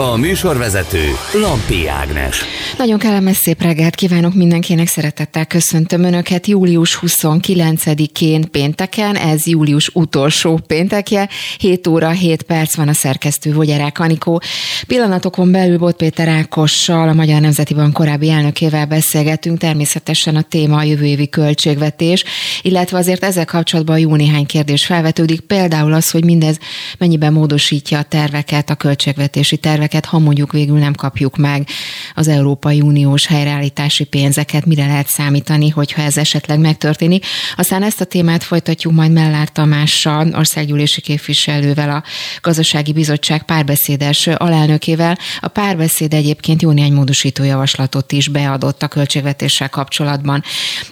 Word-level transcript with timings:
A 0.00 0.16
műsorvezető 0.16 1.04
Lampi 1.32 1.88
Ágnes. 1.88 2.44
Nagyon 2.78 2.98
kellemes 2.98 3.36
szép 3.36 3.62
reggelt 3.62 3.94
kívánok 3.94 4.34
mindenkinek, 4.34 4.86
szeretettel 4.86 5.46
köszöntöm 5.46 6.04
Önöket 6.04 6.46
július 6.46 6.98
29-én 7.02 8.50
pénteken, 8.50 9.16
ez 9.16 9.46
július 9.46 9.88
utolsó 9.88 10.60
péntekje, 10.66 11.28
7 11.58 11.86
óra 11.86 12.10
7 12.10 12.42
perc 12.42 12.76
van 12.76 12.88
a 12.88 12.92
szerkesztő 12.92 13.52
Vogyarák 13.52 13.98
Anikó. 13.98 14.42
Pillanatokon 14.86 15.50
belül 15.50 15.78
Bot 15.78 15.96
Péter 15.96 16.28
Ákossal, 16.28 17.08
a 17.08 17.12
Magyar 17.12 17.40
Nemzeti 17.40 17.74
Bank 17.74 17.92
korábbi 17.92 18.30
elnökével 18.30 18.86
beszélgetünk, 18.86 19.58
természetesen 19.58 20.36
a 20.36 20.42
téma 20.42 20.76
a 20.76 20.82
jövő 20.82 21.04
évi 21.04 21.28
költségvetés, 21.28 22.24
illetve 22.62 22.98
azért 22.98 23.24
ezzel 23.24 23.44
kapcsolatban 23.44 23.98
jó 23.98 24.14
néhány 24.14 24.46
kérdés 24.46 24.86
felvetődik, 24.86 25.40
például 25.40 25.92
az, 25.92 26.10
hogy 26.10 26.24
mindez 26.24 26.58
mennyiben 26.98 27.32
módosítja 27.32 27.98
a 27.98 28.02
terveket, 28.02 28.70
a 28.70 28.74
költségvetési 28.74 29.56
terveket, 29.56 29.88
ha 30.04 30.18
mondjuk 30.18 30.52
végül 30.52 30.78
nem 30.78 30.94
kapjuk 30.94 31.36
meg 31.36 31.68
az 32.14 32.28
Európai 32.28 32.80
Uniós 32.80 33.26
helyreállítási 33.26 34.04
pénzeket, 34.04 34.66
mire 34.66 34.86
lehet 34.86 35.08
számítani, 35.08 35.68
hogyha 35.68 36.02
ez 36.02 36.16
esetleg 36.16 36.58
megtörténik. 36.58 37.26
Aztán 37.56 37.82
ezt 37.82 38.00
a 38.00 38.04
témát 38.04 38.42
folytatjuk 38.42 38.92
majd 38.92 39.12
Mellár 39.12 39.48
Tamással, 39.48 40.28
országgyűlési 40.34 41.00
képviselővel, 41.00 41.90
a 41.90 42.02
Gazdasági 42.40 42.92
Bizottság 42.92 43.42
párbeszédes 43.42 44.26
alelnökével. 44.26 45.18
A 45.40 45.48
párbeszéd 45.48 46.14
egyébként 46.14 46.62
jó 46.62 46.70
néhány 46.70 46.92
módosító 46.92 47.44
javaslatot 47.44 48.12
is 48.12 48.28
beadott 48.28 48.82
a 48.82 48.88
költségvetéssel 48.88 49.68
kapcsolatban. 49.68 50.42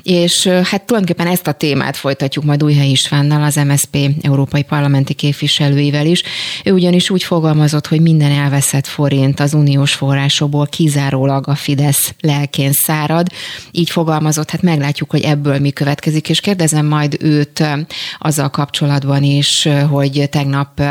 És 0.03 0.47
hát 0.47 0.83
tulajdonképpen 0.83 1.33
ezt 1.33 1.47
a 1.47 1.53
témát 1.53 1.97
folytatjuk 1.97 2.45
majd 2.45 2.63
Újhely 2.63 2.91
Istvánnal, 2.91 3.43
az 3.43 3.55
MSP 3.55 3.97
Európai 4.23 4.63
Parlamenti 4.63 5.15
képviselőivel 5.15 6.07
is. 6.07 6.23
Ő 6.65 6.73
ugyanis 6.73 7.11
úgy 7.11 7.23
fogalmazott, 7.23 7.87
hogy 7.87 8.01
minden 8.01 8.31
elveszett 8.31 8.87
forint 8.89 9.41
az 9.41 9.55
uniós 9.55 9.95
forrásokból 9.95 10.67
kizárólag 10.67 11.49
a 11.49 11.55
Fidesz 11.55 12.15
lelkén 12.21 12.73
szárad. 12.73 13.27
Így 13.71 13.91
fogalmazott, 13.91 14.51
hát 14.51 14.63
meglátjuk, 14.63 15.11
hogy 15.11 15.23
ebből 15.23 15.59
mi 15.59 15.71
következik, 15.71 16.29
és 16.29 16.41
kérdezem 16.41 16.87
majd 16.87 17.17
őt 17.21 17.65
azzal 18.19 18.51
kapcsolatban 18.51 19.23
is, 19.23 19.69
hogy 19.91 20.29
tegnap 20.31 20.83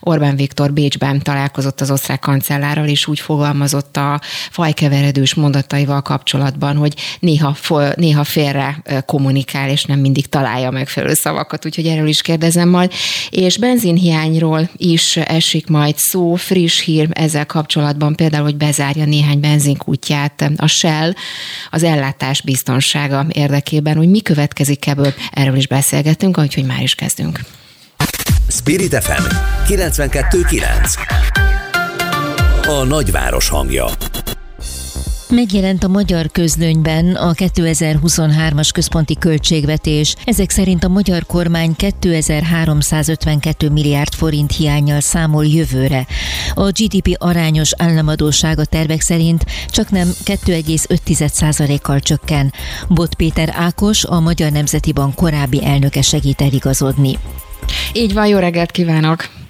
Orbán 0.00 0.36
Viktor 0.36 0.72
Bécsben 0.72 1.22
találkozott 1.22 1.80
az 1.80 1.90
osztrák 1.90 2.18
kancellárral, 2.18 2.86
és 2.86 3.06
úgy 3.06 3.20
fogalmazott 3.20 3.96
a 3.96 4.20
fajkeveredős 4.50 5.34
mondataival 5.34 6.02
kapcsolatban, 6.02 6.76
hogy 6.76 6.94
néha, 7.20 7.56
néha 7.94 8.24
félre 8.24 8.82
kommunikál, 9.06 9.70
és 9.70 9.84
nem 9.84 9.98
mindig 9.98 10.26
találja 10.26 10.70
megfelelő 10.70 11.14
szavakat, 11.14 11.66
úgyhogy 11.66 11.86
erről 11.86 12.08
is 12.08 12.22
kérdezem 12.22 12.68
majd. 12.68 12.92
És 13.30 13.58
benzinhiányról 13.58 14.68
is 14.76 15.16
esik 15.16 15.66
majd 15.66 15.94
szó, 15.98 16.34
friss 16.34 16.80
hír 16.80 17.08
ezzel 17.16 17.46
kapcsolatban, 17.46 18.14
például, 18.14 18.44
hogy 18.44 18.56
bezárja 18.56 19.04
néhány 19.04 19.40
benzinkútját 19.40 20.52
a 20.56 20.66
Shell 20.66 21.12
az 21.70 21.82
ellátás 21.82 22.42
biztonsága 22.42 23.26
érdekében, 23.32 23.96
hogy 23.96 24.08
mi 24.08 24.20
következik 24.20 24.86
ebből, 24.86 25.14
erről 25.32 25.56
is 25.56 25.66
beszélgetünk, 25.66 26.38
úgyhogy 26.38 26.64
már 26.64 26.82
is 26.82 26.94
kezdünk. 26.94 27.40
Spirit 28.48 29.04
FM 29.04 29.22
92.9 29.66 30.62
A 32.66 32.84
nagyváros 32.84 33.48
hangja 33.48 33.86
Megjelent 35.30 35.84
a 35.84 35.88
magyar 35.88 36.30
közlönyben 36.30 37.14
a 37.14 37.32
2023-as 37.32 38.68
központi 38.72 39.16
költségvetés. 39.18 40.14
Ezek 40.24 40.50
szerint 40.50 40.84
a 40.84 40.88
magyar 40.88 41.26
kormány 41.26 41.76
2352 41.76 43.70
milliárd 43.70 44.14
forint 44.14 44.52
hiányjal 44.52 45.00
számol 45.00 45.46
jövőre. 45.46 46.06
A 46.54 46.70
GDP 46.70 47.16
arányos 47.18 47.70
államadósága 47.76 48.64
tervek 48.64 49.00
szerint 49.00 49.44
csak 49.68 49.90
nem 49.90 50.08
2,5%-kal 50.24 52.00
csökken. 52.00 52.52
Bot 52.88 53.14
Péter 53.14 53.54
Ákos, 53.56 54.04
a 54.04 54.20
Magyar 54.20 54.52
Nemzeti 54.52 54.92
Bank 54.92 55.14
korábbi 55.14 55.64
elnöke 55.64 56.02
segít 56.02 56.40
eligazodni. 56.40 57.18
Így 57.92 58.12
van, 58.12 58.26
jó 58.26 58.38
reggelt 58.38 58.70
kívánok! 58.70 59.45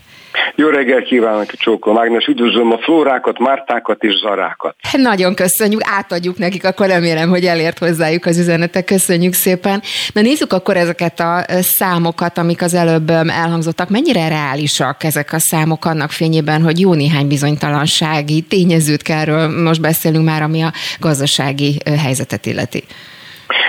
Jó 0.55 0.69
reggel 0.69 1.03
kívánok, 1.03 1.51
Csókol 1.51 1.93
Mágnes, 1.93 2.27
üdvözlöm 2.27 2.73
a 2.73 2.79
flórákat, 2.79 3.39
mártákat 3.39 4.03
és 4.03 4.15
zarákat. 4.15 4.77
Nagyon 4.93 5.35
köszönjük, 5.35 5.81
átadjuk 5.85 6.39
nekik, 6.39 6.65
akkor 6.65 6.87
remélem, 6.87 7.29
hogy 7.29 7.45
elért 7.45 7.79
hozzájuk 7.79 8.25
az 8.27 8.39
üzenetek. 8.39 8.85
Köszönjük 8.85 9.33
szépen. 9.33 9.83
Na 10.13 10.21
nézzük 10.21 10.53
akkor 10.53 10.77
ezeket 10.77 11.21
a 11.21 11.45
számokat, 11.61 12.39
amik 12.39 12.63
az 12.63 12.75
előbb 12.75 13.11
elhangzottak. 13.11 13.89
Mennyire 13.89 14.29
reálisak 14.29 15.05
ezek 15.05 15.33
a 15.33 15.39
számok 15.39 15.85
annak 15.85 16.11
fényében, 16.11 16.63
hogy 16.63 16.81
jó 16.81 16.95
néhány 16.95 17.27
bizonytalansági 17.27 18.41
tényezőt 18.41 19.03
kell 19.03 19.49
most 19.49 19.81
beszélünk 19.81 20.25
már, 20.25 20.43
ami 20.43 20.63
a 20.63 20.73
gazdasági 21.01 21.81
helyzetet 22.03 22.47
illeti? 22.47 22.85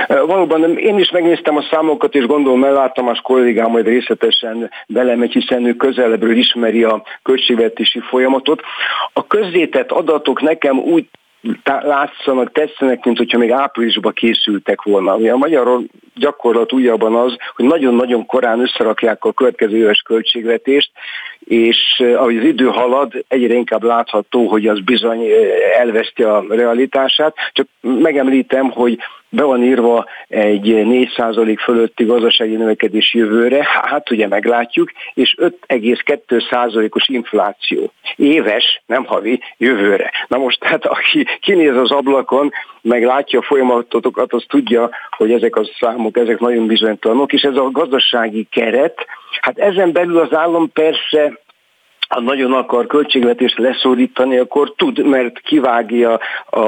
Valóban 0.07 0.77
én 0.77 0.99
is 0.99 1.11
megnéztem 1.11 1.57
a 1.57 1.67
számokat, 1.71 2.15
és 2.15 2.25
gondolom 2.25 2.63
elláttam, 2.63 3.07
az 3.07 3.19
kollégám 3.21 3.71
majd 3.71 3.85
részletesen 3.85 4.71
belemegy, 4.87 5.31
hiszen 5.31 5.65
ő 5.65 5.73
közelebbről 5.73 6.37
ismeri 6.37 6.83
a 6.83 7.03
költségvetési 7.23 7.99
folyamatot. 7.99 8.61
A 9.13 9.27
közzétett 9.27 9.91
adatok 9.91 10.41
nekem 10.41 10.77
úgy 10.77 11.05
látszanak, 11.63 12.51
tetszenek, 12.51 13.05
mint 13.05 13.17
hogyha 13.17 13.37
még 13.37 13.51
áprilisban 13.51 14.13
készültek 14.13 14.81
volna. 14.81 15.13
A 15.13 15.37
magyar 15.37 15.79
gyakorlat 16.15 16.73
újabban 16.73 17.15
az, 17.15 17.35
hogy 17.55 17.65
nagyon-nagyon 17.65 18.25
korán 18.25 18.59
összerakják 18.59 19.25
a 19.25 19.31
következő 19.31 19.77
éves 19.77 20.01
költségvetést, 20.01 20.91
és 21.47 21.77
eh, 21.97 22.21
ahogy 22.21 22.37
az 22.37 22.43
idő 22.43 22.65
halad, 22.65 23.25
egyre 23.27 23.53
inkább 23.53 23.83
látható, 23.83 24.47
hogy 24.47 24.67
az 24.67 24.79
bizony 24.79 25.21
eh, 25.21 25.79
elveszti 25.79 26.23
a 26.23 26.45
realitását. 26.49 27.35
Csak 27.51 27.67
megemlítem, 27.81 28.69
hogy 28.71 28.97
be 29.29 29.43
van 29.43 29.63
írva 29.63 30.05
egy 30.27 30.73
4% 30.75 31.57
fölötti 31.63 32.03
gazdasági 32.03 32.55
növekedés 32.55 33.13
jövőre, 33.13 33.67
hát 33.83 34.11
ugye 34.11 34.27
meglátjuk, 34.27 34.91
és 35.13 35.35
5,2%-os 35.41 37.07
infláció. 37.07 37.91
Éves, 38.15 38.81
nem 38.85 39.05
havi, 39.05 39.39
jövőre. 39.57 40.11
Na 40.27 40.37
most 40.37 40.63
hát 40.63 40.85
aki 40.85 41.25
kinéz 41.41 41.75
az 41.75 41.91
ablakon, 41.91 42.51
meg 42.81 43.03
látja 43.03 43.39
a 43.39 43.41
folyamatokat, 43.41 44.33
az 44.33 44.43
tudja, 44.47 44.89
hogy 45.17 45.31
ezek 45.31 45.55
a 45.55 45.69
számok, 45.79 46.17
ezek 46.17 46.39
nagyon 46.39 46.67
bizonytalanok, 46.67 47.33
és 47.33 47.41
ez 47.41 47.55
a 47.55 47.71
gazdasági 47.71 48.47
keret, 48.51 49.05
hát 49.41 49.57
ezen 49.57 49.91
belül 49.91 50.17
az 50.19 50.33
állam 50.33 50.71
persze 50.71 51.36
ha 52.07 52.19
nagyon 52.19 52.53
akar 52.53 52.87
költségvetést 52.87 53.57
leszorítani, 53.57 54.37
akkor 54.37 54.73
tud, 54.75 55.05
mert 55.05 55.39
kivágja 55.39 56.19
a 56.49 56.59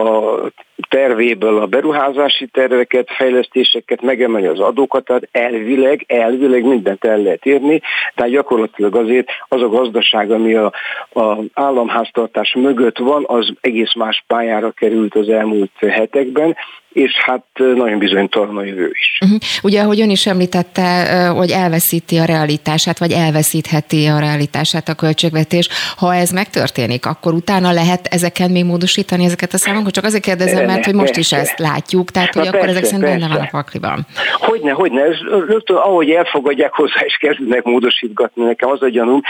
tervéből 0.90 1.62
a 1.62 1.66
beruházási 1.66 2.47
terveket, 2.47 3.07
fejlesztéseket, 3.12 4.01
megemeli 4.01 4.45
az 4.45 4.59
adókat, 4.59 5.06
tehát 5.06 5.28
elvileg, 5.31 6.03
elvileg 6.07 6.63
mindent 6.63 7.06
el 7.06 7.17
lehet 7.17 7.45
érni, 7.45 7.81
tehát 8.16 8.31
gyakorlatilag 8.31 8.95
azért 8.95 9.28
az 9.47 9.62
a 9.62 9.69
gazdaság, 9.69 10.31
ami 10.31 10.53
a, 10.53 10.73
a 11.13 11.38
államháztartás 11.53 12.53
mögött 12.53 12.97
van, 12.97 13.23
az 13.28 13.53
egész 13.62 13.94
más 13.95 14.23
pályára 14.28 14.72
került 14.72 15.16
az 15.16 15.29
elmúlt 15.29 15.72
hetekben, 15.79 16.56
és 16.94 17.11
hát 17.25 17.44
nagyon 17.56 18.00
bizonytalan 18.00 18.57
a 18.57 18.63
jövő 18.63 18.90
is. 19.00 19.17
Uh-huh. 19.23 19.40
Ugye, 19.63 19.81
ahogy 19.81 20.01
ön 20.01 20.09
is 20.09 20.25
említette, 20.25 21.28
hogy 21.35 21.51
elveszíti 21.51 22.17
a 22.17 22.25
realitását, 22.25 23.00
vagy 23.00 23.11
elveszítheti 23.11 24.06
a 24.06 24.19
realitását 24.19 24.90
a 24.90 24.94
költségvetés. 24.94 25.69
Ha 25.97 26.16
ez 26.16 26.29
megtörténik, 26.29 27.06
akkor 27.06 27.34
utána 27.34 27.72
lehet 27.72 28.07
ezeken 28.07 28.51
még 28.51 28.66
módosítani 28.66 29.25
ezeket 29.25 29.53
a 29.53 29.57
számokat? 29.57 29.91
Csak 29.91 30.03
azért 30.03 30.23
kérdezem, 30.23 30.69
mert 30.72 30.85
hogy 30.85 30.94
most 30.94 31.13
persze. 31.13 31.19
is 31.19 31.31
ezt 31.41 31.59
látjuk, 31.59 32.12
tehát 32.12 32.34
hogy 32.34 32.44
Na 32.44 32.50
akkor 32.50 32.59
persze, 32.59 32.78
ezek 32.78 32.90
szerint 32.90 33.19
benne 33.19 33.34
van 33.34 33.46
a 33.46 33.47
pakliban. 33.52 34.06
Hogyne, 34.34 34.72
hogyne, 34.72 35.02
ez 35.02 35.17
rögtön 35.47 35.76
ahogy 35.76 36.09
elfogadják 36.09 36.73
hozzá, 36.73 36.99
és 37.05 37.17
kezdenek 37.20 37.64
módosítgatni 37.64 38.44
nekem 38.44 38.70
az 38.70 38.82
a 38.82 38.90
gyanúm, 38.90 39.22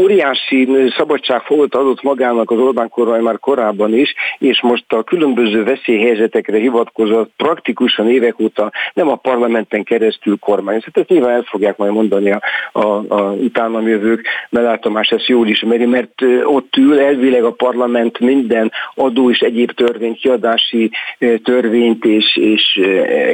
óriási 0.00 0.68
szabadságfogot 0.96 1.74
adott 1.74 2.02
magának 2.02 2.50
az 2.50 2.58
Orbán 2.58 2.88
kormány 2.88 3.22
már 3.22 3.38
korábban 3.38 3.94
is, 3.94 4.14
és 4.38 4.62
most 4.62 4.92
a 4.92 5.02
különböző 5.02 5.64
veszélyhelyzetekre 5.64 6.58
hivatkozott 6.58 7.32
praktikusan 7.36 8.10
évek 8.10 8.40
óta 8.40 8.72
nem 8.94 9.08
a 9.08 9.14
parlamenten 9.14 9.84
keresztül 9.84 10.38
kormány. 10.38 10.78
Tehát 10.78 10.96
ezt 10.96 11.08
nyilván 11.08 11.34
el 11.34 11.42
fogják 11.42 11.76
majd 11.76 11.92
mondani 11.92 12.30
a, 12.30 12.40
a, 12.72 13.04
a 13.08 13.32
utánam 13.32 13.88
jövők, 13.88 14.26
mert 14.50 14.80
Tamás 14.80 15.08
ezt 15.08 15.26
jól 15.26 15.46
ismeri, 15.48 15.86
mert 15.86 16.22
ott 16.44 16.76
ül 16.76 17.00
elvileg 17.00 17.44
a 17.44 17.52
parlament 17.52 18.18
minden 18.18 18.72
adó 18.94 19.30
és 19.30 19.38
egyéb 19.38 19.72
törvény, 19.72 20.14
kiadási 20.14 20.79
törvényt 21.42 22.04
és, 22.04 22.36
és 22.36 22.76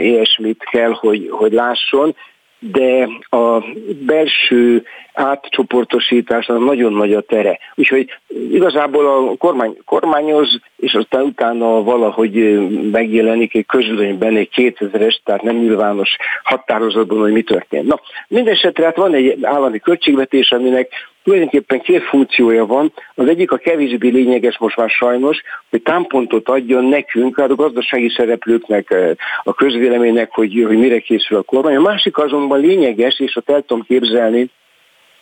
ilyesmit 0.01 0.65
kell, 0.71 0.91
hogy, 0.91 1.29
hogy 1.31 1.53
lásson, 1.53 2.15
de 2.59 3.09
a 3.31 3.65
belső 4.07 4.85
átcsoportosítás 5.13 6.47
nagyon 6.47 6.93
nagy 6.93 7.13
a 7.13 7.21
tere. 7.21 7.59
Úgyhogy 7.75 8.09
igazából 8.51 9.07
a 9.07 9.37
kormány 9.37 9.77
kormányoz, 9.85 10.61
és 10.77 10.95
aztán 10.95 11.23
utána 11.23 11.83
valahogy 11.83 12.61
megjelenik 12.91 13.55
egy 13.55 13.67
közülönyben 13.67 14.37
egy 14.37 14.51
2000-es, 14.55 15.17
tehát 15.25 15.43
nem 15.43 15.57
nyilvános 15.57 16.17
határozatban, 16.43 17.19
hogy 17.19 17.33
mi 17.33 17.43
történt. 17.43 17.87
Na, 17.87 18.01
mindesetre 18.29 18.85
hát 18.85 18.97
van 18.97 19.15
egy 19.15 19.39
állami 19.43 19.79
költségvetés, 19.79 20.51
aminek 20.51 20.93
tulajdonképpen 21.27 21.81
két 21.81 22.03
funkciója 22.03 22.67
van. 22.67 22.93
Az 23.15 23.29
egyik 23.29 23.51
a 23.53 23.57
kevésbé 23.57 24.09
lényeges 24.09 24.59
most 24.59 24.77
már 24.77 24.91
sajnos, 24.91 25.43
hogy 25.71 25.83
támpontot 25.83 26.49
adjon 26.49 26.85
nekünk, 26.85 27.41
hát 27.41 27.51
a 27.51 27.55
gazdasági 27.55 28.09
szereplőknek, 28.17 28.95
a 29.43 29.55
közvéleménynek, 29.55 30.31
hogy, 30.33 30.65
hogy 30.67 30.79
mire 30.79 30.99
készül 30.99 31.37
a 31.37 31.43
kormány. 31.43 31.77
A 31.77 31.81
másik 31.81 32.19
azonban 32.19 32.61
lényeges, 32.61 33.21
és 33.21 33.37
ott 33.37 33.51
el 33.51 33.63
tudom 33.63 33.83
képzelni, 33.83 34.51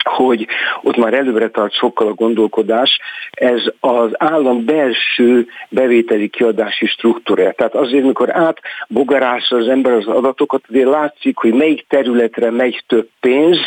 hogy 0.05 0.47
ott 0.83 0.97
már 0.97 1.15
előbbre 1.15 1.49
tart 1.49 1.73
sokkal 1.73 2.07
a 2.07 2.15
gondolkodás, 2.15 2.99
ez 3.31 3.63
az 3.81 4.11
állam 4.13 4.65
belső 4.65 5.47
bevételi 5.69 6.29
kiadási 6.29 6.87
struktúra. 6.87 7.53
Tehát 7.53 7.75
azért, 7.75 8.05
mikor 8.05 8.37
átbogarásza 8.37 9.57
az 9.57 9.69
ember 9.69 9.93
az 9.93 10.07
adatokat, 10.07 10.65
azért 10.69 10.89
látszik, 10.89 11.37
hogy 11.37 11.55
melyik 11.55 11.87
területre 11.89 12.51
megy 12.51 12.85
több 12.87 13.09
pénz, 13.21 13.59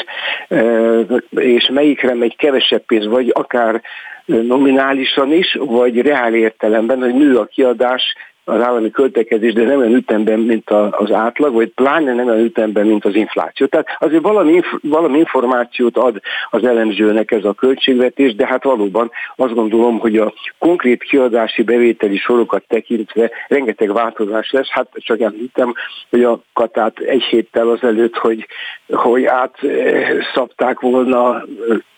eh, 0.48 1.06
és 1.30 1.70
melyikre 1.74 2.14
megy 2.14 2.36
kevesebb 2.36 2.86
pénz, 2.86 3.08
vagy 3.08 3.32
akár 3.34 3.82
nominálisan 4.26 5.32
is, 5.32 5.58
vagy 5.60 6.02
reál 6.02 6.34
értelemben, 6.34 7.00
hogy 7.00 7.14
nő 7.14 7.38
a 7.38 7.46
kiadás 7.46 8.16
az 8.48 8.62
állami 8.62 8.92
költekezés, 8.92 9.54
de 9.54 9.64
nem 9.64 9.78
olyan 9.80 9.96
ütemben, 9.96 10.40
mint 10.40 10.70
az 10.92 11.12
átlag, 11.12 11.54
vagy 11.54 11.70
pláne 11.70 12.14
nem 12.14 12.28
olyan 12.28 12.44
ütemben, 12.44 12.86
mint 12.86 13.06
az 13.06 13.16
infláció. 13.16 13.66
Tehát 13.66 13.88
azért 14.00 14.24
valami, 14.24 14.62
valami 14.82 15.18
információt 15.18 15.98
ad 15.98 16.20
az 16.50 16.64
elemzőnek 16.64 17.32
ez 17.32 17.44
a 17.44 17.54
költségvetés, 17.54 18.36
de 18.36 18.48
hát 18.48 18.64
valóban 18.64 19.12
azt 19.36 19.54
gondolom, 19.54 20.00
hogy 20.00 20.18
a 20.18 20.34
konkrét 20.60 21.04
kiadási 21.04 21.64
bevételi 21.64 22.18
sorokat 22.18 22.64
tekintve 22.68 23.32
rengeteg 23.48 23.94
változás 23.94 24.52
lesz. 24.52 24.70
Hát 24.70 24.88
csak 24.94 25.20
említem, 25.20 25.74
hogy 26.10 26.24
a 26.24 26.40
katát 26.54 27.00
egy 27.00 27.24
héttel 27.24 27.70
azelőtt, 27.70 28.16
hogy, 28.16 28.48
hogy 28.88 29.26
átszapták 29.26 30.80
volna 30.80 31.44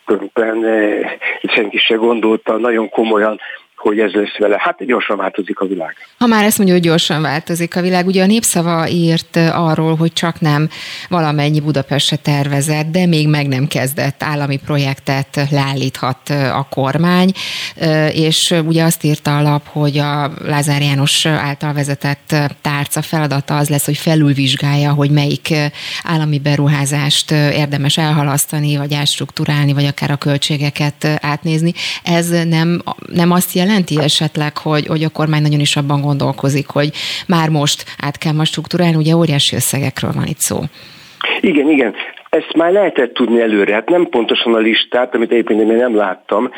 tulajdonképpen 0.04 0.64
eh, 0.64 1.12
senki 1.42 1.78
se 1.78 1.94
gondolta 1.94 2.56
nagyon 2.56 2.88
komolyan 2.88 3.40
hogy 3.80 3.98
ez 3.98 4.12
lesz 4.12 4.38
vele. 4.38 4.56
Hát 4.58 4.84
gyorsan 4.84 5.16
változik 5.16 5.58
a 5.60 5.66
világ. 5.66 5.96
Ha 6.18 6.26
már 6.26 6.44
ezt 6.44 6.56
mondja, 6.56 6.76
hogy 6.76 6.84
gyorsan 6.84 7.22
változik 7.22 7.76
a 7.76 7.80
világ, 7.80 8.06
ugye 8.06 8.22
a 8.22 8.26
Népszava 8.26 8.88
írt 8.88 9.36
arról, 9.52 9.96
hogy 9.96 10.12
csak 10.12 10.40
nem 10.40 10.68
valamennyi 11.08 11.60
Budapestre 11.60 12.16
tervezett, 12.16 12.90
de 12.90 13.06
még 13.06 13.28
meg 13.28 13.48
nem 13.48 13.66
kezdett 13.66 14.22
állami 14.22 14.56
projektet 14.56 15.46
leállíthat 15.50 16.30
a 16.30 16.66
kormány, 16.70 17.32
és 18.12 18.54
ugye 18.66 18.84
azt 18.84 19.04
írta 19.04 19.38
a 19.38 19.42
lap, 19.42 19.66
hogy 19.66 19.98
a 19.98 20.32
Lázár 20.44 20.80
János 20.82 21.26
által 21.26 21.72
vezetett 21.72 22.34
tárca 22.60 23.02
feladata 23.02 23.56
az 23.56 23.68
lesz, 23.68 23.84
hogy 23.84 23.96
felülvizsgálja, 23.96 24.92
hogy 24.92 25.10
melyik 25.10 25.54
állami 26.02 26.38
beruházást 26.38 27.30
érdemes 27.30 27.98
elhalasztani, 27.98 28.76
vagy 28.76 28.94
átstruktúrálni, 28.94 29.72
vagy 29.72 29.84
akár 29.84 30.10
a 30.10 30.16
költségeket 30.16 31.04
átnézni. 31.20 31.72
Ez 32.02 32.28
nem, 32.28 32.82
nem 33.12 33.30
azt 33.30 33.52
jelenti, 33.52 33.68
jelenti 33.70 34.00
esetleg, 34.00 34.56
hogy, 34.58 34.86
hogy 34.86 35.04
a 35.04 35.08
kormány 35.08 35.42
nagyon 35.42 35.60
is 35.60 35.76
abban 35.76 36.00
gondolkozik, 36.00 36.66
hogy 36.68 36.92
már 37.26 37.48
most 37.48 37.84
át 37.98 38.18
kell 38.18 38.32
ma 38.32 38.44
struktúrálni, 38.44 38.96
ugye 38.96 39.16
óriási 39.16 39.56
összegekről 39.56 40.12
van 40.12 40.26
itt 40.26 40.38
szó. 40.38 40.60
Igen, 41.40 41.70
igen. 41.70 41.94
Ezt 42.30 42.52
már 42.56 42.72
lehetett 42.72 43.14
tudni 43.14 43.40
előre, 43.40 43.74
hát 43.74 43.88
nem 43.88 44.08
pontosan 44.08 44.54
a 44.54 44.58
listát, 44.58 45.14
amit 45.14 45.30
egyébként 45.30 45.60
én 45.60 45.76
nem 45.76 45.96
láttam, 45.96 46.50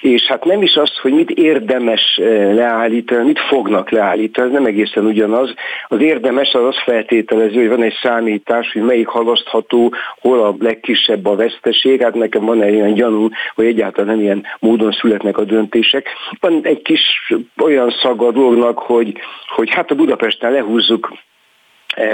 és 0.00 0.22
hát 0.22 0.44
nem 0.44 0.62
is 0.62 0.74
az, 0.74 0.98
hogy 0.98 1.12
mit 1.12 1.30
érdemes 1.30 2.16
eh, 2.16 2.54
leállítani, 2.54 3.24
mit 3.24 3.38
fognak 3.38 3.90
leállítani, 3.90 4.46
ez 4.46 4.52
nem 4.52 4.64
egészen 4.64 5.04
ugyanaz. 5.04 5.54
Az 5.88 6.00
érdemes 6.00 6.52
az 6.52 6.64
azt 6.64 6.82
feltételező, 6.82 7.58
hogy 7.58 7.68
van 7.68 7.82
egy 7.82 7.98
számítás, 8.02 8.72
hogy 8.72 8.82
melyik 8.82 9.06
halasztható, 9.06 9.94
hol 10.20 10.40
a 10.40 10.54
legkisebb 10.58 11.26
a 11.26 11.36
veszteség, 11.36 12.02
hát 12.02 12.14
nekem 12.14 12.44
van 12.44 12.62
egy 12.62 12.74
ilyen 12.74 12.94
gyanú, 12.94 13.28
hogy 13.54 13.66
egyáltalán 13.66 14.14
nem 14.14 14.24
ilyen 14.24 14.44
módon 14.58 14.92
születnek 14.92 15.38
a 15.38 15.44
döntések. 15.44 16.08
Van 16.40 16.60
egy 16.62 16.82
kis 16.82 17.32
olyan 17.62 17.90
szaga 18.02 18.26
a 18.26 18.32
dolognak, 18.32 18.78
hogy, 18.78 19.12
hogy 19.46 19.70
hát 19.70 19.90
a 19.90 19.94
Budapesten 19.94 20.52
lehúzzuk 20.52 21.12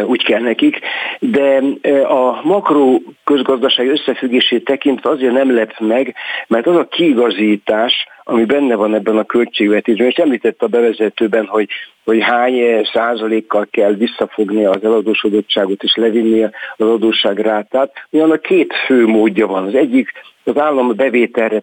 úgy 0.06 0.24
kell 0.24 0.40
nekik, 0.40 0.78
de 1.18 1.62
e, 1.80 2.08
a 2.08 2.40
makro 2.42 2.98
közgazdaság 3.24 3.88
összefüggését 3.88 4.64
tekintve 4.64 5.10
azért 5.10 5.32
nem 5.32 5.54
lep 5.54 5.78
meg, 5.78 6.14
mert 6.46 6.66
az 6.66 6.76
a 6.76 6.88
kiigazítás, 6.88 8.06
ami 8.24 8.44
benne 8.44 8.74
van 8.74 8.94
ebben 8.94 9.16
a 9.16 9.24
költségvetésben, 9.24 10.06
és 10.06 10.14
említette 10.14 10.64
a 10.64 10.68
bevezetőben, 10.68 11.46
hogy, 11.46 11.68
hogy 12.04 12.22
hány 12.22 12.86
százalékkal 12.92 13.66
kell 13.70 13.92
visszafogni 13.92 14.64
az 14.64 14.84
eladósodottságot 14.84 15.82
és 15.82 15.94
levinni 15.94 16.42
az 16.76 16.88
adósságrátát, 16.88 17.92
olyan 18.12 18.30
a 18.30 18.36
két 18.36 18.74
fő 18.86 19.06
módja 19.06 19.46
van. 19.46 19.66
Az 19.66 19.74
egyik 19.74 20.12
az 20.44 20.58
állam 20.58 20.96
bevételre 20.96 21.60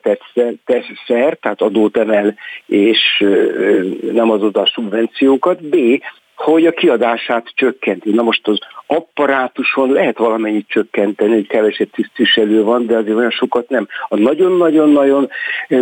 tesz 0.65 0.85
szer, 1.07 1.37
tehát 1.41 1.61
adót 1.61 1.97
emel, 1.97 2.35
és 2.65 3.25
nem 4.11 4.29
az 4.31 4.43
oda 4.43 4.61
a 4.61 4.71
szubvenciókat. 4.73 5.63
B, 5.63 5.75
hogy 6.35 6.65
a 6.65 6.71
kiadását 6.71 7.51
csökkenti. 7.56 8.12
Na 8.12 8.21
most 8.21 8.47
az 8.47 8.59
apparátuson 8.88 9.91
lehet 9.91 10.18
valamennyit 10.18 10.68
csökkenteni, 10.68 11.33
hogy 11.33 11.47
kevesebb 11.47 11.89
tisztviselő 11.89 12.63
van, 12.63 12.85
de 12.85 12.97
azért 12.97 13.18
olyan 13.18 13.31
sokat 13.31 13.69
nem. 13.69 13.88
A 14.07 14.15
nagyon-nagyon-nagyon 14.15 15.30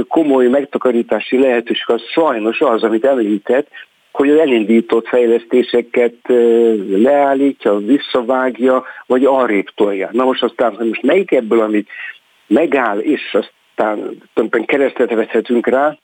komoly 0.08 0.48
megtakarítási 0.48 1.40
lehetőség 1.40 1.86
az 1.88 2.02
sajnos 2.02 2.60
az, 2.60 2.84
amit 2.84 3.06
említett, 3.06 3.68
hogy 4.12 4.30
az 4.30 4.38
elindított 4.38 5.08
fejlesztéseket 5.08 6.16
leállítja, 6.90 7.76
visszavágja, 7.78 8.84
vagy 9.06 9.26
arrébb 9.26 9.68
tolja. 9.76 10.10
Na 10.12 10.24
most 10.24 10.44
aztán, 10.44 10.76
hogy 10.76 10.88
most 10.88 11.04
melyik 11.04 11.32
ebből, 11.32 11.60
amit 11.60 11.90
megáll, 12.48 12.98
és 12.98 13.22
aztán 13.34 13.96
tulajdonképpen 14.34 14.66
keresztet 14.66 15.14
vethetünk 15.14 15.68
rá, 15.68 15.98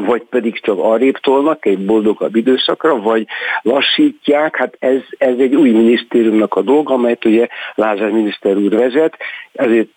vagy 0.00 0.22
pedig 0.22 0.60
csak 0.60 0.78
arrébb 0.78 1.16
tolnak 1.16 1.66
egy 1.66 1.78
boldogabb 1.78 2.36
időszakra, 2.36 3.00
vagy 3.00 3.26
lassítják, 3.62 4.56
hát 4.56 4.76
ez, 4.78 5.00
ez 5.18 5.38
egy 5.38 5.54
új 5.54 5.70
minisztériumnak 5.70 6.54
a 6.54 6.62
dolga, 6.62 6.94
amelyet 6.94 7.24
ugye 7.24 7.46
Lázár 7.74 8.10
miniszter 8.10 8.56
úr 8.56 8.70
vezet, 8.70 9.16
ezért 9.52 9.88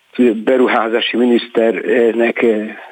beruházási 0.43 1.17
miniszternek 1.17 2.45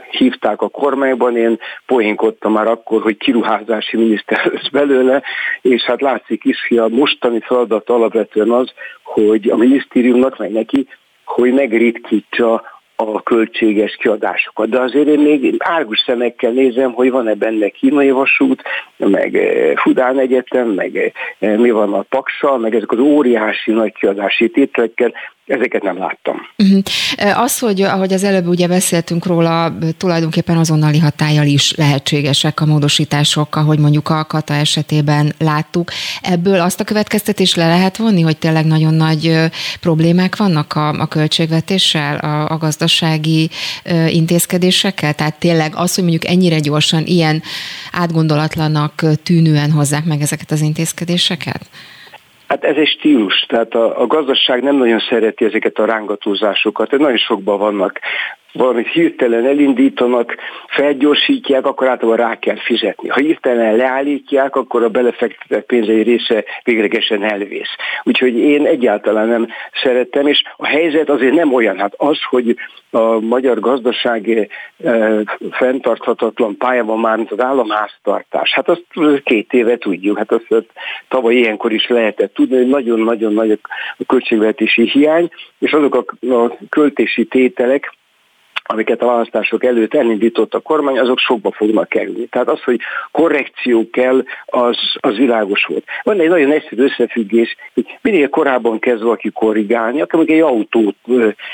hívták 0.09 0.61
a 0.61 0.69
kormányban, 0.69 1.38
én 1.38 1.59
poénkodtam 1.85 2.51
már 2.51 2.67
akkor, 2.67 3.01
hogy 3.01 3.17
kiruházási 3.17 3.97
miniszter 3.97 4.45
lesz 4.53 4.69
belőle, 4.69 5.23
és 5.61 5.83
hát 5.83 6.01
látszik 6.01 6.44
is, 6.44 6.67
hogy 6.67 6.77
a 6.77 6.88
mostani 6.88 7.39
feladat 7.39 7.89
alapvetően 7.89 8.49
az, 8.49 8.71
hogy 9.03 9.49
a 9.49 9.56
minisztériumnak, 9.56 10.37
meg 10.37 10.51
neki, 10.51 10.87
hogy 11.25 11.54
megritkítsa 11.54 12.63
a 12.95 13.23
költséges 13.23 13.95
kiadásokat. 13.95 14.69
De 14.69 14.80
azért 14.80 15.07
én 15.07 15.19
még 15.19 15.56
árgus 15.57 16.04
szemekkel 16.06 16.52
nézem, 16.52 16.92
hogy 16.92 17.12
van-e 17.12 17.33
benne 17.33 17.68
kínai 17.68 18.12
vasút, 18.12 18.62
meg 18.97 19.35
eh, 19.35 19.76
Fudán 19.76 20.19
Egyetem, 20.19 20.68
meg 20.68 21.14
eh, 21.40 21.57
mi 21.57 21.71
van 21.71 21.94
a 21.94 22.02
Paksa, 22.02 22.57
meg 22.57 22.76
ezek 22.76 22.92
az 22.92 23.00
óriási 23.00 23.71
nagy 23.71 23.94
kiadási 23.94 24.50
tételekkel, 24.50 25.14
ezeket 25.45 25.81
nem 25.81 25.97
láttam. 25.97 26.35
Uh-huh. 26.57 27.42
Az, 27.42 27.59
hogy 27.59 27.81
ahogy 27.81 28.14
az 28.14 28.23
előbb 28.23 28.47
ugye 28.47 28.68
beszéltünk 28.68 29.26
róla, 29.26 29.78
tulajdonképpen 29.97 30.57
azonnali 30.57 31.00
hatállyal 31.00 31.45
is 31.45 31.76
lehetségesek 31.76 32.62
a 32.62 32.66
módosítások, 32.66 33.56
ahogy 33.56 33.80
mondjuk 33.80 34.09
a 34.09 34.26
kata 34.26 34.54
esetében 34.54 35.33
láttuk. 35.38 35.92
Ebből 36.21 36.59
azt 36.59 36.80
a 36.80 36.83
következtetés 36.83 37.56
le 37.56 37.68
lehet 37.68 37.97
vonni, 37.97 38.21
hogy 38.21 38.38
tényleg 38.38 38.66
nagyon 38.66 38.94
nagy 38.94 39.40
problémák 39.80 40.35
vannak 40.35 40.73
a, 40.73 40.88
a 40.90 41.07
költségvetéssel, 41.07 42.18
a, 42.18 42.50
a 42.50 42.57
gazdasági 42.57 43.50
intézkedésekkel? 44.07 45.14
Tehát 45.14 45.40
tényleg 45.40 45.71
az, 45.76 45.95
hogy 45.95 46.04
mondjuk 46.04 46.28
ennyire 46.28 46.59
gyorsan, 46.59 47.06
ilyen 47.06 47.44
átgondolatlanak 47.92 49.06
tűnően 49.23 49.71
hozzák 49.71 50.06
meg 50.06 50.21
ezeket 50.21 50.52
az 50.52 50.62
intézkedéseket? 50.62 51.69
Hát 52.54 52.64
ez 52.64 52.76
egy 52.76 52.88
stílus, 52.88 53.45
tehát 53.48 53.74
a, 53.74 54.02
a 54.02 54.07
gazdaság 54.07 54.64
nem 54.64 54.76
nagyon 54.76 55.00
szereti 55.10 55.45
ezeket 55.45 55.78
a 55.78 55.86
rángatózásokat, 55.86 56.92
nagyon 56.92 57.18
sokban 57.18 57.57
vannak 57.57 58.00
valamit 58.54 58.88
hirtelen 58.88 59.45
elindítanak, 59.45 60.36
felgyorsítják, 60.68 61.66
akkor 61.66 61.88
általában 61.88 62.28
rá 62.28 62.40
kell 62.40 62.57
fizetni. 62.57 63.10
Ha 63.10 63.19
hirtelen 63.19 63.76
leállítják, 63.76 64.56
akkor 64.56 64.83
a 64.83 64.90
belefektetett 64.90 65.66
pénzei 65.66 66.02
része 66.02 66.44
véglegesen 66.64 67.24
elvész. 67.24 67.76
Úgyhogy 68.04 68.38
én 68.38 68.66
egyáltalán 68.66 69.28
nem 69.28 69.48
szerettem, 69.83 70.28
és 70.28 70.44
a 70.57 70.66
helyzet 70.66 71.10
azért 71.10 71.33
nem 71.33 71.54
olyan. 71.54 71.78
Hát 71.78 71.94
az, 71.98 72.18
hogy 72.30 72.56
a 72.90 73.19
magyar 73.19 73.60
gazdaság 73.60 74.50
e, 74.83 75.02
fenntarthatatlan 75.52 76.57
pályában 76.57 77.00
már, 77.00 77.18
mint 77.18 77.31
az 77.31 77.40
államháztartás, 77.40 78.54
hát 78.54 78.69
azt 78.69 78.83
két 79.24 79.54
éve 79.54 79.78
tudjuk, 79.78 80.18
hát 80.18 80.31
azt 80.31 80.66
tavaly 81.07 81.36
ilyenkor 81.36 81.72
is 81.72 81.88
lehetett 81.88 82.33
tudni, 82.33 82.56
hogy 82.56 82.68
nagyon-nagyon 82.68 83.33
nagy 83.33 83.60
a 83.98 84.04
költségvetési 84.07 84.90
hiány, 84.90 85.30
és 85.60 85.72
azok 85.72 85.95
a, 85.95 86.33
a 86.33 86.57
költési 86.69 87.26
tételek, 87.26 87.92
amiket 88.63 89.01
a 89.01 89.05
választások 89.05 89.63
előtt 89.63 89.93
elindított 89.93 90.53
a 90.53 90.59
kormány, 90.59 90.99
azok 90.99 91.19
sokba 91.19 91.51
fognak 91.51 91.89
kerülni. 91.89 92.25
Tehát 92.25 92.49
az, 92.49 92.63
hogy 92.63 92.79
korrekció 93.11 93.89
kell, 93.89 94.23
az, 94.45 94.77
az 94.99 95.15
világos 95.15 95.65
volt. 95.65 95.83
Van 96.03 96.19
egy 96.19 96.29
nagyon 96.29 96.51
egyszerű 96.51 96.83
összefüggés, 96.83 97.55
hogy 97.73 97.85
minél 98.01 98.29
korábban 98.29 98.79
kezd 98.79 99.03
valaki 99.03 99.29
korrigálni, 99.29 100.01
akkor 100.01 100.23
egy 100.27 100.39
autót 100.39 100.95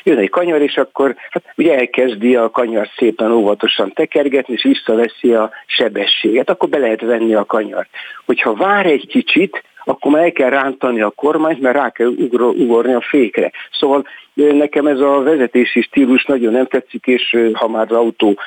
jön 0.03 0.17
egy 0.17 0.29
kanyar, 0.29 0.61
és 0.61 0.77
akkor 0.77 1.15
hát 1.29 1.43
ugye 1.57 1.77
elkezdi 1.77 2.35
a 2.35 2.49
kanyar 2.49 2.87
szépen 2.97 3.31
óvatosan 3.31 3.91
tekergetni, 3.93 4.53
és 4.53 4.63
visszaveszi 4.63 5.33
a 5.33 5.51
sebességet, 5.65 6.49
akkor 6.49 6.69
be 6.69 6.77
lehet 6.77 7.01
venni 7.01 7.33
a 7.33 7.45
kanyart. 7.45 7.89
Hogyha 8.25 8.53
vár 8.53 8.85
egy 8.85 9.07
kicsit, 9.07 9.63
akkor 9.89 10.12
már 10.12 10.24
el 10.24 10.31
kell 10.31 10.50
rántani 10.50 11.01
a 11.01 11.10
kormányt, 11.10 11.62
mert 11.62 11.75
rá 11.75 11.89
kell 11.89 12.08
ugorni 12.08 12.93
a 12.93 13.01
fékre. 13.01 13.51
Szóval 13.72 14.05
nekem 14.34 14.88
ez 14.88 15.00
a 15.00 15.22
vezetési 15.24 15.81
stílus 15.81 16.25
nagyon 16.25 16.51
nem 16.51 16.65
tetszik, 16.65 17.05
és 17.05 17.38
ha 17.53 17.67
már 17.67 17.86
az 17.89 17.98
autó 17.98 18.39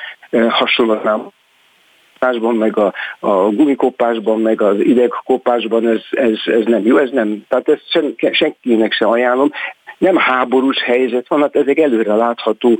hasonlatnám 0.49 1.27
meg 2.39 2.77
a, 2.77 2.93
a 3.19 3.49
gumikopásban, 3.49 4.41
meg 4.41 4.61
az 4.61 4.79
idegkopásban, 4.79 5.87
ez, 5.87 6.01
ez, 6.11 6.39
ez 6.45 6.65
nem 6.65 6.85
jó, 6.85 6.97
ez 6.97 7.09
nem, 7.09 7.45
tehát 7.47 7.69
ezt 7.69 7.89
sen, 7.89 8.15
senkinek 8.31 8.93
se 8.93 9.05
ajánlom. 9.05 9.51
Nem 9.97 10.15
háborús 10.15 10.83
helyzet 10.83 11.27
van, 11.27 11.41
hát 11.41 11.55
ezek 11.55 11.79
előre 11.79 12.15
látható 12.15 12.79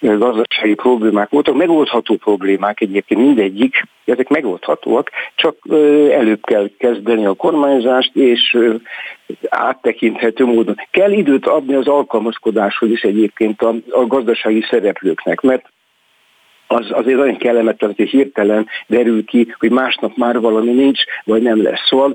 gazdasági 0.00 0.74
problémák 0.74 1.30
voltak, 1.30 1.56
megoldható 1.56 2.16
problémák 2.16 2.80
egyébként 2.80 3.20
mindegyik, 3.20 3.82
ezek 4.04 4.28
megoldhatóak, 4.28 5.10
csak 5.34 5.56
előbb 6.10 6.44
kell 6.44 6.70
kezdeni 6.78 7.26
a 7.26 7.34
kormányzást, 7.34 8.16
és 8.16 8.58
áttekinthető 9.48 10.44
módon. 10.44 10.76
Kell 10.90 11.12
időt 11.12 11.46
adni 11.46 11.74
az 11.74 11.86
alkalmazkodáshoz 11.86 12.90
is 12.90 13.02
egyébként 13.02 13.62
a, 13.62 13.74
a 13.90 14.06
gazdasági 14.06 14.66
szereplőknek, 14.70 15.40
mert 15.40 15.72
az 16.74 16.86
azért 16.90 17.18
nagyon 17.18 17.36
kellemetlen, 17.36 17.94
hogy 17.96 18.08
hirtelen 18.08 18.66
derül 18.86 19.24
ki, 19.24 19.54
hogy 19.58 19.70
másnap 19.70 20.16
már 20.16 20.40
valami 20.40 20.72
nincs, 20.72 21.00
vagy 21.24 21.42
nem 21.42 21.62
lesz. 21.62 21.86
Szóval 21.88 22.14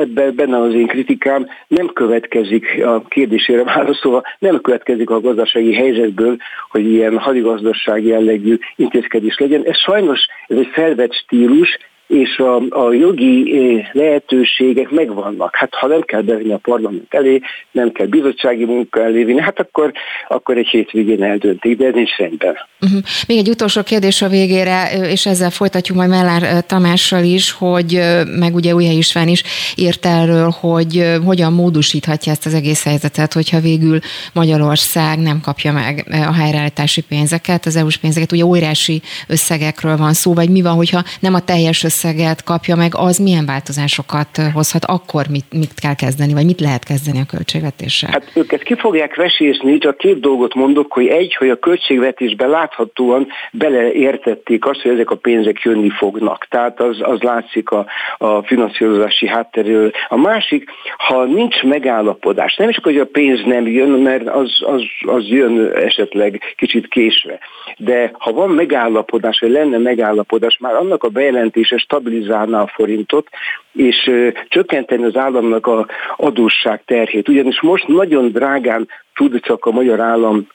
ebben 0.00 0.34
benne 0.34 0.58
az 0.58 0.74
én 0.74 0.86
kritikám 0.86 1.46
nem 1.68 1.86
következik 1.86 2.84
a 2.84 3.02
kérdésére 3.08 3.64
válaszolva, 3.64 4.22
nem 4.38 4.60
következik 4.60 5.10
a 5.10 5.20
gazdasági 5.20 5.74
helyzetből, 5.74 6.36
hogy 6.70 6.84
ilyen 6.92 7.18
hadigazdasági 7.18 8.06
jellegű 8.06 8.58
intézkedés 8.76 9.38
legyen. 9.38 9.62
Ez 9.64 9.78
sajnos 9.78 10.20
ez 10.46 10.56
egy 10.56 10.70
felvett 10.72 11.14
stílus, 11.14 11.78
és 12.12 12.38
a, 12.38 12.56
a 12.68 12.92
jogi 12.92 13.58
eh, 13.58 13.88
lehetőségek 13.92 14.90
megvannak. 14.90 15.56
Hát 15.56 15.74
ha 15.74 15.86
nem 15.86 16.00
kell 16.00 16.20
bevinni 16.20 16.52
a 16.52 16.58
parlament 16.58 17.06
elé, 17.14 17.40
nem 17.70 17.92
kell 17.92 18.06
bizottsági 18.06 18.64
munka 18.64 19.02
elé 19.02 19.24
vinni, 19.24 19.40
hát 19.40 19.58
akkor, 19.58 19.92
akkor 20.28 20.56
egy 20.56 20.66
hétvégén 20.66 21.22
eldöntik, 21.22 21.76
de 21.76 21.86
ez 21.86 21.94
nincs 21.94 22.16
rendben. 22.16 22.56
Uh-huh. 22.80 23.00
Még 23.26 23.38
egy 23.38 23.48
utolsó 23.48 23.82
kérdés 23.82 24.22
a 24.22 24.28
végére, 24.28 24.90
és 25.10 25.26
ezzel 25.26 25.50
folytatjuk 25.50 25.96
majd 25.96 26.10
Mellár 26.10 26.64
Tamással 26.66 27.24
is, 27.24 27.52
hogy 27.52 28.00
meg 28.38 28.54
ugye 28.54 28.74
Újhely 28.74 28.96
István 28.96 29.28
is 29.28 29.42
írt 29.76 30.06
erről, 30.06 30.50
hogy 30.60 31.16
hogyan 31.24 31.52
módosíthatja 31.52 32.32
ezt 32.32 32.46
az 32.46 32.54
egész 32.54 32.84
helyzetet, 32.84 33.32
hogyha 33.32 33.60
végül 33.60 33.98
Magyarország 34.32 35.18
nem 35.18 35.40
kapja 35.40 35.72
meg 35.72 36.04
a 36.10 36.32
helyreállítási 36.32 37.00
pénzeket, 37.00 37.66
az 37.66 37.76
EU-s 37.76 37.96
pénzeket, 37.96 38.32
ugye 38.32 38.44
óriási 38.44 39.02
összegekről 39.26 39.96
van 39.96 40.12
szó, 40.12 40.34
vagy 40.34 40.48
mi 40.48 40.62
van, 40.62 40.74
hogyha 40.74 41.04
nem 41.20 41.34
a 41.34 41.40
teljes 41.40 41.84
összeg 41.84 42.00
összeget 42.04 42.44
kapja 42.44 42.76
meg, 42.76 42.92
az 42.94 43.18
milyen 43.18 43.46
változásokat 43.46 44.28
hozhat, 44.54 44.84
akkor 44.84 45.24
mit, 45.30 45.44
mit 45.52 45.74
kell 45.80 45.94
kezdeni, 45.94 46.32
vagy 46.32 46.44
mit 46.44 46.60
lehet 46.60 46.84
kezdeni 46.84 47.20
a 47.20 47.30
költségvetéssel? 47.30 48.10
Hát 48.12 48.30
ők 48.34 48.52
ezt 48.52 48.62
ki 48.62 48.74
fogják 48.74 49.14
vesészni, 49.16 49.78
csak 49.78 49.96
két 49.96 50.20
dolgot 50.20 50.54
mondok, 50.54 50.92
hogy 50.92 51.06
egy, 51.06 51.34
hogy 51.34 51.48
a 51.48 51.58
költségvetésben 51.58 52.48
láthatóan 52.48 53.26
beleértették 53.52 54.66
azt, 54.66 54.80
hogy 54.80 54.90
ezek 54.90 55.10
a 55.10 55.16
pénzek 55.16 55.60
jönni 55.60 55.90
fognak. 55.90 56.46
Tehát 56.50 56.80
az, 56.80 56.98
az 57.00 57.20
látszik 57.20 57.70
a, 57.70 57.86
a 58.18 58.42
finanszírozási 58.42 59.26
hátterről. 59.26 59.90
A 60.08 60.16
másik, 60.16 60.70
ha 60.96 61.24
nincs 61.24 61.62
megállapodás, 61.62 62.56
nem 62.56 62.70
csak, 62.70 62.84
hogy 62.84 62.98
a 62.98 63.06
pénz 63.06 63.40
nem 63.44 63.66
jön, 63.66 63.90
mert 63.90 64.28
az, 64.28 64.50
az, 64.66 64.82
az 65.00 65.26
jön 65.26 65.70
esetleg 65.74 66.54
kicsit 66.56 66.88
késve, 66.88 67.38
de 67.76 68.10
ha 68.18 68.32
van 68.32 68.50
megállapodás, 68.50 69.38
vagy 69.40 69.50
lenne 69.50 69.78
megállapodás, 69.78 70.58
már 70.60 70.74
annak 70.74 71.04
a 71.04 71.08
bejelentése 71.08 71.81
stabilizálná 71.82 72.62
a 72.62 72.72
forintot, 72.74 73.28
és 73.72 74.10
csökkenteni 74.48 75.04
az 75.04 75.16
államnak 75.16 75.66
a 75.66 75.86
adósság 76.16 76.82
terhét. 76.84 77.28
Ugyanis 77.28 77.60
most 77.60 77.86
nagyon 77.86 78.30
drágán 78.32 78.88
tud 79.14 79.40
csak 79.40 79.64
a 79.64 79.70
magyar 79.70 80.00
állam 80.00 80.46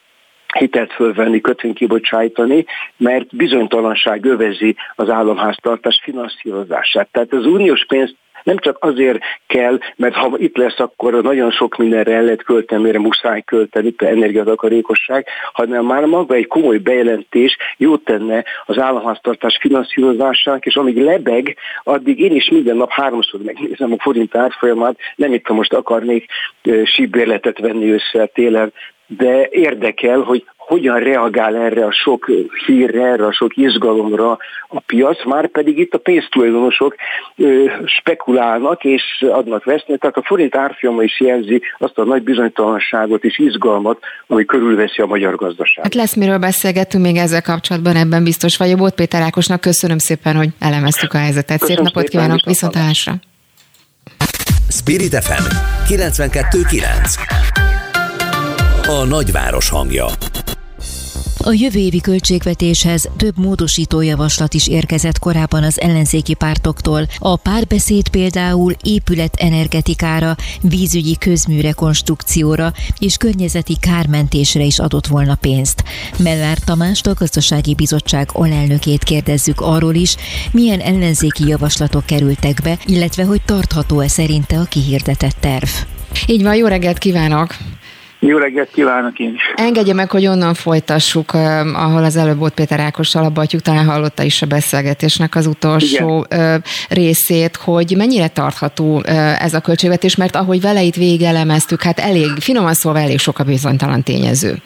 hitelt 0.58 0.94
fölvenni, 0.94 1.42
kötvényt 1.42 1.78
kibocsájtani, 1.78 2.66
mert 2.98 3.36
bizonytalanság 3.36 4.26
övezi 4.26 4.76
az 4.96 5.10
államháztartás 5.10 6.00
finanszírozását. 6.04 7.08
Tehát 7.12 7.34
az 7.34 7.46
uniós 7.46 7.86
pénzt 7.86 8.16
nem 8.48 8.58
csak 8.58 8.78
azért 8.80 9.20
kell, 9.48 9.80
mert 9.96 10.16
ha 10.16 10.34
itt 10.38 10.58
lesz, 10.58 10.80
akkor 10.80 11.22
nagyon 11.22 11.52
sok 11.52 11.78
mindenre 11.78 12.14
el 12.14 12.24
lehet 12.24 12.44
költeni, 12.44 12.84
mire 12.84 13.00
muszáj 13.00 13.42
költeni, 13.42 13.94
energiatakarékosság, 13.98 15.26
hanem 15.54 15.86
már 15.86 16.06
maga 16.06 16.36
egy 16.36 16.48
komoly 16.48 16.78
bejelentés 16.78 17.58
jót 17.78 18.04
tenne 18.04 18.44
az 18.66 18.80
államháztartás 18.80 19.58
finanszírozásának, 19.62 20.66
és 20.66 20.76
amíg 20.76 20.98
lebeg, 20.98 21.58
addig 21.84 22.20
én 22.20 22.36
is 22.36 22.50
minden 22.50 22.76
nap 22.76 22.92
háromszor 22.92 23.42
megnézem 23.44 23.92
a 23.92 24.02
forint 24.02 24.36
árfolyamát, 24.36 24.98
nem 25.16 25.34
itt 25.34 25.50
most 25.50 25.74
akarnék 25.74 26.26
síbérletet 26.84 27.60
venni 27.60 27.92
össze 27.92 28.26
télen, 28.26 28.74
de 29.08 29.48
érdekel, 29.52 30.20
hogy 30.20 30.46
hogyan 30.68 31.00
reagál 31.00 31.56
erre 31.56 31.86
a 31.86 31.92
sok 31.92 32.32
hírre, 32.66 33.06
erre 33.06 33.26
a 33.26 33.34
sok 33.34 33.58
izgalomra 33.58 34.38
a 34.68 34.80
piac, 34.80 35.26
már 35.26 35.48
pedig 35.48 35.78
itt 35.78 35.94
a 35.94 35.98
pénztulajdonosok 35.98 36.96
spekulálnak 37.86 38.84
és 38.84 39.04
adnak 39.32 39.64
vesznek, 39.64 40.00
tehát 40.00 40.18
a 40.18 40.24
forint 40.24 40.56
árfolyama 40.56 41.04
is 41.04 41.20
jelzi 41.20 41.62
azt 41.78 41.98
a 41.98 42.04
nagy 42.04 42.24
bizonytalanságot 42.24 43.24
és 43.24 43.40
izgalmat, 43.40 44.00
ami 44.28 44.46
körülveszi 44.46 45.02
a 45.02 45.06
magyar 45.06 45.36
gazdaságot. 45.36 45.84
Hát 45.84 45.96
lesz 45.96 46.16
miről 46.16 46.38
beszélgetünk 46.38 47.04
még 47.04 47.16
ezzel 47.16 47.42
kapcsolatban, 47.42 47.96
ebben 47.96 48.24
biztos 48.24 48.58
vagyok. 48.58 48.78
Bót 48.78 48.96
Péter 48.96 49.22
Ákosnak 49.22 49.62
köszönöm 49.62 49.98
szépen, 49.98 50.36
hogy 50.36 50.50
elemeztük 50.60 51.14
a 51.14 51.18
helyzetet. 51.18 51.60
Köszönöm 51.60 51.86
Szép 51.86 51.94
napot 51.94 52.10
kívánok, 52.10 52.46
viszontlátásra! 52.46 53.14
Spirit 54.70 55.16
FM 55.24 55.44
92.9 55.94 57.46
A 58.88 59.06
nagyváros 59.06 59.70
hangja 59.70 60.06
a 61.48 61.54
jövő 61.54 61.80
évi 61.80 62.02
költségvetéshez 62.02 63.10
több 63.18 63.38
módosító 63.38 64.02
javaslat 64.02 64.54
is 64.54 64.68
érkezett 64.68 65.20
korábban 65.20 65.64
az 65.64 65.82
ellenzéki 65.82 66.34
pártoktól. 66.34 67.08
A 67.18 67.36
párbeszéd 67.36 68.10
például 68.10 68.76
épület 68.84 69.36
energetikára, 69.36 70.36
vízügyi 70.62 71.18
közműre 71.18 71.72
konstrukcióra 71.72 72.74
és 73.00 73.18
környezeti 73.18 73.78
kármentésre 73.80 74.64
is 74.64 74.80
adott 74.80 75.08
volna 75.08 75.36
pénzt. 75.36 75.84
Mellár 76.18 76.58
Tamást, 76.58 77.08
a 77.08 77.14
Gazdasági 77.14 77.76
Bizottság 77.76 78.30
alelnökét 78.34 79.04
kérdezzük 79.04 79.62
arról 79.62 79.96
is, 79.96 80.16
milyen 80.52 80.80
ellenzéki 80.80 81.48
javaslatok 81.48 82.06
kerültek 82.06 82.62
be, 82.64 82.78
illetve 82.86 83.24
hogy 83.24 83.42
tartható-e 83.46 84.08
szerinte 84.08 84.60
a 84.60 84.64
kihirdetett 84.64 85.38
terv. 85.40 85.70
Így 86.26 86.44
van, 86.44 86.56
jó 86.56 86.68
reggelt 86.68 86.98
kívánok! 86.98 87.56
Jó 88.20 88.38
reggelt 88.38 88.70
kívánok 88.72 89.20
én 89.20 89.34
is. 89.34 89.42
Engedje 89.56 89.94
meg, 89.94 90.12
hogy 90.12 90.28
onnan 90.28 90.54
folytassuk, 90.54 91.34
ahol 91.74 92.04
az 92.04 92.16
előbb 92.16 92.38
volt 92.38 92.54
Péter 92.54 92.80
Ákossal, 92.80 93.24
abba, 93.24 93.40
hogy 93.40 93.60
talán 93.64 93.86
hallotta 93.86 94.24
is 94.24 94.42
a 94.42 94.46
beszélgetésnek 94.46 95.36
az 95.36 95.46
utolsó 95.46 96.26
Igen. 96.30 96.64
részét, 96.90 97.56
hogy 97.56 97.94
mennyire 97.98 98.28
tartható 98.28 99.04
ez 99.40 99.54
a 99.54 99.60
költségvetés, 99.60 100.16
mert 100.16 100.36
ahogy 100.36 100.62
vele 100.62 100.82
itt 100.82 100.96
végelemeztük, 100.96 101.82
hát 101.82 102.00
elég, 102.00 102.30
finoman 102.40 102.74
szólva 102.74 103.00
elég 103.00 103.20
sok 103.20 103.40
a 103.40 103.44
bizonytalan 103.44 104.04
tényező. 104.04 104.62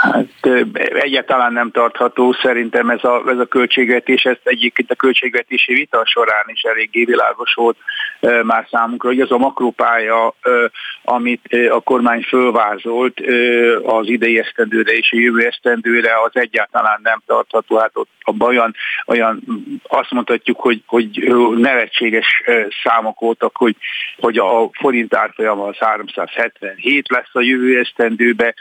Hát 0.00 0.46
egyáltalán 0.94 1.52
nem 1.52 1.70
tartható. 1.70 2.32
Szerintem 2.32 2.90
ez 2.90 3.04
a, 3.04 3.22
ez 3.26 3.38
a 3.38 3.46
költségvetés, 3.46 4.22
ezt 4.22 4.40
egyébként 4.44 4.90
a 4.90 4.94
költségvetési 4.94 5.74
vita 5.74 6.02
során 6.06 6.44
is 6.46 6.62
eléggé 6.62 7.04
világos 7.04 7.54
volt 7.54 7.76
már 8.42 8.66
számunkra, 8.70 9.08
hogy 9.08 9.20
az 9.20 9.30
a 9.30 9.38
makrópálya, 9.38 10.34
amit 11.04 11.56
a 11.70 11.80
kormány 11.80 12.22
fölvázolt 12.22 13.20
az 13.82 14.08
idei 14.08 14.38
esztendőre 14.38 14.92
és 14.92 15.12
a 15.12 15.18
jövő 15.18 15.46
esztendőre, 15.46 16.10
az 16.24 16.40
egyáltalán 16.40 17.00
nem 17.02 17.22
tartható. 17.26 17.76
Hát 17.76 17.90
ott 17.92 18.08
abban 18.22 18.48
olyan, 18.48 18.74
olyan 19.06 19.42
azt 19.88 20.10
mondhatjuk, 20.10 20.60
hogy, 20.60 20.82
hogy 20.86 21.08
nevetséges 21.56 22.42
számok 22.82 23.20
voltak, 23.20 23.56
hogy, 23.56 23.76
hogy 24.18 24.38
a 24.38 24.70
forint 24.72 25.14
árfolyama 25.14 25.66
az 25.66 25.76
377 25.78 27.08
lesz 27.08 27.30
a 27.32 27.40
jövő 27.40 27.78
esztendőbe, 27.78 28.54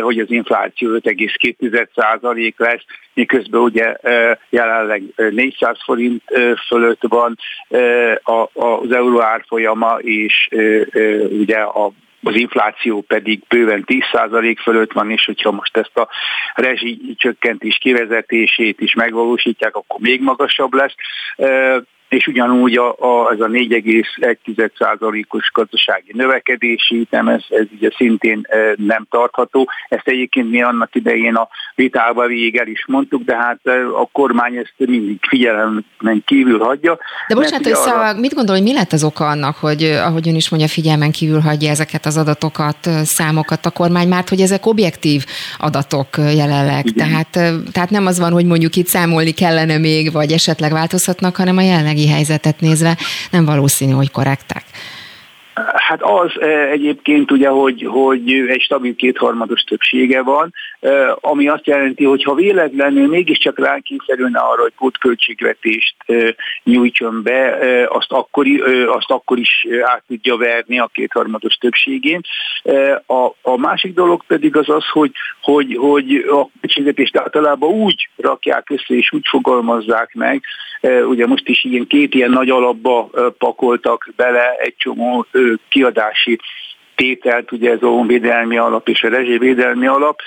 hogy 0.00 0.18
az 0.18 0.30
infláció 0.30 0.81
5,2% 0.86 2.52
lesz, 2.56 2.84
miközben 3.14 3.60
ugye 3.60 3.96
jelenleg 4.50 5.02
400 5.16 5.76
forint 5.84 6.22
fölött 6.68 7.02
van 7.08 7.38
az 8.52 8.92
euró 8.92 9.20
árfolyama, 9.20 9.98
és 9.98 10.48
ugye 11.30 11.58
a 11.58 11.90
az 12.24 12.34
infláció 12.34 13.00
pedig 13.00 13.42
bőven 13.48 13.84
10% 13.86 14.56
fölött 14.62 14.92
van, 14.92 15.10
és 15.10 15.24
hogyha 15.24 15.50
most 15.50 15.76
ezt 15.76 15.96
a 15.98 16.08
rezsi 16.54 17.14
csökkentés 17.16 17.76
kivezetését 17.76 18.80
is 18.80 18.94
megvalósítják, 18.94 19.76
akkor 19.76 20.00
még 20.00 20.20
magasabb 20.20 20.74
lesz 20.74 20.94
és 22.12 22.26
ugyanúgy 22.26 22.76
a, 22.76 22.88
a, 22.88 23.32
ez 23.32 23.40
a 23.40 23.46
4,1%-os 23.46 25.50
gazdasági 25.52 26.10
növekedési 26.12 26.96
ütem, 26.96 27.28
ez, 27.28 27.42
ez 27.48 27.66
ugye 27.76 27.90
szintén 27.96 28.46
e, 28.48 28.56
nem 28.76 29.06
tartható. 29.10 29.68
Ezt 29.88 30.08
egyébként 30.08 30.50
mi 30.50 30.62
annak 30.62 30.94
idején 30.94 31.34
a 31.34 31.48
vitában 31.74 32.26
végig 32.26 32.56
el 32.56 32.66
is 32.66 32.84
mondtuk, 32.86 33.22
de 33.22 33.36
hát 33.36 33.58
e, 33.64 33.86
a 33.86 34.08
kormány 34.12 34.56
ezt 34.56 34.74
mindig 34.76 35.18
figyelemen 35.28 35.84
kívül 36.24 36.58
hagyja. 36.58 36.98
De 37.28 37.34
bocsánat, 37.34 37.62
hogy 37.62 37.72
arra... 37.72 37.82
Szóval 37.82 38.14
mit 38.14 38.34
gondol, 38.34 38.54
hogy 38.54 38.64
mi 38.64 38.72
lett 38.72 38.92
az 38.92 39.04
oka 39.04 39.28
annak, 39.28 39.56
hogy 39.56 39.82
ahogy 39.82 40.28
ön 40.28 40.34
is 40.34 40.48
mondja, 40.48 40.68
figyelmen 40.68 41.10
kívül 41.10 41.40
hagyja 41.40 41.70
ezeket 41.70 42.06
az 42.06 42.16
adatokat, 42.16 42.88
számokat 43.04 43.66
a 43.66 43.70
kormány, 43.70 44.08
mert 44.08 44.28
hogy 44.28 44.40
ezek 44.40 44.66
objektív 44.66 45.24
adatok 45.58 46.08
jelenleg. 46.16 46.84
Tehát, 46.84 47.28
tehát 47.72 47.90
nem 47.90 48.06
az 48.06 48.18
van, 48.18 48.32
hogy 48.32 48.44
mondjuk 48.44 48.76
itt 48.76 48.86
számolni 48.86 49.30
kellene 49.30 49.78
még, 49.78 50.12
vagy 50.12 50.32
esetleg 50.32 50.72
változhatnak, 50.72 51.36
hanem 51.36 51.56
a 51.56 51.62
jelenlegi 51.62 52.00
gazdasági 52.02 52.08
helyzetet 52.08 52.60
nézve 52.60 52.96
nem 53.30 53.44
valószínű, 53.44 53.92
hogy 53.92 54.10
korrektek. 54.10 54.64
Hát 55.74 56.02
az 56.02 56.40
e, 56.40 56.46
egyébként 56.70 57.30
ugye, 57.30 57.48
hogy, 57.48 57.86
hogy 57.90 58.32
egy 58.32 58.60
stabil 58.60 58.94
kétharmados 58.94 59.60
többsége 59.62 60.22
van, 60.22 60.54
e, 60.80 61.16
ami 61.20 61.48
azt 61.48 61.66
jelenti, 61.66 62.04
hogy 62.04 62.22
ha 62.22 62.34
véletlenül 62.34 63.08
mégiscsak 63.08 63.58
rákényszerülne 63.58 64.38
arra, 64.38 64.62
hogy 64.62 64.72
pótköltségvetést 64.76 65.94
e, 66.06 66.34
nyújtson 66.64 67.22
be, 67.22 67.58
azt 67.88 68.12
akkor, 68.12 68.46
azt 68.86 69.10
akkor 69.10 69.38
is 69.38 69.66
át 69.82 70.02
tudja 70.08 70.36
verni 70.36 70.78
a 70.78 70.90
kétharmados 70.92 71.54
többségén. 71.54 72.20
A, 73.06 73.30
a 73.42 73.56
másik 73.56 73.94
dolog 73.94 74.24
pedig 74.26 74.56
az 74.56 74.68
az, 74.68 74.84
hogy, 74.92 75.12
hogy, 75.42 75.76
hogy 75.80 76.14
a 76.30 76.48
költségvetést 76.60 77.16
általában 77.16 77.70
úgy 77.70 78.08
rakják 78.16 78.70
össze 78.70 78.94
és 78.94 79.12
úgy 79.12 79.26
fogalmazzák 79.28 80.14
meg, 80.14 80.42
ugye 81.08 81.26
most 81.26 81.48
is 81.48 81.64
ilyen 81.64 81.86
két 81.86 82.14
ilyen 82.14 82.30
nagy 82.30 82.50
alapba 82.50 83.10
pakoltak 83.38 84.08
bele 84.16 84.56
egy 84.58 84.74
csomó 84.76 85.26
kiadási 85.68 86.38
tételt, 86.94 87.52
ugye 87.52 87.70
ez 87.70 87.82
a 87.82 87.86
honvédelmi 87.88 88.56
alap 88.56 88.88
és 88.88 89.02
a 89.02 89.08
rezsévédelmi 89.08 89.86
alap, 89.86 90.20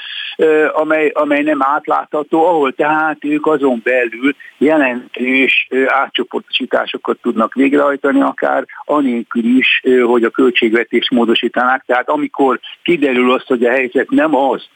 amely, 0.74 1.08
amely 1.14 1.42
nem 1.42 1.62
átlátható, 1.62 2.46
ahol 2.46 2.72
tehát 2.74 3.18
ők 3.24 3.46
azon 3.46 3.82
belül 3.84 4.36
jelentős 4.58 5.68
átcsoportosításokat 5.86 7.18
tudnak 7.22 7.54
végrehajtani, 7.54 8.22
akár 8.22 8.66
anélkül 8.86 9.44
is, 9.44 9.82
hogy 10.04 10.24
a 10.24 10.30
költségvetést 10.30 11.12
módosítanák. 11.12 11.84
Tehát 11.86 12.10
amikor 12.10 12.60
kiderül 12.84 13.34
azt, 13.34 13.48
hogy 13.48 13.64
a 13.64 13.72
helyzet 13.72 14.10
nem 14.10 14.36
az, 14.36 14.68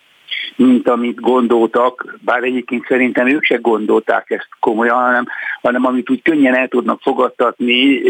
mint 0.56 0.90
amit 0.90 1.20
gondoltak, 1.20 2.18
bár 2.22 2.44
egyébként 2.44 2.86
szerintem 2.88 3.28
ők 3.28 3.44
se 3.44 3.56
gondolták 3.56 4.30
ezt 4.30 4.50
komolyan, 4.60 4.98
hanem, 4.98 5.26
hanem 5.62 5.86
amit 5.86 6.10
úgy 6.10 6.22
könnyen 6.22 6.56
el 6.56 6.68
tudnak 6.68 7.02
fogadtatni 7.02 8.02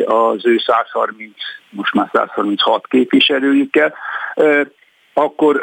az 0.00 0.46
ő 0.46 0.58
130, 0.58 1.32
most 1.70 1.94
már 1.94 2.08
136 2.12 2.86
képviselőjükkel, 2.86 3.94
akkor, 5.12 5.62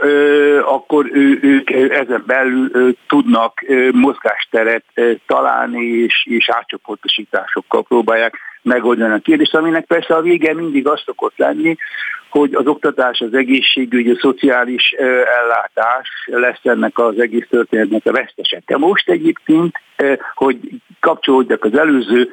akkor 0.66 1.10
ő, 1.12 1.40
ők 1.42 1.72
ezen 1.72 2.24
belül 2.26 2.96
tudnak 3.08 3.66
mozgásteret 3.92 4.84
találni, 5.26 5.86
és, 5.86 6.26
és 6.30 6.50
átcsoportosításokkal 6.50 7.84
próbálják 7.84 8.38
megoldani 8.66 9.14
a 9.14 9.20
kérdést, 9.20 9.56
aminek 9.56 9.86
persze 9.86 10.16
a 10.16 10.22
vége 10.22 10.54
mindig 10.54 10.88
azt 10.88 11.04
szokott 11.06 11.38
lenni, 11.38 11.76
hogy 12.30 12.54
az 12.54 12.68
oktatás, 12.68 13.20
az 13.20 13.34
egészségügy, 13.34 14.10
a 14.10 14.20
szociális 14.20 14.92
ellátás 15.40 16.10
lesz 16.26 16.60
ennek 16.64 17.00
az 17.00 17.20
egész 17.20 17.46
történetnek 17.50 18.06
a 18.06 18.12
veszteseke. 18.12 18.78
Most 18.78 19.10
egyébként, 19.10 19.80
hogy 20.34 20.60
kapcsolódjak 21.00 21.64
az 21.64 21.78
előző 21.78 22.30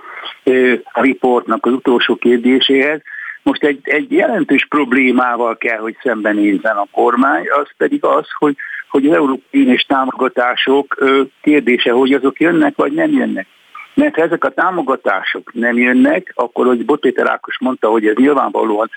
riportnak 0.92 1.66
az 1.66 1.72
utolsó 1.72 2.16
kérdéséhez, 2.16 3.00
most 3.42 3.64
egy, 3.64 3.80
egy 3.82 4.12
jelentős 4.12 4.66
problémával 4.68 5.56
kell, 5.56 5.78
hogy 5.78 5.96
szembenézzen 6.02 6.76
a 6.76 6.86
kormány, 6.90 7.44
az 7.60 7.68
pedig 7.76 8.04
az, 8.04 8.26
hogy, 8.38 8.56
hogy 8.88 9.06
az 9.06 9.16
európai 9.16 9.66
és 9.66 9.82
támogatások 9.82 11.04
kérdése, 11.42 11.90
hogy 11.90 12.12
azok 12.12 12.40
jönnek 12.40 12.76
vagy 12.76 12.92
nem 12.92 13.12
jönnek. 13.12 13.46
Mert 13.94 14.14
ha 14.14 14.22
ezek 14.22 14.44
a 14.44 14.50
támogatások 14.50 15.52
nem 15.52 15.76
jönnek, 15.76 16.32
akkor, 16.34 16.66
hogy 16.66 16.84
Botpéter 16.84 17.30
Ákos 17.30 17.58
mondta, 17.60 17.88
hogy 17.88 18.06
ez 18.06 18.14
nyilvánvalóan 18.16 18.90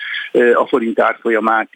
a 0.54 0.68
forint 0.68 1.00
árfolyamát 1.00 1.70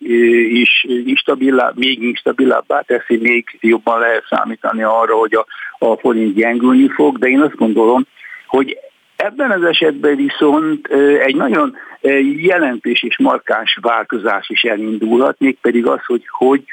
is 0.49 0.86
instabilá, 1.05 1.71
még 1.75 2.03
instabilabbá 2.03 2.82
teszi, 2.82 3.17
még 3.17 3.58
jobban 3.60 3.99
lehet 3.99 4.25
számítani 4.29 4.84
arra, 4.84 5.15
hogy 5.15 5.36
a, 5.36 5.45
a 5.86 5.97
forint 5.97 6.36
gyengülni 6.36 6.88
fog, 6.88 7.17
de 7.17 7.27
én 7.27 7.41
azt 7.41 7.55
gondolom, 7.55 8.05
hogy 8.47 8.77
ebben 9.15 9.51
az 9.51 9.63
esetben 9.63 10.15
viszont 10.15 10.88
egy 11.21 11.36
nagyon 11.36 11.77
jelentős 12.38 13.03
és 13.03 13.17
markáns 13.17 13.77
változás 13.82 14.49
is 14.49 14.62
elindulhat, 14.62 15.39
mégpedig 15.39 15.86
az, 15.86 16.05
hogy, 16.05 16.23
hogy 16.27 16.63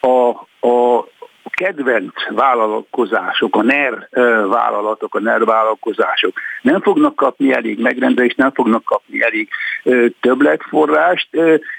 a, 0.00 0.28
a 0.68 1.06
kedvenc 1.50 2.12
vállalkozások, 2.28 3.56
a 3.56 3.62
NER 3.62 4.08
vállalatok, 4.48 5.14
a 5.14 5.20
NER 5.20 5.44
vállalkozások 5.44 6.32
nem 6.62 6.80
fognak 6.80 7.16
kapni 7.16 7.52
elég 7.52 7.80
megrendelést, 7.80 8.36
nem 8.36 8.52
fognak 8.52 8.84
kapni 8.84 9.22
elég 9.22 9.48
többletforrást, 10.20 11.28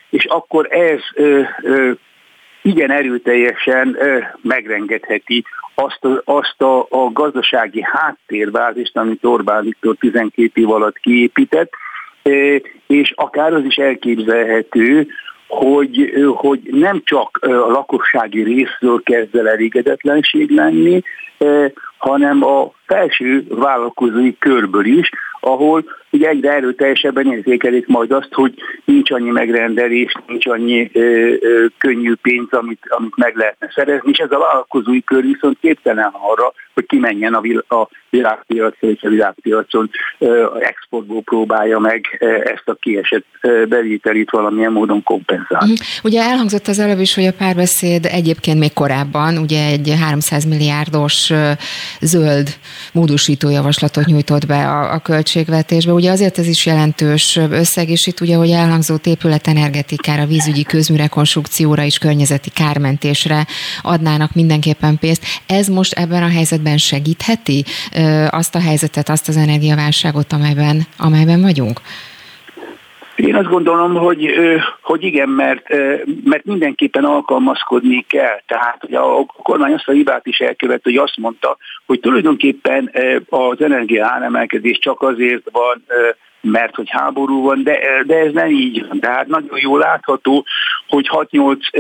és 0.10 0.26
akkor 0.26 0.68
ez 0.72 1.00
igen 2.62 2.92
erőteljesen 2.92 3.98
megrengetheti 4.42 5.44
azt 5.76 6.06
a, 6.06 6.22
azt 6.26 6.62
a, 6.62 6.80
a 6.90 7.12
gazdasági 7.12 7.82
háttérbázist, 7.84 8.98
amit 8.98 9.26
Orbán 9.26 9.64
Viktor 9.64 9.96
12 10.00 10.52
év 10.54 10.72
alatt 10.72 10.98
kiépített, 10.98 11.72
és 12.88 13.14
akár 13.16 13.54
az 13.54 13.64
is 13.64 13.76
elképzelhető, 13.76 15.08
hogy, 15.52 16.14
hogy 16.36 16.60
nem 16.64 17.02
csak 17.04 17.40
a 17.42 17.48
lakossági 17.48 18.44
részről 18.44 19.02
kezd 19.04 19.36
el 19.36 19.50
elégedetlenség 19.50 20.50
lenni, 20.50 21.02
hanem 21.98 22.44
a 22.44 22.72
felső 22.86 23.46
vállalkozói 23.50 24.38
körből 24.38 24.86
is, 24.86 25.10
ahol 25.40 25.84
ugye 26.12 26.30
egyre 26.30 26.52
erőteljesebben 26.52 27.32
érzékelik 27.32 27.88
majd 27.88 28.12
azt, 28.12 28.34
hogy 28.34 28.54
nincs 28.86 29.12
annyi 29.12 29.30
megrendelés, 29.30 30.14
nincs 30.28 30.48
annyi 30.48 30.90
ö, 30.94 31.34
ö, 31.40 31.66
könnyű 31.78 32.14
pénz, 32.22 32.48
amit, 32.52 32.86
amit 32.90 33.16
meg 33.16 33.36
lehetne 33.36 33.72
szerezni, 33.76 34.10
és 34.12 34.18
ez 34.18 34.32
a 34.32 34.40
vállalkozói 34.40 35.04
kör 35.04 35.22
viszont 35.22 35.58
képtelen 35.62 36.14
arra, 36.32 36.54
hogy 36.74 36.86
kimenjen 36.86 37.34
a, 37.34 37.42
vil- 37.42 37.72
a 37.72 37.90
világpiacra, 38.10 38.88
és 38.88 39.02
a 39.02 39.10
világpiacon 39.10 39.90
exportból 40.60 41.22
próbálja 41.22 41.80
meg 41.80 42.06
ezt 42.44 42.64
a 42.68 42.74
kiesett 42.74 43.26
bevételét 43.70 44.30
valamilyen 44.30 44.72
módon 44.72 45.04
kompenzálni. 45.04 45.72
Mhm. 45.72 45.82
Ugye 46.04 46.22
elhangzott 46.22 46.68
az 46.68 46.80
előbb 46.80 47.00
is, 47.00 47.16
hogy 47.16 47.26
a 47.26 47.34
párbeszéd 47.34 48.06
egyébként 48.06 48.60
még 48.60 48.74
korábban, 48.74 49.38
ugye 49.38 49.66
egy 49.66 49.94
300 50.02 50.46
milliárdos 50.46 51.32
zöld 52.02 52.50
módosító 52.94 53.50
javaslatot 53.50 54.06
nyújtott 54.06 54.46
be 54.46 54.68
a, 54.68 54.94
a 54.94 55.00
költségvetésbe. 55.00 55.92
Ugye 55.92 56.12
azért 56.12 56.38
ez 56.38 56.48
is 56.48 56.66
jelentős 56.66 57.40
összeg, 57.52 57.90
és 57.90 58.08
itt 58.08 58.22
ugye, 58.22 58.36
hogy 58.36 58.50
elhangzott 58.50 59.06
épület 59.06 59.48
energetikára, 59.48 60.26
vízügyi 60.26 60.64
közműrekonstrukcióra 60.64 61.84
és 61.84 61.98
környezeti 61.98 62.50
kármentésre 62.50 63.46
adnának 63.82 64.34
mindenképpen 64.34 64.98
pénzt. 65.00 65.24
Ez 65.48 65.68
most 65.68 65.94
ebben 65.94 66.24
a 66.24 66.30
helyzetben 66.30 66.61
segítheti 66.78 67.64
azt 68.30 68.56
a 68.56 68.60
helyzetet, 68.60 69.10
azt 69.10 69.28
az 69.28 69.38
energiaválságot, 69.38 70.34
amelyben, 70.34 70.82
amelyben 70.98 71.42
vagyunk? 71.42 71.80
Én 73.16 73.36
azt 73.36 73.50
gondolom, 73.50 73.96
hogy, 73.96 74.34
hogy 74.82 75.04
igen, 75.04 75.30
mert, 75.30 75.68
mert 76.24 76.46
mindenképpen 76.46 77.04
alkalmazkodni 77.04 78.06
kell. 78.10 78.42
Tehát 78.46 78.78
hogy 78.80 78.94
a 78.94 79.26
kormány 79.26 79.74
azt 79.74 79.88
a 79.88 79.92
hibát 79.92 80.28
is 80.28 80.40
elkövet, 80.40 80.84
hogy 80.84 80.96
azt 80.96 81.18
mondta, 81.18 81.58
hogy 81.86 82.00
tulajdonképpen 82.00 82.92
az 83.30 83.62
energia 83.62 84.06
áremelkedés 84.06 84.80
csak 84.80 85.02
azért 85.02 85.50
van 85.52 85.84
mert 86.42 86.76
hogy 86.76 86.90
háború 86.90 87.42
van, 87.42 87.64
de, 87.64 88.04
de 88.06 88.16
ez 88.16 88.34
nem 88.34 88.50
így 88.50 88.88
van. 88.88 89.00
Tehát 89.00 89.28
nagyon 89.28 89.60
jól 89.60 89.80
látható, 89.80 90.46
hogy 90.88 91.10
6-8 91.12 91.74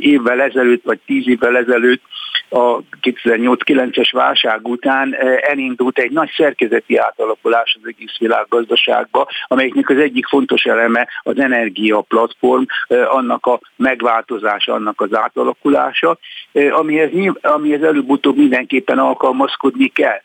évvel 0.00 0.40
ezelőtt, 0.40 0.84
vagy 0.84 0.98
10 1.06 1.28
évvel 1.28 1.56
ezelőtt 1.56 2.02
a 2.48 2.80
2008-9-es 3.02 4.08
válság 4.12 4.68
után 4.68 5.16
elindult 5.40 5.98
egy 5.98 6.10
nagy 6.10 6.30
szerkezeti 6.36 6.96
átalakulás 6.96 7.76
az 7.82 7.88
egész 7.88 8.18
világgazdaságba, 8.18 9.28
amelyiknek 9.46 9.90
az 9.90 9.98
egyik 9.98 10.26
fontos 10.26 10.64
eleme 10.64 11.08
az 11.22 11.38
energia 11.38 12.00
platform, 12.00 12.62
annak 13.08 13.46
a 13.46 13.60
megváltozása, 13.76 14.72
annak 14.72 15.00
az 15.00 15.14
átalakulása, 15.14 16.18
amihez, 16.70 17.10
amihez 17.40 17.82
előbb-utóbb 17.82 18.36
mindenképpen 18.36 18.98
alkalmazkodni 18.98 19.88
kell. 19.88 20.20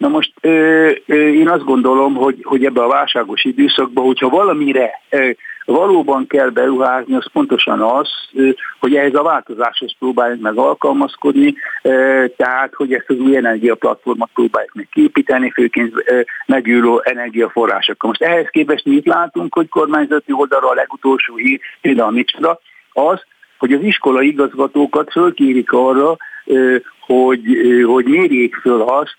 Na 0.00 0.08
most 0.08 0.32
ö, 0.40 0.90
ö, 1.06 1.14
én 1.14 1.48
azt 1.48 1.64
gondolom, 1.64 2.14
hogy, 2.14 2.40
hogy 2.42 2.64
ebbe 2.64 2.82
a 2.82 2.88
válságos 2.88 3.44
időszakban, 3.44 4.04
hogyha 4.04 4.28
valamire 4.28 4.90
ö, 5.10 5.30
valóban 5.64 6.26
kell 6.26 6.48
beruházni, 6.48 7.14
az 7.14 7.30
pontosan 7.32 7.80
az, 7.80 8.08
hogy 8.80 8.94
ehhez 8.94 9.14
a 9.14 9.22
változáshoz 9.22 9.94
próbáljuk 9.98 10.40
meg 10.40 10.56
alkalmazkodni, 10.56 11.54
tehát 12.36 12.74
hogy 12.74 12.92
ezt 12.92 13.10
az 13.10 13.18
új 13.18 13.36
energiaplatformot 13.36 14.30
próbáljuk 14.34 14.74
meg 14.74 14.88
képíteni, 14.92 15.50
főként 15.50 15.94
megülő 16.46 17.00
energiaforrásokkal. 17.02 18.08
Most 18.08 18.22
ehhez 18.22 18.48
képest 18.50 18.84
mit 18.84 19.06
látunk, 19.06 19.54
hogy 19.54 19.68
kormányzati 19.68 20.32
oldalra 20.32 20.68
a 20.68 20.74
legutolsó 20.74 21.36
hír, 21.36 21.60
például 21.80 22.10
micsoda, 22.10 22.60
az, 22.92 23.24
hogy 23.58 23.72
az 23.72 23.82
iskola 23.82 24.22
igazgatókat 24.22 25.10
fölkérik 25.10 25.72
arra, 25.72 26.16
hogy, 27.00 27.42
hogy 27.86 28.04
mérjék 28.04 28.54
föl 28.54 28.80
azt, 28.82 29.16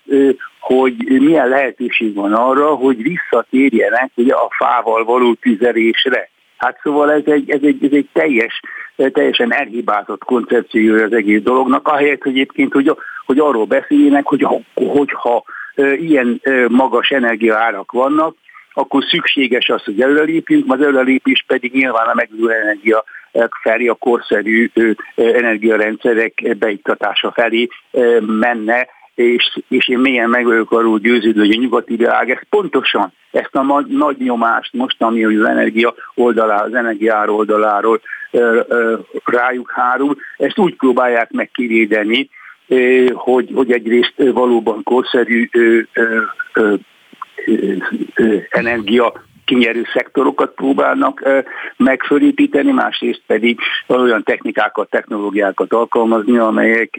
hogy 0.60 0.94
milyen 1.08 1.48
lehetőség 1.48 2.14
van 2.14 2.32
arra, 2.32 2.66
hogy 2.66 3.02
visszatérjenek 3.02 4.10
ugye, 4.14 4.34
a 4.34 4.48
fával 4.56 5.04
való 5.04 5.34
tüzelésre. 5.34 6.30
Hát 6.56 6.78
szóval 6.82 7.12
ez 7.12 7.22
egy, 7.24 7.50
ez 7.50 7.60
egy, 7.62 7.84
ez 7.84 7.92
egy 7.92 8.08
teljes, 8.12 8.60
teljesen 8.96 9.52
elhibázott 9.52 10.24
koncepciója 10.24 11.04
az 11.04 11.12
egész 11.12 11.42
dolognak, 11.42 11.88
ahelyett 11.88 12.26
egyébként, 12.26 12.72
hogy, 12.72 12.96
hogy 13.26 13.38
arról 13.38 13.64
beszéljenek, 13.64 14.26
hogy 14.26 14.46
hogyha 14.74 15.44
ilyen 15.98 16.40
magas 16.68 17.10
energiaárak 17.10 17.92
vannak, 17.92 18.34
akkor 18.72 19.04
szükséges 19.04 19.68
az, 19.68 19.84
hogy 19.84 20.00
előrelépjünk, 20.00 20.72
az 20.72 20.80
előrelépés 20.80 21.44
pedig 21.46 21.72
nyilván 21.72 22.06
a 22.06 22.14
megújuló 22.14 22.48
energia 22.48 23.04
felé, 23.62 23.86
a 23.86 23.94
korszerű 23.94 24.70
energiarendszerek 25.14 26.56
beiktatása 26.58 27.32
felé 27.32 27.68
menne, 28.20 28.88
és, 29.14 29.58
és 29.68 29.88
én 29.88 29.98
mélyen 29.98 30.28
meg 30.30 30.44
vagyok 30.44 30.72
arról 30.72 30.98
győződő, 30.98 31.40
hogy 31.40 31.56
a 31.56 31.60
nyugati 31.60 31.96
világ 31.96 32.30
ezt 32.30 32.46
pontosan, 32.50 33.12
ezt 33.30 33.54
a 33.54 33.62
nagy, 33.62 33.86
nagy 33.86 34.16
nyomást 34.18 34.72
most, 34.72 35.02
ami 35.02 35.24
az 35.24 35.44
energia 35.44 35.94
oldaláról, 36.14 36.66
az 36.66 36.74
energiár 36.74 37.28
oldaláról 37.28 38.00
rájuk 39.24 39.70
hárul, 39.70 40.16
ezt 40.36 40.58
úgy 40.58 40.76
próbálják 40.76 41.30
meg 41.30 41.50
kivédeni, 41.50 42.28
hogy, 43.12 43.50
hogy 43.54 43.72
egyrészt 43.72 44.14
valóban 44.16 44.82
korszerű 44.82 45.48
energia 48.52 49.12
kinyerő 49.52 49.82
szektorokat 49.94 50.54
próbálnak 50.54 51.22
megfölépíteni, 51.76 52.70
másrészt 52.70 53.22
pedig 53.26 53.58
olyan 53.86 54.22
technikákat, 54.22 54.90
technológiákat 54.90 55.72
alkalmazni, 55.72 56.38
amelyek, 56.38 56.98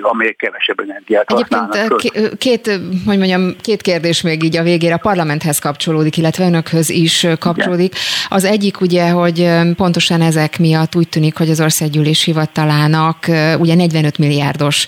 amelyek 0.00 0.36
kevesebb 0.36 0.80
energiát 0.80 1.32
használnak. 1.32 1.74
Egyébként 1.74 2.36
két, 2.38 2.80
hogy 3.06 3.18
mondjam, 3.18 3.54
két 3.60 3.82
kérdés 3.82 4.22
még 4.22 4.42
így 4.42 4.56
a 4.56 4.62
végére 4.62 4.94
a 4.94 4.98
parlamenthez 4.98 5.58
kapcsolódik, 5.58 6.16
illetve 6.16 6.46
önökhöz 6.46 6.90
is 6.90 7.26
kapcsolódik. 7.38 7.94
Az 8.28 8.44
egyik 8.44 8.80
ugye, 8.80 9.08
hogy 9.08 9.48
pontosan 9.76 10.20
ezek 10.20 10.58
miatt 10.58 10.96
úgy 10.96 11.08
tűnik, 11.08 11.36
hogy 11.36 11.50
az 11.50 11.60
országgyűlés 11.60 12.24
hivatalának 12.24 13.16
ugye 13.58 13.74
45 13.74 14.18
milliárdos 14.18 14.86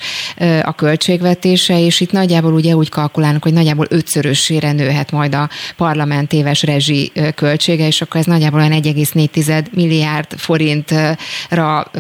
a 0.63 0.75
költségvetése, 0.75 1.81
és 1.81 2.01
itt 2.01 2.13
nagyjából 2.13 2.53
ugye 2.53 2.75
úgy 2.75 2.89
kalkulálnak, 2.89 3.43
hogy 3.43 3.53
nagyjából 3.53 3.87
ötszörösére 3.91 4.73
nőhet 4.73 5.13
majd 5.13 5.35
a 5.35 5.49
parlament 5.77 6.33
éves 6.33 6.63
rezsi 6.77 7.13
költsége, 7.35 7.87
és 7.87 8.01
akkor 8.01 8.21
ez 8.21 8.27
nagyjából 8.27 8.61
olyan 8.61 8.83
1,4 8.83 9.71
milliárd 9.71 10.39
forintra 10.39 11.91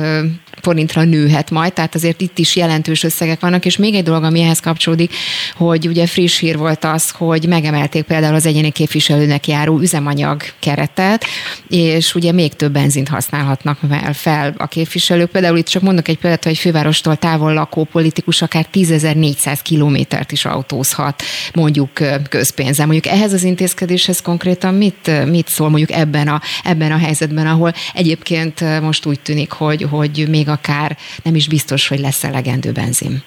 forintra 0.60 1.04
nőhet 1.04 1.50
majd, 1.50 1.72
tehát 1.72 1.94
azért 1.94 2.20
itt 2.20 2.38
is 2.38 2.56
jelentős 2.56 3.02
összegek 3.02 3.40
vannak, 3.40 3.64
és 3.64 3.76
még 3.76 3.94
egy 3.94 4.02
dolog, 4.02 4.24
ami 4.24 4.40
ehhez 4.40 4.60
kapcsolódik, 4.60 5.14
hogy 5.54 5.88
ugye 5.88 6.06
friss 6.06 6.38
hír 6.38 6.56
volt 6.56 6.84
az, 6.84 7.10
hogy 7.10 7.46
megemelték 7.48 8.04
például 8.04 8.34
az 8.34 8.46
egyéni 8.46 8.70
képviselőnek 8.70 9.48
járó 9.48 9.78
üzemanyag 9.78 10.42
keretet, 10.58 11.24
és 11.68 12.14
ugye 12.14 12.32
még 12.32 12.54
több 12.54 12.72
benzint 12.72 13.08
használhatnak 13.08 13.78
fel 14.12 14.54
a 14.58 14.66
képviselők. 14.66 15.30
Például 15.30 15.58
itt 15.58 15.66
csak 15.66 15.82
mondok 15.82 16.08
egy 16.08 16.18
példát, 16.18 16.44
hogy 16.44 16.58
fővárostól 16.58 17.16
távol 17.16 17.52
lakó 17.52 17.84
politikus 17.84 18.42
akár 18.42 18.66
10.400 18.72 19.58
kilométert 19.62 20.32
is 20.32 20.44
autózhat, 20.44 21.22
mondjuk 21.54 21.90
közpénzen. 22.28 22.86
Mondjuk 22.86 23.14
ehhez 23.14 23.32
az 23.32 23.42
intézkedéshez 23.42 24.22
konkrétan 24.22 24.74
mit, 24.74 25.10
mit 25.30 25.48
szól 25.48 25.68
mondjuk 25.68 25.92
ebben 25.92 26.28
a, 26.28 26.40
ebben 26.64 26.92
a 26.92 26.96
helyzetben, 26.98 27.46
ahol 27.46 27.72
egyébként 27.94 28.80
most 28.80 29.06
úgy 29.06 29.20
tűnik, 29.20 29.50
hogy, 29.50 29.86
hogy 29.90 30.26
még 30.28 30.45
akár 30.48 30.96
nem 31.22 31.34
is 31.34 31.48
biztos, 31.48 31.88
hogy 31.88 31.98
lesz 31.98 32.24
elegendő 32.24 32.72
benzin. 32.72 33.22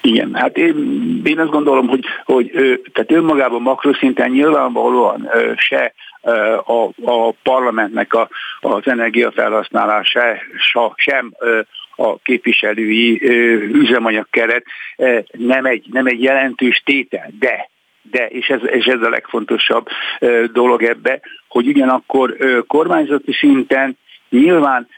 Igen, 0.00 0.34
hát 0.34 0.56
én, 0.56 0.76
én 1.24 1.38
azt 1.38 1.50
gondolom, 1.50 1.88
hogy, 1.88 2.04
hogy 2.24 2.50
tehát 2.92 3.12
önmagában 3.12 3.62
makroszinten 3.62 4.30
nyilvánvalóan 4.30 5.28
se 5.56 5.94
a, 6.64 7.10
a 7.10 7.32
parlamentnek 7.42 8.14
a, 8.14 8.28
az 8.60 8.86
energiafelhasználása 8.86 10.20
sem 10.94 11.32
a 11.96 12.18
képviselői 12.18 13.20
üzemanyagkeret 13.72 14.64
nem 15.32 15.64
egy, 15.64 15.86
nem 15.90 16.06
egy 16.06 16.22
jelentős 16.22 16.82
tétel, 16.84 17.30
de 17.38 17.68
de, 18.10 18.26
és 18.26 18.48
ez, 18.48 18.60
és 18.64 18.84
ez 18.84 19.02
a 19.02 19.08
legfontosabb 19.08 19.86
dolog 20.52 20.82
ebbe, 20.82 21.20
hogy 21.48 21.66
ugyanakkor 21.66 22.36
kormányzati 22.66 23.32
szinten 23.32 23.96
nyilván 24.30 24.88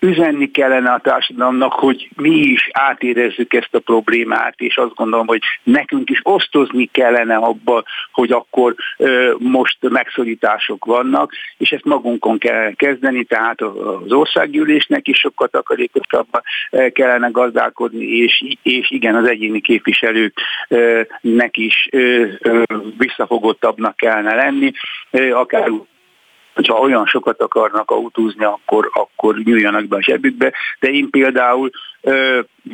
üzenni 0.00 0.50
kellene 0.50 0.90
a 0.90 1.00
társadalomnak, 1.00 1.72
hogy 1.72 2.08
mi 2.16 2.30
is 2.30 2.68
átérezzük 2.72 3.54
ezt 3.54 3.74
a 3.74 3.78
problémát, 3.78 4.54
és 4.56 4.76
azt 4.76 4.94
gondolom, 4.94 5.26
hogy 5.26 5.40
nekünk 5.62 6.10
is 6.10 6.20
osztozni 6.22 6.88
kellene 6.92 7.36
abba, 7.36 7.84
hogy 8.12 8.32
akkor 8.32 8.74
most 9.38 9.76
megszorítások 9.80 10.84
vannak, 10.84 11.32
és 11.58 11.70
ezt 11.70 11.84
magunkon 11.84 12.38
kell 12.38 12.72
kezdeni, 12.76 13.24
tehát 13.24 13.60
az 13.60 14.12
országgyűlésnek 14.12 15.08
is 15.08 15.18
sokkal 15.18 15.48
takarékosabban 15.48 16.42
kellene 16.92 17.28
gazdálkodni, 17.28 18.04
és, 18.04 18.44
és 18.62 18.90
igen, 18.90 19.14
az 19.14 19.28
egyéni 19.28 19.60
képviselőknek 19.60 21.56
is 21.56 21.88
visszafogottabbnak 22.98 23.96
kellene 23.96 24.34
lenni, 24.34 24.72
akár 25.32 25.70
hogyha 26.54 26.78
olyan 26.78 27.06
sokat 27.06 27.40
akarnak 27.40 27.90
autózni, 27.90 28.44
akkor, 28.44 28.90
akkor 28.92 29.36
nyúljanak 29.36 29.86
be 29.86 29.96
a 29.96 30.02
zsebükbe. 30.02 30.52
De 30.80 30.88
én 30.88 31.10
például, 31.10 31.70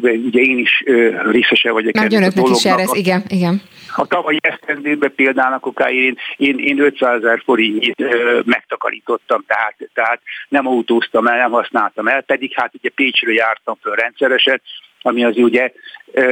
ugye 0.01 0.41
én 0.41 0.59
is 0.59 0.85
részese 1.31 1.71
vagyok 1.71 1.95
Nagy 1.95 2.15
ennek 2.15 2.33
a 2.37 2.49
is 2.51 2.65
eresz, 2.65 2.95
igen, 2.95 3.23
igen. 3.29 3.63
A 3.97 4.07
tavalyi 4.07 4.39
esztendőben 4.41 5.13
például 5.15 5.53
akkor 5.53 5.91
én, 5.91 6.17
én, 6.37 6.59
én 6.59 6.81
500 6.81 7.23
ezer 7.23 7.43
forintnyit 7.45 8.05
megtakarítottam, 8.45 9.45
tehát, 9.47 9.75
tehát 9.95 10.21
nem 10.49 10.67
autóztam 10.67 11.27
el, 11.27 11.37
nem 11.37 11.51
használtam 11.51 12.09
el, 12.09 12.23
pedig 12.23 12.53
hát 12.55 12.75
ugye 12.75 12.91
Pécsről 12.95 13.35
jártam 13.35 13.77
föl 13.83 13.95
rendszeresen, 13.95 14.61
ami 15.03 15.25
az 15.25 15.37
ugye 15.37 15.73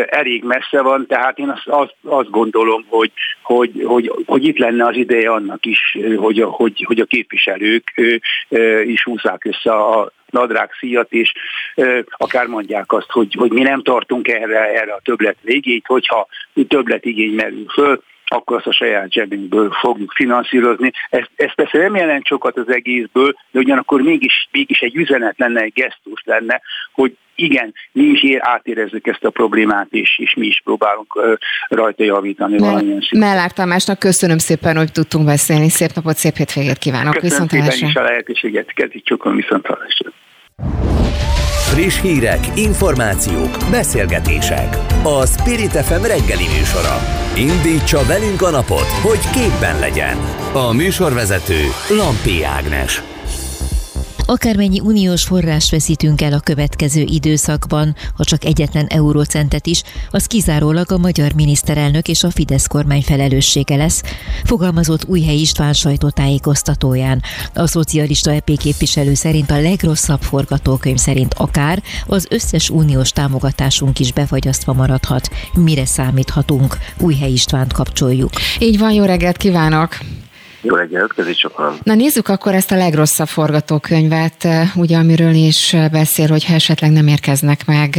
elég 0.06 0.44
messze 0.44 0.82
van, 0.82 1.06
tehát 1.06 1.38
én 1.38 1.48
azt, 1.48 1.66
azt, 1.66 1.94
azt 2.04 2.30
gondolom, 2.30 2.84
hogy, 2.88 3.12
hogy, 3.42 3.82
hogy, 3.84 4.12
hogy 4.26 4.44
itt 4.44 4.58
lenne 4.58 4.86
az 4.86 4.96
ideje 4.96 5.30
annak 5.30 5.66
is, 5.66 5.98
hogy, 6.16 6.40
hogy, 6.40 6.84
hogy 6.86 7.00
a 7.00 7.04
képviselők 7.04 7.92
is 8.84 9.04
húzzák 9.04 9.44
össze 9.44 9.72
a 9.72 10.12
nadrág 10.30 10.70
szíjat, 10.78 11.12
és 11.12 11.32
akár 12.08 12.46
mondják 12.46 12.92
azt, 12.92 13.10
hogy, 13.10 13.34
hogy 13.38 13.52
mi 13.52 13.62
nem 13.62 13.82
tartunk 13.82 14.28
erre, 14.28 14.80
erre 14.80 14.92
a 14.92 15.00
többlet 15.04 15.36
végét, 15.42 15.86
hogyha 15.86 16.26
többlet 16.68 17.04
igény 17.04 17.34
merül 17.34 17.66
föl, 17.68 18.02
akkor 18.30 18.56
azt 18.56 18.66
a 18.66 18.72
saját 18.72 19.12
zsebünkből 19.12 19.70
fogjuk 19.70 20.12
finanszírozni. 20.12 20.92
Ez, 21.10 21.24
ez 21.36 21.54
persze 21.54 21.78
nem 21.78 21.94
jelent 21.94 22.26
sokat 22.26 22.56
az 22.56 22.72
egészből, 22.72 23.34
de 23.50 23.58
ugyanakkor 23.58 24.00
mégis, 24.00 24.48
mégis 24.50 24.80
egy 24.80 24.94
üzenet 24.94 25.38
lenne, 25.38 25.60
egy 25.60 25.72
gesztus 25.72 26.22
lenne, 26.24 26.60
hogy 26.92 27.16
igen, 27.34 27.74
mi 27.92 28.02
is 28.02 28.22
ér, 28.22 28.38
átérezzük 28.42 29.06
ezt 29.06 29.24
a 29.24 29.30
problémát, 29.30 29.86
és, 29.90 30.18
és 30.18 30.34
mi 30.34 30.46
is 30.46 30.60
próbálunk 30.64 31.14
uh, 31.14 31.32
rajta 31.68 32.04
javítani 32.04 32.52
Mell- 32.58 32.70
valamilyen 32.70 33.00
szinten. 33.00 33.28
Mellár 33.28 33.52
Tamásnak 33.52 33.98
köszönöm 33.98 34.38
szépen, 34.38 34.76
hogy 34.76 34.92
tudtunk 34.92 35.26
beszélni. 35.26 35.68
Szép 35.68 35.90
napot, 35.94 36.16
szép 36.16 36.36
hétvégét 36.36 36.78
kívánok. 36.78 37.12
Köszönöm 37.12 37.46
viszont 37.50 37.72
szépen 37.72 37.88
is 37.88 37.96
a 37.96 38.02
lehetőséget. 38.02 38.72
Kezdjük 38.72 39.34
viszont 39.34 39.66
hallásra. 39.66 40.10
Friss 41.76 42.00
hírek, 42.00 42.58
információk, 42.58 43.56
beszélgetések. 43.70 44.76
A 45.02 45.26
Spirit 45.26 45.70
FM 45.70 46.02
reggeli 46.02 46.46
műsora. 46.58 46.98
Indítsa 47.34 48.04
velünk 48.04 48.42
a 48.42 48.50
napot, 48.50 48.86
hogy 49.02 49.30
képben 49.30 49.78
legyen. 49.78 50.16
A 50.52 50.72
műsorvezető 50.72 51.60
Lampi 51.88 52.44
Ágnes. 52.44 53.02
Akármennyi 54.28 54.80
uniós 54.80 55.24
forrást 55.24 55.70
veszítünk 55.70 56.20
el 56.22 56.32
a 56.32 56.40
következő 56.40 57.00
időszakban, 57.00 57.94
ha 58.16 58.24
csak 58.24 58.44
egyetlen 58.44 58.86
eurócentet 58.86 59.66
is, 59.66 59.82
az 60.10 60.26
kizárólag 60.26 60.92
a 60.92 60.98
magyar 60.98 61.32
miniszterelnök 61.32 62.08
és 62.08 62.22
a 62.22 62.30
Fidesz 62.30 62.66
kormány 62.66 63.02
felelőssége 63.02 63.76
lesz, 63.76 64.02
fogalmazott 64.44 65.08
Újhely 65.08 65.36
István 65.36 65.72
sajtótájékoztatóján. 65.72 67.22
A 67.54 67.66
szocialista 67.66 68.32
EP 68.32 68.50
képviselő 68.58 69.14
szerint 69.14 69.50
a 69.50 69.60
legrosszabb 69.60 70.22
forgatókönyv 70.22 70.98
szerint 70.98 71.34
akár 71.34 71.82
az 72.06 72.26
összes 72.30 72.70
uniós 72.70 73.10
támogatásunk 73.10 73.98
is 73.98 74.12
befagyasztva 74.12 74.72
maradhat. 74.72 75.28
Mire 75.54 75.84
számíthatunk? 75.84 76.78
Újhely 76.98 77.32
Istvánt 77.32 77.72
kapcsoljuk. 77.72 78.30
Így 78.58 78.78
van, 78.78 78.92
jó 78.92 79.04
reggelt 79.04 79.36
kívánok! 79.36 79.98
Jó 80.66 80.74
reggelt, 80.74 81.12
kezdj 81.12 81.32
sokan. 81.32 81.74
Na 81.82 81.94
nézzük 81.94 82.28
akkor 82.28 82.54
ezt 82.54 82.72
a 82.72 82.76
legrosszabb 82.76 83.26
forgatókönyvet, 83.26 84.46
ugye 84.74 84.96
amiről 84.96 85.34
is 85.34 85.76
beszél, 85.92 86.28
hogy 86.28 86.44
esetleg 86.48 86.90
nem 86.90 87.06
érkeznek 87.06 87.66
meg 87.66 87.90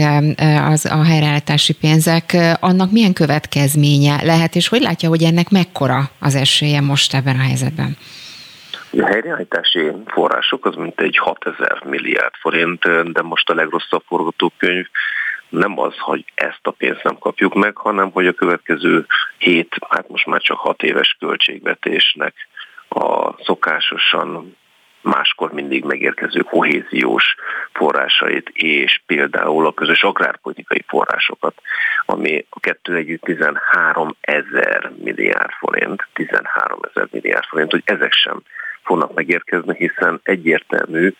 az 0.72 0.86
a 0.86 1.04
helyreállítási 1.04 1.74
pénzek, 1.74 2.38
annak 2.60 2.92
milyen 2.92 3.14
következménye 3.14 4.24
lehet, 4.24 4.56
és 4.56 4.68
hogy 4.68 4.82
látja, 4.82 5.10
hogy 5.10 5.24
ennek 5.24 5.50
mekkora 5.50 6.00
az 6.20 6.36
esélye 6.36 6.82
most 6.82 7.14
ebben 7.14 7.36
a 7.36 7.44
helyzetben? 7.44 7.98
A 8.92 9.06
helyreállítási 9.06 9.92
források 10.06 10.66
az 10.66 10.76
mintegy 10.76 11.18
6000 11.18 11.84
milliárd 11.86 12.34
forint, 12.42 13.12
de 13.12 13.22
most 13.22 13.50
a 13.50 13.54
legrosszabb 13.54 14.04
forgatókönyv 14.08 14.86
nem 15.50 15.80
az, 15.80 15.94
hogy 15.98 16.26
ezt 16.36 16.60
a 16.62 16.72
pénzt 16.72 17.04
nem 17.04 17.18
kapjuk 17.18 17.54
meg, 17.54 17.78
hanem 17.78 18.12
hogy 18.12 18.28
a 18.28 18.34
következő 18.34 19.06
hét, 19.38 19.76
hát 19.90 20.10
most 20.10 20.26
már 20.26 20.42
csak 20.42 20.58
hat 20.58 20.84
éves 20.84 21.16
költségvetésnek 21.20 22.47
a 22.90 23.36
szokásosan 23.44 24.56
máskor 25.02 25.52
mindig 25.52 25.84
megérkező 25.84 26.40
kohéziós 26.40 27.36
forrásait, 27.74 28.50
és 28.54 29.02
például 29.06 29.66
a 29.66 29.74
közös 29.74 30.04
agrárpolitikai 30.04 30.84
forrásokat, 30.88 31.54
ami 32.06 32.46
a 32.50 32.60
kettő 32.60 32.96
együtt 32.96 33.22
13 33.22 34.16
ezer 34.22 34.92
milliárd 35.04 35.52
forint, 35.52 36.08
13 36.14 36.80
ezer 36.94 37.08
milliárd 37.12 37.46
forint, 37.46 37.72
hogy 37.72 37.84
ezek 37.86 38.14
sem 38.14 38.42
fognak 38.84 39.14
megérkezni, 39.14 39.76
hiszen 39.78 40.20
egyértelmű, 40.24 41.14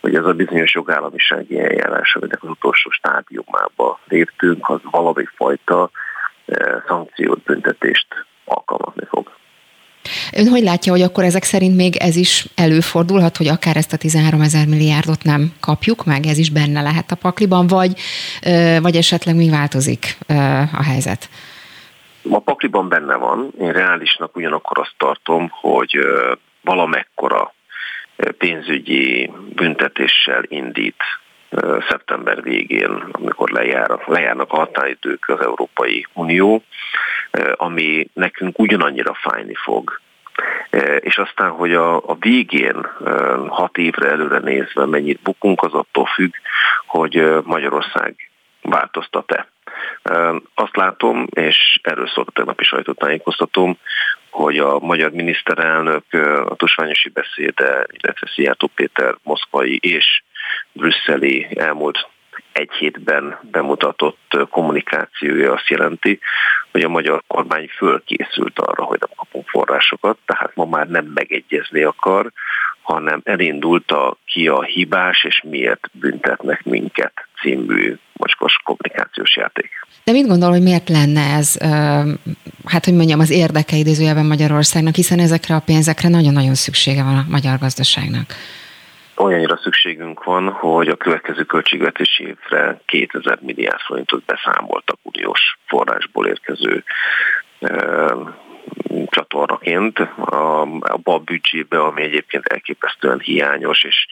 hogy 0.00 0.14
ez 0.14 0.24
a 0.24 0.32
bizonyos 0.32 0.74
jogállamisági 0.74 1.60
eljárás, 1.60 2.14
aminek 2.14 2.42
az 2.42 2.48
utolsó 2.48 2.90
stádiumába 2.90 4.00
léptünk, 4.08 4.68
az 4.68 4.80
valami 4.82 5.24
fajta 5.34 5.90
eh, 6.46 6.82
szankciót, 6.86 7.42
büntetést 7.42 8.06
alkalmazni 8.44 9.04
fog. 9.08 9.39
Ön 10.32 10.48
hogy 10.48 10.62
látja, 10.62 10.92
hogy 10.92 11.02
akkor 11.02 11.24
ezek 11.24 11.42
szerint 11.42 11.76
még 11.76 11.96
ez 11.96 12.16
is 12.16 12.46
előfordulhat, 12.54 13.36
hogy 13.36 13.48
akár 13.48 13.76
ezt 13.76 13.92
a 13.92 13.96
13 13.96 14.40
ezer 14.40 14.66
milliárdot 14.66 15.22
nem 15.22 15.52
kapjuk 15.60 16.04
meg, 16.04 16.26
ez 16.26 16.38
is 16.38 16.50
benne 16.50 16.82
lehet 16.82 17.10
a 17.10 17.16
pakliban, 17.16 17.66
vagy, 17.66 17.92
vagy 18.80 18.96
esetleg 18.96 19.36
mi 19.36 19.50
változik 19.50 20.16
a 20.72 20.82
helyzet? 20.82 21.28
A 22.30 22.38
pakliban 22.38 22.88
benne 22.88 23.16
van. 23.16 23.50
Én 23.60 23.72
reálisnak 23.72 24.36
ugyanakkor 24.36 24.78
azt 24.78 24.94
tartom, 24.96 25.48
hogy 25.50 25.98
valamekkora 26.60 27.54
pénzügyi 28.38 29.30
büntetéssel 29.54 30.42
indít 30.48 31.02
szeptember 31.88 32.42
végén, 32.42 33.04
amikor 33.12 33.50
lejár, 33.50 34.02
lejárnak 34.06 34.52
a 34.52 34.56
határidők 34.56 35.28
az 35.28 35.40
Európai 35.40 36.06
Unió, 36.12 36.62
ami 37.54 38.08
nekünk 38.12 38.58
ugyanannyira 38.58 39.14
fájni 39.14 39.54
fog, 39.54 40.00
és 41.00 41.18
aztán, 41.18 41.50
hogy 41.50 41.74
a, 41.74 41.96
a 41.96 42.16
végén 42.18 42.86
hat 43.48 43.78
évre 43.78 44.08
előre 44.08 44.38
nézve 44.38 44.86
mennyit 44.86 45.22
bukunk, 45.22 45.62
az 45.62 45.72
attól 45.72 46.06
függ, 46.06 46.32
hogy 46.86 47.42
Magyarország 47.44 48.30
változtat-e. 48.62 49.46
Azt 50.54 50.76
látom, 50.76 51.26
és 51.30 51.78
erről 51.82 52.08
szólt 52.08 52.28
a 52.28 52.32
tegnapi 52.32 52.64
sajtótájékoztatom, 52.64 53.78
hogy 54.30 54.58
a 54.58 54.78
magyar 54.78 55.10
miniszterelnök 55.10 56.04
a 56.48 56.54
tusványosi 56.54 57.08
beszéde, 57.08 57.86
illetve 57.90 58.30
Szijjártó 58.34 58.70
Péter 58.74 59.14
moszkvai 59.22 59.78
és 59.82 60.22
brüsszeli 60.72 61.46
elmúlt 61.58 62.08
egy 62.52 62.70
hétben 62.70 63.38
bemutatott 63.50 64.36
kommunikációja 64.50 65.52
azt 65.52 65.68
jelenti, 65.68 66.18
hogy 66.70 66.82
a 66.82 66.88
magyar 66.88 67.22
kormány 67.26 67.68
fölkészült 67.76 68.58
arra, 68.58 68.84
hogy 68.84 68.98
nem 69.00 69.16
kapunk 69.16 69.48
forrásokat, 69.48 70.18
tehát 70.26 70.54
ma 70.54 70.64
már 70.64 70.88
nem 70.88 71.04
megegyezni 71.14 71.82
akar, 71.82 72.32
hanem 72.82 73.20
elindult 73.24 73.90
a 73.90 74.16
ki 74.26 74.48
a 74.48 74.62
hibás 74.62 75.24
és 75.24 75.42
miért 75.50 75.90
büntetnek 75.92 76.62
minket 76.64 77.12
című 77.40 77.96
mocskos 78.12 78.56
kommunikációs 78.64 79.36
játék. 79.36 79.70
De 80.04 80.12
mit 80.12 80.26
gondol, 80.26 80.50
hogy 80.50 80.62
miért 80.62 80.88
lenne 80.88 81.20
ez, 81.20 81.56
hát 82.64 82.84
hogy 82.84 82.94
mondjam, 82.94 83.20
az 83.20 83.30
érdeke 83.30 83.76
idézőjelben 83.76 84.26
Magyarországnak, 84.26 84.94
hiszen 84.94 85.18
ezekre 85.18 85.54
a 85.54 85.60
pénzekre 85.60 86.08
nagyon-nagyon 86.08 86.54
szüksége 86.54 87.02
van 87.02 87.16
a 87.16 87.24
magyar 87.28 87.58
gazdaságnak? 87.58 88.34
Olyannyira 89.22 89.56
szükségünk 89.56 90.24
van, 90.24 90.48
hogy 90.48 90.88
a 90.88 90.96
következő 90.96 91.42
költségvetési 91.42 92.26
évre 92.26 92.80
2000 92.86 93.38
milliárd 93.40 93.80
forintot 93.80 94.24
beszámoltak 94.24 94.98
uniós 95.02 95.58
forrásból 95.66 96.26
érkező 96.26 96.84
csatornaként 99.06 99.98
abba 100.80 101.14
a 101.14 101.18
büdzsébe, 101.18 101.80
ami 101.80 102.02
egyébként 102.02 102.46
elképesztően 102.46 103.18
hiányos, 103.18 103.84
és 103.84 104.06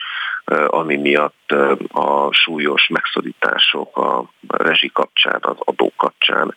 ami 0.67 0.97
miatt 0.97 1.53
a 1.89 2.33
súlyos 2.33 2.89
megszorítások 2.89 3.97
a 3.97 4.31
rezsi 4.49 4.91
kapcsán, 4.93 5.39
az 5.41 5.57
adó 5.59 5.93
kapcsán, 5.97 6.55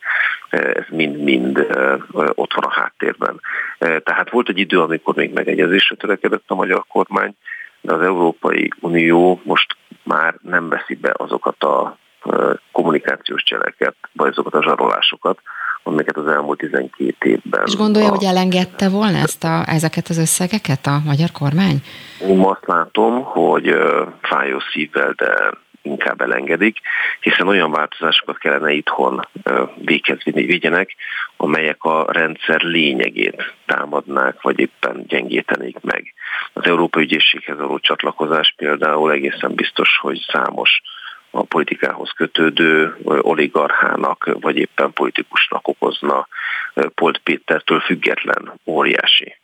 ez 0.49 0.85
mind-mind 0.89 1.57
ott 2.33 2.53
van 2.53 2.63
a 2.63 2.73
háttérben. 2.73 3.41
Tehát 3.77 4.29
volt 4.29 4.49
egy 4.49 4.59
idő, 4.59 4.79
amikor 4.79 5.15
még 5.15 5.33
megegyezésre 5.33 5.95
törekedett 5.95 6.43
a 6.47 6.55
magyar 6.55 6.83
kormány, 6.87 7.35
de 7.81 7.93
az 7.93 8.01
Európai 8.01 8.69
Unió 8.79 9.41
most 9.43 9.75
már 10.03 10.35
nem 10.41 10.69
veszi 10.69 10.95
be 10.95 11.11
azokat 11.13 11.63
a 11.63 11.97
kommunikációs 12.71 13.43
cseleket, 13.43 13.95
vagy 14.13 14.29
azokat 14.29 14.53
a 14.53 14.63
zsarolásokat, 14.63 15.39
amiket 15.83 16.17
az 16.17 16.27
elmúlt 16.27 16.57
12 16.57 17.29
évben. 17.29 17.61
És 17.65 17.75
gondolja, 17.75 18.07
a... 18.07 18.11
hogy 18.11 18.23
elengedte 18.23 18.89
volna 18.89 19.17
ezt 19.17 19.43
a, 19.43 19.63
ezeket 19.67 20.07
az 20.07 20.17
összegeket 20.17 20.85
a 20.85 21.01
magyar 21.05 21.31
kormány? 21.31 21.77
Én 22.21 22.39
azt 22.39 22.65
látom, 22.65 23.23
hogy 23.23 23.75
fájó 24.21 24.59
szívvel, 24.73 25.13
de 25.17 25.51
inkább 25.81 26.21
elengedik, 26.21 26.77
hiszen 27.19 27.47
olyan 27.47 27.71
változásokat 27.71 28.37
kellene 28.37 28.71
itthon 28.71 29.27
véghez 29.75 30.17
vigyenek, 30.23 30.95
amelyek 31.37 31.83
a 31.83 32.05
rendszer 32.11 32.61
lényegét 32.61 33.53
támadnák, 33.65 34.41
vagy 34.41 34.59
éppen 34.59 35.03
gyengítenék 35.07 35.77
meg. 35.81 36.13
Az 36.53 36.65
Európai 36.65 37.03
Ügyészséghez 37.03 37.57
való 37.57 37.79
csatlakozás 37.79 38.53
például 38.57 39.11
egészen 39.11 39.55
biztos, 39.55 39.97
hogy 39.97 40.25
számos 40.27 40.81
a 41.31 41.43
politikához 41.43 42.11
kötődő 42.11 42.95
oligarchának, 43.03 44.37
vagy 44.39 44.57
éppen 44.57 44.93
politikusnak 44.93 45.67
okozna 45.67 46.27
Polt 46.95 47.17
Pétertől 47.17 47.79
független 47.79 48.53
óriási 48.65 49.35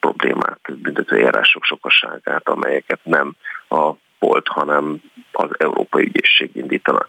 problémát, 0.00 0.60
büntetőjárások 0.68 1.64
sokaságát, 1.64 2.48
amelyeket 2.48 3.00
nem 3.02 3.32
a 3.68 3.92
volt, 4.18 4.48
hanem 4.48 4.96
az 5.32 5.50
Európai 5.58 6.04
Ügyészség 6.04 6.50
indítana. 6.52 7.06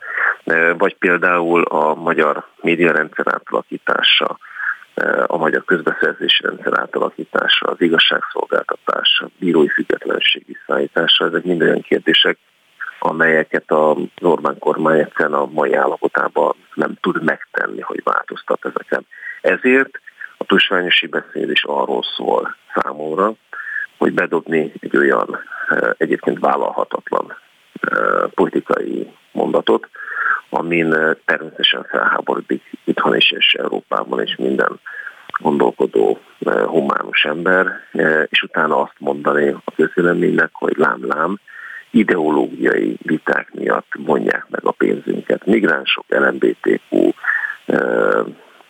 Vagy 0.78 0.96
például 0.96 1.62
a 1.64 1.94
magyar 1.96 2.48
médiarendszer 2.62 3.26
átalakítása, 3.28 4.38
a 5.26 5.38
magyar 5.38 5.64
közbeszerzési 5.66 6.44
rendszer 6.44 6.80
átalakítása, 6.80 7.66
az 7.66 7.82
igazságszolgáltatása, 7.82 9.30
bírói 9.40 9.68
függetlenség 9.68 10.44
visszaállítása, 10.48 11.26
ezek 11.26 11.44
mind 11.44 11.62
olyan 11.62 11.82
kérdések, 11.82 12.38
amelyeket 13.00 13.72
a 13.72 13.98
Orbán 14.22 14.58
kormány 14.60 15.00
egyszerűen 15.00 15.40
a 15.40 15.46
mai 15.46 15.74
állapotában 15.74 16.56
nem 16.74 16.98
tud 17.02 17.24
megtenni, 17.24 17.82
hogy 17.82 18.02
változtat 18.04 18.66
ezeken. 18.66 19.06
Ezért 19.42 20.00
A 20.42 20.44
tusványosi 20.44 21.08
beszéd 21.08 21.50
is 21.50 21.64
arról 21.64 22.04
szól 22.16 22.56
számomra, 22.74 23.34
hogy 23.98 24.14
bedobni 24.14 24.74
egy 24.80 24.98
olyan 24.98 25.40
egyébként 25.98 26.40
vállalhatatlan 26.40 27.38
politikai 28.30 29.12
mondatot, 29.32 29.90
amin 30.54 30.96
természetesen 31.26 31.86
felháborodik 31.90 32.62
itthon 32.84 33.16
is 33.16 33.32
és 33.32 33.54
Európában 33.54 34.22
is 34.22 34.36
minden 34.36 34.80
gondolkodó 35.42 36.20
humánus 36.66 37.26
ember, 37.26 37.80
és 38.26 38.42
utána 38.42 38.82
azt 38.82 38.96
mondani 38.98 39.50
a 39.50 39.72
közvéleménynek, 39.76 40.50
hogy 40.54 40.78
lám-lám, 40.78 41.40
ideológiai 41.92 42.98
viták 43.02 43.54
miatt 43.54 43.92
mondják 43.98 44.46
meg 44.50 44.66
a 44.66 44.72
pénzünket. 44.72 45.46
Migránsok, 45.46 46.06
LMBTQ, 46.08 47.12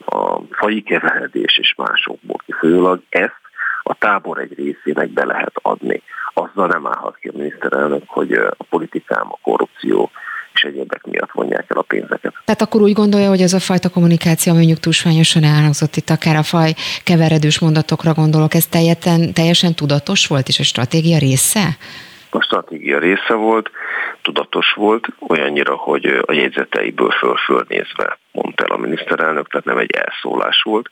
a 0.05 0.39
fai 0.51 0.81
keveredés 0.81 1.57
és 1.57 1.73
másokból 1.77 2.41
kifolyólag 2.45 3.01
ezt 3.09 3.39
a 3.83 3.93
tábor 3.93 4.39
egy 4.39 4.55
részének 4.55 5.09
be 5.09 5.25
lehet 5.25 5.53
adni. 5.61 6.01
Azzal 6.33 6.67
nem 6.67 6.87
állhat 6.87 7.17
ki 7.17 7.27
a 7.27 7.37
miniszterelnök, 7.37 8.03
hogy 8.05 8.33
a 8.33 8.63
politikám, 8.69 9.27
a 9.29 9.37
korrupció 9.41 10.11
és 10.53 10.61
egyébek 10.61 11.03
miatt 11.03 11.31
vonják 11.31 11.65
el 11.67 11.77
a 11.77 11.81
pénzeket. 11.81 12.33
Tehát 12.45 12.61
akkor 12.61 12.81
úgy 12.81 12.93
gondolja, 12.93 13.29
hogy 13.29 13.41
ez 13.41 13.53
a 13.53 13.59
fajta 13.59 13.89
kommunikáció, 13.89 14.53
mondjuk 14.53 14.79
túlsványosan 14.79 15.43
elhangzott 15.43 15.95
itt, 15.95 16.09
akár 16.09 16.35
a 16.35 16.43
faj 16.43 16.73
keveredős 17.03 17.59
mondatokra 17.59 18.13
gondolok, 18.13 18.53
ez 18.53 18.67
teljesen, 18.67 19.33
teljesen 19.33 19.73
tudatos 19.75 20.27
volt, 20.27 20.47
és 20.47 20.59
a 20.59 20.63
stratégia 20.63 21.17
része? 21.17 21.77
A 22.29 22.41
stratégia 22.41 22.99
része 22.99 23.33
volt, 23.33 23.71
tudatos 24.21 24.73
volt, 24.73 25.07
olyannyira, 25.27 25.75
hogy 25.75 26.05
a 26.25 26.33
jegyzeteiből 26.33 27.11
föl-fölnézve 27.11 28.19
mondta 28.31 28.63
el 28.63 28.71
a 28.71 28.77
miniszterelnök, 28.77 29.47
tehát 29.47 29.65
nem 29.65 29.77
egy 29.77 29.91
elszólás 29.91 30.61
volt. 30.61 30.91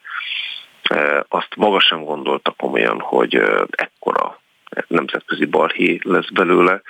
Azt 1.27 1.55
maga 1.55 1.79
sem 1.79 2.03
gondolta 2.03 2.53
komolyan, 2.57 2.99
hogy 2.99 3.41
ekkora 3.69 4.39
nemzetközi 4.87 5.45
balhé 5.45 5.99
lesz 6.03 6.29
belőle. 6.29 6.81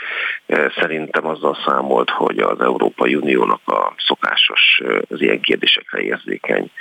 Szerintem 0.79 1.25
azzal 1.25 1.57
számolt, 1.65 2.09
hogy 2.09 2.39
az 2.39 2.59
Európai 2.59 3.15
Uniónak 3.15 3.61
a 3.65 3.93
szokásos 3.97 4.81
az 5.09 5.21
ilyen 5.21 5.41
kérdésekre 5.41 6.01
érzékeny 6.01 6.71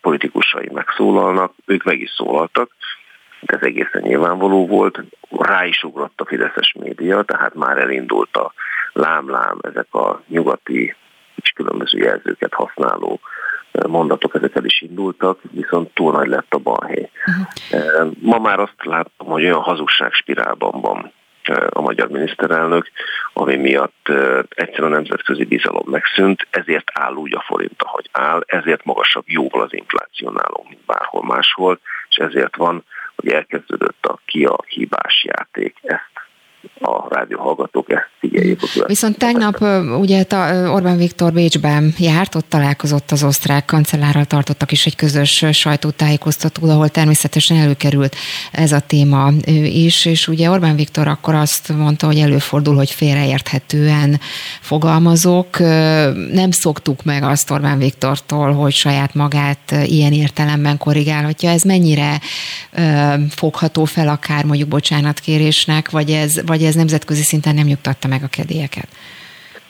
politikusai 0.00 0.68
megszólalnak, 0.72 1.52
ők 1.66 1.82
meg 1.84 2.00
is 2.00 2.10
szólaltak, 2.10 2.70
ez 3.46 3.62
egészen 3.62 4.02
nyilvánvaló 4.02 4.66
volt. 4.66 5.00
Rá 5.30 5.64
is 5.64 5.82
ugrott 5.82 6.20
a 6.20 6.26
Fideszes 6.26 6.74
média, 6.78 7.22
tehát 7.22 7.54
már 7.54 7.78
elindult 7.78 8.36
a 8.36 8.52
lám-lám, 8.92 9.58
ezek 9.60 9.94
a 9.94 10.22
nyugati 10.28 10.94
és 11.42 11.50
különböző 11.50 11.98
jelzőket 11.98 12.54
használó 12.54 13.20
mondatok 13.86 14.34
ezekkel 14.34 14.64
is 14.64 14.80
indultak, 14.80 15.38
viszont 15.50 15.94
túl 15.94 16.12
nagy 16.12 16.28
lett 16.28 16.54
a 16.54 16.58
balhé. 16.58 17.10
Uh-huh. 17.26 18.12
Ma 18.20 18.38
már 18.38 18.60
azt 18.60 18.84
láttam, 18.84 19.26
hogy 19.26 19.44
olyan 19.44 19.60
hazugságspirálban 19.60 20.80
van 20.80 21.12
a 21.68 21.80
magyar 21.80 22.08
miniszterelnök, 22.08 22.90
ami 23.32 23.56
miatt 23.56 24.08
egyszerűen 24.48 24.92
a 24.92 24.94
nemzetközi 24.94 25.44
bizalom 25.44 25.84
megszűnt, 25.90 26.46
ezért 26.50 26.90
áll 26.92 27.14
úgy 27.14 27.34
a 27.34 27.44
forint, 27.46 27.82
ahogy 27.82 28.08
áll, 28.12 28.42
ezért 28.46 28.84
magasabb 28.84 29.24
jóval 29.26 29.62
az 29.62 29.72
infláció 29.72 30.30
nálunk, 30.30 30.68
mint 30.68 30.84
bárhol 30.86 31.24
máshol, 31.24 31.80
és 32.08 32.16
ezért 32.16 32.56
van, 32.56 32.84
hogy 33.16 33.28
elkezdődött 33.28 34.06
a 34.06 34.18
ki 34.24 34.44
a 34.44 34.56
hibás 34.66 35.24
játék. 35.24 35.76
Ezt 35.82 36.10
a 36.80 37.14
rádióhallgatók 37.14 37.90
ezt 37.90 38.10
figyeljék. 38.20 38.60
Viszont 38.86 39.18
tegnap 39.18 39.60
ugye 40.00 40.24
Orbán 40.68 40.96
Viktor 40.96 41.32
Bécsben 41.32 41.94
járt, 41.98 42.34
ott 42.34 42.48
találkozott 42.48 43.10
az 43.10 43.24
osztrák 43.24 43.64
kancellárral, 43.64 44.24
tartottak 44.24 44.72
is 44.72 44.86
egy 44.86 44.96
közös 44.96 45.44
sajtótájékoztató, 45.52 46.68
ahol 46.68 46.88
természetesen 46.88 47.56
előkerült 47.56 48.16
ez 48.52 48.72
a 48.72 48.80
téma 48.80 49.30
is, 49.64 50.04
és 50.04 50.28
ugye 50.28 50.50
Orbán 50.50 50.76
Viktor 50.76 51.08
akkor 51.08 51.34
azt 51.34 51.68
mondta, 51.68 52.06
hogy 52.06 52.18
előfordul, 52.18 52.74
hogy 52.74 52.90
félreérthetően 52.90 54.20
fogalmazok. 54.60 55.58
Nem 56.32 56.50
szoktuk 56.50 57.04
meg 57.04 57.22
azt 57.22 57.50
Orbán 57.50 57.78
Viktortól, 57.78 58.52
hogy 58.52 58.72
saját 58.72 59.14
magát 59.14 59.74
ilyen 59.84 60.12
értelemben 60.12 60.78
korrigálhatja. 60.78 61.50
Ez 61.50 61.62
mennyire 61.62 62.20
fogható 63.30 63.84
fel 63.84 64.08
akár 64.08 64.44
mondjuk 64.44 64.68
bocsánatkérésnek, 64.68 65.90
vagy 65.90 66.10
ez, 66.10 66.46
vagy 66.46 66.53
ez 66.62 66.74
nemzetközi 66.74 67.22
szinten 67.22 67.54
nem 67.54 67.66
nyugtatta 67.66 68.08
meg 68.08 68.22
a 68.22 68.28
kedélyeket? 68.28 68.88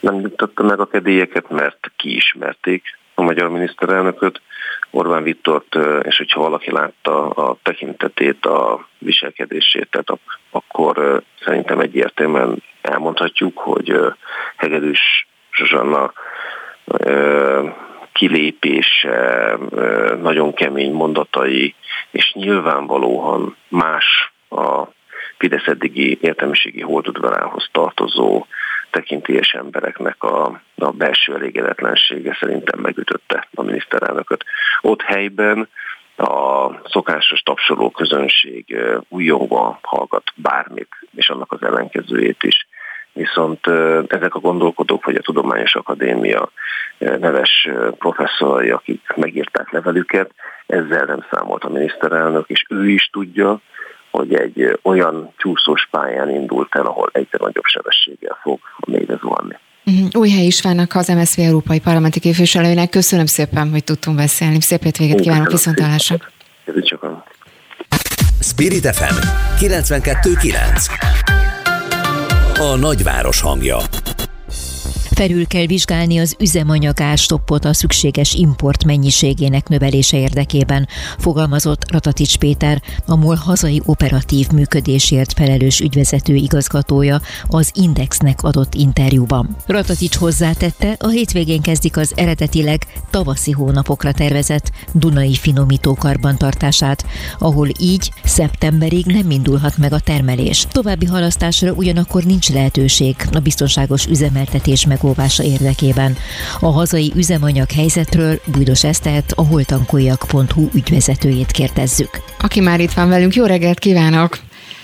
Nem 0.01 0.14
nyugtatta 0.14 0.62
meg 0.62 0.81
a 0.81 0.87
kedélyeket, 0.87 1.51
mert 1.51 1.92
kiismerték 1.97 2.83
a 3.14 3.23
magyar 3.23 3.49
miniszterelnököt, 3.49 4.40
Orbán 4.90 5.23
Viktort, 5.23 5.79
és 6.03 6.16
hogyha 6.16 6.40
valaki 6.40 6.70
látta 6.70 7.29
a 7.29 7.57
tekintetét, 7.62 8.47
a 8.47 8.88
viselkedését, 8.99 9.88
tehát 9.90 10.20
akkor 10.51 11.23
szerintem 11.44 11.81
egyértelműen 11.81 12.62
elmondhatjuk, 12.83 13.59
hogy 13.59 13.97
Hegedűs 14.57 15.27
Zsuzsanna 15.53 16.12
kilépése, 18.12 19.59
nagyon 20.20 20.55
kemény 20.55 20.92
mondatai, 20.92 21.75
és 22.11 22.33
nyilvánvalóan 22.33 23.57
más 23.68 24.33
a 24.49 24.87
Fidesz 25.38 25.66
eddigi 25.66 26.18
értelmiségi 26.20 26.81
holdudvarához 26.81 27.68
tartozó 27.73 28.47
tekintélyes 28.90 29.53
embereknek 29.53 30.23
a, 30.23 30.61
a 30.77 30.90
belső 30.90 31.35
elégedetlensége 31.35 32.37
szerintem 32.40 32.81
megütötte 32.81 33.49
a 33.55 33.62
miniszterelnököt. 33.62 34.44
Ott 34.81 35.03
helyben 35.03 35.68
a 36.16 36.70
szokásos 36.88 37.40
tapsoló 37.40 37.90
közönség 37.90 38.77
újongva 39.09 39.79
hallgat 39.83 40.33
bármit, 40.35 40.88
és 41.16 41.29
annak 41.29 41.53
az 41.53 41.62
ellenkezőjét 41.62 42.42
is. 42.42 42.66
Viszont 43.12 43.66
ezek 44.07 44.35
a 44.35 44.40
gondolkodók, 44.40 45.05
vagy 45.05 45.14
a 45.14 45.23
Tudományos 45.23 45.75
Akadémia 45.75 46.51
neves 46.99 47.68
professzorai, 47.99 48.70
akik 48.70 49.01
megírták 49.16 49.70
levelüket, 49.70 50.31
ezzel 50.66 51.05
nem 51.05 51.27
számolt 51.31 51.64
a 51.64 51.68
miniszterelnök, 51.68 52.44
és 52.49 52.64
ő 52.68 52.88
is 52.88 53.09
tudja, 53.12 53.61
hogy 54.16 54.35
egy 54.35 54.79
olyan 54.83 55.33
csúszós 55.37 55.88
pályán 55.90 56.31
indult 56.31 56.74
el, 56.74 56.87
ahol 56.87 57.09
egyre 57.12 57.38
nagyobb 57.40 57.64
sebességgel 57.64 58.38
fog 58.42 58.59
a 58.77 58.90
mélyre 58.90 59.16
zuhanni. 59.20 59.57
Mhm. 59.85 60.05
Újhely 60.12 60.44
Istvánnak, 60.44 60.94
az 60.94 61.09
MSZV 61.09 61.40
Európai 61.40 61.81
Parlamenti 61.81 62.20
Képviselőjének 62.20 62.90
köszönöm 62.90 63.27
szépen, 63.27 63.70
hogy 63.70 63.85
tudtunk 63.85 64.16
beszélni. 64.16 64.61
Szép 64.61 64.83
hétvégét 64.83 65.20
kívánok, 65.20 65.50
viszontlátásra! 65.50 66.16
Spirit 68.40 68.87
FM 68.87 69.16
92.9 69.64 70.88
A 72.59 72.77
nagyváros 72.77 73.40
hangja 73.40 73.77
Felül 75.14 75.46
kell 75.46 75.66
vizsgálni 75.66 76.18
az 76.18 76.37
üzemanyag 76.38 77.00
ástoppot 77.00 77.64
a 77.64 77.72
szükséges 77.72 78.35
import 78.35 78.85
mennyiségének 78.85 79.68
növelése 79.68 80.18
érdekében, 80.18 80.88
fogalmazott 81.18 81.90
Ratatics 81.92 82.37
Péter, 82.37 82.83
a 83.07 83.16
MOL 83.16 83.35
hazai 83.35 83.83
operatív 83.85 84.48
működésért 84.50 85.33
felelős 85.33 85.81
ügyvezető 85.81 86.35
igazgatója 86.35 87.20
az 87.48 87.70
Indexnek 87.74 88.42
adott 88.42 88.74
interjúban. 88.74 89.57
Ratatics 89.66 90.16
hozzátette, 90.16 90.96
a 90.98 91.09
hétvégén 91.09 91.61
kezdik 91.61 91.96
az 91.96 92.12
eredetileg 92.16 92.87
tavaszi 93.11 93.50
hónapokra 93.50 94.12
tervezett 94.12 94.70
Dunai 94.92 95.35
finomító 95.35 95.94
karbantartását, 95.94 97.07
ahol 97.38 97.68
így 97.81 98.12
szeptemberig 98.24 99.07
nem 99.07 99.31
indulhat 99.31 99.79
meg 99.79 99.92
a 99.92 100.00
termelés. 100.00 100.66
További 100.70 101.07
halasztásra 101.07 101.72
ugyanakkor 101.72 102.24
nincs 102.24 102.50
lehetőség 102.50 103.16
a 103.33 103.38
biztonságos 103.38 104.07
üzemeltetés 104.07 104.87
meg 104.87 105.03
megóvása 105.04 105.42
érdekében. 105.42 106.16
A 106.60 106.66
hazai 106.66 107.12
üzemanyag 107.14 107.70
helyzetről 107.70 108.40
Bújdos 108.46 108.84
Esztert, 108.84 109.32
a 109.36 109.46
holtankoljak.hu 109.46 110.68
ügyvezetőjét 110.72 111.50
kérdezzük. 111.50 112.22
Aki 112.38 112.60
már 112.60 112.80
itt 112.80 112.92
van 112.92 113.08
velünk, 113.08 113.34
jó 113.34 113.44
reggelt 113.44 113.78
kívánok! 113.78 114.38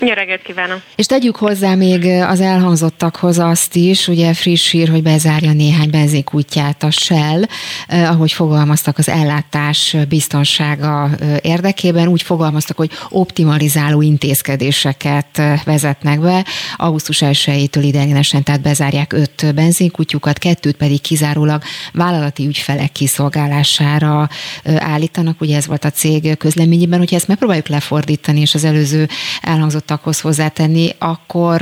Jó 0.05 0.13
reggelt 0.13 0.41
kívánok! 0.41 0.81
És 0.95 1.05
tegyük 1.05 1.35
hozzá 1.35 1.75
még 1.75 2.05
az 2.05 2.39
elhangzottakhoz 2.39 3.39
azt 3.39 3.75
is, 3.75 4.07
ugye 4.07 4.33
friss 4.33 4.71
hír, 4.71 4.89
hogy 4.89 5.03
bezárja 5.03 5.53
néhány 5.53 5.89
benzinkútját 5.89 6.83
a 6.83 6.91
Shell, 6.91 7.43
eh, 7.87 8.11
ahogy 8.11 8.31
fogalmaztak 8.31 8.97
az 8.97 9.09
ellátás 9.09 9.95
biztonsága 10.09 11.09
eh, 11.19 11.37
érdekében, 11.41 12.07
úgy 12.07 12.21
fogalmaztak, 12.21 12.77
hogy 12.77 12.91
optimalizáló 13.09 14.01
intézkedéseket 14.01 15.37
eh, 15.37 15.61
vezetnek 15.65 16.19
be. 16.19 16.45
Augusztus 16.75 17.21
1-től 17.25 17.81
ideiglenesen, 17.81 18.43
tehát 18.43 18.61
bezárják 18.61 19.13
öt 19.13 19.53
benzinkutyukat, 19.55 20.37
kettőt 20.37 20.75
pedig 20.75 21.01
kizárólag 21.01 21.61
vállalati 21.93 22.45
ügyfelek 22.45 22.91
kiszolgálására 22.91 24.29
eh, 24.63 24.75
állítanak. 24.75 25.41
Ugye 25.41 25.55
ez 25.55 25.67
volt 25.67 25.85
a 25.85 25.91
cég 25.91 26.37
közleményében, 26.37 26.99
hogyha 26.99 27.15
ezt 27.15 27.27
megpróbáljuk 27.27 27.67
lefordítani, 27.67 28.39
és 28.39 28.53
az 28.53 28.63
előző 28.63 29.07
elhangzott 29.41 29.90
elhangzottakhoz 29.91 30.21
hozzátenni, 30.21 30.89
akkor 30.99 31.61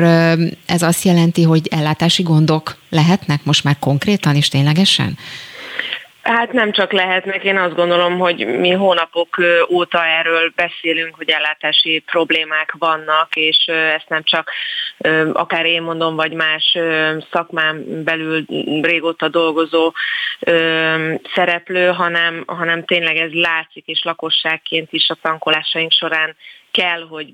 ez 0.68 0.82
azt 0.82 1.04
jelenti, 1.04 1.44
hogy 1.44 1.68
ellátási 1.72 2.24
gondok 2.24 2.76
lehetnek 2.90 3.40
most 3.44 3.64
már 3.64 3.76
konkrétan 3.80 4.36
és 4.36 4.48
ténylegesen? 4.48 5.18
Hát 6.22 6.52
nem 6.52 6.72
csak 6.72 6.92
lehetnek, 6.92 7.44
én 7.44 7.58
azt 7.58 7.76
gondolom, 7.76 8.18
hogy 8.18 8.60
mi 8.60 8.72
hónapok 8.72 9.38
óta 9.70 10.06
erről 10.06 10.52
beszélünk, 10.56 11.16
hogy 11.16 11.30
ellátási 11.30 12.04
problémák 12.06 12.76
vannak, 12.78 13.36
és 13.36 13.58
ezt 13.68 14.10
nem 14.10 14.24
csak 14.24 14.52
akár 15.34 15.66
én 15.66 15.82
mondom, 15.82 16.16
vagy 16.16 16.34
más 16.34 16.78
szakmán 17.32 18.04
belül 18.04 18.46
régóta 18.82 19.28
dolgozó 19.28 19.94
szereplő, 21.36 21.88
hanem, 21.88 22.44
hanem 22.48 22.86
tényleg 22.86 23.16
ez 23.16 23.32
látszik, 23.32 23.86
és 23.86 24.04
lakosságként 24.04 24.88
is 24.92 25.10
a 25.10 25.18
tankolásaink 25.22 25.92
során 25.92 26.36
kell, 26.72 27.08
hogy 27.08 27.34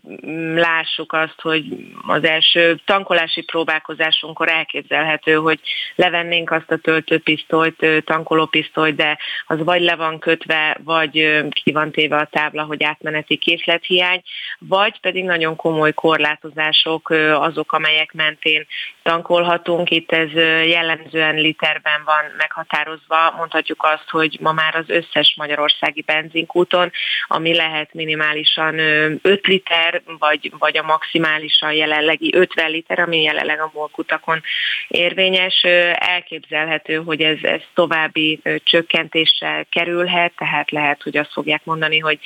lássuk 0.55 1.13
azt, 1.13 1.41
hogy 1.41 1.63
az 2.07 2.23
első 2.23 2.79
tankolási 2.85 3.41
próbálkozásunkkor 3.41 4.49
elképzelhető, 4.49 5.33
hogy 5.33 5.59
levennénk 5.95 6.51
azt 6.51 6.71
a 6.71 6.77
töltőpisztolyt, 6.77 8.03
tankolópisztolyt, 8.05 8.95
de 8.95 9.17
az 9.47 9.63
vagy 9.63 9.81
le 9.81 9.95
van 9.95 10.19
kötve, 10.19 10.77
vagy 10.83 11.41
ki 11.49 11.71
van 11.71 11.91
téve 11.91 12.17
a 12.17 12.25
tábla, 12.31 12.63
hogy 12.63 12.83
átmeneti 12.83 13.37
készlethiány, 13.37 14.21
vagy 14.59 14.99
pedig 14.99 15.23
nagyon 15.23 15.55
komoly 15.55 15.93
korlátozások 15.93 17.09
azok, 17.33 17.71
amelyek 17.71 18.13
mentén 18.13 18.65
tankolhatunk. 19.03 19.89
Itt 19.89 20.11
ez 20.11 20.31
jellemzően 20.67 21.35
literben 21.35 22.03
van 22.05 22.23
meghatározva. 22.37 23.33
Mondhatjuk 23.37 23.83
azt, 23.83 24.09
hogy 24.09 24.37
ma 24.41 24.51
már 24.51 24.75
az 24.75 24.89
összes 24.89 25.33
magyarországi 25.37 26.01
benzinkúton, 26.01 26.91
ami 27.27 27.55
lehet 27.55 27.93
minimálisan 27.93 28.79
5 29.25 29.47
liter, 29.47 30.01
vagy, 30.19 30.51
vagy 30.59 30.77
a 30.77 30.83
maximálisan 30.83 31.73
jelenlegi 31.73 32.35
50 32.35 32.71
liter, 32.71 32.99
ami 32.99 33.21
jelenleg 33.21 33.59
a 33.59 33.71
molkutakon 33.73 34.41
érvényes. 34.87 35.63
Elképzelhető, 35.93 36.95
hogy 36.95 37.21
ez, 37.21 37.37
ez 37.41 37.61
további 37.73 38.41
csökkentéssel 38.63 39.65
kerülhet, 39.69 40.33
tehát 40.37 40.71
lehet, 40.71 41.03
hogy 41.03 41.17
azt 41.17 41.31
fogják 41.31 41.65
mondani, 41.65 41.99
hogy 41.99 42.19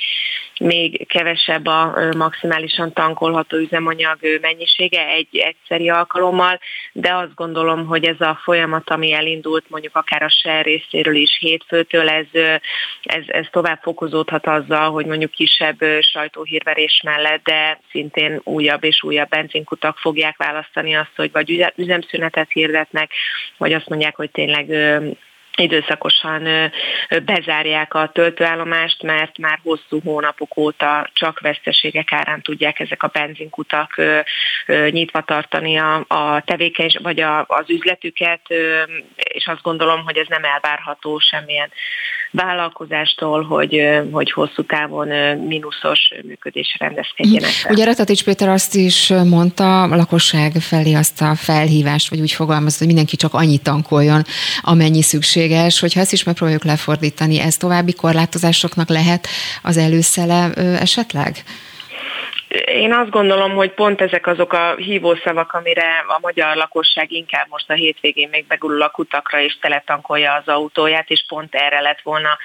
még 0.60 1.06
kevesebb 1.08 1.66
a 1.66 1.94
maximálisan 2.16 2.92
tankolható 2.92 3.56
üzemanyag 3.56 4.18
mennyisége 4.40 5.06
egy 5.06 5.36
egyszeri 5.36 5.88
alkalommal, 5.88 6.60
de 6.92 7.14
azt 7.14 7.34
gondolom, 7.34 7.86
hogy 7.86 8.04
ez 8.04 8.20
a 8.20 8.40
folyamat, 8.42 8.90
ami 8.90 9.12
elindult 9.12 9.64
mondjuk 9.68 9.96
akár 9.96 10.22
a 10.22 10.28
SER 10.28 10.64
részéről 10.64 11.16
is 11.16 11.38
hétfőtől, 11.38 12.08
ez, 12.08 12.26
ez, 13.02 13.24
ez 13.26 13.46
tovább 13.50 13.78
fokozódhat 13.82 14.46
azzal, 14.46 14.90
hogy 14.90 15.06
mondjuk 15.06 15.30
kisebb 15.30 15.78
sajtóhírverés 16.00 16.89
mellett, 17.02 17.44
de 17.44 17.80
szintén 17.90 18.40
újabb 18.44 18.84
és 18.84 19.02
újabb 19.02 19.28
benzinkutak 19.28 19.98
fogják 19.98 20.36
választani 20.36 20.94
azt, 20.94 21.16
hogy 21.16 21.32
vagy 21.32 21.72
üzemszünetet 21.76 22.50
hirdetnek, 22.50 23.10
vagy 23.56 23.72
azt 23.72 23.88
mondják, 23.88 24.16
hogy 24.16 24.30
tényleg 24.30 24.66
időszakosan 25.60 26.70
bezárják 27.24 27.94
a 27.94 28.10
töltőállomást, 28.12 29.02
mert 29.02 29.38
már 29.38 29.58
hosszú 29.62 30.00
hónapok 30.04 30.56
óta 30.56 31.10
csak 31.12 31.40
veszteségek 31.40 32.12
árán 32.12 32.42
tudják 32.42 32.80
ezek 32.80 33.02
a 33.02 33.10
benzinkutak 33.12 34.02
nyitva 34.90 35.22
tartani 35.22 35.78
a, 35.78 36.04
a 36.08 36.42
tevékenys, 36.44 36.98
vagy 37.02 37.20
a, 37.20 37.44
az 37.48 37.64
üzletüket, 37.70 38.40
és 39.14 39.46
azt 39.46 39.62
gondolom, 39.62 40.04
hogy 40.04 40.16
ez 40.16 40.26
nem 40.28 40.44
elvárható 40.44 41.18
semmilyen 41.18 41.70
vállalkozástól, 42.30 43.42
hogy, 43.42 44.00
hogy 44.10 44.32
hosszú 44.32 44.62
távon 44.62 45.08
mínuszos 45.36 45.98
működés 46.26 46.76
rendezkedjenek. 46.78 47.50
El. 47.64 47.72
Ugye 47.72 47.84
Ratatics 47.84 48.24
Péter 48.24 48.48
azt 48.48 48.74
is 48.74 49.08
mondta 49.08 49.82
a 49.82 49.96
lakosság 49.96 50.52
felé 50.52 50.94
azt 50.94 51.20
a 51.20 51.34
felhívást, 51.34 52.10
vagy 52.10 52.20
úgy 52.20 52.32
fogalmazott, 52.32 52.78
hogy 52.78 52.86
mindenki 52.86 53.16
csak 53.16 53.34
annyit 53.34 53.62
tankoljon, 53.62 54.22
amennyi 54.60 55.02
szükséges, 55.50 55.80
hogyha 55.80 56.00
ezt 56.00 56.12
is 56.12 56.22
megpróbáljuk 56.22 56.64
lefordítani, 56.64 57.40
ez 57.40 57.56
további 57.56 57.92
korlátozásoknak 57.92 58.88
lehet 58.88 59.26
az 59.62 59.76
előszele 59.76 60.52
esetleg? 60.54 61.44
Én 62.66 62.92
azt 62.92 63.10
gondolom, 63.10 63.54
hogy 63.54 63.70
pont 63.70 64.00
ezek 64.00 64.26
azok 64.26 64.52
a 64.52 64.74
hívószavak, 64.76 65.52
amire 65.52 66.04
a 66.06 66.18
magyar 66.20 66.56
lakosság 66.56 67.12
inkább 67.12 67.46
most 67.48 67.70
a 67.70 67.72
hétvégén 67.72 68.28
még 68.28 68.46
begulul 68.46 68.82
a 68.82 68.88
kutakra 68.88 69.40
és 69.40 69.58
teletankolja 69.60 70.32
az 70.32 70.48
autóját, 70.48 71.10
és 71.10 71.24
pont 71.28 71.54
erre 71.54 71.80
lett 71.80 72.00
volna 72.02 72.38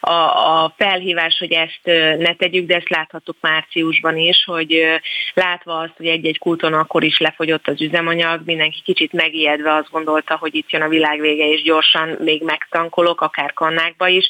a, 0.00 0.12
a 0.12 0.74
felhívás, 0.76 1.38
hogy 1.38 1.52
ezt 1.52 1.80
ne 2.18 2.34
tegyük, 2.34 2.66
de 2.66 2.74
ezt 2.74 2.88
láthattuk 2.88 3.36
márciusban 3.40 4.16
is, 4.16 4.44
hogy 4.44 5.00
látva 5.34 5.78
azt, 5.78 5.96
hogy 5.96 6.06
egy-egy 6.06 6.38
kúton 6.38 6.72
akkor 6.72 7.04
is 7.04 7.18
lefogyott 7.18 7.68
az 7.68 7.80
üzemanyag, 7.80 8.40
mindenki 8.44 8.80
kicsit 8.84 9.12
megijedve 9.12 9.74
azt 9.74 9.90
gondolta, 9.90 10.36
hogy 10.36 10.54
itt 10.54 10.70
jön 10.70 10.82
a 10.82 10.88
világ 10.88 11.20
vége, 11.20 11.46
és 11.46 11.62
gyorsan 11.62 12.16
még 12.18 12.42
megtankolok, 12.42 13.20
akár 13.20 13.52
kannákba 13.52 14.08
is. 14.08 14.28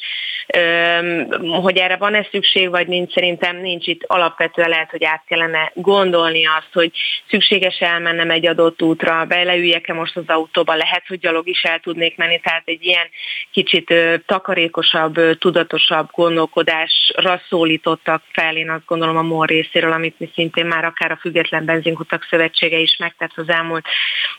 Hogy 1.61 1.77
erre 1.77 1.95
van-e 1.95 2.27
szükség, 2.31 2.69
vagy 2.69 2.87
nincs, 2.87 3.13
szerintem 3.13 3.57
nincs 3.57 3.87
itt 3.87 4.03
alapvetően 4.07 4.69
lehet, 4.69 4.89
hogy 4.89 5.03
át 5.03 5.23
kellene 5.27 5.71
gondolni 5.75 6.45
azt, 6.45 6.73
hogy 6.73 6.91
szükséges 7.29 7.79
elmennem 7.79 8.29
egy 8.29 8.47
adott 8.47 8.81
útra, 8.81 9.25
beleüljek-e 9.25 9.93
most 9.93 10.17
az 10.17 10.23
autóba, 10.27 10.75
lehet, 10.75 11.03
hogy 11.07 11.19
gyalog 11.19 11.47
is 11.47 11.63
el 11.63 11.79
tudnék 11.79 12.17
menni, 12.17 12.39
tehát 12.39 12.63
egy 12.65 12.85
ilyen 12.85 13.07
kicsit 13.51 13.93
takarékosabb, 14.25 15.37
tudatosabb 15.37 16.09
gondolkodásra 16.11 17.41
szólítottak 17.49 18.23
fel, 18.31 18.55
én 18.55 18.69
azt 18.69 18.85
gondolom 18.85 19.17
a 19.17 19.21
MOL 19.21 19.45
részéről, 19.45 19.91
amit 19.91 20.19
mi 20.19 20.29
szintén 20.33 20.65
már 20.65 20.85
akár 20.85 21.11
a 21.11 21.17
Független 21.21 21.65
Benzinkutak 21.65 22.27
Szövetsége 22.29 22.77
is 22.77 22.97
megtett 22.99 23.31
az 23.35 23.49
elmúlt 23.49 23.85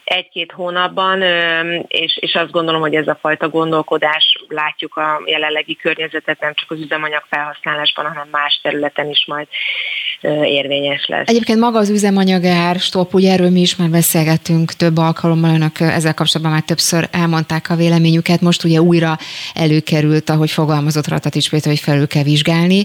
egy-két 0.05 0.53
hónapban, 0.53 1.23
és, 1.89 2.17
és 2.21 2.35
azt 2.35 2.51
gondolom, 2.51 2.81
hogy 2.81 2.95
ez 2.95 3.09
a 3.09 3.19
fajta 3.21 3.49
gondolkodás 3.49 4.45
látjuk 4.49 4.97
a 4.97 5.23
jelenlegi 5.25 5.75
környezetet 5.95 6.41
nem 6.41 6.55
csak 6.55 6.71
az 6.71 6.81
üzemanyag 6.81 7.25
felhasználásban, 7.31 8.05
hanem 8.05 8.29
más 8.31 8.61
területen 8.63 9.11
is 9.11 9.25
majd 9.27 9.47
érvényes 10.43 11.07
lesz. 11.07 11.29
Egyébként 11.29 11.59
maga 11.59 11.79
az 11.79 11.91
üzemanyagár 11.91 12.77
stop, 12.81 13.15
ugye 13.15 13.33
erről 13.33 13.51
mi 13.51 13.61
is 13.61 13.77
már 13.77 13.89
beszélgettünk 13.89 14.73
több 14.73 14.97
alkalommal, 14.97 15.55
önök 15.55 15.81
ezzel 15.81 16.15
kapcsolatban 16.15 16.53
már 16.53 16.63
többször 16.63 17.09
elmondták 17.11 17.71
a 17.71 17.77
véleményüket, 17.77 18.41
most 18.41 18.65
ugye 18.65 18.81
újra 18.81 19.19
előkerült, 19.55 20.31
ahogy 20.31 20.51
fogalmazott 20.51 21.09
Ratatics 21.09 21.51
Péter, 21.51 21.71
hogy 21.71 21.81
felül 21.81 22.07
kell 22.07 22.23
vizsgálni 22.23 22.85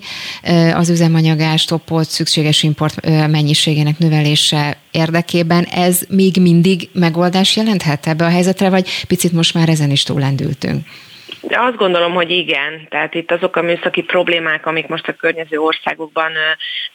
az 0.73 0.89
üzemanyagár 0.89 1.59
stopot 1.59 2.09
szükséges 2.09 2.63
import 2.63 3.05
mennyiségének 3.05 3.97
növelése 3.97 4.77
érdekében. 4.91 5.63
Ez 5.63 6.01
még 6.09 6.35
mindig 6.41 6.89
megoldás 6.93 7.55
jelenthet 7.55 8.07
ebbe 8.07 8.25
a 8.25 8.29
helyzetre, 8.29 8.69
vagy 8.69 8.87
picit 9.07 9.31
most 9.31 9.53
már 9.53 9.69
ezen 9.69 9.91
is 9.91 10.03
túlendültünk? 10.03 10.87
De 11.41 11.59
azt 11.59 11.75
gondolom, 11.75 12.13
hogy 12.13 12.31
igen. 12.31 12.87
Tehát 12.89 13.13
itt 13.13 13.31
azok 13.31 13.55
a 13.55 13.61
műszaki 13.61 14.01
problémák, 14.01 14.65
amik 14.65 14.87
most 14.87 15.07
a 15.07 15.13
környező 15.13 15.57
országokban 15.57 16.31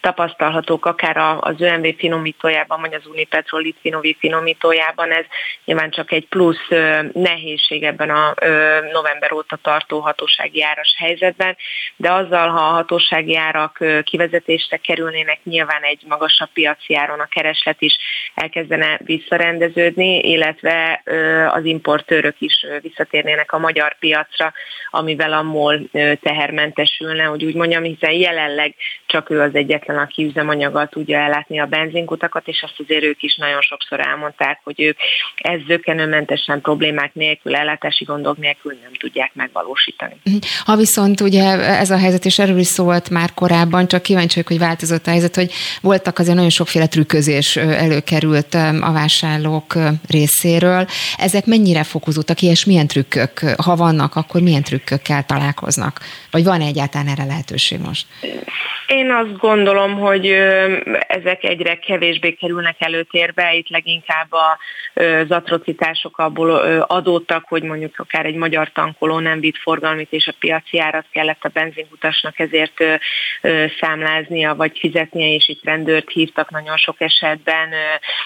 tapasztalhatók, 0.01 0.85
akár 0.85 1.17
az 1.39 1.61
ÖMV 1.61 1.85
finomítójában, 1.97 2.81
vagy 2.81 2.93
az 2.93 3.05
Unipetrol 3.05 3.61
Litvinovi 3.61 4.17
finomítójában, 4.19 5.11
ez 5.11 5.25
nyilván 5.65 5.89
csak 5.89 6.11
egy 6.11 6.27
plusz 6.27 6.67
nehézség 7.13 7.83
ebben 7.83 8.09
a 8.09 8.33
november 8.91 9.31
óta 9.31 9.55
tartó 9.61 9.99
hatósági 9.99 10.63
áras 10.63 10.95
helyzetben, 10.97 11.57
de 11.95 12.11
azzal, 12.11 12.49
ha 12.49 12.59
a 12.59 12.73
hatósági 12.73 13.37
árak 13.37 13.83
kivezetésre 14.03 14.77
kerülnének, 14.77 15.39
nyilván 15.43 15.81
egy 15.81 16.01
magasabb 16.07 16.49
piaci 16.53 16.95
áron 16.95 17.19
a 17.19 17.27
kereslet 17.27 17.81
is 17.81 17.97
elkezdene 18.35 18.99
visszarendeződni, 19.03 20.19
illetve 20.19 21.01
az 21.53 21.65
importőrök 21.65 22.35
is 22.39 22.65
visszatérnének 22.81 23.51
a 23.51 23.57
magyar 23.57 23.97
piac 23.99 24.34
piacra, 24.35 24.53
amivel 24.89 25.33
a 25.33 25.41
MOL 25.41 25.89
tehermentesülne, 26.21 27.23
hogy 27.23 27.45
úgy 27.45 27.55
mondjam, 27.55 27.83
hiszen 27.83 28.11
jelenleg 28.11 28.75
csak 29.05 29.29
ő 29.29 29.41
az 29.41 29.55
egyetlen, 29.55 29.97
aki 29.97 30.25
üzemanyaggal 30.25 30.87
tudja 30.87 31.19
ellátni 31.19 31.59
a 31.59 31.65
benzinkutakat, 31.65 32.47
és 32.47 32.61
azt 32.63 32.79
azért 32.79 33.03
ők 33.03 33.21
is 33.21 33.35
nagyon 33.35 33.61
sokszor 33.61 33.99
elmondták, 33.99 34.59
hogy 34.63 34.81
ők 34.81 34.97
ez 35.35 35.59
zökenőmentesen 35.67 36.61
problémák 36.61 37.13
nélkül, 37.13 37.55
ellátási 37.55 38.03
gondok 38.03 38.37
nélkül 38.37 38.77
nem 38.83 38.93
tudják 38.93 39.31
megvalósítani. 39.33 40.15
Ha 40.65 40.75
viszont 40.75 41.21
ugye 41.21 41.43
ez 41.59 41.91
a 41.91 41.97
helyzet, 41.97 42.25
és 42.25 42.39
erről 42.39 42.57
is 42.57 42.67
szólt 42.67 43.09
már 43.09 43.33
korábban, 43.33 43.87
csak 43.87 44.01
kíváncsi 44.01 44.33
vagyok, 44.33 44.47
hogy 44.47 44.67
változott 44.67 45.07
a 45.07 45.09
helyzet, 45.09 45.35
hogy 45.35 45.51
voltak 45.81 46.19
azért 46.19 46.35
nagyon 46.35 46.49
sokféle 46.49 46.87
trükközés 46.87 47.55
előkerült 47.55 48.53
a 48.81 48.91
vásárlók 48.93 49.77
részéről. 50.07 50.87
Ezek 51.17 51.45
mennyire 51.45 51.83
fokozódtak 51.83 52.41
és 52.41 52.65
milyen 52.65 52.87
trükkök, 52.87 53.39
ha 53.63 53.75
vannak, 53.75 54.15
akkor 54.27 54.41
milyen 54.41 54.63
trükkökkel 54.63 55.25
találkoznak? 55.25 55.99
Vagy 56.31 56.43
van 56.43 56.61
egyáltalán 56.61 57.07
erre 57.07 57.23
lehetőség 57.23 57.79
most? 57.79 58.05
Én 58.87 59.11
azt 59.11 59.37
gondolom, 59.37 59.99
hogy 59.99 60.25
ezek 61.07 61.43
egyre 61.43 61.75
kevésbé 61.75 62.33
kerülnek 62.33 62.75
előtérbe, 62.79 63.53
itt 63.53 63.69
leginkább 63.69 64.27
az 64.93 65.31
atrocitások 65.31 66.17
abból 66.17 66.49
adódtak, 66.81 67.45
hogy 67.47 67.63
mondjuk 67.63 67.93
akár 67.97 68.25
egy 68.25 68.35
magyar 68.35 68.71
tankoló 68.71 69.19
nem 69.19 69.39
vitt 69.39 69.57
forgalmit, 69.57 70.11
és 70.11 70.27
a 70.27 70.35
piaci 70.39 70.79
árat 70.79 71.05
kellett 71.11 71.43
a 71.43 71.49
benzinkutasnak 71.53 72.39
ezért 72.39 72.83
számláznia, 73.79 74.55
vagy 74.55 74.77
fizetnie, 74.79 75.33
és 75.33 75.47
itt 75.47 75.63
rendőrt 75.63 76.11
hívtak 76.11 76.51
nagyon 76.51 76.77
sok 76.77 77.01
esetben. 77.01 77.69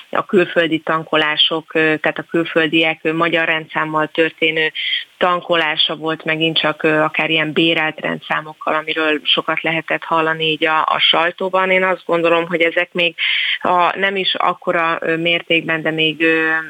A 0.09 0.25
külföldi 0.25 0.79
tankolások, 0.79 1.71
tehát 1.71 2.17
a 2.17 2.25
külföldiek 2.29 3.13
magyar 3.13 3.47
rendszámmal 3.47 4.07
történő 4.07 4.71
tankolása 5.19 5.95
volt 5.95 6.23
megint 6.23 6.59
csak 6.59 6.83
akár 6.83 7.29
ilyen 7.29 7.51
bérelt 7.51 7.99
rendszámokkal, 7.99 8.73
amiről 8.73 9.19
sokat 9.23 9.61
lehetett 9.61 10.03
hallani 10.03 10.45
így 10.45 10.65
a, 10.65 10.81
a 10.81 10.99
sajtóban. 10.99 11.71
Én 11.71 11.83
azt 11.83 12.03
gondolom, 12.05 12.47
hogy 12.47 12.61
ezek 12.61 12.89
még 12.91 13.15
a, 13.61 13.97
nem 13.97 14.15
is 14.15 14.35
akkora 14.35 14.99
mértékben, 15.17 15.81
de 15.81 15.91
még 15.91 16.25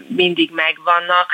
mindig 0.08 0.52
megvannak, 0.54 1.28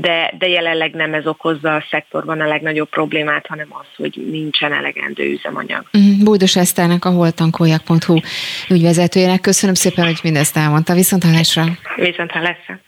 de, 0.00 0.34
de 0.38 0.48
jelenleg 0.48 0.94
nem 0.94 1.14
ez 1.14 1.26
okozza 1.26 1.74
a 1.74 1.84
szektorban 1.90 2.40
a 2.40 2.46
legnagyobb 2.46 2.88
problémát, 2.88 3.46
hanem 3.46 3.68
az, 3.70 3.86
hogy 3.96 4.24
nincsen 4.30 4.72
elegendő 4.72 5.30
üzemanyag. 5.30 5.84
Mhm. 5.92 6.24
Bújdos 6.24 6.56
Eszternek, 6.56 7.04
a 7.04 7.10
holtankoljak.hu 7.10 8.20
ügyvezetőjének 8.68 9.40
köszönöm 9.40 9.74
szépen, 9.74 10.04
hogy 10.04 10.20
mindezt 10.22 10.56
elmondta. 10.56 10.94
Viszont 10.94 11.24
hallásra! 11.24 11.64
Viszont 11.96 12.30
hallásra! 12.30 12.87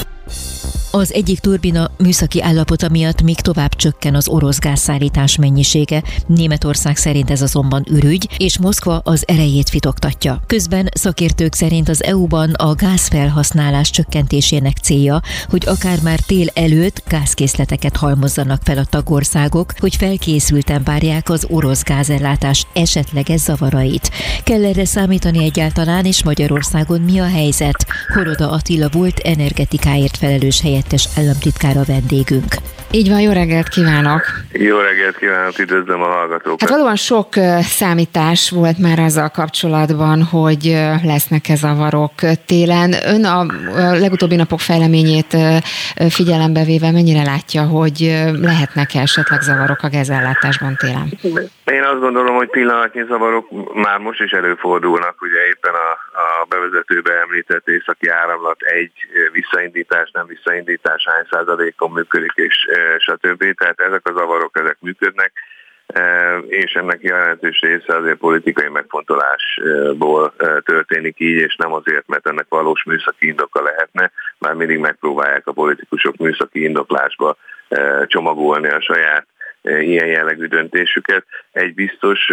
az 0.91 1.13
egyik 1.13 1.39
turbina 1.39 1.91
műszaki 1.97 2.41
állapota 2.41 2.89
miatt 2.89 3.21
még 3.21 3.39
tovább 3.39 3.75
csökken 3.75 4.15
az 4.15 4.27
orosz 4.27 4.59
gázszállítás 4.59 5.35
mennyisége. 5.35 6.03
Németország 6.25 6.97
szerint 6.97 7.31
ez 7.31 7.41
azonban 7.41 7.85
ürügy, 7.89 8.29
és 8.37 8.59
Moszkva 8.59 9.01
az 9.03 9.23
erejét 9.27 9.69
fitoktatja. 9.69 10.41
Közben 10.47 10.89
szakértők 10.93 11.53
szerint 11.53 11.89
az 11.89 12.03
EU-ban 12.03 12.51
a 12.53 12.75
gázfelhasználás 12.75 13.89
csökkentésének 13.89 14.77
célja, 14.77 15.21
hogy 15.49 15.63
akár 15.67 16.01
már 16.03 16.19
tél 16.19 16.47
előtt 16.53 17.03
gázkészleteket 17.07 17.97
halmozzanak 17.97 18.61
fel 18.63 18.77
a 18.77 18.85
tagországok, 18.85 19.73
hogy 19.79 19.95
felkészülten 19.95 20.83
várják 20.83 21.29
az 21.29 21.45
orosz 21.49 21.83
gázellátás 21.83 22.65
esetleges 22.73 23.39
zavarait. 23.39 24.11
Kell 24.43 24.65
erre 24.65 24.85
számítani 24.85 25.43
egyáltalán, 25.43 26.05
és 26.05 26.23
Magyarországon 26.23 27.01
mi 27.01 27.19
a 27.19 27.27
helyzet? 27.27 27.85
Horoda 28.13 28.51
Attila 28.51 28.89
volt 28.89 29.19
energetikáért 29.19 30.17
felelős 30.17 30.61
helye 30.61 30.80
helyettes 30.81 31.07
államtitkár 31.17 31.77
a 31.77 31.83
vendégünk. 31.87 32.55
Így 32.91 33.09
van, 33.09 33.21
jó 33.21 33.31
reggelt 33.31 33.67
kívánok! 33.67 34.21
Jó 34.51 34.77
reggelt 34.77 35.17
kívánok, 35.17 35.59
üdvözlöm 35.59 36.01
a 36.01 36.05
hallgatókat! 36.05 36.61
Hát 36.61 36.69
valóban 36.69 36.95
sok 36.95 37.27
számítás 37.61 38.49
volt 38.49 38.77
már 38.77 38.99
azzal 38.99 39.29
kapcsolatban, 39.29 40.23
hogy 40.23 40.63
lesznek-e 41.03 41.55
zavarok 41.55 42.13
télen. 42.45 42.95
Ön 43.05 43.25
a 43.25 43.45
legutóbbi 43.75 44.35
napok 44.35 44.59
fejleményét 44.59 45.37
figyelembe 46.09 46.63
véve 46.63 46.91
mennyire 46.91 47.23
látja, 47.23 47.63
hogy 47.63 48.23
lehetnek-e 48.41 48.99
esetleg 48.99 49.41
zavarok 49.41 49.83
a 49.83 49.89
gázellátásban 49.89 50.75
télen? 50.75 51.19
Én 51.71 51.83
azt 51.83 51.99
gondolom, 51.99 52.35
hogy 52.35 52.49
pillanatnyi 52.49 53.03
zavarok 53.07 53.73
már 53.73 53.99
most 53.99 54.21
is 54.21 54.31
előfordulnak, 54.31 55.21
ugye 55.21 55.47
éppen 55.47 55.73
a, 55.73 55.91
a 56.19 56.45
bevezetőbe 56.49 57.19
említett 57.19 57.67
északi 57.67 58.09
áramlat 58.09 58.61
egy 58.61 58.91
visszaindítás, 59.31 60.11
nem 60.11 60.25
visszaindítás 60.27 61.07
hány 61.07 61.25
százalékon 61.29 61.91
működik, 61.91 62.31
és 62.35 62.67
stb. 62.97 63.53
Tehát 63.57 63.79
ezek 63.79 64.07
a 64.07 64.13
zavarok, 64.13 64.57
ezek 64.59 64.77
működnek, 64.79 65.31
és 66.47 66.73
ennek 66.73 67.01
jelentős 67.01 67.59
része 67.61 67.95
azért 67.95 68.17
politikai 68.17 68.69
megfontolásból 68.69 70.33
történik 70.63 71.19
így, 71.19 71.37
és 71.37 71.55
nem 71.55 71.73
azért, 71.73 72.07
mert 72.07 72.27
ennek 72.27 72.45
valós 72.49 72.83
műszaki 72.83 73.27
indoka 73.27 73.61
lehetne, 73.61 74.11
már 74.37 74.53
mindig 74.53 74.77
megpróbálják 74.77 75.47
a 75.47 75.51
politikusok 75.51 76.15
műszaki 76.15 76.63
indoklásba 76.63 77.35
csomagolni 78.07 78.69
a 78.69 78.81
saját 78.81 79.25
ilyen 79.63 80.07
jellegű 80.07 80.45
döntésüket. 80.45 81.25
Egy 81.51 81.73
biztos, 81.73 82.29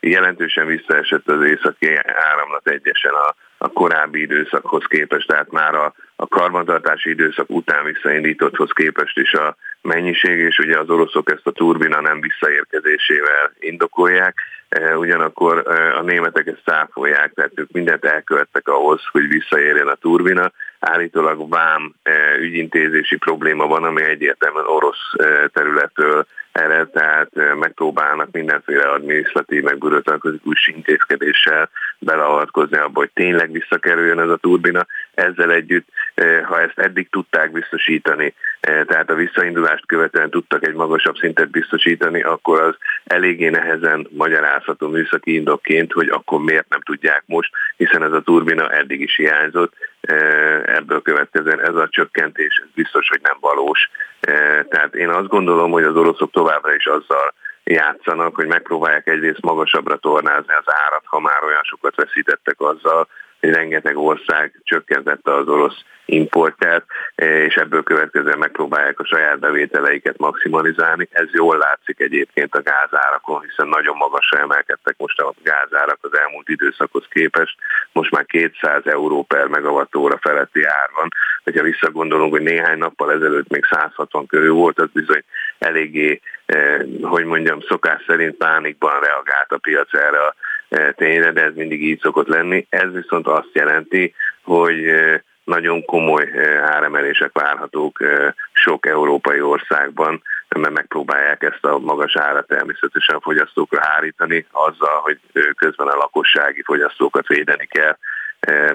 jelentősen 0.00 0.66
visszaesett 0.66 1.28
az 1.28 1.44
északi 1.44 1.96
áramlat 2.04 2.68
egyesen 2.68 3.12
a, 3.12 3.34
a 3.58 3.68
korábbi 3.68 4.20
időszakhoz 4.20 4.84
képest, 4.88 5.28
tehát 5.28 5.50
már 5.50 5.74
a, 5.74 5.94
a 6.16 6.28
karbantartási 6.28 7.10
időszak 7.10 7.50
után 7.50 7.84
visszaindítotthoz 7.84 8.70
képest 8.72 9.18
is 9.18 9.32
a 9.32 9.56
mennyiség, 9.82 10.38
és 10.38 10.58
ugye 10.58 10.78
az 10.78 10.90
oroszok 10.90 11.30
ezt 11.30 11.46
a 11.46 11.50
turbina 11.50 12.00
nem 12.00 12.20
visszaérkezésével 12.20 13.52
indokolják, 13.58 14.38
ugyanakkor 14.96 15.68
a 15.98 16.02
németek 16.02 16.46
ezt 16.46 16.62
száfolják, 16.66 17.32
tehát 17.34 17.52
ők 17.54 17.70
mindent 17.70 18.04
elkövettek 18.04 18.68
ahhoz, 18.68 19.00
hogy 19.12 19.28
visszaérjen 19.28 19.88
a 19.88 19.94
turbina. 19.94 20.52
Állítólag 20.78 21.48
vám 21.48 21.94
ügyintézési 22.40 23.16
probléma 23.16 23.66
van, 23.66 23.84
ami 23.84 24.02
egyértelműen 24.02 24.66
orosz 24.66 25.12
területről 25.52 26.26
ered, 26.58 26.88
tehát 26.88 27.30
megpróbálnak 27.58 28.28
mindenféle 28.32 28.88
adminisztratív, 28.88 29.62
meg 29.62 29.78
bürokratikus 29.78 30.66
intézkedéssel 30.66 31.70
beleavatkozni 31.98 32.76
abba, 32.76 32.98
hogy 32.98 33.10
tényleg 33.14 33.50
visszakerüljön 33.50 34.20
ez 34.20 34.28
a 34.28 34.36
turbina. 34.36 34.86
Ezzel 35.18 35.52
együtt, 35.52 35.88
ha 36.44 36.60
ezt 36.60 36.78
eddig 36.78 37.10
tudták 37.10 37.50
biztosítani, 37.50 38.34
tehát 38.60 39.10
a 39.10 39.14
visszaindulást 39.14 39.86
követően 39.86 40.30
tudtak 40.30 40.66
egy 40.66 40.74
magasabb 40.74 41.16
szintet 41.16 41.50
biztosítani, 41.50 42.22
akkor 42.22 42.60
az 42.60 42.74
eléggé 43.04 43.48
nehezen 43.48 44.08
magyarázható 44.10 44.88
műszaki 44.88 45.34
indokként, 45.34 45.92
hogy 45.92 46.08
akkor 46.08 46.40
miért 46.40 46.68
nem 46.68 46.80
tudják 46.80 47.22
most, 47.26 47.50
hiszen 47.76 48.02
ez 48.02 48.12
a 48.12 48.20
turbina 48.20 48.70
eddig 48.70 49.00
is 49.00 49.16
hiányzott, 49.16 49.72
ebből 50.64 51.02
következően 51.02 51.60
ez 51.60 51.74
a 51.74 51.88
csökkentés 51.90 52.62
biztos, 52.74 53.08
hogy 53.08 53.20
nem 53.22 53.36
valós. 53.40 53.90
Tehát 54.68 54.94
én 54.94 55.08
azt 55.08 55.28
gondolom, 55.28 55.70
hogy 55.70 55.84
az 55.84 55.96
oroszok 55.96 56.30
továbbra 56.30 56.74
is 56.74 56.86
azzal 56.86 57.34
játszanak, 57.64 58.34
hogy 58.34 58.46
megpróbálják 58.46 59.06
egyrészt 59.06 59.42
magasabbra 59.42 59.96
tornázni 59.96 60.54
az 60.54 60.74
árat, 60.86 61.02
ha 61.04 61.20
már 61.20 61.44
olyan 61.44 61.62
sokat 61.62 61.94
veszítettek 61.94 62.60
azzal, 62.60 63.08
hogy 63.40 63.50
rengeteg 63.50 63.96
ország 63.96 64.60
csökkentette 64.64 65.34
az 65.34 65.48
orosz 65.48 65.84
importját, 66.08 66.84
és 67.14 67.54
ebből 67.54 67.82
következően 67.82 68.38
megpróbálják 68.38 69.00
a 69.00 69.04
saját 69.04 69.38
bevételeiket 69.38 70.18
maximalizálni. 70.18 71.08
Ez 71.10 71.26
jól 71.32 71.56
látszik 71.56 72.00
egyébként 72.00 72.54
a 72.54 72.62
gázárakon, 72.62 73.40
hiszen 73.40 73.68
nagyon 73.68 73.96
magasra 73.96 74.38
emelkedtek 74.38 74.94
most 74.98 75.20
a 75.20 75.32
gázárak 75.42 75.98
az 76.00 76.18
elmúlt 76.18 76.48
időszakhoz 76.48 77.04
képest. 77.10 77.56
Most 77.92 78.10
már 78.10 78.24
200 78.26 78.86
euró 78.86 79.22
per 79.22 79.46
megawattóra 79.46 80.18
feletti 80.20 80.64
ár 80.64 80.90
van. 80.94 81.08
Hogyha 81.44 81.62
visszagondolunk, 81.62 82.32
hogy 82.32 82.42
néhány 82.42 82.78
nappal 82.78 83.12
ezelőtt 83.12 83.48
még 83.48 83.64
160 83.70 84.26
körül 84.26 84.52
volt, 84.52 84.80
az 84.80 84.88
bizony 84.92 85.22
eléggé, 85.58 86.20
eh, 86.46 86.78
hogy 87.02 87.24
mondjam, 87.24 87.60
szokás 87.60 88.04
szerint 88.06 88.36
pánikban 88.36 89.00
reagált 89.00 89.52
a 89.52 89.58
piac 89.58 89.94
erre 89.94 90.18
a 90.18 90.34
tényre, 90.94 91.32
de 91.32 91.42
ez 91.42 91.54
mindig 91.54 91.82
így 91.82 92.00
szokott 92.00 92.28
lenni. 92.28 92.66
Ez 92.68 92.92
viszont 92.92 93.26
azt 93.26 93.50
jelenti, 93.52 94.14
hogy 94.42 94.76
nagyon 95.44 95.84
komoly 95.84 96.30
áremelések 96.62 97.30
várhatók 97.32 97.98
sok 98.52 98.86
európai 98.86 99.40
országban, 99.40 100.22
mert 100.48 100.74
megpróbálják 100.74 101.42
ezt 101.42 101.64
a 101.64 101.78
magas 101.78 102.16
árat 102.16 102.46
természetesen 102.46 103.16
a 103.16 103.20
fogyasztókra 103.20 103.80
hárítani, 103.82 104.46
azzal, 104.50 105.00
hogy 105.02 105.18
közben 105.56 105.86
a 105.86 105.96
lakossági 105.96 106.62
fogyasztókat 106.62 107.26
védeni 107.26 107.66
kell. 107.66 107.96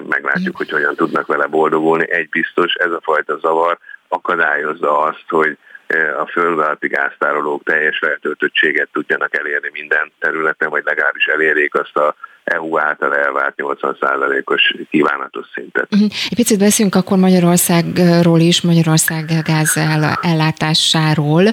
Meglátjuk, 0.08 0.56
hogy 0.56 0.70
hogyan 0.70 0.94
tudnak 0.94 1.26
vele 1.26 1.46
boldogulni. 1.46 2.10
Egy 2.10 2.28
biztos, 2.28 2.74
ez 2.74 2.90
a 2.90 3.00
fajta 3.02 3.38
zavar 3.38 3.78
akadályozza 4.08 4.98
azt, 4.98 5.24
hogy 5.28 5.58
a 5.94 6.26
földalatti 6.26 6.88
gáztárolók 6.88 7.62
teljes 7.62 7.98
feltöltöttséget 7.98 8.88
tudjanak 8.92 9.36
elérni 9.36 9.68
minden 9.72 10.12
területen, 10.18 10.70
vagy 10.70 10.84
legalábbis 10.84 11.26
elérjék 11.26 11.74
azt 11.74 11.96
a 11.96 12.14
EU 12.44 12.78
által 12.78 13.16
elvárt 13.16 13.54
80%-os 13.56 14.74
kívánatos 14.90 15.46
szintet. 15.54 15.86
Uh-huh. 15.90 16.08
Egy 16.28 16.36
picit 16.36 16.58
beszélünk 16.58 16.94
akkor 16.94 17.18
Magyarországról 17.18 18.40
is, 18.40 18.60
Magyarország 18.60 19.24
gáz 19.44 19.76
ellátásáról. 20.20 21.44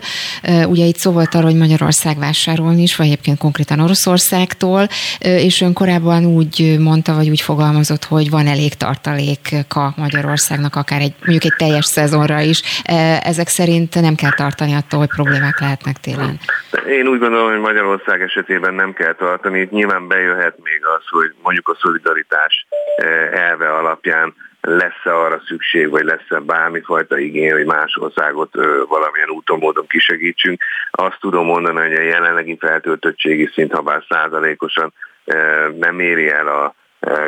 Ugye 0.66 0.86
itt 0.86 0.98
szó 0.98 1.12
volt 1.12 1.34
arról, 1.34 1.50
hogy 1.50 1.60
Magyarország 1.60 2.18
vásárolni 2.20 2.82
is, 2.82 2.96
vagy 2.96 3.06
egyébként 3.06 3.38
konkrétan 3.38 3.80
Oroszországtól, 3.80 4.88
és 5.20 5.62
ön 5.62 5.74
korábban 5.74 6.26
úgy 6.26 6.76
mondta, 6.80 7.14
vagy 7.14 7.30
úgy 7.30 7.42
fogalmazott, 7.42 8.04
hogy 8.04 8.30
van 8.30 8.48
elég 8.48 8.74
tartaléka 8.74 9.94
Magyarországnak, 9.96 10.76
akár 10.76 11.02
egy, 11.02 11.14
mondjuk 11.20 11.52
egy 11.52 11.58
teljes 11.58 11.86
szezonra 11.86 12.40
is. 12.40 12.62
Ezek 13.24 13.48
szerint 13.48 14.02
nem 14.02 14.16
kell 14.16 14.34
tartani 14.34 14.74
attól, 14.74 15.00
hogy 15.00 15.10
problémák 15.10 15.60
lehetnek 15.60 15.98
télen. 15.98 16.40
Én 16.88 17.08
úgy 17.08 17.20
gondolom, 17.20 17.52
hogy 17.52 17.60
Magyarország 17.60 18.22
esetében 18.22 18.74
nem 18.74 18.94
kell 18.94 19.14
tartani. 19.14 19.60
Itt 19.60 19.72
nyilván 19.72 20.08
bejöhet 20.08 20.56
még 20.64 20.81
még 20.82 20.94
az, 20.98 21.08
hogy 21.10 21.34
mondjuk 21.44 21.70
a 21.70 21.78
szolidaritás 21.82 22.66
elve 23.32 23.74
alapján 23.74 24.36
lesz-e 24.62 25.16
arra 25.16 25.42
szükség, 25.46 25.90
vagy 25.90 26.04
lesz-e 26.04 26.40
bármifajta 26.40 27.18
igény, 27.18 27.52
hogy 27.52 27.66
más 27.66 27.96
országot 28.00 28.54
valamilyen 28.88 29.30
úton, 29.30 29.60
módon 29.60 29.88
kisegítsünk. 29.88 30.64
Azt 30.92 31.18
tudom 31.20 31.46
mondani, 31.46 31.80
hogy 31.80 31.94
a 31.94 32.02
jelenlegi 32.02 32.58
feltöltöttségi 32.60 33.50
szint, 33.54 33.74
ha 33.74 33.82
bár 33.82 34.04
százalékosan 34.10 34.94
nem 35.80 36.00
éri 36.00 36.30
el 36.30 36.48
a 36.48 36.76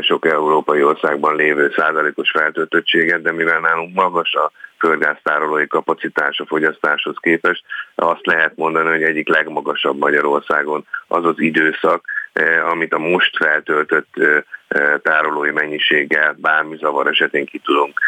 sok 0.02 0.26
európai 0.26 0.84
országban 0.84 1.36
lévő 1.36 1.74
százalékos 1.76 2.32
feltöltöttséget, 2.32 3.22
de 3.22 3.32
mivel 3.32 3.60
nálunk 3.60 3.96
magas 3.96 4.34
a 4.34 4.52
földgáztárolói 4.80 5.68
kapacitás 5.68 6.40
a 6.40 6.46
fogyasztáshoz 6.46 7.16
képest, 7.20 7.64
azt 7.96 8.26
lehet 8.26 8.56
mondani, 8.56 8.90
hogy 8.90 9.04
egyik 9.04 9.28
legmagasabb 9.28 9.98
Magyarországon 9.98 10.86
az 11.08 11.26
az 11.26 11.40
időszak, 11.40 12.06
amit 12.72 12.94
a 12.94 12.98
most 12.98 13.38
feltöltött 13.38 14.10
tárolói 15.02 15.52
mennyiséggel 15.52 16.36
bármi 16.38 16.78
zavar 16.78 17.08
esetén 17.08 17.46
ki 17.46 17.60
tudunk 17.64 18.00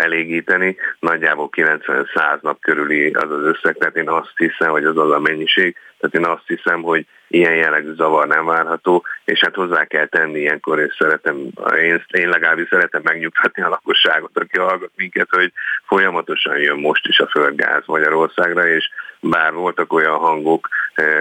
elégíteni. 0.00 0.76
Nagyjából 0.98 1.48
90-100 1.56 2.40
nap 2.40 2.60
körüli 2.60 3.10
az 3.10 3.30
az 3.30 3.42
összeg, 3.42 3.76
tehát 3.76 3.96
én 3.96 4.08
azt 4.08 4.32
hiszem, 4.36 4.70
hogy 4.70 4.84
az 4.84 4.98
az 4.98 5.10
a 5.10 5.18
mennyiség, 5.18 5.76
tehát 5.98 6.14
én 6.14 6.24
azt 6.24 6.46
hiszem, 6.46 6.82
hogy 6.82 7.06
ilyen 7.28 7.54
jellegű 7.54 7.94
zavar 7.94 8.26
nem 8.26 8.44
várható, 8.44 9.04
és 9.24 9.40
hát 9.40 9.54
hozzá 9.54 9.84
kell 9.84 10.06
tenni 10.06 10.38
ilyenkor, 10.38 10.80
és 10.80 10.94
szeretem, 10.98 11.36
én, 11.82 12.04
én 12.10 12.28
legalábbis 12.28 12.68
szeretem 12.68 13.00
megnyugtatni 13.04 13.62
a 13.62 13.68
lakosságot, 13.68 14.38
aki 14.38 14.58
hallgat 14.58 14.90
minket, 14.96 15.28
hogy 15.30 15.52
folyamatosan 15.86 16.58
jön 16.58 16.78
most 16.78 17.06
is 17.06 17.18
a 17.18 17.26
földgáz 17.26 17.82
Magyarországra, 17.86 18.68
és 18.68 18.90
bár 19.20 19.52
voltak 19.52 19.92
olyan 19.92 20.18
hangok, 20.18 20.68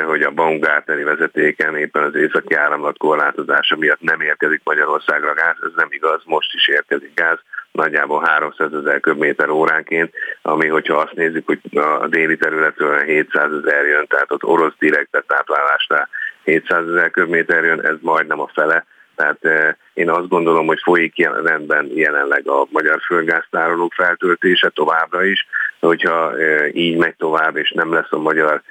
hogy 0.06 0.22
a 0.22 0.32
Baumgarteni 0.32 1.04
vezetéken 1.04 1.78
éppen 1.78 2.04
az 2.04 2.16
északi 2.16 2.54
áramlat 2.54 2.98
korlátozása 2.98 3.76
miatt 3.76 4.02
nem 4.02 4.22
érkezik 4.22 4.55
Magyarországra 4.64 5.34
gáz, 5.34 5.56
ez 5.64 5.72
nem 5.76 5.88
igaz, 5.90 6.22
most 6.26 6.54
is 6.54 6.68
érkezik 6.68 7.12
gáz, 7.14 7.40
nagyjából 7.72 8.24
300 8.26 8.74
ezer 8.74 9.00
köbméter 9.00 9.50
óránként, 9.50 10.14
ami, 10.42 10.68
hogyha 10.68 10.98
azt 10.98 11.14
nézzük, 11.14 11.46
hogy 11.46 11.60
a 11.78 12.08
déli 12.08 12.38
területről 12.38 13.00
700 13.00 13.52
ezer 13.52 13.86
jön, 13.86 14.06
tehát 14.08 14.32
ott 14.32 14.44
orosz 14.44 14.74
direktet 14.80 15.26
táplálásnál 15.28 16.10
700 16.44 16.88
ezer 16.88 17.12
köbméter 17.12 17.64
jön, 17.64 17.82
ez 17.82 17.96
majdnem 18.02 18.40
a 18.40 18.50
fele, 18.54 18.86
tehát 19.16 19.46
eh, 19.46 19.74
én 19.94 20.10
azt 20.10 20.28
gondolom, 20.28 20.66
hogy 20.66 20.80
folyik 20.84 21.30
rendben 21.44 21.90
jelenleg 21.94 22.48
a 22.48 22.66
magyar 22.70 23.02
földgáztárolók 23.06 23.94
feltöltése 23.94 24.70
továbbra 24.70 25.24
is, 25.24 25.48
hogyha 25.80 26.38
eh, 26.38 26.76
így 26.76 26.98
megy 26.98 27.16
tovább, 27.16 27.58
és 27.58 27.72
nem 27.72 27.94
lesz 27.94 28.12
a 28.12 28.18
magyar 28.18 28.62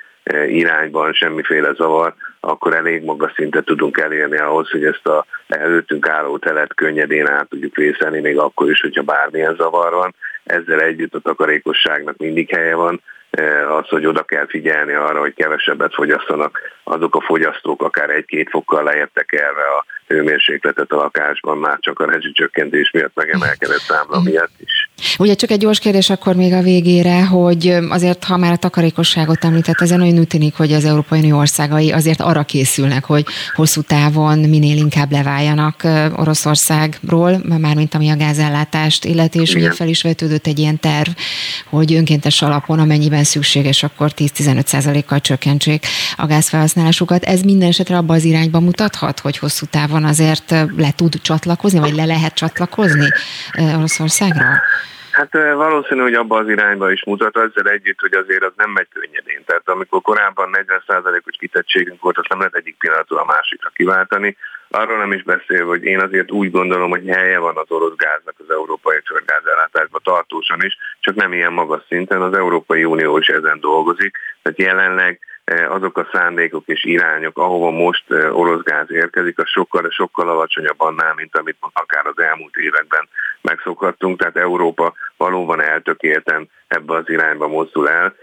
irányban 0.47 1.13
semmiféle 1.13 1.73
zavar, 1.75 2.15
akkor 2.41 2.75
elég 2.75 3.03
magas 3.03 3.33
szintet 3.33 3.65
tudunk 3.65 3.99
elérni 3.99 4.39
ahhoz, 4.39 4.71
hogy 4.71 4.85
ezt 4.85 5.07
a 5.07 5.27
előttünk 5.49 6.09
álló 6.09 6.39
telet 6.39 6.75
könnyedén 6.75 7.27
át 7.29 7.49
tudjuk 7.49 7.77
vészelni, 7.77 8.21
még 8.21 8.39
akkor 8.39 8.71
is, 8.71 8.81
hogyha 8.81 9.03
bármilyen 9.03 9.55
zavar 9.55 9.93
van. 9.93 10.15
Ezzel 10.45 10.81
együtt 10.81 11.15
a 11.15 11.19
takarékosságnak 11.19 12.17
mindig 12.17 12.51
helye 12.51 12.75
van, 12.75 13.01
Eh, 13.24 13.24
az, 13.79 13.89
hogy 13.89 14.07
oda 14.07 14.23
kell 14.23 14.47
figyelni 14.49 14.93
arra, 14.93 15.21
hogy 15.21 15.35
kevesebbet 15.35 15.95
fogyasztanak 15.95 16.59
azok 16.85 17.15
a 17.15 17.21
fogyasztók, 17.21 17.83
akár 17.83 18.11
egy-két 18.11 18.49
fokkal 18.51 18.83
leértek 18.83 19.33
erre 19.33 19.67
a 19.79 19.85
hőmérsékletet 20.07 20.93
a 20.93 20.97
lakásban, 20.97 21.59
már 21.59 21.79
csak 21.81 22.01
a 22.01 22.05
rezsicsökkentés 22.05 22.91
miatt 22.91 23.15
megemelkedett 23.15 23.79
számla 23.79 24.21
miatt 24.21 24.53
is. 24.59 24.91
Ugye 25.19 25.35
csak 25.35 25.51
egy 25.51 25.59
gyors 25.59 25.79
kérdés 25.79 26.11
akkor 26.11 26.35
még 26.35 26.53
a 26.53 26.63
végére, 26.63 27.27
hogy 27.27 27.77
azért, 27.89 28.25
ha 28.25 28.37
már 28.37 28.53
a 28.53 28.57
takarékosságot 28.57 29.45
említett, 29.45 29.81
ezen 29.81 30.01
olyan 30.01 30.27
tűnik, 30.27 30.57
hogy 30.57 30.73
az 30.73 30.85
Európai 30.85 31.19
Unió 31.19 31.39
országai 31.39 31.93
azért 31.93 32.21
arra 32.21 32.43
készülnek, 32.43 33.05
hogy 33.05 33.25
hosszú 33.55 33.81
távon 33.83 34.39
minél 34.39 34.77
inkább 34.77 35.11
leváljanak 35.11 35.83
Oroszországról, 36.17 37.41
mármint 37.61 37.95
ami 37.95 38.11
a 38.11 38.17
gázellátást 38.17 39.05
illeti, 39.05 39.41
és 39.41 39.55
ugye 39.55 39.73
fel 39.73 39.89
is 39.89 40.03
vetődött 40.03 40.47
egy 40.47 40.59
ilyen 40.59 40.79
terv, 40.79 41.09
hogy 41.71 41.95
önkéntes 41.95 42.43
alapon, 42.43 42.79
amennyiben 42.79 43.24
szükséges, 43.25 43.83
akkor 43.83 44.13
10-15% 44.17 45.03
kal 45.07 45.21
csökkentsék 45.21 45.87
a 46.17 46.27
gázfelhasználásukat. 46.27 47.25
Ez 47.25 47.41
minden 47.41 47.69
esetre 47.69 47.97
abba 47.97 48.15
az 48.15 48.25
irányba 48.25 48.61
mutathat, 48.61 49.21
hogy 49.21 49.39
hosszú 49.39 49.67
távon 49.67 50.05
azért 50.05 50.51
le 50.77 50.91
tud 50.97 51.21
csatlakozni, 51.23 51.79
vagy 51.79 51.95
le 51.95 52.05
lehet 52.05 52.35
csatlakozni 52.35 53.09
Oroszországra? 53.77 54.63
Hát 55.15 55.33
valószínű, 55.33 56.01
hogy 56.01 56.15
abba 56.15 56.39
az 56.39 56.49
irányba 56.49 56.91
is 56.91 57.05
mutat, 57.05 57.37
ezzel 57.37 57.73
együtt, 57.73 58.01
hogy 58.01 58.15
azért 58.15 58.43
az 58.43 58.53
nem 58.57 58.71
megy 58.71 58.89
könnyedén. 58.93 59.45
Tehát 59.45 59.69
amikor 59.69 60.03
korábban 60.03 60.51
40%-os 60.53 61.37
kitettségünk 61.39 62.01
volt, 62.01 62.19
azt 62.19 62.29
nem 62.29 62.39
lehet 62.39 62.55
egyik 62.55 62.77
pillanatról 62.79 63.19
a 63.19 63.25
másikra 63.25 63.71
kiváltani. 63.75 64.37
Arról 64.71 64.99
nem 64.99 65.13
is 65.13 65.23
beszél, 65.23 65.67
hogy 65.67 65.85
én 65.85 66.01
azért 66.01 66.31
úgy 66.31 66.51
gondolom, 66.51 66.91
hogy 66.91 67.09
helye 67.09 67.39
van 67.39 67.57
az 67.57 67.71
orosz 67.71 67.97
gáznak 67.97 68.35
az 68.39 68.51
európai 68.51 69.01
földgázellátásban 69.05 70.01
tartósan 70.05 70.63
is, 70.63 70.77
csak 71.01 71.15
nem 71.15 71.33
ilyen 71.33 71.53
magas 71.53 71.83
szinten. 71.89 72.23
Az 72.23 72.35
Európai 72.35 72.85
Unió 72.85 73.19
is 73.19 73.29
ezen 73.29 73.61
dolgozik. 73.61 74.17
Tehát 74.43 74.59
jelenleg 74.59 75.21
azok 75.69 75.99
a 75.99 76.09
szándékok 76.13 76.63
és 76.67 76.85
irányok, 76.85 77.39
ahova 77.39 77.71
most 77.71 78.05
orosz 78.11 78.63
gáz 78.63 78.91
érkezik, 78.91 79.39
az 79.39 79.49
sokkal, 79.49 79.91
sokkal 79.91 80.29
alacsonyabb 80.29 80.81
annál, 80.81 81.15
mint 81.15 81.37
amit 81.37 81.57
akár 81.73 82.07
az 82.07 82.19
elmúlt 82.19 82.57
években 82.57 83.09
megszokhattunk, 83.45 84.19
tehát 84.19 84.37
Európa 84.37 84.95
valóban 85.17 85.63
eltökélten 85.63 86.49
ebbe 86.67 86.95
az 86.95 87.09
irányba 87.11 87.49
mozdul 87.49 87.89
el, 87.89 88.15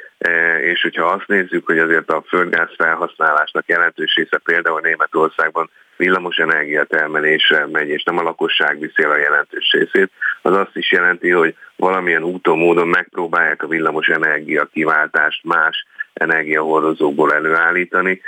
és 0.61 0.81
hogyha 0.81 1.05
azt 1.05 1.27
nézzük, 1.27 1.65
hogy 1.65 1.79
azért 1.79 2.11
a 2.11 2.23
földgáz 2.27 2.69
felhasználásnak 2.77 3.67
jelentős 3.67 4.15
része 4.15 4.39
például 4.43 4.79
Németországban 4.81 5.69
villamos 5.97 6.37
energia 6.37 6.83
termelésre 6.83 7.67
megy, 7.67 7.89
és 7.89 8.03
nem 8.03 8.17
a 8.17 8.21
lakosság 8.21 8.79
viszi 8.79 9.03
el 9.03 9.11
a 9.11 9.17
jelentős 9.17 9.71
részét, 9.71 10.11
az 10.41 10.55
azt 10.55 10.75
is 10.75 10.91
jelenti, 10.91 11.29
hogy 11.29 11.55
valamilyen 11.75 12.23
úton, 12.23 12.57
módon 12.57 12.87
megpróbálják 12.87 13.63
a 13.63 13.67
villamos 13.67 14.07
energia 14.07 14.65
kiváltást 14.65 15.43
más 15.43 15.85
energiahordozókból 16.13 17.33
előállítani, 17.33 18.21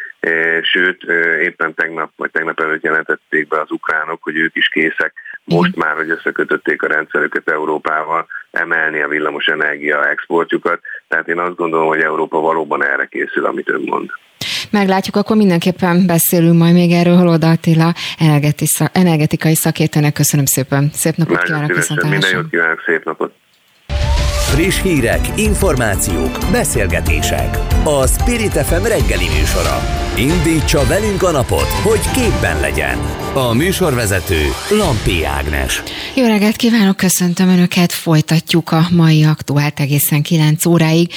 sőt, 0.62 1.04
éppen 1.42 1.74
tegnap 1.74 2.12
vagy 2.16 2.32
tegnap 2.32 2.60
előtt 2.60 2.84
jelentették 2.84 3.48
be 3.48 3.60
az 3.60 3.72
ukránok, 3.72 4.24
hogy 4.24 4.38
ők 4.38 4.56
is 4.56 4.68
készek 4.68 5.14
most 5.46 5.76
már, 5.76 5.96
hogy 5.96 6.10
összekötötték 6.10 6.82
a 6.82 6.88
rendszerüket 6.88 7.50
Európával, 7.50 8.28
emelni 8.52 9.02
a 9.02 9.08
villamos 9.08 9.46
energia 9.46 10.10
exportjukat, 10.10 10.80
tehát 11.08 11.28
én 11.28 11.40
azt 11.40 11.56
gondolom, 11.56 11.88
hogy 11.88 12.02
Európa 12.02 12.40
valóban 12.40 12.84
erre 12.86 13.06
készül, 13.06 13.46
amit 13.46 13.70
ön 13.70 13.82
mond. 13.86 14.10
Meglátjuk, 14.72 15.16
akkor 15.16 15.36
mindenképpen 15.36 16.06
beszélünk 16.06 16.58
majd 16.58 16.74
még 16.74 16.92
erről, 16.92 17.16
Holoda 17.16 17.50
Attila, 17.50 17.94
energetikai 18.92 19.56
szakértőnek. 19.56 20.14
Köszönöm 20.14 20.46
szépen. 20.46 20.90
Szép 20.94 21.16
napot 21.16 21.48
Nagyon 21.48 21.68
kívánok, 21.68 22.02
Minden 22.02 22.30
jót 22.34 22.50
kívánok, 22.50 22.84
szép 22.86 23.04
napot. 23.06 23.34
Friss 24.54 24.82
hírek, 24.82 25.28
információk, 25.36 26.40
beszélgetések. 26.52 27.58
A 27.84 28.08
Spirit 28.08 28.52
FM 28.52 28.84
reggeli 28.84 29.28
műsora. 29.40 29.80
Indítsa 30.18 30.86
velünk 30.86 31.24
a 31.24 31.32
napot, 31.32 31.68
hogy 31.68 32.12
képben 32.12 32.60
legyen. 32.60 32.98
A 33.34 33.54
műsorvezető 33.54 34.42
Lampi 34.70 35.24
Ágnes. 35.24 35.84
Jó 36.16 36.26
reggelt 36.26 36.56
kívánok, 36.56 36.98
köszöntöm 36.98 37.50
Önöket, 37.50 37.92
folytatjuk 37.92 38.72
a 38.72 38.88
mai 38.92 39.24
aktuált 39.24 39.80
egészen 39.80 40.22
9 40.22 40.66
óráig. 40.66 41.12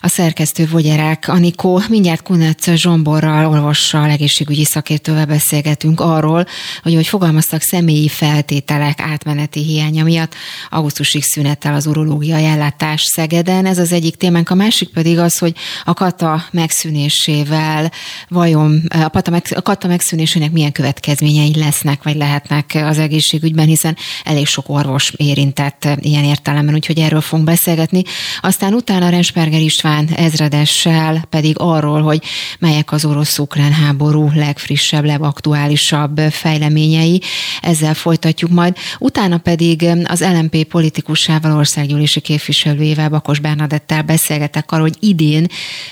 A 0.00 0.08
szerkesztő 0.08 0.66
Vogyerák 0.70 1.28
Anikó, 1.28 1.82
mindjárt 1.88 2.22
Kunec 2.22 2.70
Zsomborral, 2.74 3.46
orvossal, 3.46 4.10
egészségügyi 4.10 4.64
szakértővel 4.64 5.26
beszélgetünk 5.26 6.00
arról, 6.00 6.46
hogy 6.82 6.94
hogy 6.94 7.06
fogalmaztak 7.06 7.62
személyi 7.62 8.08
feltételek 8.08 9.00
átmeneti 9.00 9.62
hiánya 9.62 10.04
miatt 10.04 10.34
augusztusig 10.70 11.22
szünettel 11.22 11.74
az 11.74 11.86
urológiai 11.86 12.44
ellátás 12.44 12.78
Szegeden. 12.96 13.66
Ez 13.66 13.78
az 13.78 13.92
egyik 13.92 14.16
témánk, 14.16 14.50
a 14.50 14.54
másik 14.54 14.88
pedig 14.88 15.18
az, 15.18 15.38
hogy 15.38 15.54
a 15.84 15.94
kata 15.94 16.44
megszűnésével 16.50 17.92
vajon 18.28 18.82
a 18.88 19.10
kata, 19.10 19.30
meg, 19.30 19.46
a 19.54 19.62
kata 19.62 19.88
megszűnésének 19.88 20.52
milyen 20.52 20.72
következményei 20.72 21.56
lesznek, 21.56 22.02
vagy 22.02 22.16
lehetnek 22.16 22.78
az 22.84 22.98
egészségügyben, 22.98 23.66
hiszen 23.66 23.96
elég 24.24 24.46
sok 24.46 24.68
orvos 24.68 25.12
érintett 25.16 25.88
ilyen 26.00 26.24
értelemben, 26.24 26.74
úgyhogy 26.74 26.98
erről 26.98 27.20
fogunk 27.20 27.48
beszélgetni. 27.48 28.02
Aztán 28.40 28.74
utána 28.74 29.08
Rensperger 29.08 29.60
István 29.60 30.08
ezredessel 30.16 31.24
pedig 31.30 31.54
arról, 31.58 32.02
hogy 32.02 32.22
melyek 32.58 32.92
az 32.92 33.04
orosz-ukrán 33.04 33.72
háború 33.72 34.30
legfrissebb, 34.34 35.04
legaktuálisabb 35.04 36.18
fejleményei. 36.30 37.22
Ezzel 37.60 37.94
folytatjuk 37.94 38.50
majd. 38.50 38.76
Utána 38.98 39.38
pedig 39.38 39.86
az 40.04 40.20
LMP 40.20 40.64
politikusával, 40.64 41.56
országgyűlési 41.56 42.20
képviselő 42.20 42.68
képviselőjével, 42.70 43.08
Bakos 43.08 43.38
Bernadettel 43.38 44.02
beszélgetek 44.02 44.72
arról, 44.72 44.86
hogy 44.86 44.96
idén 45.00 45.46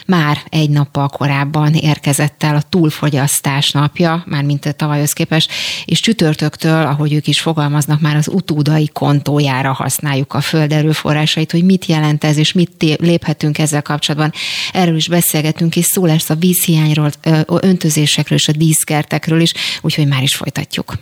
már 0.07 0.39
egy 0.49 0.71
nappal 0.71 1.09
korábban 1.09 1.75
érkezett 1.75 2.43
el 2.43 2.57
a 2.57 2.63
túlfogyasztás 2.69 3.71
napja, 3.71 4.25
már 4.27 4.43
mint 4.43 4.77
tavalyhoz 4.77 5.13
képest, 5.13 5.53
és 5.85 6.01
csütörtöktől, 6.01 6.87
ahogy 6.87 7.13
ők 7.13 7.27
is 7.27 7.41
fogalmaznak, 7.41 8.01
már 8.01 8.17
az 8.17 8.29
utódai 8.29 8.91
kontójára 8.93 9.73
használjuk 9.73 10.35
a 10.35 10.41
föld 10.41 10.73
erőforrásait, 10.73 11.51
hogy 11.51 11.65
mit 11.65 11.87
jelent 11.87 12.25
ez, 12.25 12.37
és 12.37 12.53
mit 12.53 12.97
léphetünk 12.99 13.59
ezzel 13.59 13.83
kapcsolatban. 13.83 14.33
Erről 14.73 14.97
is 14.97 15.09
beszélgetünk, 15.09 15.77
és 15.77 15.85
szó 15.85 16.07
lesz 16.07 16.31
a 16.31 16.35
vízhiányról, 16.35 17.11
öntözésekről 17.47 18.39
és 18.39 18.49
a 18.49 18.53
díszkertekről 18.53 19.41
is, 19.41 19.53
úgyhogy 19.81 20.07
már 20.07 20.23
is 20.23 20.35
folytatjuk. 20.35 20.99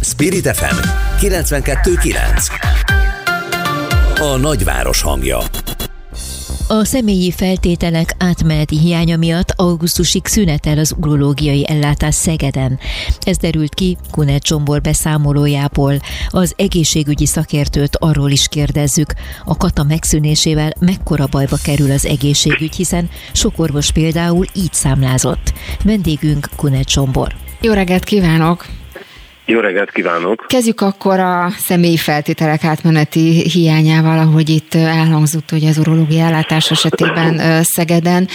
Spirit 0.00 0.56
FM 0.56 0.76
92.9 1.20 2.97
A 4.20 4.36
nagyváros 4.36 5.02
hangja 5.02 5.38
a 6.70 6.84
személyi 6.84 7.30
feltételek 7.30 8.14
átmeneti 8.18 8.78
hiánya 8.78 9.16
miatt 9.16 9.52
augusztusig 9.56 10.26
szünetel 10.26 10.78
az 10.78 10.94
urológiai 11.00 11.68
ellátás 11.68 12.14
Szegeden. 12.14 12.78
Ez 13.20 13.36
derült 13.36 13.74
ki 13.74 13.96
Kunet 14.10 14.42
Csombor 14.42 14.80
beszámolójából. 14.80 15.94
Az 16.28 16.54
egészségügyi 16.56 17.26
szakértőt 17.26 17.96
arról 17.96 18.30
is 18.30 18.48
kérdezzük, 18.48 19.12
a 19.44 19.56
kata 19.56 19.82
megszűnésével 19.82 20.72
mekkora 20.80 21.26
bajba 21.30 21.56
kerül 21.62 21.90
az 21.90 22.06
egészségügy, 22.06 22.74
hiszen 22.74 23.10
sok 23.32 23.52
orvos 23.56 23.92
például 23.92 24.46
így 24.54 24.72
számlázott. 24.72 25.52
Vendégünk 25.84 26.48
Kunet 26.56 26.88
Csombor. 26.88 27.34
Jó 27.60 27.72
reggelt 27.72 28.04
kívánok! 28.04 28.66
Jó 29.50 29.60
reggelt 29.60 29.90
kívánok! 29.90 30.44
Kezdjük 30.48 30.80
akkor 30.80 31.20
a 31.20 31.50
személyi 31.58 31.96
feltételek 31.96 32.64
átmeneti 32.64 33.48
hiányával, 33.50 34.18
ahogy 34.18 34.48
itt 34.48 34.74
elhangzott 34.74 35.50
hogy 35.50 35.64
az 35.64 35.78
urológiai 35.78 36.20
ellátás 36.20 36.70
esetében 36.70 37.62
Szegeden. 37.62 38.28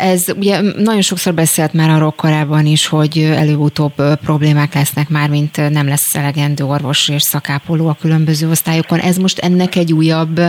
Ez 0.00 0.24
ugye 0.36 0.60
nagyon 0.60 1.00
sokszor 1.00 1.34
beszélt 1.34 1.72
már 1.72 1.90
arról 1.90 2.10
korábban 2.10 2.66
is, 2.66 2.86
hogy 2.86 3.18
előbb-utóbb 3.18 3.94
problémák 4.24 4.74
lesznek 4.74 5.08
már, 5.08 5.28
mint 5.28 5.70
nem 5.70 5.88
lesz 5.88 6.14
elegendő 6.14 6.64
orvos 6.64 7.08
és 7.08 7.22
szakápoló 7.22 7.88
a 7.88 7.96
különböző 8.00 8.48
osztályokon. 8.48 8.98
Ez 8.98 9.16
most 9.16 9.38
ennek 9.38 9.76
egy 9.76 9.92
újabb 9.92 10.40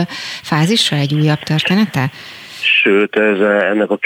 fázisa, 0.42 0.96
egy 0.96 1.14
újabb 1.14 1.38
története? 1.38 2.10
Sőt 2.62 3.16
ez 3.16 3.40
ennek 3.40 3.90
a 3.90 3.98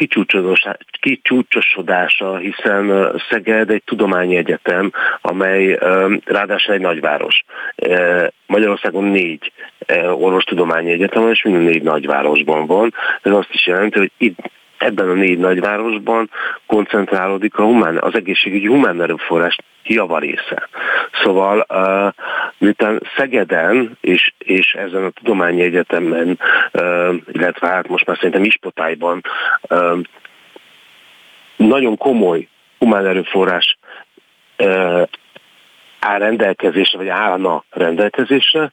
kicsúcsosodása, 1.01 2.37
hiszen 2.37 3.13
Szeged 3.31 3.71
egy 3.71 3.83
tudományi 3.85 4.37
egyetem, 4.37 4.93
amely 5.21 5.79
ráadásul 6.25 6.75
egy 6.75 6.81
nagyváros. 6.81 7.45
Magyarországon 8.47 9.05
négy 9.05 9.53
orvostudományi 10.13 10.91
egyetem, 10.91 11.31
és 11.31 11.43
minden 11.43 11.63
négy 11.63 11.83
nagyvárosban 11.83 12.67
van. 12.67 12.95
Ez 13.23 13.33
azt 13.33 13.53
is 13.53 13.67
jelenti, 13.67 13.99
hogy 13.99 14.11
itt 14.17 14.39
ebben 14.81 15.09
a 15.09 15.13
négy 15.13 15.39
nagyvárosban 15.39 16.31
koncentrálódik 16.67 17.59
a 17.59 17.63
humán, 17.63 17.99
az 17.99 18.15
egészségügyi 18.15 18.67
humán 18.67 19.03
erőforrás 19.03 19.57
javarésze. 19.85 20.69
Szóval 21.23 21.67
uh, 21.69 22.13
miután 22.59 23.01
Szegeden 23.17 23.97
és, 24.01 24.33
és 24.39 24.73
ezen 24.73 25.05
a 25.05 25.11
tudományi 25.11 25.63
egyetemen, 25.63 26.39
uh, 26.73 27.15
illetve 27.33 27.69
hát 27.69 27.89
most 27.89 28.07
már 28.07 28.17
szerintem 28.17 28.45
Ispotályban 28.45 29.21
uh, 29.69 29.99
nagyon 31.57 31.97
komoly 31.97 32.49
humán 32.79 33.07
erőforrás 33.07 33.79
uh, 34.59 35.03
áll 36.01 36.19
rendelkezésre, 36.19 36.99
vagy 36.99 37.09
állna 37.09 37.65
rendelkezésre, 37.71 38.71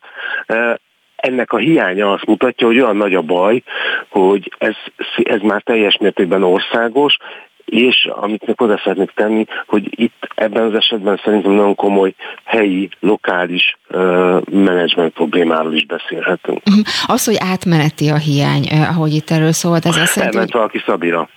ennek 1.17 1.51
a 1.51 1.57
hiánya 1.57 2.11
azt 2.11 2.25
mutatja, 2.25 2.67
hogy 2.67 2.79
olyan 2.79 2.97
nagy 2.97 3.13
a 3.13 3.21
baj, 3.21 3.63
hogy 4.09 4.51
ez, 4.57 4.75
ez 5.23 5.41
már 5.41 5.61
teljes 5.61 5.97
mértékben 5.97 6.43
országos, 6.43 7.17
és 7.65 8.07
amit 8.11 8.45
még 8.45 8.61
oda 8.61 8.81
szeretnék 8.83 9.11
tenni, 9.11 9.45
hogy 9.65 10.01
itt 10.01 10.27
ebben 10.35 10.63
az 10.63 10.73
esetben 10.73 11.21
szerintem 11.23 11.51
nagyon 11.51 11.75
komoly 11.75 12.13
helyi, 12.43 12.89
lokális 12.99 13.77
uh, 13.89 14.41
menedzsment 14.51 15.13
problémáról 15.13 15.73
is 15.73 15.85
beszélhetünk. 15.85 16.61
Mhm. 16.63 16.79
Az, 17.05 17.25
hogy 17.25 17.35
átmeneti 17.39 18.09
a 18.09 18.17
hiány, 18.17 18.67
ahogy 18.89 19.13
itt 19.13 19.29
erről 19.29 19.51
szólt, 19.51 19.85
ez 19.85 19.95
azt 19.95 20.15
jelenti, 20.15 20.37
Elment 20.37 20.53
valaki 20.53 20.81
Szabira. 20.85 21.29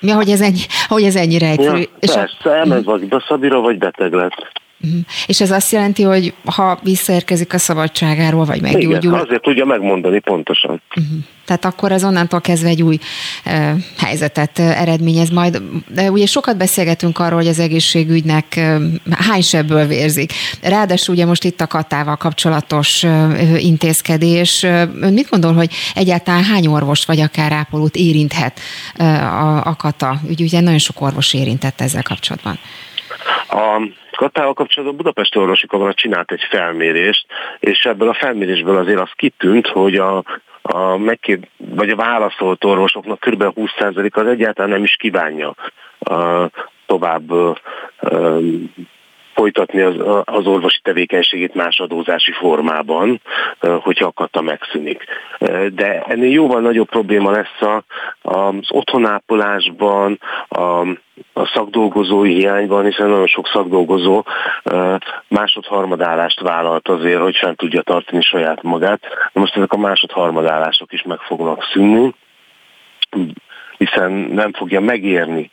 Ja, 0.00 0.14
hogy 0.14 0.28
ez, 0.28 0.40
ennyi, 0.40 0.60
hogy 0.88 1.02
ez 1.02 1.16
ennyire 1.16 1.46
egyszerű. 1.46 1.78
Ja, 1.78 1.86
és 2.00 2.12
persze, 2.12 2.50
a... 2.50 2.54
elment 2.54 2.84
valaki 2.84 3.08
Szabira, 3.28 3.60
vagy 3.60 3.78
beteg 3.78 4.12
lett. 4.12 4.61
Mhm. 4.82 4.98
És 5.26 5.40
ez 5.40 5.50
azt 5.50 5.72
jelenti, 5.72 6.02
hogy 6.02 6.34
ha 6.44 6.78
visszaérkezik 6.82 7.54
a 7.54 7.58
szabadságáról, 7.58 8.44
vagy 8.44 8.60
meggyógyul... 8.60 8.96
Igen, 8.96 9.12
azért 9.12 9.42
tudja 9.42 9.64
megmondani 9.64 10.18
pontosan. 10.18 10.82
Uh-huh. 10.96 11.18
Tehát 11.44 11.64
akkor 11.64 11.92
ez 11.92 12.04
onnantól 12.04 12.40
kezdve 12.40 12.68
egy 12.68 12.82
új 12.82 12.98
e, 13.44 13.74
helyzetet 13.98 14.58
eredményez 14.58 15.30
majd. 15.30 15.62
De 15.88 16.10
ugye 16.10 16.26
sokat 16.26 16.56
beszélgetünk 16.56 17.18
arról, 17.18 17.38
hogy 17.38 17.48
az 17.48 17.58
egészségügynek 17.58 18.56
e, 18.56 18.78
hány 19.10 19.42
sebből 19.42 19.86
vérzik. 19.86 20.32
Ráadásul 20.62 21.14
ugye 21.14 21.26
most 21.26 21.44
itt 21.44 21.60
a 21.60 21.66
katával 21.66 22.16
kapcsolatos 22.16 23.04
e, 23.04 23.28
intézkedés. 23.58 24.62
Ön 24.62 25.12
mit 25.12 25.28
gondol, 25.30 25.52
hogy 25.52 25.70
egyáltalán 25.94 26.44
hány 26.44 26.66
orvos 26.66 27.04
vagy 27.04 27.20
akár 27.20 27.52
ápolót 27.52 27.96
érinthet 27.96 28.60
e, 28.94 29.04
a, 29.26 29.66
a 29.66 29.76
kata? 29.76 30.20
Ugye, 30.28 30.44
ugye 30.44 30.60
nagyon 30.60 30.78
sok 30.78 31.00
orvos 31.00 31.34
érintett 31.34 31.80
ezzel 31.80 32.02
kapcsolatban. 32.02 32.58
A 33.48 33.80
Katával 34.22 34.52
kapcsolatban 34.52 34.98
a 34.98 35.02
Budapesti 35.02 35.38
Orvosi 35.38 35.66
Kamara 35.66 35.94
csinált 35.94 36.32
egy 36.32 36.46
felmérést, 36.50 37.26
és 37.58 37.84
ebből 37.84 38.08
a 38.08 38.14
felmérésből 38.14 38.76
azért 38.76 39.00
az 39.00 39.10
kitűnt, 39.16 39.66
hogy 39.66 39.96
a, 39.96 40.22
a 40.62 40.96
megkér, 40.96 41.38
vagy 41.56 41.90
a 41.90 41.96
válaszolt 41.96 42.64
orvosoknak 42.64 43.20
kb. 43.20 43.42
20% 43.42 44.12
az 44.12 44.26
egyáltalán 44.26 44.70
nem 44.70 44.82
is 44.82 44.96
kívánja 44.96 45.54
a, 45.98 46.50
tovább 46.86 47.30
folytatni 49.42 49.80
az, 49.80 49.94
az 50.24 50.46
orvosi 50.46 50.80
tevékenységét 50.82 51.54
más 51.54 51.78
adózási 51.78 52.32
formában, 52.32 53.20
hogyha 53.60 54.06
akadta 54.06 54.40
megszűnik. 54.40 55.04
De 55.74 56.00
ennél 56.00 56.30
jóval 56.30 56.60
nagyobb 56.60 56.88
probléma 56.88 57.30
lesz 57.30 57.60
a, 57.60 57.82
az 58.22 58.66
otthonápolásban, 58.68 60.18
a, 60.48 60.60
a 61.32 61.46
szakdolgozói 61.54 62.34
hiányban, 62.34 62.84
hiszen 62.84 63.08
nagyon 63.08 63.26
sok 63.26 63.48
szakdolgozó 63.52 64.24
másod-harmadállást 65.28 66.40
vállalt 66.40 66.88
azért, 66.88 67.20
hogy 67.20 67.36
fent 67.36 67.56
tudja 67.56 67.82
tartani 67.82 68.22
saját 68.22 68.62
magát. 68.62 69.00
Most 69.32 69.56
ezek 69.56 69.72
a 69.72 69.78
másod-harmadállások 69.78 70.92
is 70.92 71.02
meg 71.02 71.18
fognak 71.18 71.62
szűnni 71.72 72.14
hiszen 73.84 74.12
nem 74.12 74.52
fogja 74.52 74.80
megérni 74.80 75.50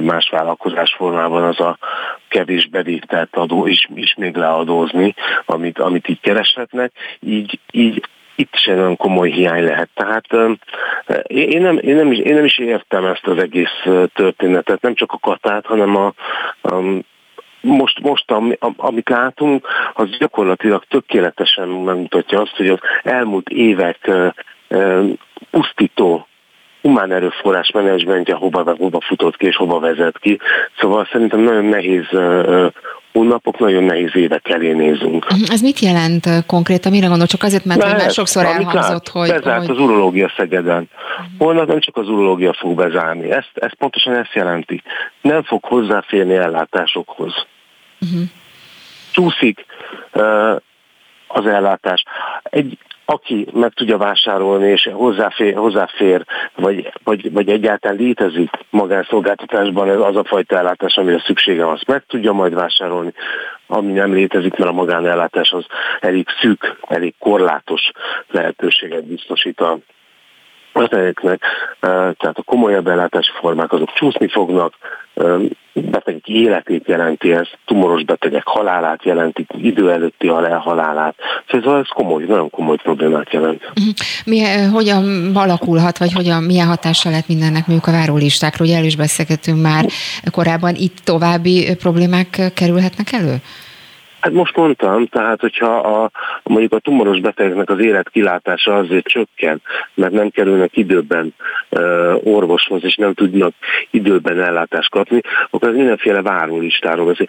más 0.00 0.28
vállalkozás 0.30 0.94
formában 0.96 1.42
az 1.42 1.60
a 1.60 1.78
kevés 2.28 2.68
bevételt 2.68 3.36
adó 3.36 3.66
is, 3.66 3.88
is 3.94 4.14
még 4.14 4.36
leadózni, 4.36 5.14
amit, 5.44 5.78
amit 5.78 6.08
így 6.08 6.20
kereshetnek, 6.20 6.92
így, 7.20 7.58
így 7.70 8.02
itt 8.34 8.54
sem 8.54 8.76
nagyon 8.76 8.96
komoly 8.96 9.30
hiány 9.30 9.64
lehet. 9.64 9.88
Tehát 9.94 10.26
én 11.26 11.62
nem, 11.62 11.78
én, 11.78 11.94
nem 11.94 12.12
is, 12.12 12.18
én 12.18 12.34
nem 12.34 12.44
is 12.44 12.58
értem 12.58 13.04
ezt 13.04 13.26
az 13.26 13.38
egész 13.38 13.86
történetet, 14.14 14.80
nem 14.80 14.94
csak 14.94 15.12
a 15.12 15.18
katát, 15.18 15.66
hanem 15.66 15.96
a, 15.96 16.12
a 16.62 17.02
most, 17.60 18.00
most 18.00 18.30
amit 18.76 19.08
látunk, 19.08 19.66
az 19.94 20.18
gyakorlatilag 20.18 20.84
tökéletesen 20.88 21.68
megmutatja 21.68 22.40
azt, 22.40 22.56
hogy 22.56 22.68
az 22.68 22.78
elmúlt 23.02 23.48
évek 23.48 24.10
pusztító 25.50 26.28
humán 26.82 27.12
erőforrás 27.12 27.70
menedzsmentje 27.70 28.34
hova, 28.34 28.74
hova 28.78 29.00
futott 29.00 29.36
ki 29.36 29.46
és 29.46 29.56
hova 29.56 29.78
vezet 29.78 30.18
ki. 30.18 30.38
Szóval 30.78 31.08
szerintem 31.12 31.40
nagyon 31.40 31.64
nehéz 31.64 32.06
hónapok, 33.12 33.58
nagyon 33.58 33.84
nehéz 33.84 34.16
évek 34.16 34.48
elé 34.48 34.72
nézünk. 34.72 35.26
Ez 35.48 35.60
mit 35.60 35.78
jelent 35.78 36.26
konkrétan? 36.46 36.92
Mire 36.92 37.06
gondol? 37.06 37.26
Csak 37.26 37.42
azért, 37.42 37.64
mert 37.64 37.80
már 37.80 38.10
sokszor 38.10 38.44
elhangzott, 38.44 38.74
lát, 38.74 39.08
hogy... 39.08 39.28
Bezárt 39.28 39.66
hogy... 39.66 39.76
az 39.76 39.82
urológia 39.82 40.32
Szegeden. 40.36 40.88
Holnap 41.38 41.66
nem 41.66 41.80
csak 41.80 41.96
az 41.96 42.08
urológia 42.08 42.52
fog 42.52 42.74
bezárni. 42.74 43.30
Ezt, 43.30 43.50
ezt 43.54 43.74
pontosan 43.74 44.14
ezt 44.14 44.32
jelenti. 44.32 44.82
Nem 45.20 45.42
fog 45.42 45.64
hozzáférni 45.64 46.34
ellátásokhoz. 46.34 47.46
Uh-huh. 48.00 48.22
Csúszik 49.12 49.64
uh, 50.12 50.56
az 51.26 51.46
ellátás. 51.46 52.04
Egy, 52.42 52.78
aki 53.04 53.46
meg 53.52 53.72
tudja 53.72 53.96
vásárolni 53.96 54.70
és 54.70 54.88
hozzáfér, 54.92 55.54
hozzáfér 55.54 56.24
vagy, 56.54 56.92
vagy, 57.04 57.32
vagy 57.32 57.48
egyáltalán 57.48 57.96
létezik 57.96 58.50
magánszolgáltatásban 58.70 59.88
ez 59.88 60.00
az 60.00 60.16
a 60.16 60.24
fajta 60.24 60.56
ellátás, 60.56 60.96
amire 60.96 61.22
szüksége 61.26 61.64
van, 61.64 61.74
azt 61.74 61.86
meg 61.86 62.04
tudja 62.06 62.32
majd 62.32 62.54
vásárolni, 62.54 63.12
ami 63.66 63.92
nem 63.92 64.12
létezik, 64.12 64.56
mert 64.56 64.70
a 64.70 64.74
magánellátás 64.74 65.52
az 65.52 65.64
elég 66.00 66.26
szűk, 66.40 66.76
elég 66.88 67.14
korlátos 67.18 67.90
lehetőséget 68.30 69.06
biztosít 69.06 69.60
a 69.60 69.78
betegeknek, 70.72 71.42
tehát 71.80 72.38
a 72.38 72.42
komolyabb 72.44 72.86
ellátási 72.86 73.30
formák 73.40 73.72
azok 73.72 73.92
csúszni 73.92 74.28
fognak, 74.28 74.74
betegek 75.72 76.28
életét 76.28 76.86
jelenti 76.86 77.32
ez, 77.32 77.46
tumoros 77.66 78.04
betegek 78.04 78.46
halálát 78.46 79.04
jelenti, 79.04 79.46
idő 79.56 79.90
előtti 79.90 80.28
halálát. 80.58 81.14
Szóval 81.48 81.78
ez 81.78 81.88
komoly, 81.88 82.24
nagyon 82.24 82.50
komoly 82.50 82.76
problémát 82.76 83.32
jelent. 83.32 83.62
Mhm. 83.74 83.88
Mi, 84.24 84.40
hogyan 84.72 85.30
alakulhat, 85.34 85.98
vagy 85.98 86.12
hogyan, 86.12 86.42
milyen 86.42 86.66
hatással 86.66 87.10
lehet 87.10 87.28
mindennek 87.28 87.66
mondjuk 87.66 87.94
a 87.94 87.98
várólistákról? 87.98 88.66
Ugye 88.68 88.76
el 88.76 88.84
is 88.84 88.96
beszélgetünk 88.96 89.60
már 89.60 89.84
korábban, 90.30 90.74
itt 90.74 90.98
további 91.04 91.76
problémák 91.78 92.52
kerülhetnek 92.54 93.12
elő? 93.12 93.34
Hát 94.20 94.32
most 94.32 94.56
mondtam, 94.56 95.06
tehát 95.06 95.40
hogyha 95.40 95.76
a, 95.76 96.10
mondjuk 96.42 96.72
a 96.72 96.78
tumoros 96.78 97.20
betegeknek 97.20 97.70
az 97.70 97.80
életkilátása 97.80 98.76
azért 98.76 99.06
csökken, 99.06 99.62
mert 99.94 100.12
nem 100.12 100.28
kerülnek 100.28 100.76
időben 100.76 101.34
uh, 101.70 102.14
orvoshoz, 102.24 102.84
és 102.84 102.96
nem 102.96 103.14
tudnak 103.14 103.52
időben 103.90 104.40
ellátást 104.40 104.90
kapni, 104.90 105.20
akkor 105.50 105.68
ez 105.68 105.74
mindenféle 105.74 106.22
várólistáról 106.22 107.06
beszél. 107.06 107.26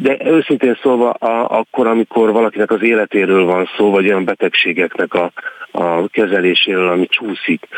De 0.00 0.16
őszintén 0.24 0.78
szólva, 0.82 1.10
a, 1.10 1.58
akkor, 1.58 1.86
amikor 1.86 2.32
valakinek 2.32 2.70
az 2.70 2.82
életéről 2.82 3.44
van 3.44 3.68
szó, 3.76 3.90
vagy 3.90 4.06
olyan 4.06 4.24
betegségeknek 4.24 5.14
a, 5.14 5.32
a 5.72 6.08
kezeléséről, 6.08 6.88
ami 6.88 7.06
csúszik, 7.06 7.68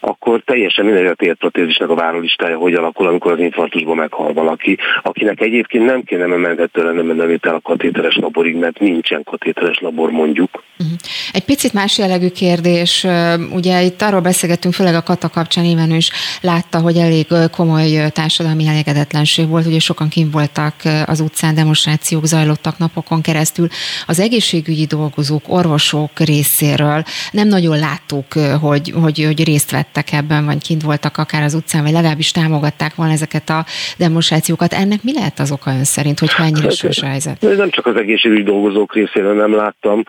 akkor 0.00 0.40
teljesen 0.44 0.84
mindegy 0.84 1.06
a 1.06 1.14
térprotézisnek 1.14 1.88
a 1.88 1.94
várólistája, 1.94 2.56
hogy 2.58 2.74
alakul, 2.74 3.06
amikor 3.06 3.32
az 3.32 3.38
infarktusban 3.38 3.96
meghal 3.96 4.32
valaki, 4.32 4.78
akinek 5.02 5.40
egyébként 5.40 5.84
nem 5.84 6.02
kéne 6.02 6.26
menthető 6.26 6.82
lenne 6.82 7.02
menni 7.02 7.38
el 7.40 7.54
a 7.54 7.60
katéteres 7.60 8.16
laborig, 8.16 8.56
mert 8.56 8.78
nincsen 8.78 9.22
katéteres 9.24 9.78
labor 9.78 10.10
mondjuk. 10.10 10.62
Mhm. 10.80 10.92
Egy 11.32 11.44
picit 11.44 11.72
más 11.72 11.98
jellegű 11.98 12.28
kérdés, 12.28 13.06
ugye 13.52 13.82
itt 13.82 14.02
arról 14.02 14.20
beszélgettünk, 14.20 14.74
főleg 14.74 14.94
a 14.94 15.02
kata 15.02 15.28
kapcsán 15.28 15.64
nyilván 15.64 15.90
is 15.90 16.10
látta, 16.40 16.78
hogy 16.78 16.96
elég 16.96 17.26
komoly 17.50 18.10
társadalmi 18.12 18.66
elégedetlenség 18.66 19.48
volt, 19.48 19.66
ugye 19.66 19.78
sokan 19.78 20.08
kim 20.08 20.30
voltak 20.30 20.74
az 21.06 21.20
utcán, 21.20 21.54
demonstrációk 21.54 22.26
zajlottak 22.26 22.78
napokon 22.78 23.20
keresztül. 23.20 23.68
Az 24.06 24.20
egészségügyi 24.20 24.84
dolgozók, 24.84 25.42
orvosok 25.46 26.18
részéről 26.18 27.04
nem 27.30 27.48
nagyon 27.48 27.78
láttuk, 27.78 28.32
hogy, 28.60 28.92
hogy, 29.00 29.24
hogy 29.24 29.44
részt 29.44 29.70
vettek 29.70 30.12
ebben, 30.12 30.44
vagy 30.44 30.62
kint 30.62 30.82
voltak 30.82 31.16
akár 31.16 31.42
az 31.42 31.54
utcán, 31.54 31.82
vagy 31.82 31.92
legalábbis 31.92 32.30
támogatták 32.30 32.94
volna 32.94 33.12
ezeket 33.12 33.50
a 33.50 33.64
demonstrációkat. 33.96 34.72
Ennek 34.72 35.02
mi 35.02 35.12
lehet 35.12 35.38
az 35.38 35.50
oka 35.52 35.70
ön 35.70 35.84
szerint, 35.84 36.18
hogyha 36.18 36.42
ennyire 36.42 36.62
hát, 36.62 36.76
sős 36.76 37.00
helyzet? 37.00 37.40
Nem 37.40 37.70
csak 37.70 37.86
az 37.86 37.96
egészségügyi 37.96 38.42
dolgozók 38.42 38.94
részéről 38.94 39.34
nem 39.34 39.54
láttam 39.54 40.04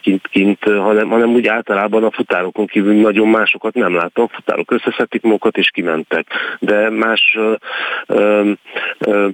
kint, 0.00 0.28
kint 0.28 0.64
hanem, 0.64 1.08
hanem 1.08 1.28
úgy 1.28 1.46
általában 1.46 2.04
a 2.04 2.10
futárokon 2.10 2.66
kívül 2.66 2.94
nagyon 2.94 3.28
másokat 3.28 3.74
nem 3.74 3.94
láttam. 3.94 4.24
A 4.24 4.34
futárok 4.34 4.70
összeszedték 4.70 5.22
magukat 5.22 5.56
és 5.56 5.70
kimentek. 5.70 6.26
De 6.58 6.90
más 6.90 7.38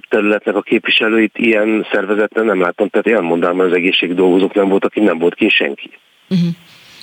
területnek 0.09 0.55
a 0.55 0.61
képviselőit 0.61 1.37
ilyen 1.37 1.87
szervezetben 1.91 2.45
nem 2.45 2.61
láttam. 2.61 2.89
Tehát 2.89 3.19
elmondám, 3.19 3.55
hogy 3.55 3.65
az 3.65 3.75
egészségügyi 3.75 4.19
dolgozók 4.19 4.53
nem 4.53 4.67
voltak, 4.69 4.89
aki 4.89 5.05
nem 5.05 5.17
volt 5.17 5.35
ki 5.35 5.49
senki. 5.49 5.89
Uh-huh. 6.29 6.49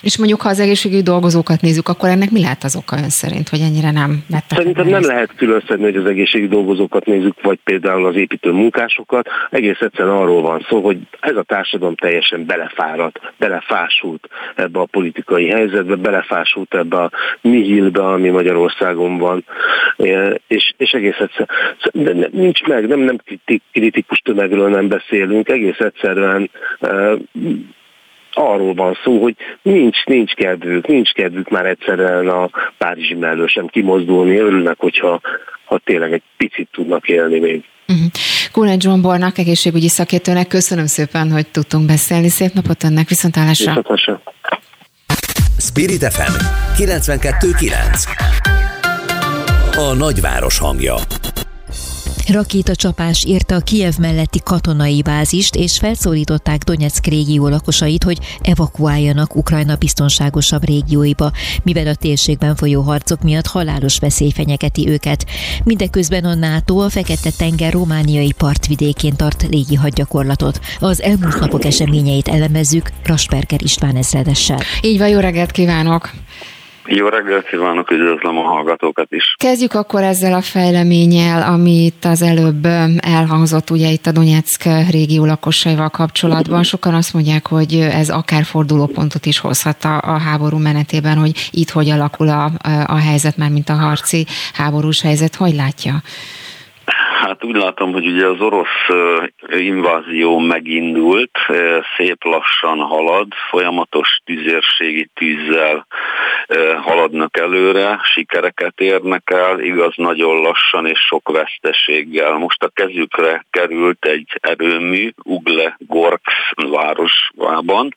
És 0.02 0.18
mondjuk, 0.18 0.40
ha 0.40 0.48
az 0.48 0.60
egészségügyi 0.60 1.02
dolgozókat 1.02 1.60
nézzük, 1.60 1.88
akkor 1.88 2.08
ennek 2.08 2.30
mi 2.30 2.40
lehet 2.40 2.64
az 2.64 2.76
oka 2.76 2.96
ön 2.96 3.08
szerint, 3.08 3.48
hogy 3.48 3.60
ennyire 3.60 3.90
nem 3.90 4.24
vettek? 4.30 4.58
Szerintem 4.58 4.86
nem 4.86 5.04
lehet 5.04 5.34
különszedni, 5.36 5.84
hogy 5.84 5.96
az 5.96 6.06
egészségügyi 6.06 6.52
dolgozókat 6.52 7.06
nézzük, 7.06 7.42
vagy 7.42 7.58
például 7.64 8.06
az 8.06 8.16
építő 8.16 8.50
munkásokat. 8.50 9.28
Egész 9.50 9.80
egyszerűen 9.80 10.16
arról 10.16 10.42
van 10.42 10.66
szó, 10.68 10.80
hogy 10.80 10.98
ez 11.20 11.36
a 11.36 11.42
társadalom 11.42 11.96
teljesen 11.96 12.46
belefáradt, 12.46 13.20
belefásult 13.38 14.28
ebbe 14.54 14.80
a 14.80 14.84
politikai 14.84 15.48
helyzetbe, 15.48 15.94
belefásult 15.94 16.74
ebbe 16.74 16.96
a 16.96 17.10
nihilbe, 17.40 18.04
ami 18.06 18.28
Magyarországon 18.28 19.18
van. 19.18 19.44
És, 20.46 20.72
és 20.76 20.90
egész 20.92 21.18
egyszerűen 21.18 21.50
de 21.92 22.28
nincs 22.32 22.62
meg, 22.62 22.86
nem, 22.86 23.00
nem 23.00 23.18
kritikus 23.72 24.18
tömegről 24.18 24.68
nem 24.68 24.88
beszélünk, 24.88 25.48
egész 25.48 25.78
egyszerűen 25.78 26.50
arról 28.36 28.74
van 28.74 28.98
szó, 29.04 29.22
hogy 29.22 29.36
nincs, 29.62 30.04
nincs 30.04 30.32
kedvük, 30.32 30.86
nincs 30.86 31.12
kedvük 31.12 31.48
már 31.48 31.66
egyszerűen 31.66 32.28
a 32.28 32.50
Párizsi 32.78 33.14
mellől 33.14 33.48
sem 33.48 33.66
kimozdulni, 33.66 34.36
örülnek, 34.36 34.76
hogyha 34.78 35.20
ha 35.64 35.80
tényleg 35.84 36.12
egy 36.12 36.22
picit 36.36 36.68
tudnak 36.72 37.08
élni 37.08 37.38
még. 37.38 37.64
Uh-huh. 37.88 38.06
Kulen 38.52 38.80
Zsombornak, 38.80 39.38
egészségügyi 39.38 39.88
szakértőnek 39.88 40.46
köszönöm 40.46 40.86
szépen, 40.86 41.30
hogy 41.30 41.46
tudtunk 41.46 41.86
beszélni. 41.86 42.28
Szép 42.28 42.52
napot 42.52 42.84
önnek, 42.84 43.08
viszontlátásra! 43.08 43.74
Viszontlátásra! 43.74 44.22
Spirit 45.58 46.04
FM 46.12 46.32
92.9 46.76 48.06
A 49.76 49.94
nagyváros 49.94 50.58
hangja 50.58 50.94
Rakétacsapás 52.28 53.24
érte 53.24 53.54
a 53.54 53.60
Kiev 53.60 53.94
melletti 53.98 54.40
katonai 54.44 55.02
bázist, 55.02 55.54
és 55.54 55.78
felszólították 55.78 56.62
Donetsk 56.62 57.06
régió 57.06 57.48
lakosait, 57.48 58.04
hogy 58.04 58.18
evakuáljanak 58.42 59.36
Ukrajna 59.36 59.76
biztonságosabb 59.76 60.64
régióiba, 60.64 61.32
mivel 61.62 61.86
a 61.86 61.94
térségben 61.94 62.56
folyó 62.56 62.82
harcok 62.82 63.22
miatt 63.22 63.46
halálos 63.46 63.98
veszély 63.98 64.30
fenyegeti 64.30 64.88
őket. 64.88 65.26
Mindeközben 65.64 66.24
a 66.24 66.34
NATO 66.34 66.78
a 66.78 66.88
Fekete-tenger 66.88 67.72
romániai 67.72 68.32
partvidékén 68.32 69.16
tart 69.16 69.46
légi 69.50 69.74
hadgyakorlatot. 69.74 70.60
Az 70.78 71.02
elmúlt 71.02 71.40
napok 71.40 71.64
eseményeit 71.64 72.28
elemezzük 72.28 72.90
Rasperger 73.04 73.62
István 73.62 73.96
ezredessel. 73.96 74.60
Így 74.82 74.98
van, 74.98 75.08
jó 75.08 75.18
reggelt 75.18 75.50
kívánok! 75.50 76.10
Jó 76.86 77.08
reggelt 77.08 77.46
kívánok, 77.46 77.90
üdvözlöm 77.90 78.38
a 78.38 78.42
hallgatókat 78.42 79.06
is. 79.12 79.34
Kezdjük 79.38 79.74
akkor 79.74 80.02
ezzel 80.02 80.32
a 80.32 80.40
fejleménnyel, 80.40 81.42
amit 81.42 82.04
az 82.04 82.22
előbb 82.22 82.64
elhangzott, 82.98 83.70
ugye 83.70 83.88
itt 83.88 84.06
a 84.06 84.12
Donetsk 84.12 84.64
régió 84.90 85.24
lakosaival 85.24 85.88
kapcsolatban. 85.88 86.62
Sokan 86.62 86.94
azt 86.94 87.14
mondják, 87.14 87.46
hogy 87.46 87.74
ez 87.74 88.10
akár 88.10 88.44
fordulópontot 88.44 89.26
is 89.26 89.38
hozhat 89.38 89.84
a, 89.84 90.00
a 90.00 90.18
háború 90.18 90.58
menetében, 90.58 91.16
hogy 91.16 91.48
itt 91.50 91.70
hogy 91.70 91.90
alakul 91.90 92.28
a, 92.28 92.50
a 92.86 92.96
helyzet, 92.96 93.36
már 93.36 93.50
mint 93.50 93.68
a 93.68 93.74
harci 93.74 94.26
háborús 94.52 95.02
helyzet. 95.02 95.34
Hogy 95.34 95.54
látja? 95.54 96.02
Hát 97.32 97.44
úgy 97.44 97.56
látom, 97.56 97.92
hogy 97.92 98.06
ugye 98.06 98.26
az 98.26 98.40
orosz 98.40 98.88
invázió 99.48 100.38
megindult, 100.38 101.38
szép 101.96 102.24
lassan 102.24 102.78
halad, 102.78 103.26
folyamatos 103.50 104.20
tüzérségi 104.24 105.08
tűzzel 105.14 105.86
haladnak 106.80 107.38
előre, 107.38 108.00
sikereket 108.02 108.80
érnek 108.80 109.30
el, 109.30 109.60
igaz 109.60 109.92
nagyon 109.96 110.36
lassan 110.36 110.86
és 110.86 110.98
sok 110.98 111.28
veszteséggel. 111.28 112.32
Most 112.32 112.62
a 112.62 112.68
kezükre 112.68 113.44
került 113.50 114.04
egy 114.04 114.38
erőmű 114.40 115.10
Ugle 115.22 115.76
Gorks 115.78 116.52
városában. 116.70 117.96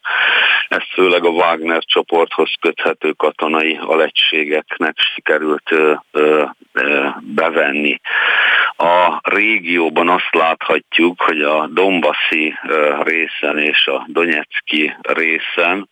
Ezt 0.67 0.91
főleg 0.93 1.25
a 1.25 1.29
Wagner 1.29 1.83
csoporthoz 1.83 2.53
köthető 2.61 3.11
katonai 3.11 3.79
alegységeknek 3.81 4.95
sikerült 5.15 5.73
bevenni. 7.21 7.99
A 8.77 9.19
régióban 9.21 10.09
azt 10.09 10.33
láthatjuk, 10.35 11.21
hogy 11.21 11.41
a 11.41 11.67
Dombaszi 11.67 12.53
részen 13.03 13.57
és 13.57 13.87
a 13.87 14.05
Donetszki 14.07 14.95
részen 15.01 15.89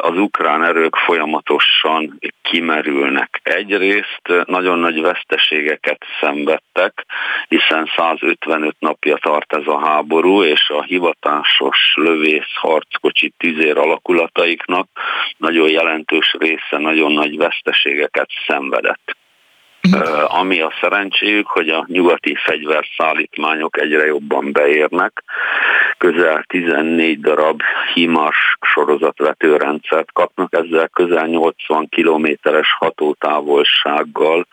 az 0.00 0.18
ukrán 0.18 0.64
erők 0.64 0.96
folyamatosan 0.96 2.18
kimerülnek. 2.42 3.40
Egyrészt 3.42 4.22
nagyon 4.44 4.78
nagy 4.78 5.00
veszteségeket 5.00 6.04
szenvedtek, 6.20 7.04
hiszen 7.48 7.90
155 7.96 8.76
napja 8.78 9.16
tart 9.16 9.52
ez 9.52 9.66
a 9.66 9.78
háború, 9.78 10.42
és 10.42 10.68
a 10.68 10.82
hivatásos 10.82 11.92
lövész 11.94 12.54
harckocsi 12.54 13.32
tüzér 13.36 13.78
alakulataiknak 13.78 14.88
nagyon 15.36 15.68
jelentős 15.68 16.36
része 16.38 16.78
nagyon 16.78 17.12
nagy 17.12 17.36
veszteségeket 17.36 18.28
szenvedett. 18.46 19.16
Uh, 19.92 20.38
ami 20.38 20.60
a 20.60 20.72
szerencséjük, 20.80 21.46
hogy 21.46 21.68
a 21.68 21.84
nyugati 21.88 22.34
fegyverszállítmányok 22.34 23.80
egyre 23.80 24.06
jobban 24.06 24.52
beérnek. 24.52 25.22
Közel 25.98 26.44
14 26.46 27.20
darab 27.20 27.60
HIMARS 27.94 28.56
sorozatvetőrendszert 28.60 30.12
kapnak, 30.12 30.54
ezzel 30.54 30.88
közel 30.88 31.26
80 31.26 31.88
kilométeres 31.88 32.74
hatótávolsággal 32.78 34.46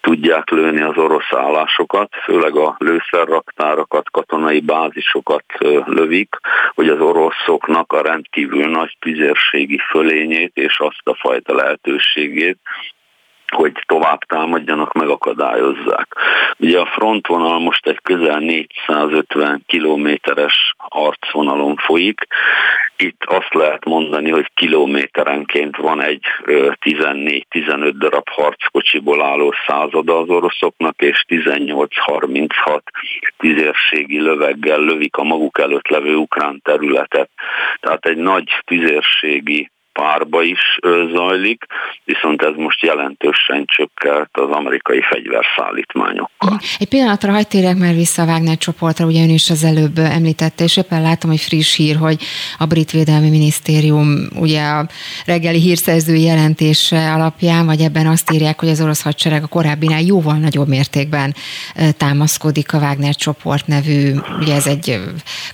tudják 0.00 0.50
lőni 0.50 0.80
az 0.80 0.96
orosz 0.96 1.32
állásokat, 1.32 2.08
főleg 2.24 2.56
a 2.56 2.76
lőszerraktárakat, 2.78 4.10
katonai 4.10 4.60
bázisokat 4.60 5.44
lövik, 5.84 6.36
hogy 6.74 6.88
az 6.88 7.00
oroszoknak 7.00 7.92
a 7.92 8.02
rendkívül 8.02 8.70
nagy 8.70 8.96
tüzérségi 9.00 9.78
fölényét 9.90 10.52
és 10.54 10.80
azt 10.80 11.02
a 11.04 11.14
fajta 11.14 11.54
lehetőségét, 11.54 12.58
hogy 13.54 13.72
tovább 13.86 14.24
támadjanak, 14.24 14.92
megakadályozzák. 14.92 16.16
Ugye 16.58 16.80
a 16.80 16.86
frontvonal 16.86 17.58
most 17.58 17.86
egy 17.86 18.00
közel 18.02 18.38
450 18.38 19.62
kilométeres 19.66 20.74
arcvonalon 20.88 21.76
folyik. 21.76 22.26
Itt 22.96 23.22
azt 23.24 23.54
lehet 23.54 23.84
mondani, 23.84 24.30
hogy 24.30 24.50
kilométerenként 24.54 25.76
van 25.76 26.02
egy 26.02 26.26
14-15 26.80 27.92
darab 27.98 28.28
harckocsiból 28.28 29.22
álló 29.22 29.54
százada 29.66 30.18
az 30.18 30.28
oroszoknak, 30.28 31.02
és 31.02 31.24
18-36 31.28 32.80
tüzérségi 33.38 34.20
löveggel 34.20 34.80
lövik 34.80 35.16
a 35.16 35.22
maguk 35.22 35.58
előtt 35.58 35.88
levő 35.88 36.14
ukrán 36.14 36.60
területet. 36.64 37.30
Tehát 37.80 38.06
egy 38.06 38.16
nagy 38.16 38.60
tüzérségi 38.64 39.70
párba 39.92 40.42
is 40.42 40.78
zajlik, 41.14 41.64
viszont 42.04 42.42
ez 42.42 42.54
most 42.56 42.82
jelentősen 42.82 43.64
csökkent 43.66 44.28
az 44.32 44.50
amerikai 44.50 45.00
fegyverszállítmányokkal. 45.00 46.60
Egy 46.78 46.88
pillanatra 46.88 47.32
hagyd 47.32 47.48
térjek 47.48 47.76
már 47.76 47.94
vissza 47.94 48.22
a 48.22 48.26
Wagner 48.26 48.56
csoportra, 48.56 49.06
ugye 49.06 49.22
ön 49.22 49.30
is 49.30 49.50
az 49.50 49.64
előbb 49.64 49.98
említette, 49.98 50.64
és 50.64 50.76
éppen 50.76 51.02
látom, 51.02 51.30
hogy 51.30 51.40
friss 51.40 51.76
hír, 51.76 51.96
hogy 51.96 52.22
a 52.58 52.66
brit 52.66 52.90
védelmi 52.90 53.30
minisztérium 53.30 54.28
ugye 54.34 54.62
a 54.62 54.86
reggeli 55.26 55.60
hírszerző 55.60 56.14
jelentése 56.14 57.12
alapján, 57.12 57.66
vagy 57.66 57.80
ebben 57.80 58.06
azt 58.06 58.32
írják, 58.32 58.60
hogy 58.60 58.68
az 58.68 58.80
orosz 58.80 59.02
hadsereg 59.02 59.42
a 59.42 59.46
korábbinál 59.46 60.00
jóval 60.00 60.36
nagyobb 60.36 60.68
mértékben 60.68 61.34
támaszkodik 61.96 62.72
a 62.72 62.78
Wagner 62.78 63.14
csoport 63.14 63.66
nevű, 63.66 64.14
ugye 64.40 64.54
ez 64.54 64.66
egy 64.66 65.00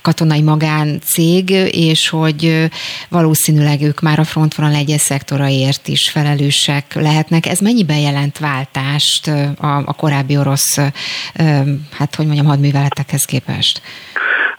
katonai 0.01 0.41
magáncég, 0.41 1.49
és 1.71 2.09
hogy 2.09 2.67
valószínűleg 3.09 3.81
ők 3.81 3.99
már 3.99 4.19
a 4.19 4.23
frontvonal 4.29 4.73
egyes 4.73 5.01
szektoraért 5.01 5.87
is 5.87 6.09
felelősek 6.09 6.93
lehetnek. 6.93 7.45
Ez 7.45 7.59
mennyiben 7.59 7.97
jelent 7.97 8.37
váltást 8.37 9.27
a, 9.61 9.77
a 9.85 9.93
korábbi 9.93 10.37
orosz, 10.37 10.77
hát 11.97 12.15
hogy 12.15 12.25
mondjam, 12.25 12.45
hadműveletekhez 12.45 13.25
képest? 13.25 13.81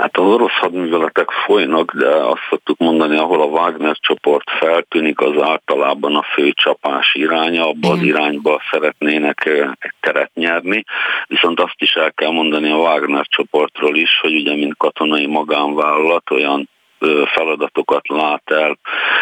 Hát 0.01 0.17
az 0.19 0.25
orosz 0.25 0.59
hadműveletek 0.61 1.31
folynak, 1.31 1.95
de 1.95 2.09
azt 2.09 2.47
szoktuk 2.51 2.79
mondani, 2.79 3.17
ahol 3.17 3.41
a 3.41 3.45
Wagner 3.45 3.97
csoport 4.01 4.51
feltűnik, 4.51 5.21
az 5.21 5.43
általában 5.43 6.17
a 6.17 6.23
fő 6.35 6.51
csapás 6.51 7.15
iránya, 7.15 7.69
abba 7.69 7.91
az 7.91 8.03
irányba 8.03 8.61
szeretnének 8.71 9.47
egy 9.79 9.93
teret 10.01 10.31
nyerni. 10.35 10.85
Viszont 11.27 11.61
azt 11.61 11.77
is 11.79 11.93
el 11.93 12.13
kell 12.13 12.31
mondani 12.31 12.71
a 12.71 12.77
Wagner 12.77 13.27
csoportról 13.29 13.97
is, 13.97 14.19
hogy 14.21 14.35
ugye 14.35 14.55
mint 14.55 14.77
katonai 14.77 15.27
magánvállalat 15.27 16.31
olyan 16.31 16.69
feladatokat 17.35 18.09
lát 18.09 18.43
el 18.45 18.79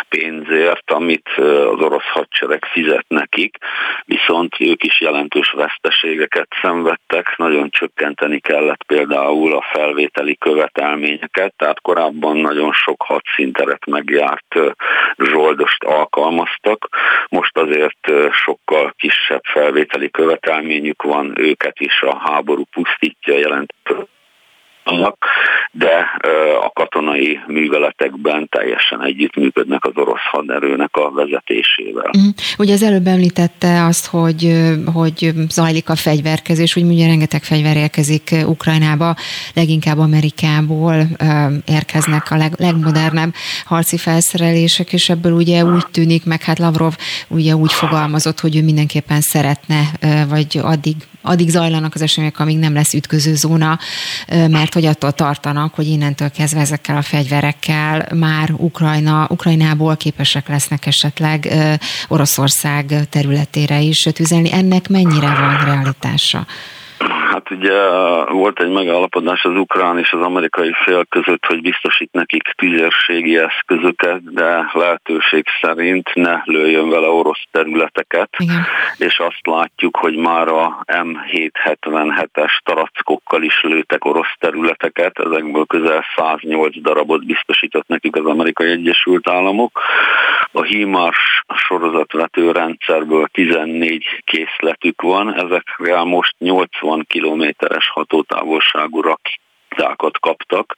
pénzért, 0.08 0.90
amit 0.90 1.28
az 1.36 1.80
orosz 1.80 2.08
hadsereg 2.12 2.64
fizet 2.64 3.04
nekik, 3.08 3.56
viszont 4.04 4.54
ők 4.58 4.84
is 4.84 5.00
jelentős 5.00 5.50
veszteségeket 5.50 6.48
szenvedtek, 6.62 7.34
nagyon 7.36 7.70
csökkenteni 7.70 8.38
kellett 8.40 8.84
például 8.84 9.56
a 9.56 9.66
felvételi 9.72 10.36
követelményeket, 10.36 11.54
tehát 11.56 11.80
korábban 11.80 12.36
nagyon 12.36 12.72
sok 12.72 13.02
hadszinteret 13.02 13.86
megjárt 13.86 14.54
zsoldost 15.16 15.84
alkalmaztak, 15.84 16.88
most 17.28 17.58
azért 17.58 18.32
sokkal 18.32 18.94
kisebb 18.96 19.42
felvételi 19.44 20.10
követelményük 20.10 21.02
van, 21.02 21.32
őket 21.36 21.80
is 21.80 22.02
a 22.02 22.18
háború 22.18 22.62
pusztítja 22.72 23.38
jelent 23.38 23.74
annak, 24.88 25.26
de 25.70 26.10
a 26.62 26.70
katonai 26.72 27.40
műveletekben 27.46 28.48
teljesen 28.48 29.04
együttműködnek 29.04 29.84
az 29.84 29.92
orosz 29.94 30.26
haderőnek 30.30 30.96
a 30.96 31.10
vezetésével. 31.10 32.10
Mm. 32.18 32.28
Ugye 32.58 32.72
az 32.72 32.82
előbb 32.82 33.06
említette 33.06 33.84
azt, 33.84 34.06
hogy, 34.06 34.52
hogy 34.94 35.32
zajlik 35.48 35.88
a 35.88 35.96
fegyverkezés, 35.96 36.76
úgy 36.76 36.84
mondja, 36.84 37.06
rengeteg 37.06 37.42
fegyver 37.42 37.76
érkezik 37.76 38.34
Ukrajnába, 38.46 39.14
leginkább 39.54 39.98
Amerikából 39.98 41.06
érkeznek 41.66 42.30
a 42.30 42.36
leg, 42.36 42.52
legmodernebb 42.56 43.34
harci 43.64 43.96
felszerelések, 43.96 44.92
és 44.92 45.08
ebből 45.08 45.32
ugye 45.32 45.64
úgy 45.64 45.86
tűnik, 45.86 46.24
meg 46.24 46.42
hát 46.42 46.58
Lavrov 46.58 46.96
ugye 47.28 47.54
úgy 47.54 47.72
fogalmazott, 47.72 48.40
hogy 48.40 48.56
ő 48.56 48.62
mindenképpen 48.62 49.20
szeretne, 49.20 49.80
vagy 50.28 50.60
addig 50.62 50.96
addig 51.22 51.48
zajlanak 51.48 51.94
az 51.94 52.02
események, 52.02 52.38
amíg 52.38 52.58
nem 52.58 52.74
lesz 52.74 52.94
ütköző 52.94 53.34
zóna, 53.34 53.78
mert 54.28 54.74
hogy 54.74 54.84
attól 54.84 55.12
tartanak, 55.12 55.74
hogy 55.74 55.86
innentől 55.86 56.30
kezdve 56.30 56.60
ezekkel 56.60 56.96
a 56.96 57.02
fegyverekkel 57.02 58.08
már 58.14 58.52
Ukrajna, 58.56 59.26
Ukrajnából 59.30 59.96
képesek 59.96 60.48
lesznek 60.48 60.86
esetleg 60.86 61.48
Oroszország 62.08 63.08
területére 63.10 63.80
is 63.80 64.08
tüzelni. 64.12 64.52
Ennek 64.52 64.88
mennyire 64.88 65.34
van 65.34 65.64
realitása? 65.64 66.46
Hát 67.38 67.50
ugye 67.50 67.88
volt 68.30 68.60
egy 68.60 68.70
megállapodás 68.70 69.44
az 69.44 69.56
ukrán 69.56 69.98
és 69.98 70.12
az 70.12 70.20
amerikai 70.20 70.72
fél 70.84 71.04
között, 71.04 71.44
hogy 71.44 71.62
biztosít 71.62 72.12
nekik 72.12 72.42
tüzérségi 72.42 73.38
eszközöket, 73.38 74.32
de 74.32 74.70
lehetőség 74.72 75.44
szerint 75.60 76.14
ne 76.14 76.40
lőjön 76.44 76.88
vele 76.88 77.08
orosz 77.08 77.42
területeket, 77.50 78.28
Igen. 78.38 78.64
és 78.96 79.18
azt 79.18 79.46
látjuk, 79.46 79.96
hogy 79.96 80.16
már 80.16 80.48
a 80.48 80.84
M777-es 80.86 82.58
tarackokkal 82.64 83.42
is 83.42 83.60
lőtek 83.62 84.04
orosz 84.04 84.34
területeket, 84.38 85.18
ezekből 85.18 85.66
közel 85.66 86.04
108 86.16 86.80
darabot 86.80 87.26
biztosított 87.26 87.88
nekik 87.88 88.16
az 88.16 88.24
amerikai 88.24 88.70
Egyesült 88.70 89.28
Államok. 89.28 89.80
A 90.52 90.62
HIMARS 90.62 91.37
sorozatvető 91.54 92.50
rendszerből 92.50 93.26
14 93.26 94.22
készletük 94.24 95.02
van, 95.02 95.34
ezekre 95.34 96.02
most 96.02 96.34
80 96.38 97.04
kilométeres 97.08 97.88
hatótávolságú 97.88 99.00
rakétákat 99.68 100.18
kaptak. 100.20 100.74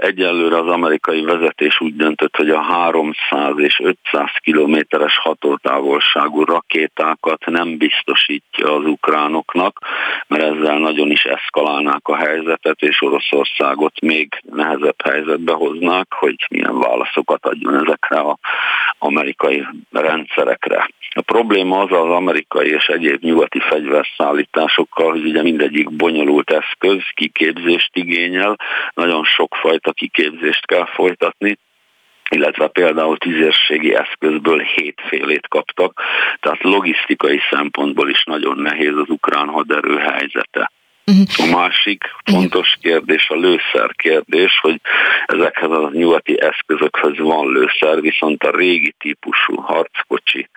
Egyelőre 0.00 0.56
az 0.56 0.68
amerikai 0.68 1.22
vezetés 1.22 1.80
úgy 1.80 1.96
döntött, 1.96 2.36
hogy 2.36 2.50
a 2.50 2.60
300 2.60 3.52
és 3.56 3.80
500 3.82 4.30
kilométeres 4.40 5.18
hatótávolságú 5.18 6.44
rakétákat 6.44 7.46
nem 7.46 7.76
biztosítja 7.76 8.74
az 8.74 8.84
ukránoknak, 8.84 9.78
mert 10.26 10.42
ezzel 10.42 10.78
nagyon 10.78 11.10
is 11.10 11.24
eszkalálnák 11.24 12.08
a 12.08 12.16
helyzetet, 12.16 12.82
és 12.82 13.02
Oroszországot 13.02 14.00
még 14.00 14.42
nehezebb 14.52 15.02
helyzetbe 15.04 15.52
hoznák, 15.52 16.06
hogy 16.10 16.46
milyen 16.50 16.78
válaszokat 16.78 17.46
adjon 17.46 17.74
ezekre 17.74 18.20
az 18.20 18.36
amerikai 18.98 19.66
rendszerekre. 19.90 20.88
A 21.18 21.22
probléma 21.22 21.78
az 21.80 21.92
az 21.92 22.10
amerikai 22.10 22.68
és 22.68 22.86
egyéb 22.86 23.22
nyugati 23.22 23.60
fegyverszállításokkal, 23.60 25.10
hogy 25.10 25.24
ugye 25.24 25.42
mindegyik 25.42 25.96
bonyolult 25.96 26.50
eszköz, 26.50 27.02
kiképzést 27.14 27.96
igényel, 27.96 28.56
nagyon 28.94 29.24
sokfajta 29.24 29.92
kiképzést 29.92 30.66
kell 30.66 30.86
folytatni, 30.86 31.58
illetve 32.30 32.68
például 32.68 33.18
tüzérségi 33.18 33.94
eszközből 33.94 34.58
hétfélét 34.58 35.48
kaptak, 35.48 36.02
tehát 36.40 36.62
logisztikai 36.62 37.40
szempontból 37.50 38.08
is 38.10 38.24
nagyon 38.24 38.58
nehéz 38.58 38.96
az 38.96 39.08
ukrán 39.08 39.48
haderő 39.48 39.96
helyzete. 39.96 40.70
Uh-huh. 41.08 41.52
A 41.52 41.56
másik 41.56 42.04
fontos 42.24 42.76
kérdés 42.80 43.28
a 43.28 43.34
lőszer 43.34 43.90
kérdés, 43.96 44.58
hogy 44.60 44.80
ezekhez 45.26 45.70
a 45.70 45.90
nyugati 45.92 46.40
eszközökhöz 46.40 47.18
van 47.18 47.52
lőszer, 47.52 48.00
viszont 48.00 48.42
a 48.42 48.56
régi 48.56 48.94
típusú 48.98 49.54
harckocsi 49.54 50.48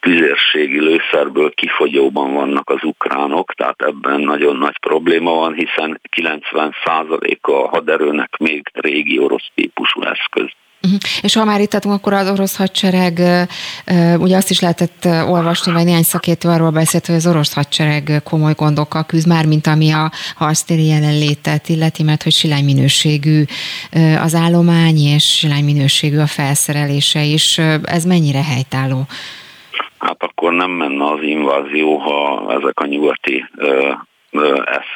tüzérségi 0.00 0.80
lőszerből 0.80 1.54
kifogyóban 1.54 2.32
vannak 2.32 2.70
az 2.70 2.82
ukránok, 2.82 3.54
tehát 3.54 3.82
ebben 3.82 4.20
nagyon 4.20 4.56
nagy 4.56 4.78
probléma 4.78 5.34
van, 5.34 5.54
hiszen 5.54 6.00
90%-a 6.16 7.52
a 7.52 7.68
haderőnek 7.68 8.36
még 8.36 8.70
régi 8.72 9.18
orosz 9.18 9.48
típusú 9.54 10.02
eszköz. 10.02 10.50
Uh-huh. 10.84 11.00
És 11.20 11.34
ha 11.34 11.44
már 11.44 11.60
itt 11.60 11.74
adunk, 11.74 11.94
akkor 11.94 12.12
az 12.12 12.30
orosz 12.30 12.56
hadsereg, 12.56 13.18
ugye 14.18 14.36
azt 14.36 14.50
is 14.50 14.60
lehetett 14.60 15.04
olvasni, 15.04 15.72
vagy 15.72 15.84
néhány 15.84 16.02
szakértő 16.02 16.48
arról 16.48 16.70
beszélt, 16.70 17.06
hogy 17.06 17.14
az 17.14 17.26
orosz 17.26 17.54
hadsereg 17.54 18.20
komoly 18.24 18.52
gondokkal 18.56 19.04
küzd, 19.04 19.28
már 19.28 19.46
mint 19.46 19.66
ami 19.66 19.90
a 19.90 20.10
harctéri 20.36 20.86
jelenlétet 20.86 21.68
illeti, 21.68 22.02
mert 22.02 22.22
hogy 22.22 22.32
silány 22.32 22.64
minőségű 22.64 23.44
az 24.22 24.34
állomány, 24.34 24.98
és 24.98 25.24
silány 25.24 25.64
minőségű 25.64 26.18
a 26.18 26.26
felszerelése 26.26 27.22
is. 27.22 27.58
Ez 27.84 28.04
mennyire 28.04 28.42
helytálló? 28.42 29.06
Hát 29.98 30.22
akkor 30.22 30.52
nem 30.52 30.70
menne 30.70 31.04
az 31.04 31.22
invázió, 31.22 31.96
ha 31.96 32.46
ezek 32.60 32.80
a 32.80 32.86
nyugati, 32.86 33.44
ez, 34.64 34.86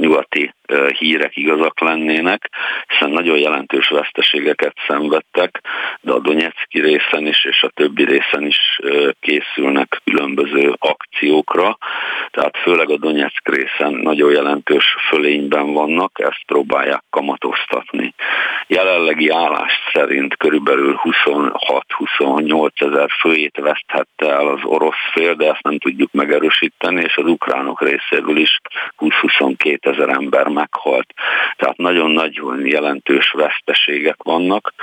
nyugati 0.00 0.54
hírek 0.98 1.36
igazak 1.36 1.80
lennének, 1.80 2.50
hiszen 2.88 3.10
nagyon 3.10 3.38
jelentős 3.38 3.88
veszteségeket 3.88 4.74
szenvedtek, 4.88 5.60
de 6.00 6.12
a 6.12 6.18
Donetszki 6.18 6.80
részen 6.80 7.26
is 7.26 7.44
és 7.44 7.62
a 7.62 7.68
többi 7.68 8.04
részen 8.04 8.46
is 8.46 8.80
készülnek 9.20 10.00
különböző 10.04 10.74
akciókra, 10.78 11.78
tehát 12.30 12.56
főleg 12.56 12.90
a 12.90 12.96
Donetszk 12.96 13.48
részen 13.48 13.92
nagyon 13.92 14.30
jelentős 14.32 14.96
fölényben 15.08 15.72
vannak, 15.72 16.20
ezt 16.20 16.44
próbálják 16.46 17.02
kamatoztatni. 17.10 18.11
Jelenlegi 18.72 19.28
állás 19.28 19.72
szerint 19.92 20.36
körülbelül 20.36 21.00
26-28 21.02 22.68
ezer 22.74 23.10
főjét 23.20 23.56
veszthette 23.56 24.30
el 24.30 24.46
az 24.46 24.60
orosz 24.62 25.10
fél, 25.12 25.34
de 25.34 25.50
ezt 25.50 25.62
nem 25.62 25.78
tudjuk 25.78 26.12
megerősíteni, 26.12 27.02
és 27.02 27.16
az 27.16 27.26
ukránok 27.26 27.80
részéről 27.80 28.36
is 28.36 28.60
20-22 28.98 29.86
ezer 29.86 30.08
ember 30.08 30.46
meghalt. 30.46 31.14
Tehát 31.56 31.76
nagyon-nagyon 31.76 32.66
jelentős 32.66 33.30
veszteségek 33.30 34.22
vannak. 34.22 34.74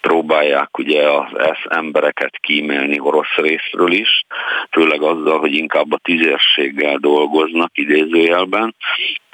Próbálják 0.00 0.78
ugye 0.78 1.10
az 1.10 1.58
embereket 1.68 2.36
kímélni 2.40 3.00
orosz 3.00 3.34
részről 3.36 3.92
is, 3.92 4.24
főleg 4.70 5.02
azzal, 5.02 5.38
hogy 5.38 5.54
inkább 5.54 5.92
a 5.92 6.00
tüzérséggel 6.02 6.96
dolgoznak 6.96 7.70
idézőjelben, 7.74 8.74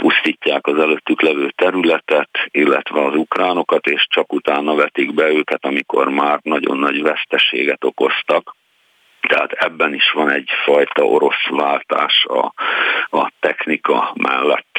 pusztítják 0.03 0.67
az 0.67 0.79
előttük 0.79 1.23
levő 1.23 1.53
területet, 1.57 2.31
illetve 2.51 3.05
az 3.05 3.15
ukránokat, 3.15 3.87
és 3.87 4.07
csak 4.11 4.33
utána 4.33 4.75
vetik 4.75 5.15
be 5.15 5.29
őket, 5.29 5.65
amikor 5.65 6.09
már 6.09 6.39
nagyon 6.43 6.79
nagy 6.79 7.03
veszteséget 7.03 7.85
okoztak. 7.85 8.57
Tehát 9.29 9.53
ebben 9.53 9.95
is 9.95 10.11
van 10.15 10.31
egyfajta 10.31 11.03
orosz 11.03 11.47
váltás 11.51 12.25
a, 12.25 12.53
a 13.19 13.33
technika 13.41 14.15
mellett. 14.15 14.79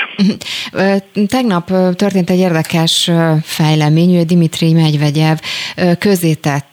Tegnap 1.28 1.66
történt 1.96 2.30
egy 2.30 2.40
érdekes 2.40 3.12
fejlemény, 3.44 4.26
Dimitri 4.26 4.74
Megyvegyev 4.74 5.38
közétett 6.00 6.69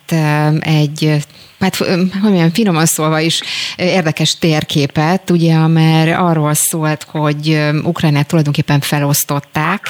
egy 0.59 1.25
hát 1.59 1.75
hogy 1.75 2.09
mondjam, 2.21 2.51
finoman 2.53 2.85
szólva 2.85 3.19
is 3.19 3.41
érdekes 3.75 4.37
térképet, 4.37 5.29
ugye, 5.29 5.67
mert 5.67 6.19
arról 6.19 6.53
szólt, 6.53 7.07
hogy 7.11 7.59
Ukrajnát 7.83 8.27
tulajdonképpen 8.27 8.79
felosztották. 8.79 9.85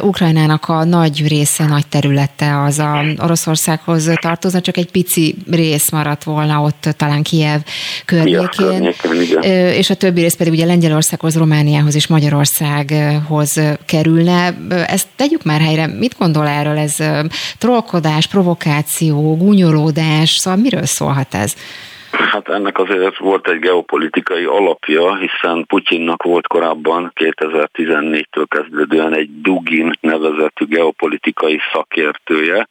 Ukrajnának 0.00 0.68
a 0.68 0.84
nagy 0.84 1.28
része, 1.28 1.64
nagy 1.64 1.86
területe 1.86 2.62
az 2.62 2.78
a 2.78 3.04
Oroszországhoz 3.18 4.10
tartozna, 4.20 4.60
csak 4.60 4.76
egy 4.76 4.90
pici 4.90 5.36
rész 5.50 5.90
maradt 5.90 6.24
volna 6.24 6.60
ott 6.60 6.88
talán 6.96 7.22
Kiev 7.22 7.60
környékén, 8.04 8.94
és 9.74 9.90
a 9.90 9.94
többi 9.94 10.20
rész 10.20 10.34
pedig 10.34 10.52
ugye 10.52 10.64
Lengyelországhoz, 10.64 11.36
Romániához 11.36 11.94
és 11.94 12.06
Magyarországhoz 12.06 13.60
kerülne. 13.86 14.54
Ezt 14.86 15.06
tegyük 15.16 15.44
már 15.44 15.60
helyre. 15.60 15.86
Mit 15.86 16.16
gondol 16.18 16.48
erről? 16.48 16.78
Ez 16.78 16.96
trollkodás, 17.58 18.26
provokáció, 18.26 19.36
gúnyolódás, 19.50 20.30
szóval 20.30 20.60
miről 20.60 20.86
szól? 20.86 21.08
szólhat 21.10 21.34
ez? 21.34 21.54
Hát 22.12 22.48
ennek 22.48 22.78
azért 22.78 23.18
volt 23.18 23.48
egy 23.48 23.58
geopolitikai 23.58 24.44
alapja, 24.44 25.16
hiszen 25.16 25.66
Putyinnak 25.66 26.22
volt 26.22 26.46
korábban 26.46 27.12
2014-től 27.14 28.44
kezdődően 28.48 29.14
egy 29.14 29.40
Dugin 29.40 29.92
nevezetű 30.00 30.64
geopolitikai 30.66 31.60
szakértője, 31.72 32.68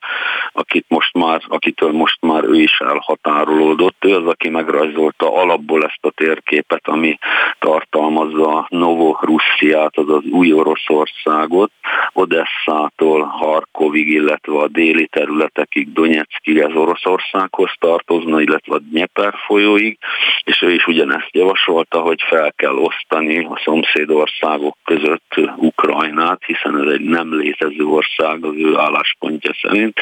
akit 0.51 0.85
most 0.87 1.13
már, 1.13 1.41
akitől 1.47 1.91
most 1.91 2.21
már 2.21 2.43
ő 2.43 2.55
is 2.55 2.79
elhatárolódott. 2.79 3.95
Ő 3.99 4.15
az, 4.15 4.25
aki 4.25 4.49
megrajzolta 4.49 5.33
alapból 5.33 5.83
ezt 5.83 6.05
a 6.05 6.11
térképet, 6.11 6.87
ami 6.87 7.17
tartalmazza 7.59 8.65
Novo-Russziát, 8.69 9.97
azaz 9.97 10.23
új 10.31 10.53
Oroszországot, 10.53 11.71
Odesszától 12.13 13.23
Harkovig, 13.23 14.07
illetve 14.07 14.57
a 14.57 14.67
déli 14.67 15.07
területekig, 15.07 15.93
Donetskig 15.93 16.57
ez 16.57 16.73
Oroszországhoz 16.73 17.71
tartozna, 17.79 18.41
illetve 18.41 18.75
a 18.75 18.81
Dnieper 19.29 19.39
folyóig, 19.45 19.97
és 20.43 20.61
ő 20.61 20.71
is 20.71 20.87
ugyanezt 20.87 21.29
javasolta, 21.31 21.99
hogy 21.99 22.21
fel 22.21 22.53
kell 22.55 22.75
osztani 22.75 23.45
a 23.45 23.61
szomszédországok 23.63 24.77
között 24.83 25.35
Ukrajnát, 25.55 26.43
hiszen 26.45 26.81
ez 26.81 26.93
egy 26.93 27.01
nem 27.01 27.35
létező 27.35 27.83
ország 27.83 28.45
az 28.45 28.53
ő 28.55 28.77
álláspontja 28.77 29.51
szerint. 29.61 29.99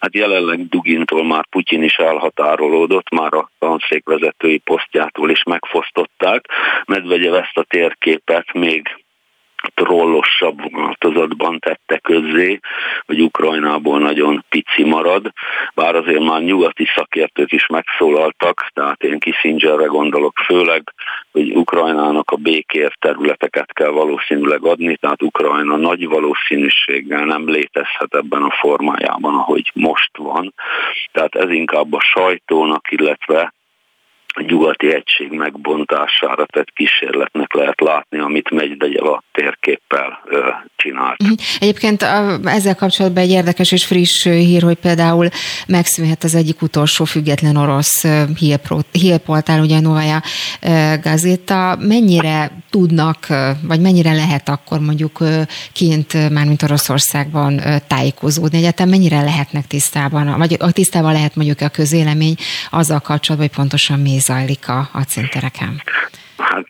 Hát 0.00 0.14
jelenleg 0.14 0.68
Dugintól 0.68 1.24
már 1.24 1.46
Putyin 1.50 1.82
is 1.82 1.96
elhatárolódott, 1.96 3.10
már 3.10 3.34
a 3.34 3.50
tanszékvezetői 3.58 4.58
posztjától 4.58 5.30
is 5.30 5.42
megfosztották. 5.42 6.44
Medvegyev 6.86 7.34
ezt 7.34 7.56
a 7.56 7.62
térképet 7.62 8.52
még 8.52 9.05
trollosabb 9.74 10.72
változatban 10.72 11.58
tette 11.58 11.98
közzé, 11.98 12.58
hogy 13.06 13.20
Ukrajnából 13.20 13.98
nagyon 13.98 14.44
pici 14.48 14.84
marad, 14.84 15.32
bár 15.74 15.94
azért 15.94 16.22
már 16.22 16.42
nyugati 16.42 16.86
szakértők 16.94 17.52
is 17.52 17.66
megszólaltak, 17.66 18.66
tehát 18.74 19.02
én 19.02 19.18
Kissingerre 19.18 19.84
gondolok 19.84 20.38
főleg, 20.46 20.82
hogy 21.32 21.56
Ukrajnának 21.56 22.30
a 22.30 22.36
békért 22.36 22.98
területeket 22.98 23.72
kell 23.72 23.90
valószínűleg 23.90 24.64
adni, 24.64 24.96
tehát 24.96 25.22
Ukrajna 25.22 25.76
nagy 25.76 26.08
valószínűséggel 26.08 27.24
nem 27.24 27.48
létezhet 27.48 28.14
ebben 28.14 28.42
a 28.42 28.56
formájában, 28.60 29.34
ahogy 29.34 29.70
most 29.74 30.16
van. 30.16 30.54
Tehát 31.12 31.34
ez 31.34 31.50
inkább 31.50 31.92
a 31.92 32.00
sajtónak, 32.00 32.90
illetve 32.90 33.54
a 34.38 34.42
nyugati 34.42 34.94
egység 34.94 35.30
megbontására 35.30 36.46
tett 36.46 36.70
kísérletnek 36.74 37.54
lehet 37.54 37.80
látni, 37.80 38.18
amit 38.18 38.50
Megydegyel 38.50 39.06
a 39.06 39.22
térképpel 39.32 40.20
ö, 40.24 40.48
csinált. 40.76 41.22
Mhm. 41.22 41.32
Egyébként 41.60 42.02
ezzel 42.44 42.74
kapcsolatban 42.74 43.22
egy 43.22 43.30
érdekes 43.30 43.72
és 43.72 43.84
friss 43.84 44.24
hír, 44.24 44.62
hogy 44.62 44.76
például 44.76 45.28
megszűnhet 45.66 46.24
az 46.24 46.34
egyik 46.34 46.62
utolsó 46.62 47.04
független 47.04 47.56
orosz 47.56 48.04
hírportál, 48.92 49.60
ugye 49.60 49.76
a 49.76 49.80
Novaya 49.80 50.22
Gazeta. 51.02 51.76
Mennyire 51.80 52.50
tudnak, 52.70 53.26
vagy 53.62 53.80
mennyire 53.80 54.12
lehet 54.12 54.48
akkor 54.48 54.80
mondjuk 54.80 55.18
kint, 55.72 56.30
mármint 56.30 56.62
Oroszországban 56.62 57.60
tájékozódni? 57.86 58.58
Egyetem 58.58 58.88
mennyire 58.88 59.22
lehetnek 59.22 59.66
tisztában, 59.66 60.38
vagy 60.38 60.56
tisztában 60.72 61.12
lehet 61.12 61.36
mondjuk 61.36 61.60
a 61.60 61.68
közélemény 61.68 62.34
azzal 62.70 63.00
kapcsolatban, 63.00 63.48
hogy 63.48 63.56
pontosan 63.56 64.00
mi 64.00 64.10
zajlik 64.26 64.68
a, 64.68 64.88
a 64.92 65.04
cintereken? 65.04 65.82
Hát 66.36 66.64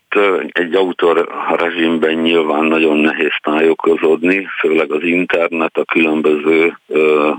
egy 0.53 0.75
autor 0.75 1.29
rezsimben 1.57 2.15
nyilván 2.15 2.65
nagyon 2.65 2.97
nehéz 2.97 3.33
tájékozódni, 3.43 4.49
főleg 4.61 4.93
az 4.93 5.03
internet, 5.03 5.77
a 5.77 5.85
különböző 5.85 6.79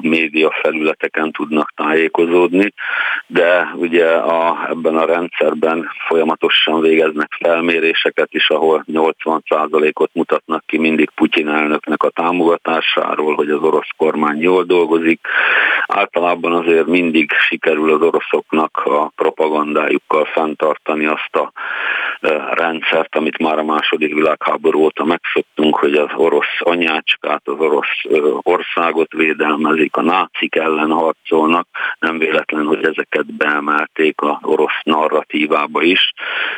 média 0.02 0.52
felületeken 0.62 1.32
tudnak 1.32 1.74
tájékozódni, 1.76 2.74
de 3.28 3.72
ugye 3.76 4.06
a, 4.08 4.68
ebben 4.70 4.96
a 4.96 5.06
rendszerben 5.06 5.90
folyamatosan 6.08 6.82
végeznek 6.82 7.30
felméréseket 7.40 8.34
is, 8.34 8.50
ahol 8.50 8.86
80%-ot 8.94 10.10
mutatnak 10.14 10.64
ki 10.66 10.78
mindig 10.78 11.10
Putyin 11.16 11.48
elnöknek 11.48 12.04
a 12.04 12.10
támogatásáról, 12.10 13.36
hogy 13.36 13.50
az 13.50 13.62
orosz 13.62 13.90
kormány 13.98 14.42
jól 14.42 14.64
dolgozik. 14.64 15.20
Általában 15.88 16.54
azért 16.54 16.86
mindig 16.86 17.32
sikerül 17.32 17.94
az 17.94 18.02
oroszoknak 18.02 18.82
a 18.86 19.12
propagandájukkal 19.16 20.26
fenntartani 20.26 21.06
azt 21.06 21.36
a 21.36 21.52
rendszert, 22.20 22.67
amit 23.10 23.38
már 23.38 23.58
a 23.58 23.64
második 23.64 24.14
világháború 24.14 24.80
óta 24.80 25.04
megszoktunk, 25.04 25.76
hogy 25.76 25.94
az 25.94 26.10
orosz 26.16 26.58
anyácskát, 26.60 27.42
az 27.44 27.60
orosz 27.60 28.04
országot 28.42 29.12
védelmezik, 29.12 29.96
a 29.96 30.02
nácik 30.02 30.56
ellen 30.56 30.92
harcolnak, 30.92 31.68
nem 32.00 32.18
véletlen, 32.18 32.66
hogy 32.66 32.86
ezeket 32.86 33.34
beemelték 33.34 34.22
a 34.22 34.40
orosz 34.44 34.80
narratívába 34.84 35.82
is. 35.82 36.14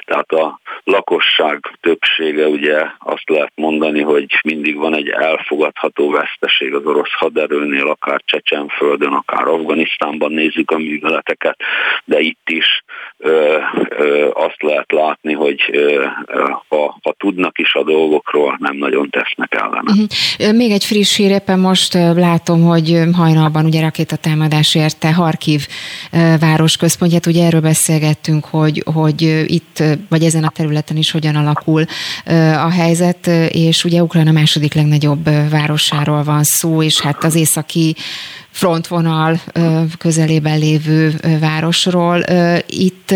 Tehát 0.05 0.31
a 0.31 0.59
lakosság 0.83 1.77
többsége 1.81 2.47
ugye 2.47 2.85
azt 2.99 3.29
lehet 3.29 3.51
mondani, 3.55 4.01
hogy 4.01 4.39
mindig 4.43 4.77
van 4.77 4.95
egy 4.95 5.09
elfogadható 5.09 6.09
veszteség 6.09 6.73
az 6.73 6.85
orosz 6.85 7.13
haderőnél, 7.13 7.87
akár 7.87 8.21
Csecsenföldön, 8.25 9.13
akár 9.13 9.47
Afganisztánban 9.47 10.31
nézzük 10.31 10.71
a 10.71 10.77
műveleteket, 10.77 11.57
de 12.05 12.19
itt 12.19 12.49
is 12.49 12.83
ö, 13.19 13.57
ö, 13.89 14.29
azt 14.33 14.61
lehet 14.61 14.91
látni, 14.91 15.33
hogy 15.33 15.69
ö, 15.71 16.05
ha, 16.67 16.97
ha 17.01 17.15
tudnak 17.17 17.59
is 17.59 17.73
a 17.73 17.83
dolgokról, 17.83 18.57
nem 18.59 18.75
nagyon 18.75 19.09
tesznek 19.09 19.53
ellene. 19.53 19.91
Uh-huh. 19.91 20.55
Még 20.55 20.71
egy 20.71 20.83
friss 20.83 21.15
hír, 21.15 21.31
éppen 21.31 21.59
most 21.59 21.93
látom, 22.15 22.61
hogy 22.61 23.01
hajnalban 23.13 23.65
ugye 23.65 23.81
rakétatámadás 23.81 24.75
érte 24.75 25.13
Harkiv 25.13 25.67
városközpontját, 26.39 27.25
ugye 27.25 27.45
erről 27.45 27.61
beszélgettünk, 27.61 28.45
hogy, 28.45 28.83
hogy 28.93 29.21
itt, 29.45 29.83
vagy 30.09 30.23
ezen 30.23 30.43
a 30.43 30.49
területen 30.49 30.97
is 30.97 31.11
hogyan 31.11 31.35
alakul 31.35 31.83
a 32.65 32.71
helyzet, 32.71 33.27
és 33.49 33.83
ugye 33.83 34.01
Ukrajna 34.01 34.31
második 34.31 34.73
legnagyobb 34.73 35.29
városáról 35.49 36.23
van 36.23 36.43
szó, 36.43 36.83
és 36.83 37.01
hát 37.01 37.23
az 37.23 37.35
északi 37.35 37.95
frontvonal 38.59 39.41
közelében 39.97 40.59
lévő 40.59 41.15
városról. 41.39 42.23
Itt 42.67 43.11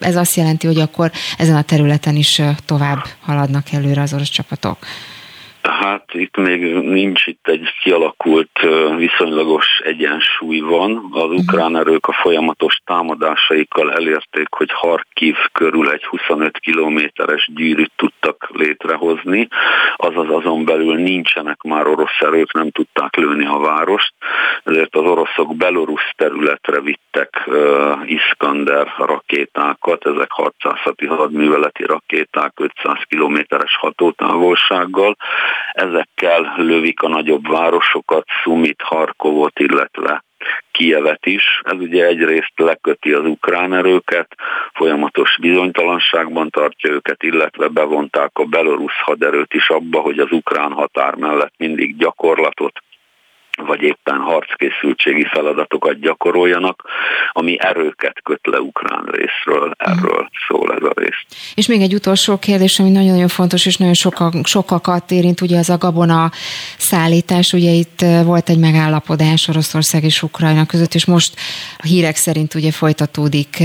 ez 0.00 0.16
azt 0.16 0.34
jelenti, 0.34 0.66
hogy 0.66 0.80
akkor 0.80 1.10
ezen 1.38 1.56
a 1.56 1.62
területen 1.62 2.16
is 2.16 2.42
tovább 2.64 3.06
haladnak 3.20 3.72
előre 3.72 4.02
az 4.02 4.12
orosz 4.14 4.28
csapatok. 4.28 4.78
Hát 5.70 6.14
itt 6.14 6.36
még 6.36 6.74
nincs 6.74 7.26
itt 7.26 7.48
egy 7.48 7.68
kialakult 7.82 8.60
viszonylagos 8.96 9.80
egyensúly 9.84 10.58
van. 10.58 11.08
Az 11.10 11.28
mhm. 11.28 11.34
ukrán 11.34 11.76
erők 11.76 12.06
a 12.06 12.12
folyamatos 12.12 12.80
támadásaikkal 12.84 13.92
elérték, 13.92 14.46
hogy 14.50 14.70
Harkiv 14.72 15.36
körül 15.52 15.90
egy 15.90 16.04
25 16.04 16.58
kilométeres 16.58 17.50
gyűrűt 17.54 17.92
tudtak 17.96 18.50
létrehozni, 18.52 19.48
azaz 19.96 20.30
azon 20.30 20.64
belül 20.64 20.94
nincsenek 20.94 21.62
már 21.62 21.86
orosz 21.86 22.20
erők, 22.20 22.52
nem 22.52 22.70
tudták 22.70 23.16
lőni 23.16 23.46
a 23.46 23.58
várost, 23.58 24.14
ezért 24.64 24.94
az 24.96 25.02
oroszok 25.02 25.56
belorusz 25.56 26.10
területre 26.16 26.80
vittek 27.16 27.42
uh, 27.46 28.10
Iskander 28.10 28.94
rakétákat, 28.98 30.06
ezek 30.06 30.30
600 30.30 30.78
hadműveleti 31.08 31.84
rakéták 31.84 32.52
500 32.56 32.98
kilométeres 33.08 33.76
hatótávolsággal, 33.76 35.16
ezekkel 35.72 36.54
lövik 36.56 37.02
a 37.02 37.08
nagyobb 37.08 37.48
városokat, 37.48 38.24
Sumit, 38.42 38.82
Harkovot, 38.82 39.58
illetve 39.58 40.24
Kievet 40.72 41.26
is. 41.26 41.60
Ez 41.64 41.78
ugye 41.78 42.06
egyrészt 42.06 42.52
leköti 42.56 43.12
az 43.12 43.26
ukrán 43.26 43.74
erőket, 43.74 44.34
folyamatos 44.74 45.38
bizonytalanságban 45.40 46.50
tartja 46.50 46.90
őket, 46.90 47.22
illetve 47.22 47.68
bevonták 47.68 48.30
a 48.32 48.44
belorusz 48.44 49.00
haderőt 49.04 49.54
is 49.54 49.68
abba, 49.68 50.00
hogy 50.00 50.18
az 50.18 50.30
ukrán 50.30 50.72
határ 50.72 51.14
mellett 51.14 51.54
mindig 51.56 51.96
gyakorlatot 51.96 52.80
vagy 53.56 53.82
éppen 53.82 54.16
harckészültségi 54.16 55.24
feladatokat 55.24 56.00
gyakoroljanak, 56.00 56.82
ami 57.32 57.56
erőket 57.60 58.22
köt 58.22 58.46
le 58.46 58.58
ukrán 58.58 59.04
részről, 59.04 59.72
erről 59.76 60.28
szól 60.48 60.72
ez 60.72 60.82
a 60.82 60.92
rész. 60.94 61.24
És 61.54 61.66
még 61.66 61.80
egy 61.80 61.94
utolsó 61.94 62.38
kérdés, 62.38 62.78
ami 62.78 62.90
nagyon-nagyon 62.90 63.28
fontos, 63.28 63.66
és 63.66 63.76
nagyon 63.76 63.94
soka, 63.94 64.32
sokakat 64.42 65.10
érint, 65.10 65.40
ugye 65.40 65.58
az 65.58 65.70
a 65.70 65.78
gabona 65.78 66.30
szállítás, 66.78 67.52
ugye 67.52 67.70
itt 67.70 68.04
volt 68.24 68.48
egy 68.48 68.58
megállapodás 68.58 69.48
Oroszország 69.48 70.04
és 70.04 70.22
Ukrajna 70.22 70.66
között, 70.66 70.94
és 70.94 71.04
most 71.04 71.34
a 71.78 71.86
hírek 71.86 72.16
szerint 72.16 72.54
ugye 72.54 72.70
folytatódik 72.72 73.56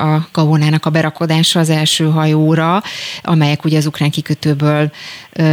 a 0.00 0.28
gabonának 0.32 0.86
a 0.86 0.90
berakodása 0.90 1.60
az 1.60 1.70
első 1.70 2.10
hajóra, 2.10 2.82
amelyek 3.22 3.64
ugye 3.64 3.76
az 3.76 3.86
ukrán 3.86 4.10
kikötőből 4.10 4.90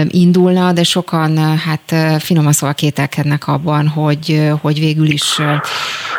indulna, 0.07 0.71
de 0.71 0.83
sokan 0.83 1.57
hát 1.57 1.95
finoman 2.21 2.51
szóval 2.51 2.75
kételkednek 2.75 3.47
abban, 3.47 3.86
hogy, 3.87 4.51
hogy 4.61 4.79
végül 4.79 5.07
is 5.07 5.37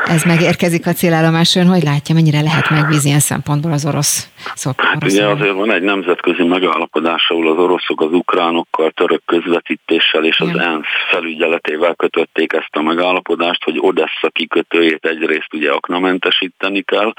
ez 0.06 0.22
megérkezik 0.22 0.86
a 0.86 0.92
célállomáson, 0.92 1.66
hogy 1.66 1.82
látja, 1.82 2.14
mennyire 2.14 2.40
lehet 2.40 2.70
megbízni 2.70 3.08
ilyen 3.08 3.20
szempontból 3.20 3.72
az 3.72 3.84
orosz 3.84 4.28
szok. 4.54 4.80
Hát 4.80 5.04
ugye 5.04 5.26
azért 5.26 5.54
van 5.54 5.72
egy 5.72 5.82
nemzetközi 5.82 6.44
megállapodás, 6.44 7.30
ahol 7.30 7.48
az 7.50 7.58
oroszok 7.58 8.00
az 8.00 8.12
ukránokkal, 8.12 8.90
török 8.90 9.22
közvetítéssel 9.24 10.24
és 10.24 10.40
az 10.40 10.58
ENSZ 10.58 10.86
felügyeletével 11.10 11.94
kötötték 11.94 12.52
ezt 12.52 12.76
a 12.76 12.82
megállapodást, 12.82 13.64
hogy 13.64 13.78
Odessa 13.80 14.28
kikötőjét 14.28 15.04
egyrészt 15.04 15.54
ugye 15.54 15.70
aknamentesíteni 15.70 16.82
kell 16.82 17.12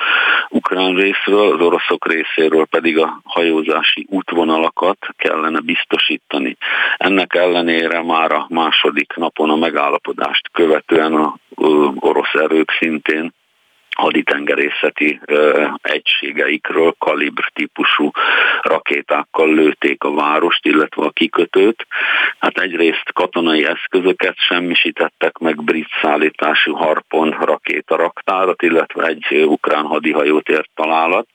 ukrán 0.50 0.96
részről, 0.96 1.54
az 1.54 1.62
oroszok 1.62 2.08
részéről 2.08 2.66
pedig 2.66 2.98
a 2.98 3.22
hajózási 3.24 4.06
útvonalakat 4.10 4.98
kellene 5.18 5.60
biztosítani. 5.60 6.58
Ennek 6.98 7.36
ellenére 7.36 8.04
már 8.04 8.32
a 8.32 8.46
második 8.50 9.14
napon 9.16 9.50
a 9.50 9.56
megállapodást 9.56 10.50
követően 10.52 11.14
a 11.14 11.36
orosz 12.00 12.34
erők 12.34 12.72
szintén 12.80 13.34
haditengerészeti 14.00 15.20
egységeikről 15.82 16.96
kalibr 16.98 17.50
típusú 17.54 18.12
rakétákkal 18.62 19.54
lőtték 19.54 20.04
a 20.04 20.14
várost, 20.14 20.66
illetve 20.66 21.04
a 21.04 21.10
kikötőt. 21.10 21.88
Hát 22.40 22.58
egyrészt 22.58 23.14
katonai 23.14 23.66
eszközöket 23.66 24.36
semmisítettek 24.38 25.38
meg 25.38 25.64
brit 25.64 25.90
szállítású 26.02 26.74
harpon 26.74 27.30
rakétaraktárat, 27.30 28.62
illetve 28.62 29.06
egy 29.06 29.46
ukrán 29.46 29.86
hadihajót 29.86 30.50
ért 30.50 30.70
találat. 30.76 31.28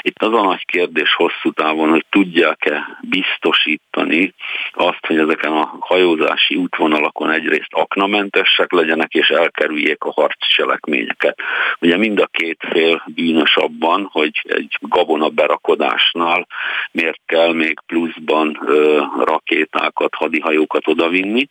Itt 0.00 0.22
az 0.22 0.32
a 0.32 0.42
nagy 0.42 0.64
kérdés 0.64 1.14
hosszú 1.14 1.50
távon, 1.50 1.88
hogy 1.88 2.04
tudják-e 2.10 2.98
biztosítani 3.00 4.34
azt, 4.72 5.06
hogy 5.06 5.18
ezeken 5.18 5.52
a 5.52 5.76
hajózási 5.80 6.54
útvonalakon 6.54 7.30
egyrészt 7.30 7.72
aknamentesek 7.72 8.72
legyenek, 8.72 9.12
és 9.12 9.28
elkerüljék 9.28 10.04
a 10.04 10.12
harccselekményeket. 10.12 11.38
Ugye 11.80 11.96
mind 12.06 12.20
a 12.20 12.26
két 12.26 12.58
fél 12.70 13.04
bűnös 13.14 13.56
abban, 13.56 14.08
hogy 14.12 14.40
egy 14.42 14.76
gabona 14.80 15.28
berakodásnál 15.28 16.46
miért 16.92 17.20
kell 17.26 17.52
még 17.52 17.78
pluszban 17.86 18.58
ö, 18.66 19.02
rakétákat, 19.24 20.14
hadihajókat 20.14 20.88
odavinni 20.88 21.48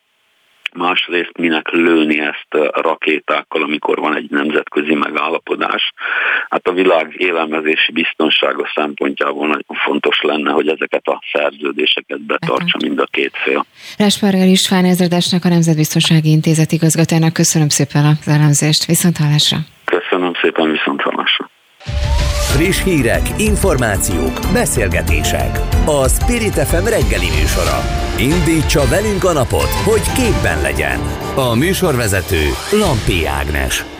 másrészt 0.75 1.37
minek 1.37 1.69
lőni 1.69 2.19
ezt 2.19 2.71
rakétákkal, 2.71 3.63
amikor 3.63 3.99
van 3.99 4.15
egy 4.15 4.29
nemzetközi 4.29 4.93
megállapodás. 4.93 5.93
Hát 6.49 6.67
a 6.67 6.71
világ 6.71 7.13
élelmezési 7.17 7.91
biztonsága 7.91 8.71
szempontjából 8.75 9.47
nagyon 9.47 9.77
fontos 9.83 10.21
lenne, 10.21 10.51
hogy 10.51 10.67
ezeket 10.67 11.07
a 11.07 11.21
szerződéseket 11.33 12.21
betartsa 12.21 12.77
mind 12.83 12.99
a 12.99 13.05
két 13.11 13.31
fél. 13.43 13.65
Resperger 13.97 14.47
István 14.47 14.85
ezredesnek 14.85 15.45
a 15.45 15.49
Nemzetbiztonsági 15.49 16.29
Intézet 16.29 16.71
igazgatójának 16.71 17.33
köszönöm 17.33 17.69
szépen 17.69 18.05
az 18.05 18.27
elemzést. 18.27 18.85
Viszont 18.85 19.17
hallásra! 19.17 19.57
Szépen, 20.41 20.71
viszont 20.71 21.01
hallásra! 21.01 21.49
Friss 22.55 22.83
hírek, 22.83 23.21
információk, 23.37 24.39
beszélgetések. 24.53 25.59
A 25.85 26.07
Spirit 26.09 26.53
FM 26.53 26.85
reggeli 26.85 27.29
műsora. 27.39 27.79
Indítsa 28.19 28.87
velünk 28.89 29.23
a 29.23 29.33
napot, 29.33 29.71
hogy 29.83 30.11
képben 30.13 30.61
legyen. 30.61 30.99
A 31.35 31.55
műsorvezető 31.55 32.43
Lampi 32.71 33.25
Ágnes. 33.25 33.94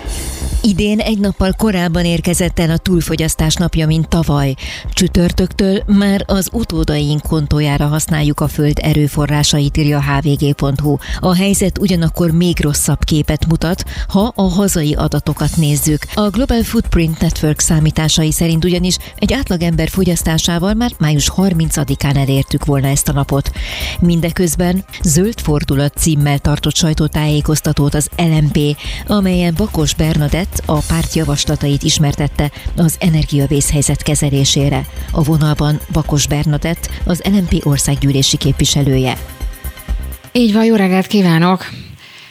Idén 0.67 0.99
egy 0.99 1.19
nappal 1.19 1.51
korábban 1.57 2.05
érkezett 2.05 2.59
el 2.59 2.69
a 2.69 2.77
túlfogyasztás 2.77 3.55
napja, 3.55 3.87
mint 3.87 4.07
tavaly. 4.07 4.55
Csütörtöktől 4.93 5.83
már 5.85 6.23
az 6.27 6.49
utódaink 6.51 7.21
kontójára 7.21 7.87
használjuk 7.87 8.39
a 8.39 8.47
föld 8.47 8.77
erőforrásait, 8.81 9.77
írja 9.77 10.01
hvg.hu. 10.01 10.97
A 11.19 11.35
helyzet 11.35 11.77
ugyanakkor 11.77 12.31
még 12.31 12.59
rosszabb 12.59 13.03
képet 13.03 13.47
mutat, 13.47 13.83
ha 14.07 14.33
a 14.35 14.41
hazai 14.41 14.93
adatokat 14.93 15.55
nézzük. 15.55 16.05
A 16.13 16.29
Global 16.29 16.63
Footprint 16.63 17.19
Network 17.19 17.59
számításai 17.59 18.31
szerint 18.31 18.65
ugyanis 18.65 18.97
egy 19.15 19.33
átlagember 19.33 19.89
fogyasztásával 19.89 20.73
már 20.73 20.91
május 20.97 21.31
30-án 21.35 22.17
elértük 22.17 22.65
volna 22.65 22.87
ezt 22.87 23.09
a 23.09 23.13
napot. 23.13 23.51
Mindeközben 23.99 24.85
zöld 25.03 25.39
fordulat 25.39 25.97
címmel 25.97 26.39
tartott 26.39 26.75
sajtótájékoztatót 26.75 27.93
az 27.93 28.09
LMP, 28.17 28.77
amelyen 29.07 29.53
Bakos 29.57 29.93
Bernadett 29.93 30.53
a 30.65 30.79
párt 30.79 31.13
javaslatait 31.13 31.83
ismertette 31.83 32.51
az 32.75 32.95
energiavészhelyzet 32.99 34.03
kezelésére. 34.03 34.85
A 35.11 35.23
vonalban 35.23 35.79
Bakos 35.91 36.27
Bernadett, 36.27 36.89
az 37.03 37.21
LNP 37.23 37.65
országgyűlési 37.65 38.37
képviselője. 38.37 39.17
Így 40.31 40.53
van, 40.53 40.65
jó 40.65 40.75
reggelt 40.75 41.07
kívánok! 41.07 41.84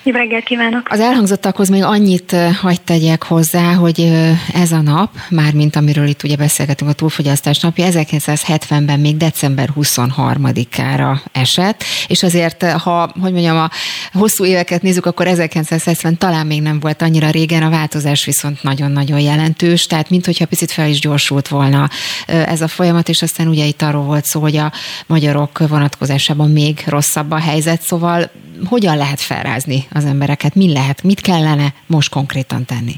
Jó 0.06 0.12
reggelt 0.12 0.44
kívánok! 0.44 0.88
Az 0.90 1.00
elhangzottakhoz 1.00 1.68
még 1.68 1.82
annyit 1.82 2.36
hagyd 2.60 2.80
tegyek 2.80 3.22
hozzá, 3.22 3.72
hogy 3.72 4.12
ez 4.54 4.72
a 4.72 4.80
nap, 4.80 5.10
mármint 5.30 5.76
amiről 5.76 6.06
itt 6.06 6.22
ugye 6.22 6.36
beszélgetünk, 6.36 6.90
a 6.90 6.94
túlfogyasztás 6.94 7.60
napja, 7.60 7.86
1970-ben 7.90 9.00
még 9.00 9.16
december 9.16 9.68
23-ára 9.76 11.16
esett, 11.32 11.84
és 12.08 12.22
azért, 12.22 12.62
ha, 12.70 13.10
hogy 13.20 13.32
mondjam, 13.32 13.56
a 13.56 13.70
hosszú 14.12 14.44
éveket 14.44 14.82
nézzük, 14.82 15.06
akkor 15.06 15.26
1970 15.26 16.18
talán 16.18 16.46
még 16.46 16.62
nem 16.62 16.80
volt 16.80 17.02
annyira 17.02 17.30
régen, 17.30 17.62
a 17.62 17.70
változás 17.70 18.24
viszont 18.24 18.62
nagyon-nagyon 18.62 19.20
jelentős, 19.20 19.86
tehát 19.86 20.10
minthogyha 20.10 20.46
picit 20.46 20.70
fel 20.70 20.88
is 20.88 21.00
gyorsult 21.00 21.48
volna 21.48 21.88
ez 22.26 22.60
a 22.60 22.68
folyamat, 22.68 23.08
és 23.08 23.22
aztán 23.22 23.48
ugye 23.48 23.64
itt 23.64 23.82
arról 23.82 24.04
volt 24.04 24.24
szó, 24.24 24.40
hogy 24.40 24.56
a 24.56 24.72
magyarok 25.06 25.68
vonatkozásában 25.68 26.50
még 26.50 26.82
rosszabb 26.86 27.30
a 27.30 27.38
helyzet, 27.38 27.82
szóval 27.82 28.30
hogyan 28.68 28.96
lehet 28.96 29.20
felrázni 29.20 29.86
az 29.94 30.04
embereket, 30.04 30.54
mi 30.54 30.72
lehet, 30.72 31.02
mit 31.02 31.20
kellene 31.20 31.74
most 31.86 32.10
konkrétan 32.10 32.64
tenni? 32.64 32.96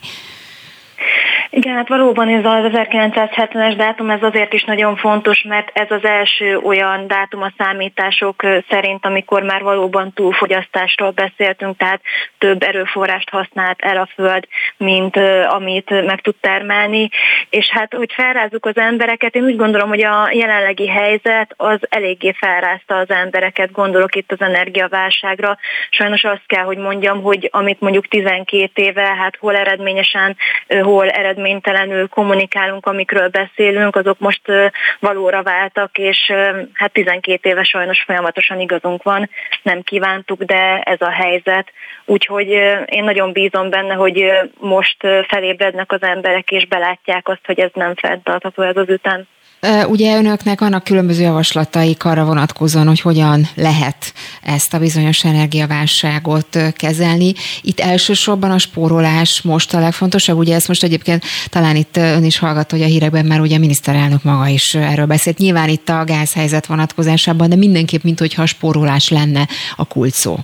Igen, 1.56 1.74
hát 1.74 1.88
valóban 1.88 2.28
ez 2.28 2.44
az 2.44 2.70
1970-es 2.72 3.74
dátum, 3.76 4.10
ez 4.10 4.22
azért 4.22 4.52
is 4.52 4.64
nagyon 4.64 4.96
fontos, 4.96 5.42
mert 5.42 5.70
ez 5.72 5.90
az 5.90 6.04
első 6.04 6.56
olyan 6.56 7.06
dátum 7.06 7.42
a 7.42 7.52
számítások 7.58 8.42
szerint, 8.68 9.06
amikor 9.06 9.42
már 9.42 9.62
valóban 9.62 10.12
túlfogyasztásról 10.12 11.10
beszéltünk, 11.10 11.76
tehát 11.76 12.00
több 12.38 12.62
erőforrást 12.62 13.30
használt 13.30 13.80
el 13.80 13.96
a 13.96 14.08
Föld, 14.14 14.46
mint 14.76 15.16
amit 15.46 15.90
meg 15.90 16.20
tud 16.20 16.34
termelni. 16.40 17.08
És 17.50 17.70
hát, 17.70 17.94
hogy 17.94 18.12
felrázzuk 18.12 18.66
az 18.66 18.76
embereket, 18.76 19.34
én 19.34 19.44
úgy 19.44 19.56
gondolom, 19.56 19.88
hogy 19.88 20.04
a 20.04 20.30
jelenlegi 20.32 20.88
helyzet 20.88 21.54
az 21.56 21.78
eléggé 21.88 22.32
felrázta 22.32 22.96
az 22.96 23.10
embereket, 23.10 23.72
gondolok 23.72 24.14
itt 24.14 24.32
az 24.32 24.40
energiaválságra. 24.40 25.58
Sajnos 25.90 26.24
azt 26.24 26.46
kell, 26.46 26.64
hogy 26.64 26.78
mondjam, 26.78 27.22
hogy 27.22 27.48
amit 27.52 27.80
mondjuk 27.80 28.08
12 28.08 28.70
éve, 28.74 29.14
hát 29.14 29.36
hol 29.36 29.56
eredményesen, 29.56 30.36
hol 30.82 31.08
eredményesen 31.08 31.44
reménytelenül 31.46 32.08
kommunikálunk, 32.08 32.86
amikről 32.86 33.28
beszélünk, 33.28 33.96
azok 33.96 34.18
most 34.18 34.40
valóra 35.00 35.42
váltak, 35.42 35.98
és 35.98 36.32
hát 36.72 36.92
12 36.92 37.48
éve 37.48 37.62
sajnos 37.62 38.02
folyamatosan 38.02 38.60
igazunk 38.60 39.02
van, 39.02 39.30
nem 39.62 39.82
kívántuk, 39.82 40.42
de 40.42 40.80
ez 40.80 41.00
a 41.00 41.10
helyzet. 41.10 41.72
Úgyhogy 42.04 42.48
én 42.84 43.04
nagyon 43.04 43.32
bízom 43.32 43.70
benne, 43.70 43.94
hogy 43.94 44.32
most 44.60 44.96
felébrednek 45.28 45.92
az 45.92 46.02
emberek, 46.02 46.50
és 46.50 46.66
belátják 46.66 47.28
azt, 47.28 47.46
hogy 47.46 47.60
ez 47.60 47.70
nem 47.74 47.94
fenntartható 47.94 48.62
ez 48.62 48.76
az 48.76 48.88
ütem. 48.88 49.26
Ugye 49.88 50.16
önöknek 50.16 50.60
vannak 50.60 50.84
különböző 50.84 51.22
javaslataik 51.22 52.04
arra 52.04 52.24
vonatkozóan, 52.24 52.86
hogy 52.86 53.00
hogyan 53.00 53.48
lehet 53.54 54.12
ezt 54.42 54.74
a 54.74 54.78
bizonyos 54.78 55.24
energiaválságot 55.24 56.58
kezelni. 56.72 57.34
Itt 57.62 57.80
elsősorban 57.80 58.50
a 58.50 58.58
spórolás 58.58 59.42
most 59.42 59.74
a 59.74 59.80
legfontosabb. 59.80 60.38
Ugye 60.38 60.54
ezt 60.54 60.68
most 60.68 60.82
egyébként 60.82 61.24
talán 61.48 61.76
itt 61.76 61.96
ön 61.96 62.24
is 62.24 62.38
hallgatta, 62.38 62.76
hogy 62.76 62.84
a 62.84 62.88
hírekben 62.88 63.26
már 63.26 63.40
ugye 63.40 63.56
a 63.56 63.58
miniszterelnök 63.58 64.22
maga 64.22 64.46
is 64.46 64.74
erről 64.74 65.06
beszélt. 65.06 65.38
Nyilván 65.38 65.68
itt 65.68 65.88
a 65.88 66.04
gázhelyzet 66.04 66.66
vonatkozásában, 66.66 67.48
de 67.48 67.56
mindenképp, 67.56 68.02
mint 68.02 68.18
hogyha 68.18 68.42
a 68.42 68.46
spórolás 68.46 69.08
lenne 69.08 69.48
a 69.76 69.84
kulcs 69.84 70.14
szó. 70.14 70.38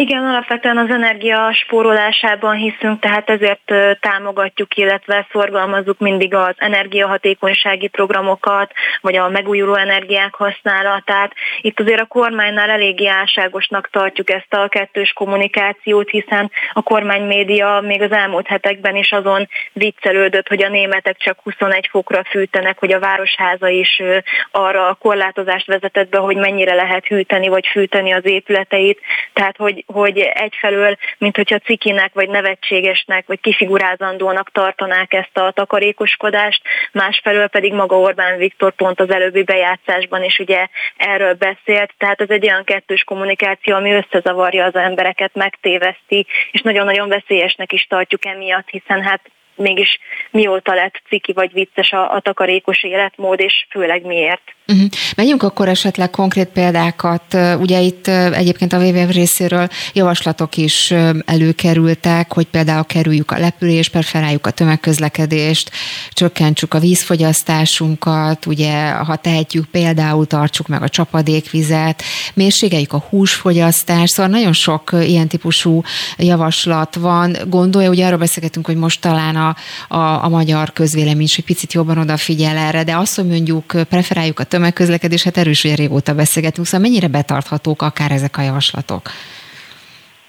Igen, 0.00 0.24
alapvetően 0.24 0.76
az 0.76 0.90
energia 0.90 1.52
spórolásában 1.52 2.54
hiszünk, 2.54 3.00
tehát 3.00 3.30
ezért 3.30 3.72
támogatjuk, 4.00 4.76
illetve 4.76 5.26
szorgalmazzuk 5.32 5.98
mindig 5.98 6.34
az 6.34 6.54
energiahatékonysági 6.56 7.88
programokat, 7.88 8.72
vagy 9.00 9.16
a 9.16 9.28
megújuló 9.28 9.74
energiák 9.74 10.34
használatát. 10.34 11.32
Itt 11.60 11.80
azért 11.80 12.00
a 12.00 12.04
kormánynál 12.06 12.70
eléggé 12.70 13.06
álságosnak 13.06 13.90
tartjuk 13.90 14.30
ezt 14.30 14.54
a 14.54 14.68
kettős 14.68 15.12
kommunikációt, 15.12 16.10
hiszen 16.10 16.50
a 16.72 16.82
kormánymédia 16.82 17.80
még 17.84 18.02
az 18.02 18.12
elmúlt 18.12 18.46
hetekben 18.46 18.96
is 18.96 19.12
azon 19.12 19.48
viccelődött, 19.72 20.48
hogy 20.48 20.62
a 20.62 20.68
németek 20.68 21.16
csak 21.16 21.40
21 21.42 21.88
fokra 21.90 22.24
fűtenek, 22.24 22.78
hogy 22.78 22.92
a 22.92 23.00
városháza 23.00 23.68
is 23.68 24.02
arra 24.50 24.88
a 24.88 24.94
korlátozást 24.94 25.66
vezetett 25.66 26.08
be, 26.08 26.18
hogy 26.18 26.36
mennyire 26.36 26.74
lehet 26.74 27.06
hűteni 27.06 27.48
vagy 27.48 27.66
fűteni 27.66 28.12
az 28.12 28.24
épületeit. 28.24 29.00
Tehát, 29.32 29.56
hogy, 29.56 29.84
hogy 29.92 30.18
egyfelől, 30.18 30.96
mint 31.18 31.36
hogyha 31.36 31.58
cikinek, 31.58 32.12
vagy 32.12 32.28
nevetségesnek, 32.28 33.26
vagy 33.26 33.40
kifigurázandónak 33.40 34.50
tartanák 34.52 35.12
ezt 35.12 35.38
a 35.38 35.50
takarékoskodást, 35.50 36.62
másfelől 36.92 37.46
pedig 37.46 37.72
maga 37.72 37.98
Orbán 37.98 38.38
Viktor 38.38 38.72
pont 38.72 39.00
az 39.00 39.10
előbbi 39.10 39.42
bejátszásban 39.42 40.24
is 40.24 40.38
ugye 40.38 40.66
erről 40.96 41.34
beszélt, 41.34 41.94
tehát 41.98 42.20
ez 42.20 42.30
egy 42.30 42.44
olyan 42.44 42.64
kettős 42.64 43.04
kommunikáció, 43.04 43.74
ami 43.74 43.92
összezavarja 43.92 44.64
az 44.64 44.74
embereket, 44.74 45.34
megtéveszti, 45.34 46.26
és 46.50 46.60
nagyon-nagyon 46.60 47.08
veszélyesnek 47.08 47.72
is 47.72 47.84
tartjuk 47.84 48.24
emiatt, 48.24 48.68
hiszen 48.68 49.02
hát 49.02 49.20
mégis 49.60 49.98
mióta 50.30 50.74
lett 50.74 51.02
ciki 51.08 51.32
vagy 51.32 51.52
vicces 51.52 51.92
a, 51.92 52.14
a 52.14 52.20
takarékos 52.20 52.82
életmód, 52.82 53.40
és 53.40 53.66
főleg 53.70 54.06
miért. 54.06 54.42
Uh-huh. 54.66 54.88
Menjünk 55.16 55.42
akkor 55.42 55.68
esetleg 55.68 56.10
konkrét 56.10 56.48
példákat. 56.48 57.36
Ugye 57.58 57.80
itt 57.80 58.06
egyébként 58.06 58.72
a 58.72 58.78
WWF 58.78 59.12
részéről 59.14 59.68
javaslatok 59.92 60.56
is 60.56 60.94
előkerültek, 61.24 62.32
hogy 62.32 62.46
például 62.46 62.84
kerüljük 62.84 63.30
a 63.30 63.38
lepülést, 63.38 63.90
preferáljuk 63.90 64.46
a 64.46 64.50
tömegközlekedést, 64.50 65.70
csökkentsük 66.10 66.74
a 66.74 66.78
vízfogyasztásunkat, 66.78 68.46
ugye 68.46 68.90
ha 68.90 69.16
tehetjük 69.16 69.64
például 69.64 70.26
tartsuk 70.26 70.68
meg 70.68 70.82
a 70.82 70.88
csapadékvizet, 70.88 72.02
mérségeljük 72.34 72.92
a 72.92 73.04
húsfogyasztást, 73.08 74.12
szóval 74.12 74.32
nagyon 74.32 74.52
sok 74.52 74.90
ilyen 74.92 75.28
típusú 75.28 75.82
javaslat 76.16 76.94
van. 76.94 77.36
Gondolja, 77.46 77.90
ugye 77.90 78.06
arról 78.06 78.18
beszélgetünk, 78.18 78.66
hogy 78.66 78.76
most 78.76 79.00
talán 79.00 79.36
a, 79.36 79.49
a, 79.88 80.24
a 80.24 80.28
magyar 80.28 80.72
közvélemény 80.72 81.22
is 81.22 81.38
egy 81.38 81.44
picit 81.44 81.72
jobban 81.72 81.98
odafigyel 81.98 82.56
erre, 82.56 82.84
de 82.84 82.96
azt, 82.96 83.16
hogy 83.16 83.26
mondjuk 83.26 83.64
preferáljuk 83.88 84.38
a 84.38 84.44
tömegközlekedést, 84.44 84.88
tömegközlekedés, 84.90 85.22
hát 85.22 85.36
erős, 85.36 85.62
hogy 85.62 85.74
régóta 85.74 86.14
beszélgetünk, 86.14 86.66
szóval 86.66 86.88
mennyire 86.88 87.08
betarthatók 87.08 87.82
akár 87.82 88.10
ezek 88.10 88.36
a 88.36 88.42
javaslatok? 88.42 89.10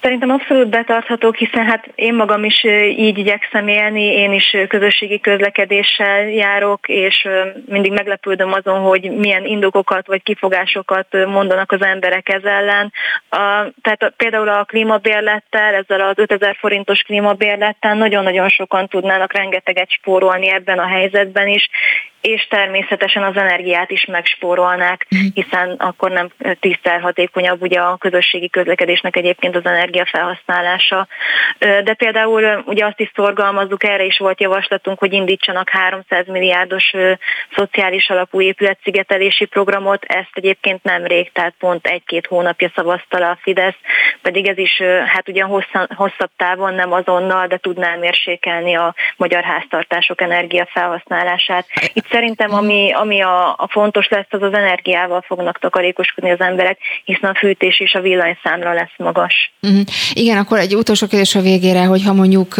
Szerintem 0.01 0.29
abszolút 0.29 0.69
betarthatók, 0.69 1.35
hiszen 1.35 1.65
hát 1.65 1.91
én 1.95 2.13
magam 2.13 2.43
is 2.43 2.63
így 2.97 3.17
igyekszem 3.17 3.67
élni, 3.67 4.03
én 4.03 4.31
is 4.31 4.57
közösségi 4.67 5.19
közlekedéssel 5.19 6.29
járok, 6.29 6.87
és 6.87 7.27
mindig 7.65 7.91
meglepődöm 7.91 8.53
azon, 8.53 8.79
hogy 8.79 9.11
milyen 9.17 9.45
indokokat 9.45 10.07
vagy 10.07 10.23
kifogásokat 10.23 11.07
mondanak 11.11 11.71
az 11.71 11.81
emberek 11.81 12.29
ez 12.29 12.43
ellen. 12.43 12.93
A, 13.29 13.71
tehát 13.81 14.13
például 14.17 14.49
a 14.49 14.63
klímabérlettel, 14.63 15.73
ezzel 15.73 16.01
az 16.01 16.17
5000 16.17 16.55
forintos 16.59 17.01
klímabérlettel 17.01 17.95
nagyon-nagyon 17.95 18.49
sokan 18.49 18.87
tudnának 18.87 19.33
rengeteget 19.33 19.91
spórolni 19.91 20.49
ebben 20.49 20.79
a 20.79 20.87
helyzetben 20.87 21.47
is, 21.47 21.69
és 22.21 22.47
természetesen 22.47 23.23
az 23.23 23.37
energiát 23.37 23.91
is 23.91 24.05
megspórolnák, 24.05 25.05
mhm. 25.09 25.21
hiszen 25.33 25.75
akkor 25.77 26.11
nem 26.11 26.29
tízszer 26.59 27.01
hatékonyabb 27.01 27.61
ugye 27.61 27.79
a 27.79 27.97
közösségi 27.97 28.49
közlekedésnek 28.49 29.15
egyébként 29.15 29.55
az 29.55 29.65
energia 29.65 30.05
felhasználása. 30.05 31.07
De 31.59 31.93
például 31.93 32.63
ugye 32.65 32.85
azt 32.85 32.99
is 32.99 33.11
szorgalmazzuk, 33.15 33.83
erre 33.83 34.03
is 34.03 34.17
volt 34.17 34.41
javaslatunk, 34.41 34.99
hogy 34.99 35.13
indítsanak 35.13 35.69
300 35.69 36.27
milliárdos 36.27 36.93
szociális 37.55 38.09
alapú 38.09 38.41
épületszigetelési 38.41 39.45
programot, 39.45 40.03
ezt 40.03 40.31
egyébként 40.33 40.83
nemrég, 40.83 41.31
tehát 41.31 41.53
pont 41.59 41.87
egy-két 41.87 42.27
hónapja 42.27 42.71
szavazta 42.75 43.19
le 43.19 43.27
a 43.27 43.37
Fidesz, 43.41 43.77
pedig 44.21 44.47
ez 44.47 44.57
is 44.57 44.81
hát 45.05 45.29
ugye 45.29 45.43
hosszabb 45.95 46.31
távon 46.37 46.73
nem 46.73 46.91
azonnal, 46.91 47.47
de 47.47 47.57
tudná 47.57 47.95
mérsékelni 47.95 48.75
a 48.75 48.95
magyar 49.17 49.43
háztartások 49.43 50.21
energia 50.21 50.67
felhasználását. 50.71 51.65
Itt 51.93 52.10
Szerintem 52.11 52.53
ami, 52.53 52.91
ami 52.93 53.21
a, 53.21 53.49
a 53.49 53.67
fontos 53.69 54.07
lesz, 54.09 54.25
az 54.29 54.41
az 54.41 54.53
energiával 54.53 55.21
fognak 55.21 55.59
takarékoskodni 55.59 56.31
az 56.31 56.39
emberek, 56.39 56.77
hiszen 57.03 57.29
a 57.29 57.37
fűtés 57.37 57.79
és 57.79 57.93
a 57.93 58.01
villanyszámla 58.01 58.73
lesz 58.73 58.93
magas. 58.97 59.51
Uh-huh. 59.61 59.81
Igen, 60.13 60.37
akkor 60.37 60.57
egy 60.57 60.75
utolsó 60.75 61.07
kérdés 61.07 61.35
a 61.35 61.41
végére, 61.41 61.83
hogy 61.83 62.03
ha 62.03 62.13
mondjuk 62.13 62.57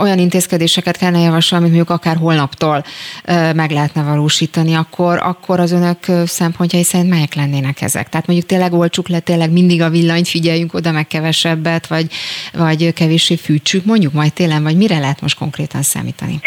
olyan 0.00 0.18
intézkedéseket 0.18 0.96
kellene 0.96 1.18
javasolni, 1.18 1.64
amit 1.64 1.76
mondjuk 1.76 1.98
akár 1.98 2.16
holnaptól 2.16 2.84
meg 3.54 3.70
lehetne 3.70 4.02
valósítani, 4.02 4.74
akkor, 4.74 5.18
akkor 5.22 5.60
az 5.60 5.72
önök 5.72 6.26
szempontjai 6.26 6.82
szerint 6.82 7.10
melyek 7.10 7.34
lennének 7.34 7.80
ezek? 7.80 8.08
Tehát 8.08 8.26
mondjuk 8.26 8.48
tényleg 8.48 8.72
olcsuk 8.72 9.08
le, 9.08 9.18
tényleg 9.18 9.52
mindig 9.52 9.82
a 9.82 9.90
villanyt 9.90 10.28
figyeljünk 10.28 10.74
oda, 10.74 10.90
meg 10.90 11.06
kevesebbet, 11.06 11.86
vagy, 11.86 12.06
vagy 12.52 12.92
kevéssé 12.92 13.36
fűtsük, 13.36 13.84
mondjuk 13.84 14.12
majd 14.12 14.32
tényleg, 14.32 14.62
vagy 14.62 14.76
mire 14.76 14.98
lehet 14.98 15.20
most 15.20 15.38
konkrétan 15.38 15.82
számítani? 15.82 16.40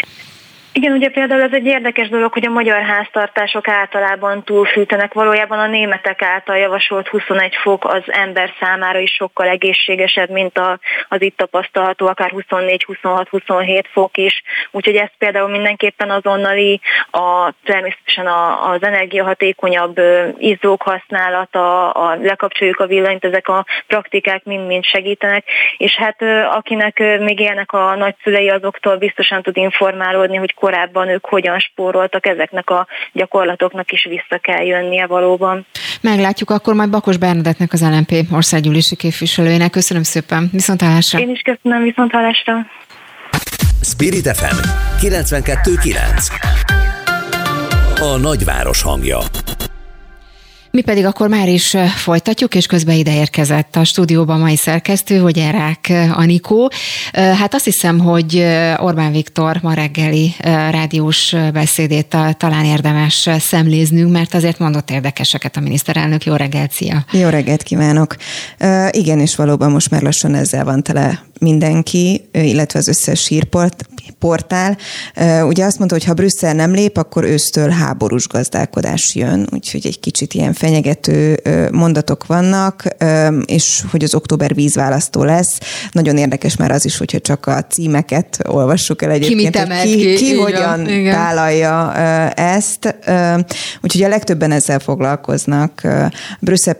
Igen, 0.78 0.92
ugye 0.92 1.08
például 1.08 1.42
ez 1.42 1.52
egy 1.52 1.66
érdekes 1.66 2.08
dolog, 2.08 2.32
hogy 2.32 2.46
a 2.46 2.50
magyar 2.50 2.82
háztartások 2.82 3.68
általában 3.68 4.44
túlfűtenek. 4.44 5.12
Valójában 5.12 5.58
a 5.58 5.66
németek 5.66 6.22
által 6.22 6.56
javasolt 6.56 7.08
21 7.08 7.54
fok 7.54 7.84
az 7.84 8.02
ember 8.06 8.52
számára 8.60 8.98
is 8.98 9.10
sokkal 9.10 9.48
egészségesebb, 9.48 10.30
mint 10.30 10.58
a, 10.58 10.78
az 11.08 11.22
itt 11.22 11.36
tapasztalható, 11.36 12.06
akár 12.06 12.30
24, 12.30 12.84
26, 12.84 13.28
27 13.28 13.88
fok 13.92 14.16
is. 14.16 14.42
Úgyhogy 14.70 14.96
ez 14.96 15.08
például 15.18 15.48
mindenképpen 15.48 16.10
azonnali, 16.10 16.80
a, 17.10 17.52
természetesen 17.64 18.26
a, 18.26 18.70
az 18.70 18.82
energiahatékonyabb 18.82 20.00
izzók 20.38 20.82
használata, 20.82 21.90
a, 21.90 22.14
lekapcsoljuk 22.22 22.80
a 22.80 22.86
villanyt, 22.86 23.24
ezek 23.24 23.48
a 23.48 23.64
praktikák 23.86 24.44
mind-mind 24.44 24.84
segítenek. 24.84 25.44
És 25.76 25.96
hát 25.96 26.22
akinek 26.50 26.98
még 27.20 27.40
élnek 27.40 27.72
a 27.72 27.94
nagyszülei, 27.94 28.48
azoktól 28.48 28.96
biztosan 28.96 29.42
tud 29.42 29.56
informálódni, 29.56 30.36
hogy 30.36 30.54
korábban 30.68 31.08
ők 31.08 31.26
hogyan 31.26 31.58
spóroltak, 31.58 32.26
ezeknek 32.26 32.70
a 32.70 32.86
gyakorlatoknak 33.12 33.92
is 33.92 34.04
vissza 34.04 34.38
kell 34.40 34.64
jönnie 34.64 35.06
valóban. 35.06 35.66
Meglátjuk 36.00 36.50
akkor 36.50 36.74
majd 36.74 36.90
Bakos 36.90 37.16
Bernadettnek 37.16 37.72
az 37.72 37.82
LNP 37.82 38.12
országgyűlési 38.32 38.96
képviselőjének. 38.96 39.70
Köszönöm 39.70 40.02
szépen, 40.02 40.48
viszontlátásra. 40.52 41.18
Én 41.18 41.30
is 41.30 41.40
köszönöm, 41.40 41.82
viszontlátásra. 41.82 42.66
Spirit 43.82 44.36
FM 44.36 44.56
92.9 45.06 48.00
A 48.00 48.16
nagyváros 48.16 48.82
hangja 48.82 49.18
mi 50.70 50.80
pedig 50.80 51.04
akkor 51.04 51.28
már 51.28 51.48
is 51.48 51.76
folytatjuk, 51.96 52.54
és 52.54 52.66
közben 52.66 52.96
ide 52.96 53.14
érkezett 53.14 53.76
a 53.76 53.84
stúdióban 53.84 54.38
mai 54.40 54.56
szerkesztő, 54.56 55.18
hogy 55.18 55.38
Erák 55.38 55.92
Anikó. 56.12 56.70
Hát 57.12 57.54
azt 57.54 57.64
hiszem, 57.64 57.98
hogy 57.98 58.36
Orbán 58.76 59.12
Viktor 59.12 59.58
ma 59.62 59.74
reggeli 59.74 60.34
rádiós 60.70 61.34
beszédét 61.52 62.16
talán 62.36 62.64
érdemes 62.64 63.28
szemléznünk, 63.38 64.12
mert 64.12 64.34
azért 64.34 64.58
mondott 64.58 64.90
érdekeseket 64.90 65.56
a 65.56 65.60
miniszterelnök. 65.60 66.24
Jó 66.24 66.34
reggelt, 66.34 66.72
szia! 66.72 67.04
Jó 67.12 67.28
reggelt 67.28 67.62
kívánok! 67.62 68.16
Igen, 68.90 69.18
és 69.18 69.36
valóban 69.36 69.70
most 69.70 69.90
már 69.90 70.02
lassan 70.02 70.34
ezzel 70.34 70.64
van 70.64 70.82
tele 70.82 71.22
mindenki, 71.38 72.28
illetve 72.32 72.78
az 72.78 72.88
összes 72.88 73.26
hírportál. 73.26 74.76
Ugye 75.42 75.64
azt 75.64 75.78
mondta, 75.78 75.96
hogy 75.96 76.04
ha 76.04 76.14
Brüsszel 76.14 76.52
nem 76.52 76.72
lép, 76.72 76.96
akkor 76.96 77.24
ősztől 77.24 77.68
háborús 77.68 78.28
gazdálkodás 78.28 79.14
jön, 79.14 79.48
úgyhogy 79.52 79.86
egy 79.86 80.00
kicsit 80.00 80.34
ilyen 80.34 80.52
fenyegető 80.52 81.40
mondatok 81.72 82.26
vannak, 82.26 82.84
és 83.44 83.82
hogy 83.90 84.04
az 84.04 84.14
október 84.14 84.54
vízválasztó 84.54 85.24
lesz. 85.24 85.58
Nagyon 85.92 86.16
érdekes 86.16 86.56
már 86.56 86.70
az 86.70 86.84
is, 86.84 86.96
hogyha 86.96 87.18
csak 87.20 87.46
a 87.46 87.64
címeket 87.64 88.38
olvassuk 88.48 89.02
el 89.02 89.10
egyébként. 89.10 89.56
Ki 89.56 89.66
mit 89.66 89.82
ki, 89.82 89.96
ki, 89.96 90.14
ki 90.14 90.34
hogyan 90.34 90.88
igen. 90.88 91.14
tálalja 91.14 91.94
ezt. 92.34 92.96
Úgyhogy 93.80 94.02
a 94.02 94.08
legtöbben 94.08 94.50
ezzel 94.50 94.78
foglalkoznak. 94.78 95.82
Brüsszel, 96.40 96.76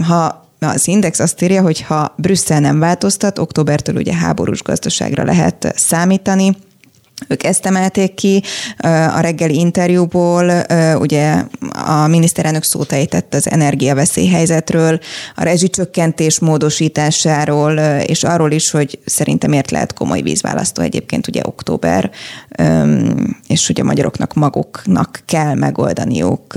ha 0.00 0.42
az 0.68 0.88
Index 0.88 1.18
azt 1.18 1.42
írja, 1.42 1.62
hogy 1.62 1.80
ha 1.80 2.14
Brüsszel 2.16 2.60
nem 2.60 2.78
változtat, 2.78 3.38
októbertől 3.38 3.96
ugye 3.96 4.14
háborús 4.14 4.62
gazdaságra 4.62 5.24
lehet 5.24 5.72
számítani, 5.76 6.56
ők 7.28 7.44
ezt 7.44 7.66
emelték 7.66 8.14
ki 8.14 8.42
a 9.14 9.20
reggeli 9.20 9.58
interjúból, 9.58 10.64
ugye 10.98 11.42
a 11.86 12.06
miniszterelnök 12.06 12.62
szót 12.62 12.92
ejtett 12.92 13.34
az 13.34 13.50
energiaveszélyhelyzetről, 13.50 15.00
a 15.34 15.42
rezsicsökkentés 15.42 16.38
módosításáról, 16.38 17.78
és 18.06 18.22
arról 18.22 18.50
is, 18.50 18.70
hogy 18.70 18.98
szerintem 19.04 19.50
miért 19.50 19.70
lehet 19.70 19.92
komoly 19.92 20.22
vízválasztó 20.22 20.82
egyébként 20.82 21.28
ugye 21.28 21.40
október, 21.44 22.10
és 23.46 23.66
hogy 23.66 23.80
a 23.80 23.84
magyaroknak 23.84 24.34
maguknak 24.34 25.22
kell 25.26 25.54
megoldaniuk 25.54 26.54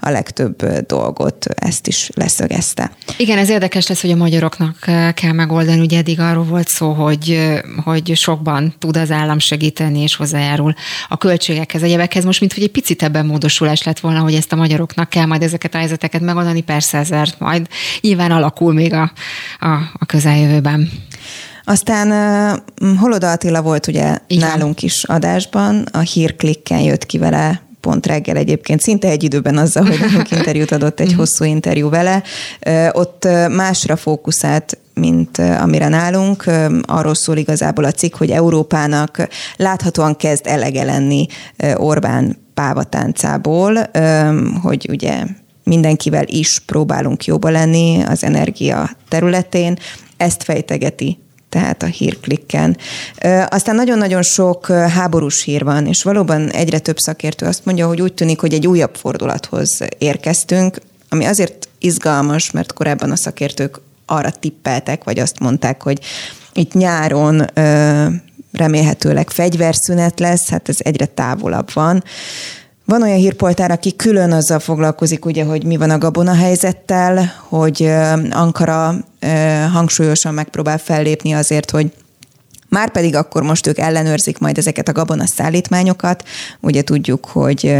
a 0.00 0.10
legtöbb 0.10 0.66
dolgot, 0.86 1.46
ezt 1.54 1.86
is 1.86 2.10
leszögezte. 2.14 2.92
Igen, 3.16 3.38
ez 3.38 3.48
érdekes 3.48 3.86
lesz, 3.86 4.00
hogy 4.00 4.10
a 4.10 4.16
magyaroknak 4.16 4.76
kell 5.14 5.32
megoldani, 5.32 5.80
ugye 5.80 5.98
eddig 5.98 6.20
arról 6.20 6.44
volt 6.44 6.68
szó, 6.68 6.92
hogy, 6.92 7.58
hogy 7.84 8.12
sokban 8.16 8.74
tud 8.78 8.96
az 8.96 9.10
állam 9.10 9.38
segíteni, 9.38 9.99
és 10.02 10.16
hozzájárul 10.16 10.74
a 11.08 11.16
költségekhez, 11.16 11.82
egyebekhez. 11.82 12.24
Most, 12.24 12.40
mint 12.40 12.52
hogy 12.52 12.62
egy 12.62 12.70
picit 12.70 13.02
ebben 13.02 13.26
módosulás 13.26 13.82
lett 13.82 13.98
volna, 13.98 14.20
hogy 14.20 14.34
ezt 14.34 14.52
a 14.52 14.56
magyaroknak 14.56 15.08
kell 15.08 15.26
majd 15.26 15.42
ezeket 15.42 15.74
a 15.74 15.78
helyzeteket 15.78 16.20
megoldani, 16.20 16.60
persze 16.60 16.98
ezért 16.98 17.38
majd 17.38 17.66
nyilván 18.00 18.30
alakul 18.30 18.72
még 18.72 18.92
a, 18.92 19.12
a, 19.60 19.70
a 19.92 20.06
közeljövőben. 20.06 20.90
Aztán 21.64 22.10
uh, 22.80 22.98
Holoda 22.98 23.30
Attila 23.30 23.62
volt 23.62 23.86
ugye 23.86 24.18
Igen. 24.26 24.48
nálunk 24.48 24.82
is 24.82 25.04
adásban, 25.04 25.86
a 25.92 25.98
hírklikken 25.98 26.80
jött 26.80 27.06
ki 27.06 27.18
vele 27.18 27.69
pont 27.80 28.06
reggel 28.06 28.36
egyébként, 28.36 28.80
szinte 28.80 29.08
egy 29.08 29.22
időben 29.22 29.56
azzal, 29.56 29.84
hogy 29.84 29.98
nekünk 30.00 30.30
interjút 30.38 30.70
adott, 30.70 31.00
egy 31.00 31.08
mhm. 31.08 31.18
hosszú 31.18 31.44
interjú 31.44 31.88
vele. 31.88 32.22
Ott 32.92 33.28
másra 33.50 33.96
fókuszált 33.96 34.78
mint 34.94 35.38
amire 35.38 35.88
nálunk. 35.88 36.44
Arról 36.82 37.14
szól 37.14 37.36
igazából 37.36 37.84
a 37.84 37.90
cikk, 37.90 38.16
hogy 38.16 38.30
Európának 38.30 39.28
láthatóan 39.56 40.16
kezd 40.16 40.46
elege 40.46 40.84
lenni 40.84 41.26
Orbán 41.74 42.36
pávatáncából, 42.54 43.90
hogy 44.62 44.86
ugye 44.90 45.24
mindenkivel 45.64 46.24
is 46.26 46.62
próbálunk 46.66 47.24
jóba 47.24 47.48
lenni 47.48 48.02
az 48.06 48.24
energia 48.24 48.90
területén. 49.08 49.78
Ezt 50.16 50.42
fejtegeti 50.42 51.18
tehát 51.50 51.82
a 51.82 51.86
hírklikken. 51.86 52.76
Aztán 53.48 53.74
nagyon-nagyon 53.74 54.22
sok 54.22 54.66
háborús 54.66 55.42
hír 55.42 55.64
van, 55.64 55.86
és 55.86 56.02
valóban 56.02 56.50
egyre 56.50 56.78
több 56.78 56.98
szakértő 56.98 57.46
azt 57.46 57.64
mondja, 57.64 57.86
hogy 57.86 58.00
úgy 58.00 58.14
tűnik, 58.14 58.40
hogy 58.40 58.54
egy 58.54 58.66
újabb 58.66 58.94
fordulathoz 58.94 59.78
érkeztünk, 59.98 60.78
ami 61.08 61.24
azért 61.24 61.68
izgalmas, 61.78 62.50
mert 62.50 62.72
korábban 62.72 63.10
a 63.10 63.16
szakértők 63.16 63.80
arra 64.06 64.30
tippeltek, 64.30 65.04
vagy 65.04 65.18
azt 65.18 65.38
mondták, 65.38 65.82
hogy 65.82 66.00
itt 66.52 66.72
nyáron 66.72 67.44
remélhetőleg 68.52 69.30
fegyverszünet 69.30 70.20
lesz, 70.20 70.48
hát 70.48 70.68
ez 70.68 70.76
egyre 70.78 71.06
távolabb 71.06 71.72
van. 71.72 72.04
Van 72.90 73.02
olyan 73.02 73.16
hírpoltár, 73.16 73.70
aki 73.70 73.96
külön 73.96 74.32
azzal 74.32 74.58
foglalkozik, 74.58 75.24
ugye, 75.24 75.44
hogy 75.44 75.64
mi 75.64 75.76
van 75.76 75.90
a 75.90 75.98
gabona 75.98 76.34
helyzettel, 76.34 77.32
hogy 77.48 77.92
Ankara 78.30 78.94
hangsúlyosan 79.72 80.34
megpróbál 80.34 80.78
fellépni 80.78 81.32
azért, 81.32 81.70
hogy 81.70 81.92
már 82.68 82.90
pedig 82.90 83.14
akkor 83.14 83.42
most 83.42 83.66
ők 83.66 83.78
ellenőrzik 83.78 84.38
majd 84.38 84.58
ezeket 84.58 84.88
a 84.88 84.92
gabona 84.92 85.26
szállítmányokat. 85.26 86.24
Ugye 86.60 86.82
tudjuk, 86.82 87.26
hogy, 87.26 87.76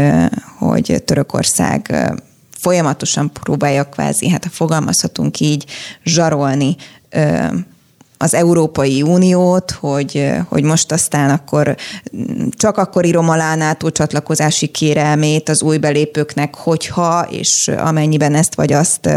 hogy 0.57 1.03
Törökország 1.05 2.11
folyamatosan 2.59 3.31
próbálja 3.33 3.83
kvázi, 3.83 4.29
hát 4.29 4.43
ha 4.43 4.49
fogalmazhatunk 4.49 5.39
így, 5.39 5.65
zsarolni 6.03 6.75
az 8.21 8.33
Európai 8.33 9.01
Uniót, 9.01 9.71
hogy, 9.71 10.31
hogy 10.47 10.63
most 10.63 10.91
aztán 10.91 11.29
akkor 11.29 11.75
csak 12.49 12.77
akkor 12.77 13.05
írom 13.05 13.29
alá 13.29 13.55
NATO 13.55 13.89
csatlakozási 13.89 14.67
kérelmét 14.67 15.49
az 15.49 15.61
új 15.61 15.77
belépőknek, 15.77 16.55
hogyha 16.55 17.27
és 17.29 17.71
amennyiben 17.77 18.35
ezt 18.35 18.55
vagy 18.55 18.73
azt 18.73 19.09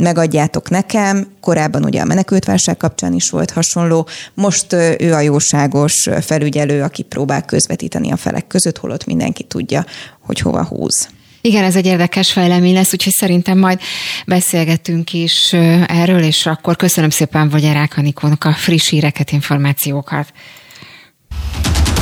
megadjátok 0.00 0.70
nekem. 0.70 1.26
Korábban 1.40 1.84
ugye 1.84 2.00
a 2.00 2.04
menekültválság 2.04 2.76
kapcsán 2.76 3.12
is 3.12 3.30
volt 3.30 3.50
hasonló. 3.50 4.06
Most 4.34 4.72
ő 4.98 5.12
a 5.12 5.20
jóságos 5.20 6.08
felügyelő, 6.20 6.82
aki 6.82 7.02
próbál 7.02 7.44
közvetíteni 7.44 8.10
a 8.10 8.16
felek 8.16 8.46
között, 8.46 8.78
holott 8.78 9.06
mindenki 9.06 9.42
tudja, 9.42 9.84
hogy 10.20 10.40
hova 10.40 10.64
húz. 10.64 11.08
Igen, 11.40 11.64
ez 11.64 11.76
egy 11.76 11.86
érdekes 11.86 12.32
fejlemény 12.32 12.74
lesz, 12.74 12.92
úgyhogy 12.92 13.12
szerintem 13.12 13.58
majd 13.58 13.80
beszélgetünk 14.26 15.12
is 15.12 15.52
erről, 15.86 16.22
és 16.22 16.46
akkor 16.46 16.76
köszönöm 16.76 17.10
szépen 17.10 17.48
vagy 17.48 17.72
Rák 17.72 17.96
Anikónak 17.96 18.44
a 18.44 18.52
friss 18.52 18.88
híreket, 18.88 19.30
információkat. 19.30 20.32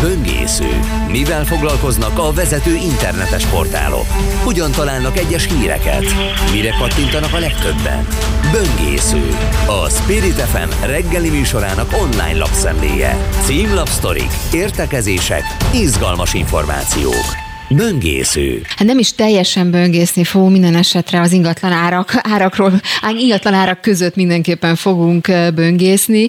Böngésző. 0.00 0.80
Mivel 1.10 1.44
foglalkoznak 1.44 2.18
a 2.18 2.32
vezető 2.32 2.74
internetes 2.74 3.46
portálok? 3.46 4.06
Hogyan 4.44 4.70
találnak 4.70 5.18
egyes 5.18 5.46
híreket? 5.46 6.04
Mire 6.52 6.70
kattintanak 6.78 7.32
a 7.32 7.38
legtöbben? 7.38 8.06
Böngésző. 8.52 9.36
A 9.66 9.88
Spirit 9.88 10.40
FM 10.40 10.86
reggeli 10.86 11.30
műsorának 11.30 11.92
online 12.00 12.38
lapszemléje. 12.38 13.28
Címlapsztorik, 13.44 14.30
értekezések, 14.52 15.42
izgalmas 15.72 16.34
információk. 16.34 17.45
Böngésző. 17.68 18.60
Hát 18.76 18.86
nem 18.86 18.98
is 18.98 19.14
teljesen 19.14 19.70
böngészni 19.70 20.24
fogunk, 20.24 20.52
minden 20.52 20.74
esetre 20.74 21.20
az 21.20 21.32
ingatlan 21.32 21.72
árak, 21.72 22.12
árakról, 22.22 22.72
ingatlan 23.18 23.54
árak 23.54 23.80
között 23.80 24.14
mindenképpen 24.14 24.74
fogunk 24.74 25.26
böngészni. 25.54 26.28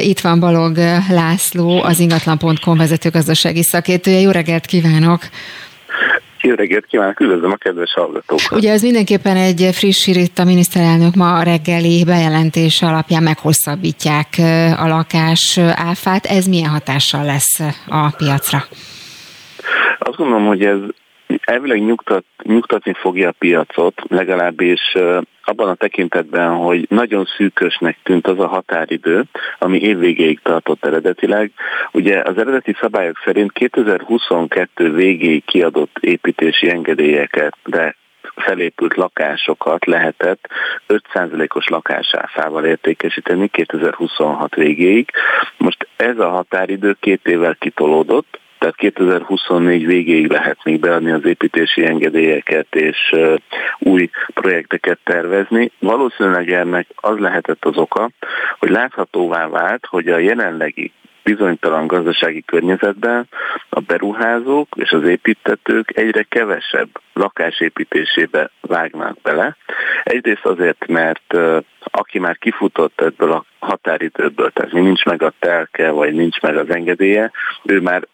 Itt 0.00 0.20
van 0.20 0.40
Balog 0.40 0.76
László, 1.08 1.82
az 1.82 1.98
ingatlan.com 1.98 2.76
vezetőgazdasági 2.76 3.62
szakértője. 3.62 4.20
Jó 4.20 4.30
reggelt 4.30 4.66
kívánok! 4.66 5.20
Jó 6.40 6.54
reggelt 6.54 6.86
kívánok, 6.86 7.20
üdvözlöm 7.20 7.50
a 7.50 7.56
kedves 7.56 7.92
hallgatókat! 7.92 8.52
Ugye 8.52 8.72
ez 8.72 8.82
mindenképpen 8.82 9.36
egy 9.36 9.68
friss 9.72 10.04
hír 10.04 10.16
itt 10.16 10.38
a 10.38 10.44
miniszterelnök 10.44 11.14
ma 11.14 11.34
a 11.34 11.42
reggeli 11.42 12.04
bejelentés 12.04 12.82
alapján 12.82 13.22
meghosszabbítják 13.22 14.28
a 14.78 14.86
lakás 14.86 15.58
áfát. 15.58 16.26
Ez 16.26 16.46
milyen 16.46 16.70
hatással 16.70 17.24
lesz 17.24 17.60
a 17.88 18.10
piacra? 18.10 18.64
Azt 19.98 20.16
gondolom, 20.16 20.46
hogy 20.46 20.64
ez 20.64 20.78
elvileg 21.44 21.84
nyugtat, 21.84 22.24
nyugtatni 22.42 22.92
fogja 22.92 23.28
a 23.28 23.34
piacot, 23.38 24.02
legalábbis 24.08 24.96
abban 25.42 25.68
a 25.68 25.74
tekintetben, 25.74 26.50
hogy 26.50 26.86
nagyon 26.88 27.24
szűkösnek 27.36 27.98
tűnt 28.02 28.26
az 28.26 28.38
a 28.38 28.46
határidő, 28.46 29.24
ami 29.58 29.80
évvégéig 29.80 30.40
tartott 30.42 30.84
eredetileg. 30.84 31.52
Ugye 31.92 32.22
az 32.22 32.38
eredeti 32.38 32.76
szabályok 32.80 33.20
szerint 33.24 33.52
2022 33.52 34.92
végéig 34.92 35.44
kiadott 35.44 35.96
építési 36.00 36.70
engedélyeket, 36.70 37.56
de 37.64 37.96
felépült 38.34 38.96
lakásokat 38.96 39.86
lehetett 39.86 40.48
5%-os 40.88 41.68
lakásáfával 41.68 42.64
értékesíteni 42.64 43.48
2026 43.48 44.54
végéig. 44.54 45.10
Most 45.56 45.88
ez 45.96 46.18
a 46.18 46.28
határidő 46.28 46.96
két 47.00 47.26
évvel 47.26 47.56
kitolódott, 47.58 48.38
tehát 48.58 48.76
2024 48.76 49.86
végéig 49.86 50.30
lehet 50.30 50.58
még 50.64 50.80
beadni 50.80 51.10
az 51.10 51.24
építési 51.24 51.86
engedélyeket 51.86 52.74
és 52.74 53.14
új 53.78 54.10
projekteket 54.34 54.98
tervezni. 55.04 55.70
Valószínűleg 55.78 56.50
ennek 56.50 56.86
az 56.94 57.18
lehetett 57.18 57.64
az 57.64 57.76
oka, 57.76 58.10
hogy 58.58 58.70
láthatóvá 58.70 59.48
vált, 59.48 59.86
hogy 59.86 60.08
a 60.08 60.18
jelenlegi 60.18 60.92
bizonytalan 61.22 61.86
gazdasági 61.86 62.42
környezetben 62.42 63.28
a 63.68 63.80
beruházók 63.80 64.68
és 64.76 64.90
az 64.90 65.04
építetők 65.04 65.98
egyre 65.98 66.22
kevesebb 66.22 66.88
lakásépítésébe 67.12 68.50
vágnak 68.60 69.20
bele. 69.22 69.56
Egyrészt 70.02 70.44
azért, 70.44 70.86
mert 70.86 71.34
aki 71.84 72.18
már 72.18 72.38
kifutott 72.38 73.00
ebből 73.00 73.32
a 73.32 73.44
határidőből, 73.58 74.50
tehát 74.50 74.72
nincs 74.72 75.04
meg 75.04 75.22
a 75.22 75.32
telke, 75.38 75.90
vagy 75.90 76.14
nincs 76.14 76.40
meg 76.40 76.56
az 76.56 76.70
engedélye, 76.70 77.30
ő 77.64 77.80
már 77.80 78.06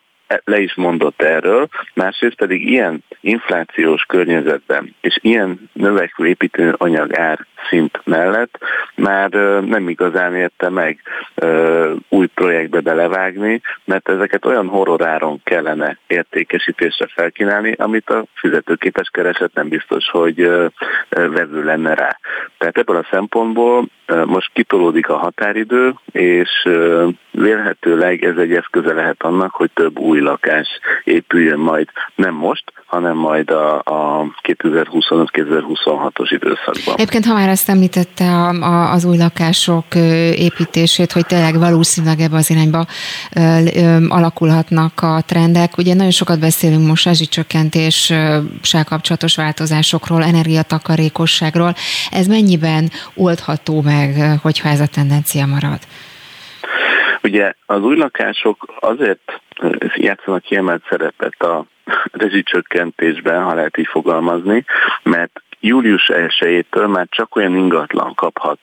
le 0.45 0.61
is 0.61 0.75
mondott 0.75 1.23
erről, 1.23 1.69
másrészt 1.95 2.37
pedig 2.37 2.71
ilyen 2.71 3.05
inflációs 3.21 4.03
környezetben 4.03 4.95
és 5.01 5.19
ilyen 5.21 5.71
növekvő 5.73 6.27
építőanyag 6.27 7.19
ár 7.19 7.47
szint 7.69 8.01
mellett 8.05 8.59
már 8.95 9.31
nem 9.65 9.89
igazán 9.89 10.35
érte 10.35 10.69
meg 10.69 11.01
új 12.09 12.27
projektbe 12.27 12.81
belevágni, 12.81 13.61
mert 13.85 14.09
ezeket 14.09 14.45
olyan 14.45 14.67
horroráron 14.67 15.41
kellene 15.45 15.99
értékesítésre 16.07 17.07
felkínálni, 17.15 17.73
amit 17.73 18.11
a 18.11 18.25
fizetőképes 18.35 19.09
kereset 19.13 19.55
nem 19.55 19.69
biztos, 19.69 20.11
hogy 20.11 20.51
vevő 21.09 21.65
lenne 21.65 21.95
rá. 21.95 22.19
Tehát 22.59 22.79
ebből 22.79 22.97
a 22.97 23.07
szempontból 23.11 23.87
most 24.25 24.51
kitolódik 24.53 25.09
a 25.09 25.17
határidő, 25.17 25.95
és 26.13 26.69
vélhetőleg 27.31 28.25
ez 28.25 28.37
egy 28.37 28.55
eszköze 28.55 28.93
lehet 28.93 29.23
annak, 29.23 29.55
hogy 29.55 29.71
több 29.75 29.99
új 29.99 30.21
lakás 30.25 30.69
épüljön 31.05 31.59
majd 31.59 31.89
nem 32.15 32.35
most, 32.35 32.65
hanem 32.87 33.17
majd 33.17 33.51
a, 33.51 33.79
a 33.79 34.27
2025-2026-os 34.49 36.29
időszakban. 36.29 36.95
Egyébként, 36.95 37.25
ha 37.25 37.35
már 37.35 37.49
ezt 37.49 37.69
említette 37.69 38.25
a, 38.25 38.49
a, 38.49 38.93
az 38.93 39.05
új 39.05 39.17
lakások 39.17 39.85
építését, 40.35 41.13
hogy 41.13 41.27
tényleg 41.27 41.59
valószínűleg 41.59 42.21
ebbe 42.21 42.37
az 42.37 42.51
irányba 42.51 42.87
ö, 43.37 43.41
ö, 43.75 44.07
alakulhatnak 44.09 45.03
a 45.03 45.23
trendek. 45.27 45.77
Ugye 45.77 45.95
nagyon 45.95 46.11
sokat 46.11 46.41
beszélünk 46.41 46.87
most 46.87 47.05
rezsicsökkentéssel 47.05 48.85
kapcsolatos 48.85 49.37
változásokról, 49.37 50.23
energiatakarékosságról. 50.23 51.75
Ez 52.11 52.27
mennyiben 52.27 52.91
oldható 53.15 53.81
meg, 53.83 54.39
hogyha 54.43 54.69
ez 54.69 54.81
a 54.81 54.87
tendencia 54.87 55.47
marad? 55.47 55.79
Ugye 57.25 57.53
az 57.67 57.83
új 57.83 57.97
lakások 57.97 58.75
azért 58.81 59.41
játszanak 59.95 60.43
kiemelt 60.43 60.83
szerepet 60.89 61.43
a 61.43 61.65
rezsicsökkentésben, 62.23 63.43
ha 63.43 63.55
lehet 63.55 63.79
így 63.79 63.87
fogalmazni, 63.87 64.65
mert 65.03 65.43
július 65.61 66.11
1-től 66.13 66.93
már 66.93 67.07
csak 67.11 67.37
olyan 67.37 67.57
ingatlan 67.57 68.15
kaphat 68.15 68.59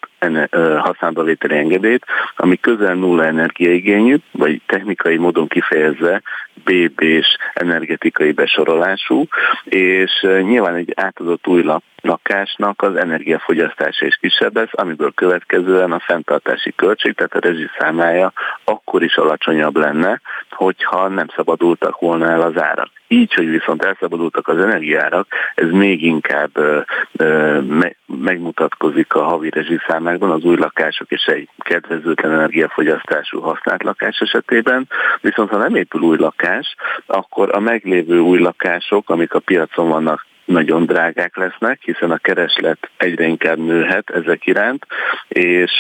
használatba 0.78 1.24
vételi 1.24 1.58
engedélyt, 1.58 2.06
ami 2.36 2.60
közel 2.60 2.96
nulla 2.96 3.26
energiaigényű, 3.26 4.16
vagy 4.32 4.62
technikai 4.66 5.18
módon 5.18 5.48
kifejezve 5.48 6.22
BB-s 6.64 7.38
energetikai 7.54 8.32
besorolású, 8.32 9.28
és 9.64 10.22
nyilván 10.22 10.76
egy 10.76 10.94
átadott 10.96 11.48
új 11.48 11.64
lakásnak 12.02 12.82
az 12.82 12.96
energiafogyasztása 12.96 14.06
is 14.06 14.16
kisebb 14.16 14.56
lesz, 14.56 14.70
amiből 14.72 15.12
következően 15.12 15.92
a 15.92 16.00
fenntartási 16.00 16.74
költség, 16.76 17.14
tehát 17.16 17.34
a 17.34 17.40
rezsi 17.40 17.70
számlája 17.80 18.34
akkor 18.64 19.04
is 19.04 19.16
alacsonyabb 19.16 19.76
lenne, 19.76 20.22
hogyha 20.50 21.08
nem 21.08 21.28
szabadultak 21.36 22.00
volna 22.00 22.30
el 22.30 22.42
az 22.42 22.58
árak. 22.58 22.90
Így, 23.08 23.34
hogy 23.34 23.50
viszont 23.50 23.84
elszabadultak 23.84 24.48
az 24.48 24.58
energiárak, 24.58 25.28
ez 25.56 25.70
még 25.70 26.04
inkább 26.04 26.50
ö, 26.54 26.80
ö, 27.12 27.60
me, 27.62 27.96
megmutatkozik 28.06 29.14
a 29.14 29.24
havi 29.24 29.50
rezsiszámlákban 29.50 30.32
az 30.32 30.44
új 30.44 30.56
lakások 30.56 31.12
és 31.12 31.24
egy 31.26 31.50
kedvezőtlen 31.58 32.32
energiafogyasztású 32.32 33.40
használt 33.40 33.84
lakás 33.84 34.20
esetében, 34.20 34.88
viszont 35.22 35.50
ha 35.50 35.58
nem 35.58 35.76
épül 35.76 36.02
új 36.02 36.18
lakás, 36.18 36.76
akkor 37.06 37.56
a 37.56 37.60
meglévő 37.60 38.20
új 38.20 38.40
lakások, 38.40 39.10
amik 39.10 39.34
a 39.34 39.40
piacon 39.40 39.90
vannak, 39.90 40.26
nagyon 40.52 40.86
drágák 40.86 41.38
lesznek, 41.38 41.80
hiszen 41.82 42.12
a 42.12 42.18
kereslet 42.18 42.90
egyre 42.98 43.26
inkább 43.26 43.58
nőhet 43.58 44.10
ezek 44.10 44.46
iránt, 44.46 44.86
és 45.28 45.72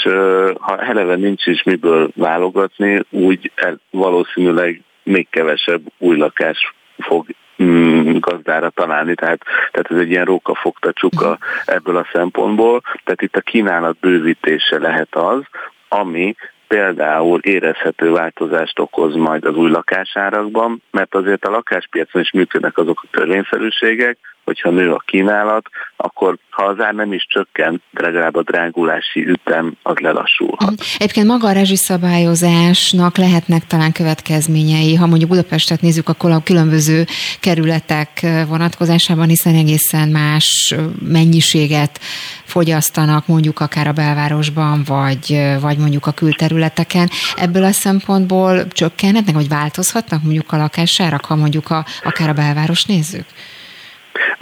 ha 0.59 0.77
eleve 0.77 1.15
nincs 1.15 1.45
is 1.45 1.63
miből 1.63 2.11
válogatni, 2.15 3.03
úgy 3.09 3.51
valószínűleg 3.89 4.81
még 5.03 5.27
kevesebb 5.29 5.81
új 5.97 6.17
lakás 6.17 6.73
fog 6.97 7.25
mm, 7.63 8.17
gazdára 8.19 8.69
találni, 8.69 9.15
tehát, 9.15 9.41
tehát 9.71 9.91
ez 9.91 9.97
egy 9.97 10.09
ilyen 10.09 10.25
rókafogta 10.25 10.93
csuka 10.93 11.37
ebből 11.65 11.97
a 11.97 12.07
szempontból, 12.13 12.81
tehát 13.03 13.21
itt 13.21 13.35
a 13.35 13.41
kínálat 13.41 13.97
bővítése 13.99 14.79
lehet 14.79 15.15
az, 15.15 15.41
ami 15.87 16.35
például 16.67 17.39
érezhető 17.39 18.11
változást 18.11 18.79
okoz 18.79 19.15
majd 19.15 19.45
az 19.45 19.55
új 19.55 19.69
lakásárakban, 19.69 20.81
mert 20.91 21.15
azért 21.15 21.45
a 21.45 21.51
lakáspiacon 21.51 22.21
is 22.21 22.31
működnek 22.31 22.77
azok 22.77 23.01
a 23.03 23.07
törvényszerűségek, 23.11 24.17
hogyha 24.43 24.69
nő 24.69 24.91
a 24.91 25.03
kínálat, 25.05 25.65
akkor 25.95 26.37
ha 26.49 26.63
az 26.63 26.79
ár 26.79 26.93
nem 26.93 27.13
is 27.13 27.25
csökken, 27.29 27.81
de 27.91 28.01
legalább 28.01 28.35
a 28.35 28.43
drágulási 28.43 29.27
ütem 29.27 29.73
az 29.81 29.97
lelassulhat. 29.97 30.69
Mhm. 30.69 30.79
Egyébként 30.97 31.27
maga 31.27 31.47
a 31.47 31.51
rezsiszabályozásnak 31.51 33.17
lehetnek 33.17 33.67
talán 33.67 33.91
következményei, 33.91 34.95
ha 34.95 35.05
mondjuk 35.05 35.29
Budapestet 35.29 35.81
nézzük, 35.81 36.09
akkor 36.09 36.31
a 36.31 36.43
különböző 36.43 37.05
kerületek 37.39 38.25
vonatkozásában, 38.47 39.27
hiszen 39.27 39.55
egészen 39.55 40.09
más 40.09 40.75
mennyiséget 41.07 41.99
fogyasztanak 42.43 43.27
mondjuk 43.27 43.59
akár 43.59 43.87
a 43.87 43.91
belvárosban, 43.91 44.83
vagy, 44.85 45.41
vagy 45.61 45.77
mondjuk 45.77 46.05
a 46.05 46.11
külterületeken. 46.11 47.09
Ebből 47.35 47.63
a 47.63 47.71
szempontból 47.71 48.67
csökkenhetnek, 48.67 49.35
vagy 49.35 49.47
változhatnak 49.47 50.23
mondjuk 50.23 50.51
a 50.51 50.57
lakásárak, 50.57 51.25
ha 51.25 51.35
mondjuk 51.35 51.69
a, 51.69 51.85
akár 52.03 52.29
a 52.29 52.33
belváros 52.33 52.85
nézzük? 52.85 53.25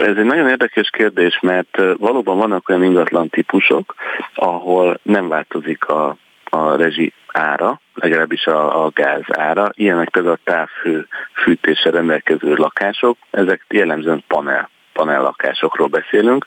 Ez 0.00 0.16
egy 0.16 0.24
nagyon 0.24 0.48
érdekes 0.48 0.90
kérdés, 0.90 1.38
mert 1.40 1.78
valóban 1.96 2.38
vannak 2.38 2.68
olyan 2.68 2.84
ingatlan 2.84 3.28
típusok, 3.28 3.94
ahol 4.34 4.98
nem 5.02 5.28
változik 5.28 5.84
a, 5.84 6.16
a 6.44 6.76
rezsi 6.76 7.12
ára, 7.26 7.80
legalábbis 7.94 8.46
a, 8.46 8.84
a 8.84 8.90
gáz 8.94 9.24
ára. 9.26 9.70
Ilyenek 9.74 10.08
például 10.08 10.34
a 10.34 10.50
távhő 10.50 11.06
fűtése 11.42 11.90
rendelkező 11.90 12.54
lakások, 12.54 13.16
ezek 13.30 13.64
jellemzően 13.68 14.24
panel 14.26 14.70
panellakásokról 14.92 15.88
beszélünk, 15.88 16.44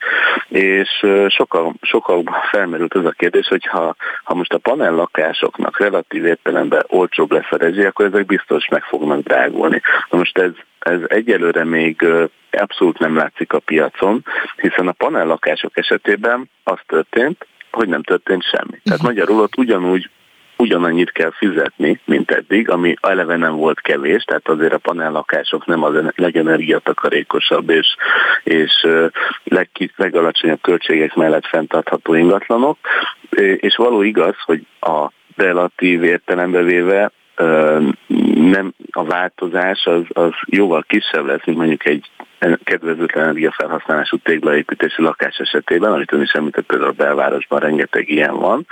és 0.48 1.06
sokkal, 1.28 1.74
sokkal 1.80 2.22
felmerült 2.50 2.96
ez 2.96 3.04
a 3.04 3.10
kérdés, 3.10 3.46
hogy 3.46 3.66
ha, 3.66 3.96
ha 4.24 4.34
most 4.34 4.52
a 4.52 4.58
panellakásoknak 4.58 5.78
relatív 5.78 6.24
értelemben 6.24 6.84
olcsóbb 6.86 7.32
lesz 7.32 7.50
a 7.50 7.56
rezsi, 7.56 7.84
akkor 7.84 8.04
ezek 8.04 8.26
biztos 8.26 8.68
meg 8.68 8.82
fognak 8.82 9.20
drágulni. 9.20 9.80
Na 10.10 10.18
most 10.18 10.38
ez, 10.38 10.50
ez 10.84 11.00
egyelőre 11.06 11.64
még 11.64 12.06
abszolút 12.50 12.98
nem 12.98 13.16
látszik 13.16 13.52
a 13.52 13.58
piacon, 13.58 14.24
hiszen 14.56 14.88
a 14.88 14.92
panellakások 14.92 15.78
esetében 15.78 16.50
az 16.64 16.78
történt, 16.86 17.46
hogy 17.70 17.88
nem 17.88 18.02
történt 18.02 18.42
semmi. 18.42 18.80
Tehát 18.82 19.00
mhm. 19.00 19.08
magyarul 19.08 19.40
ott 19.40 19.56
ugyanúgy 19.56 20.10
ugyanannyit 20.56 21.12
kell 21.12 21.30
fizetni, 21.30 22.00
mint 22.04 22.30
eddig, 22.30 22.70
ami 22.70 22.94
eleve 23.00 23.36
nem 23.36 23.56
volt 23.56 23.80
kevés, 23.80 24.24
tehát 24.24 24.48
azért 24.48 24.72
a 24.72 24.78
panellakások 24.78 25.66
nem 25.66 25.82
az 25.82 25.94
legenergiatakarékosabb 26.14 27.70
és, 27.70 27.96
és 28.44 28.86
leg, 29.44 29.68
legalacsonyabb 29.96 30.60
költségek 30.60 31.14
mellett 31.14 31.46
fenntartható 31.46 32.14
ingatlanok, 32.14 32.78
és 33.56 33.76
való 33.76 34.02
igaz, 34.02 34.34
hogy 34.44 34.66
a 34.80 35.10
relatív 35.36 36.02
értelembe 36.02 36.62
véve 36.62 37.12
nem 38.34 38.72
a 38.90 39.04
változás 39.04 39.84
az, 39.86 40.02
az 40.08 40.32
jóval 40.46 40.84
kisebb 40.88 41.26
lesz, 41.26 41.44
mint 41.44 41.58
mondjuk 41.58 41.86
egy 41.86 42.10
kedvezőtlen 42.64 43.24
energiafelhasználású 43.24 44.16
téglaépítési 44.16 45.02
lakás 45.02 45.36
esetében, 45.36 45.92
amit 45.92 46.12
ön 46.12 46.22
is 46.22 46.32
említett, 46.32 46.66
például 46.66 46.90
a 46.90 47.02
belvárosban 47.02 47.60
rengeteg 47.60 48.08
ilyen 48.08 48.36
van. 48.36 48.66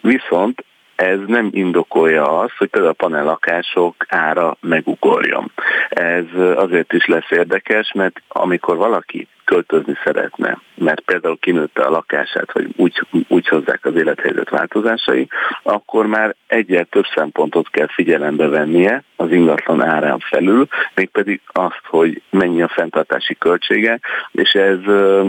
Viszont 0.00 0.64
ez 0.96 1.18
nem 1.26 1.48
indokolja 1.52 2.38
azt, 2.38 2.56
hogy 2.58 2.68
például 2.68 2.92
a 2.98 3.04
panellakások 3.04 3.94
ára 4.08 4.56
megugorjon. 4.60 5.52
Ez 5.88 6.24
azért 6.56 6.92
is 6.92 7.06
lesz 7.06 7.30
érdekes, 7.30 7.92
mert 7.92 8.22
amikor 8.28 8.76
valaki 8.76 9.28
költözni 9.46 9.96
szeretne, 10.04 10.58
mert 10.74 11.00
például 11.00 11.38
kinőtte 11.38 11.82
a 11.82 11.90
lakását, 11.90 12.52
vagy 12.52 12.68
úgy, 12.76 13.02
úgy 13.28 13.48
hozzák 13.48 13.84
az 13.84 13.96
élethelyzet 13.96 14.50
változásai, 14.50 15.28
akkor 15.62 16.06
már 16.06 16.34
egyel 16.46 16.84
több 16.84 17.04
szempontot 17.14 17.70
kell 17.70 17.88
figyelembe 17.88 18.48
vennie 18.48 19.02
az 19.16 19.30
ingatlan 19.32 19.82
árán 19.82 20.18
felül, 20.18 20.66
mégpedig 20.94 21.40
azt, 21.46 21.82
hogy 21.84 22.22
mennyi 22.30 22.62
a 22.62 22.68
fenntartási 22.68 23.36
költsége, 23.38 23.98
és 24.32 24.50
ez, 24.50 24.78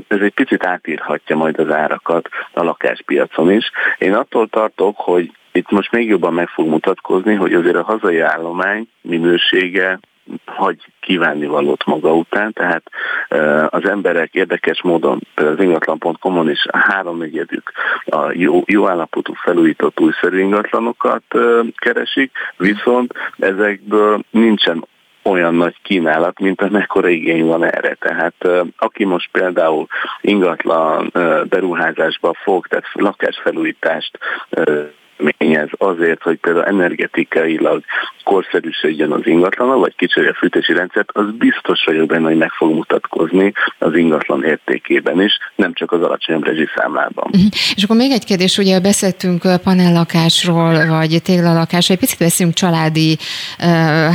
ez 0.08 0.20
egy 0.20 0.34
picit 0.34 0.66
átírhatja 0.66 1.36
majd 1.36 1.60
az 1.60 1.72
árakat 1.72 2.30
a 2.54 2.64
lakáspiacon 2.64 3.52
is. 3.52 3.72
Én 3.98 4.14
attól 4.14 4.48
tartok, 4.48 4.98
hogy 4.98 5.32
itt 5.58 5.70
most 5.70 5.92
még 5.92 6.08
jobban 6.08 6.34
meg 6.34 6.48
fog 6.48 6.68
mutatkozni, 6.68 7.34
hogy 7.34 7.54
azért 7.54 7.76
a 7.76 7.84
hazai 7.84 8.20
állomány 8.20 8.88
minősége 9.02 10.00
hagy 10.46 10.78
kívánni 11.00 11.46
valót 11.46 11.86
maga 11.86 12.14
után, 12.14 12.54
tehát 12.54 12.84
az 13.74 13.90
emberek 13.90 14.34
érdekes 14.34 14.82
módon, 14.82 15.20
az 15.36 15.60
ingatlan.com-on 15.60 16.50
is 16.50 16.66
a 16.66 16.78
háromnegyedük 16.78 17.72
a 18.06 18.32
jó, 18.34 18.62
jó 18.66 18.88
állapotú 18.88 19.34
felújított 19.34 20.00
újszerű 20.00 20.40
ingatlanokat 20.40 21.24
keresik, 21.76 22.32
viszont 22.58 23.14
ezekből 23.38 24.24
nincsen 24.30 24.86
olyan 25.24 25.56
nagy 25.56 25.76
kínálat, 25.82 26.40
mint 26.40 26.62
amekkora 26.62 27.08
igény 27.08 27.46
van 27.46 27.64
erre. 27.64 27.94
Tehát 27.94 28.36
aki 28.78 29.06
most 29.06 29.30
például 29.32 29.88
ingatlan 30.22 31.12
beruházásba 31.50 32.34
fog, 32.44 32.68
tehát 32.68 32.86
lakásfelújítást 32.94 34.20
ez 35.38 35.68
azért, 35.78 36.22
hogy 36.22 36.38
például 36.38 36.66
energetikailag 36.66 37.84
korszerűsödjön 38.24 39.12
az 39.12 39.22
ingatlan, 39.24 39.80
vagy 39.80 39.96
kicserélje 39.96 40.32
a 40.36 40.38
fűtési 40.40 40.74
rendszert, 40.74 41.10
az 41.14 41.26
biztos 41.38 41.84
vagyok 41.86 42.08
benne, 42.08 42.28
hogy 42.28 42.38
meg 42.38 42.52
fog 42.52 42.74
mutatkozni 42.74 43.54
az 43.78 43.96
ingatlan 43.96 44.44
értékében 44.44 45.22
is, 45.22 45.38
nem 45.56 45.74
csak 45.74 45.92
az 45.92 46.02
alacsonyabb 46.02 46.46
rezsiszámlában. 46.46 47.26
Uh-huh. 47.28 47.50
És 47.76 47.84
akkor 47.84 47.96
még 47.96 48.12
egy 48.12 48.26
kérdés, 48.26 48.58
ugye 48.58 48.80
beszéltünk 48.80 49.42
panellakásról, 49.64 50.88
vagy 50.88 51.22
téglalakásról, 51.24 51.98
egy 51.98 52.04
picit 52.04 52.20
beszélünk 52.20 52.56
családi 52.56 53.18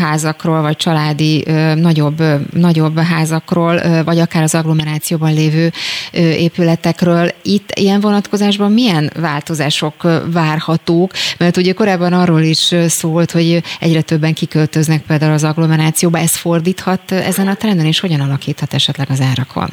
házakról, 0.03 0.61
vagy 0.61 0.77
családi 0.77 1.45
nagyobb, 1.75 2.23
nagyobb 2.53 2.99
házakról, 2.99 3.81
vagy 4.05 4.19
akár 4.19 4.43
az 4.43 4.55
agglomerációban 4.55 5.35
lévő 5.35 5.71
épületekről. 6.13 7.29
Itt 7.43 7.71
ilyen 7.75 8.01
vonatkozásban 8.01 8.73
milyen 8.73 9.11
változások 9.21 9.95
várhatók? 10.93 11.11
Mert 11.39 11.57
ugye 11.57 11.73
korábban 11.73 12.13
arról 12.13 12.41
is 12.41 12.75
szólt, 12.87 13.31
hogy 13.31 13.63
egyre 13.81 14.03
többen 14.03 14.35
kiköltöznek 14.35 15.03
például 15.07 15.33
az 15.33 15.45
agglomerációba. 15.45 16.19
Ez 16.19 16.37
fordíthat 16.37 17.13
ezen 17.13 17.49
a 17.49 17.55
trenden, 17.55 17.87
és 17.87 18.01
hogyan 18.01 18.21
alakíthat 18.21 18.75
esetleg 18.75 19.07
az 19.11 19.21
árakon? 19.21 19.69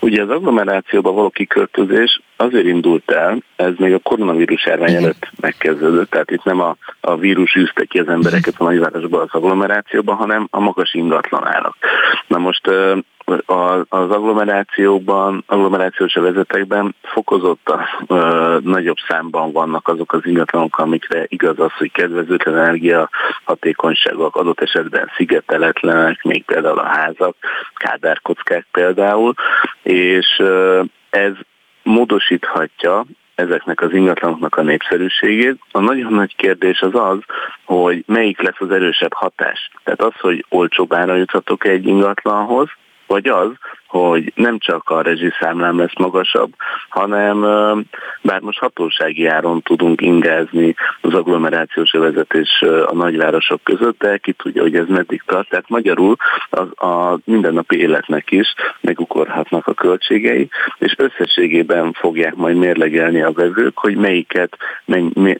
Ugye 0.00 0.22
az 0.22 0.30
agglomerációba 0.30 1.12
való 1.12 1.30
kiköltözés 1.30 2.20
azért 2.36 2.66
indult 2.66 3.10
el, 3.10 3.38
ez 3.56 3.72
még 3.76 3.92
a 3.92 3.98
koronavírus 3.98 4.66
járvány 4.66 4.94
előtt 4.94 5.30
megkezdődött, 5.40 6.10
tehát 6.10 6.30
itt 6.30 6.44
nem 6.44 6.60
a, 6.60 6.76
a 7.00 7.16
vírus 7.16 7.56
űzte 7.56 7.84
ki 7.84 7.98
az 7.98 8.08
embereket 8.08 8.54
a 8.58 8.64
nagyvárosba 8.64 9.20
az 9.20 9.28
agglomerációba, 9.30 10.14
hanem 10.14 10.46
a 10.50 10.60
magas 10.60 10.94
ingatlanárak. 10.94 11.76
Na 12.26 12.38
most 12.38 12.70
az 13.88 14.10
agglomerációban, 14.10 15.44
agglomerációs 15.46 16.14
vezetekben 16.14 16.94
fokozottan 17.02 17.80
ö, 18.06 18.58
nagyobb 18.62 18.96
számban 19.08 19.52
vannak 19.52 19.88
azok 19.88 20.12
az 20.12 20.20
ingatlanok, 20.26 20.78
amikre 20.78 21.24
igaz 21.28 21.58
az, 21.58 21.72
hogy 21.78 21.92
kedvezőtlen 21.92 22.58
energia 22.58 23.10
hatékonyságok, 23.44 24.36
adott 24.36 24.60
esetben 24.60 25.10
szigeteletlenek, 25.16 26.22
még 26.22 26.44
például 26.44 26.78
a 26.78 26.86
házak, 26.86 27.36
kádárkockák 27.74 28.66
például, 28.72 29.34
és 29.82 30.26
ö, 30.38 30.82
ez 31.10 31.32
módosíthatja 31.86 33.04
ezeknek 33.34 33.80
az 33.80 33.92
ingatlanoknak 33.92 34.56
a 34.56 34.62
népszerűségét. 34.62 35.58
A 35.72 35.80
nagyon 35.80 36.12
nagy 36.12 36.36
kérdés 36.36 36.80
az 36.80 36.94
az, 36.94 37.18
hogy 37.64 38.04
melyik 38.06 38.40
lesz 38.40 38.58
az 38.60 38.70
erősebb 38.70 39.12
hatás. 39.12 39.70
Tehát 39.84 40.02
az, 40.02 40.20
hogy 40.20 40.44
olcsóbb 40.48 40.94
ára 40.94 41.16
juthatok 41.16 41.66
egy 41.66 41.86
ingatlanhoz, 41.86 42.68
vagy 43.06 43.28
az, 43.28 43.50
hogy 43.86 44.32
nem 44.34 44.58
csak 44.58 44.90
a 44.90 45.02
rezsiszámlám 45.02 45.78
lesz 45.78 45.96
magasabb, 45.98 46.52
hanem 46.88 47.40
bár 48.22 48.40
most 48.40 48.58
hatósági 48.58 49.26
áron 49.26 49.62
tudunk 49.62 50.00
ingázni 50.00 50.74
az 51.00 51.14
agglomerációs 51.14 51.90
vezetés 51.90 52.62
a 52.86 52.94
nagyvárosok 52.94 53.62
között, 53.62 53.98
de 53.98 54.16
ki 54.16 54.32
tudja, 54.32 54.62
hogy 54.62 54.76
ez 54.76 54.86
meddig 54.88 55.22
tart. 55.26 55.48
Tehát 55.48 55.68
magyarul 55.68 56.16
az, 56.50 56.88
a 56.88 57.18
mindennapi 57.24 57.78
életnek 57.78 58.30
is 58.30 58.54
megugorhatnak 58.80 59.66
a 59.66 59.74
költségei, 59.74 60.48
és 60.78 60.94
összességében 60.98 61.92
fogják 61.92 62.34
majd 62.34 62.56
mérlegelni 62.56 63.22
a 63.22 63.32
vevők, 63.32 63.78
hogy 63.78 63.96
melyiket 63.96 64.56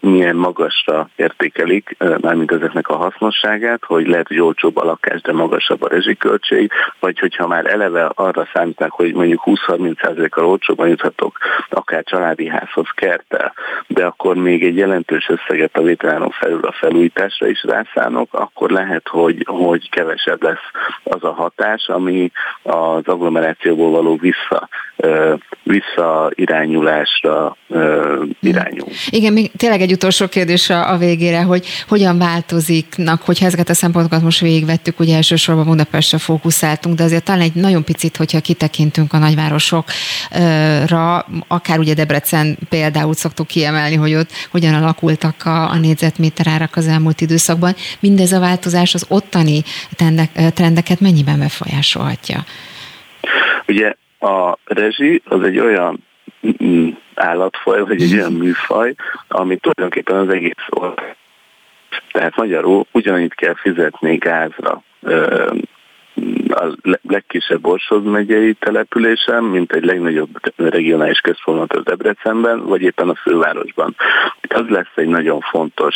milyen 0.01 0.37
magasra 0.37 1.09
értékelik, 1.17 1.97
mármint 2.21 2.53
ezeknek 2.53 2.89
a 2.89 2.97
hasznosságát, 2.97 3.85
hogy 3.85 4.07
lehet, 4.07 4.29
hogy 4.29 4.41
olcsóbb 4.41 4.77
a 4.77 4.85
lakás, 4.85 5.21
de 5.21 5.33
magasabb 5.33 5.83
a 5.83 5.89
rezsiköltség, 5.89 6.71
vagy 7.01 7.19
hogyha 7.19 7.47
már 7.47 7.56
eleve 7.65 8.11
arra 8.15 8.49
számítanak, 8.53 8.93
hogy 8.93 9.15
mondjuk 9.15 9.43
20-30%-kal 9.45 10.45
olcsóban 10.45 10.89
juthatok 10.89 11.39
akár 11.71 12.03
családi 12.05 12.49
házhoz 12.49 12.89
kertel, 12.95 13.53
de 13.87 14.05
akkor 14.05 14.37
még 14.37 14.65
egy 14.65 14.77
jelentős 14.77 15.29
összeget 15.29 15.77
a 15.77 15.83
vételánon 15.83 16.31
felül 16.31 16.65
a 16.65 16.73
felújításra 16.73 17.47
is 17.49 17.65
rászánok, 17.65 18.29
akkor 18.35 18.71
lehet, 18.71 19.09
hogy, 19.09 19.45
hogy 19.47 19.91
kevesebb 19.91 20.43
lesz 20.43 20.71
az 21.03 21.25
a 21.25 21.33
hatás, 21.33 21.89
ami 21.89 22.31
az 22.63 23.03
agglomerációból 23.05 23.91
való 23.91 24.17
vissza, 24.17 24.69
visszairányulásra 25.63 27.57
irányul. 28.41 28.89
Igen, 29.11 29.33
még 29.33 29.51
tényleg 29.57 29.81
egy 29.81 29.93
utolsó 29.93 30.29
kérdés 30.29 30.71
a 30.71 30.97
végére, 30.99 31.43
hogy 31.43 31.67
hogyan 31.89 32.19
változiknak, 32.19 33.23
hogyha 33.23 33.47
ezeket 33.47 33.69
a 33.69 33.75
szempontokat 33.75 34.23
most 34.23 34.41
végigvettük, 34.41 35.01
ugye 35.01 35.17
elsősorban 35.17 35.65
Budapestre 35.65 36.19
fókuszáltunk, 36.19 36.97
de 36.97 37.03
azért 37.03 37.25
talán 37.25 37.43
egy 37.47 37.55
nagyon 37.55 37.85
picit, 37.85 38.17
hogyha 38.17 38.41
kitekintünk 38.41 39.13
a 39.13 39.19
nagyvárosokra, 39.19 41.27
akár 41.49 41.79
ugye 41.79 41.95
Debrecen 41.95 42.59
például 42.69 43.15
szoktuk 43.15 43.47
kiemelni, 43.47 43.95
hogy 43.95 44.15
ott 44.15 44.31
hogyan 44.51 44.75
alakultak 44.75 45.45
a, 45.45 45.71
a 45.71 45.77
négyzetméter 45.77 46.47
árak 46.49 46.77
az 46.77 46.89
elmúlt 46.89 47.21
időszakban. 47.21 47.75
Mindez 48.01 48.33
a 48.33 48.41
változás 48.41 48.95
az 48.95 49.07
ottani 49.09 49.63
trendeket 50.55 51.01
mennyiben 51.01 51.39
befolyásolhatja? 51.39 52.45
Ugye 53.69 53.95
a 54.21 54.59
rezsi 54.65 55.23
az 55.25 55.43
egy 55.43 55.59
olyan 55.59 56.05
mm, 56.63 56.89
állatfaj, 57.15 57.81
vagy 57.81 58.03
egy 58.03 58.15
olyan 58.15 58.33
műfaj, 58.33 58.95
ami 59.29 59.57
tulajdonképpen 59.57 60.17
az 60.17 60.29
egész 60.29 60.67
ország. 60.69 61.17
Tehát 62.13 62.37
magyarul 62.37 62.87
ugyanitt 62.93 63.35
kell 63.35 63.55
fizetni 63.55 64.17
gázra, 64.17 64.83
a 66.49 66.77
legkisebb 67.03 67.61
Borsod 67.61 68.05
megyei 68.05 68.55
településen, 68.55 69.45
mint 69.45 69.73
egy 69.73 69.85
legnagyobb 69.85 70.29
regionális 70.57 71.19
központ 71.19 71.73
az 71.73 71.83
Debrecenben, 71.85 72.67
vagy 72.67 72.83
éppen 72.83 73.09
a 73.09 73.15
fővárosban. 73.15 73.97
Az 74.49 74.69
lesz 74.69 74.93
egy 74.95 75.09
nagyon 75.09 75.41
fontos 75.41 75.95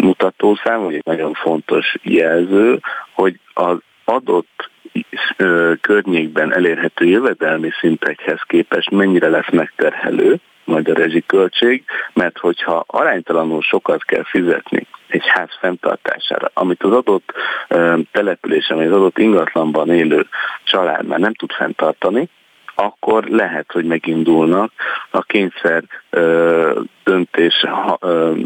mutatószám, 0.00 0.82
vagy 0.82 0.94
egy 0.94 1.04
nagyon 1.04 1.32
fontos 1.32 1.94
jelző, 2.02 2.80
hogy 3.12 3.38
az 3.54 3.78
adott 4.04 4.70
környékben 5.80 6.54
elérhető 6.54 7.04
jövedelmi 7.04 7.70
szintekhez 7.80 8.40
képest 8.46 8.90
mennyire 8.90 9.28
lesz 9.28 9.50
megterhelő 9.50 10.40
majd 10.66 10.88
a 10.88 10.94
rezsiköltség, 10.94 11.84
mert 12.12 12.38
hogyha 12.38 12.84
aránytalanul 12.86 13.62
sokat 13.62 14.04
kell 14.04 14.24
fizetni 14.24 14.86
egy 15.06 15.26
ház 15.26 15.56
fenntartására, 15.60 16.50
amit 16.54 16.82
az 16.82 16.92
adott 16.92 17.32
településen, 18.12 18.76
vagy 18.76 18.86
az 18.86 18.92
adott 18.92 19.18
ingatlanban 19.18 19.90
élő 19.90 20.26
család 20.64 21.06
már 21.06 21.18
nem 21.18 21.34
tud 21.34 21.52
fenntartani, 21.52 22.28
akkor 22.74 23.24
lehet, 23.24 23.72
hogy 23.72 23.84
megindulnak 23.84 24.72
a 25.10 25.22
kényszer 25.22 25.82
döntés 27.04 27.66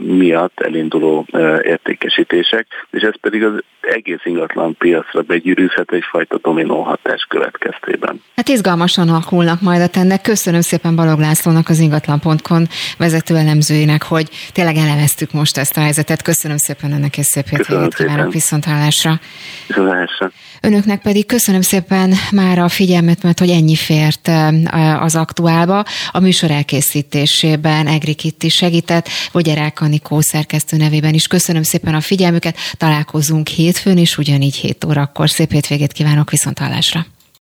miatt 0.06 0.60
elinduló 0.60 1.26
értékesítések, 1.62 2.66
és 2.90 3.02
ez 3.02 3.20
pedig 3.20 3.44
az 3.44 3.62
egész 3.80 4.20
ingatlan 4.24 4.76
piacra 4.78 5.22
begyűrűzhet 5.22 5.92
egyfajta 5.92 6.38
dominó 6.42 6.82
hatás 6.82 7.26
következtében. 7.28 8.22
Hát 8.36 8.48
izgalmasan 8.48 9.08
alakulnak 9.08 9.60
majd 9.60 9.80
a 9.80 9.86
tennek. 9.86 10.22
Köszönöm 10.22 10.60
szépen 10.60 10.96
Balog 10.96 11.18
Lászlónak 11.18 11.68
az 11.68 11.78
ingatlan.com 11.78 12.62
vezető 12.98 13.36
elemzőjének, 13.36 14.02
hogy 14.02 14.28
tényleg 14.52 14.76
elemeztük 14.76 15.32
most 15.32 15.56
ezt 15.58 15.76
a 15.76 15.80
helyzetet. 15.80 16.22
Köszönöm 16.22 16.56
szépen 16.56 16.92
ennek 16.92 17.18
és 17.18 17.24
szép 17.24 17.48
hétvégét 17.48 17.94
kívánok 17.94 18.32
viszontlátásra. 18.32 19.20
Viszontlátásra. 19.66 20.30
Önöknek 20.62 21.02
pedig 21.02 21.26
köszönöm 21.26 21.60
szépen 21.60 22.12
már 22.32 22.58
a 22.58 22.68
figyelmet, 22.68 23.22
mert 23.22 23.38
hogy 23.38 23.50
ennyi 23.50 23.74
fért 23.74 24.30
az 25.00 25.16
aktuálba. 25.16 25.84
A 26.10 26.20
műsor 26.20 26.50
elkészítésében 27.60 27.86
Egri 27.86 28.14
Kitti 28.14 28.48
segített, 28.48 29.08
Vogyerák 29.32 29.80
Anikó 29.80 30.20
szerkesztő 30.20 30.76
nevében 30.76 31.14
is 31.14 31.26
köszönöm 31.26 31.62
szépen 31.62 31.94
a 31.94 32.00
figyelmüket. 32.00 32.56
Találkozunk 32.72 33.48
hétfőn 33.48 33.98
is, 33.98 34.18
ugyanígy 34.18 34.54
7 34.54 34.84
órakor. 34.84 35.30
Szép 35.30 35.52
hétvégét 35.52 35.92
kívánok, 35.92 36.30
viszont 36.30 36.58
hallásra. 36.58 37.06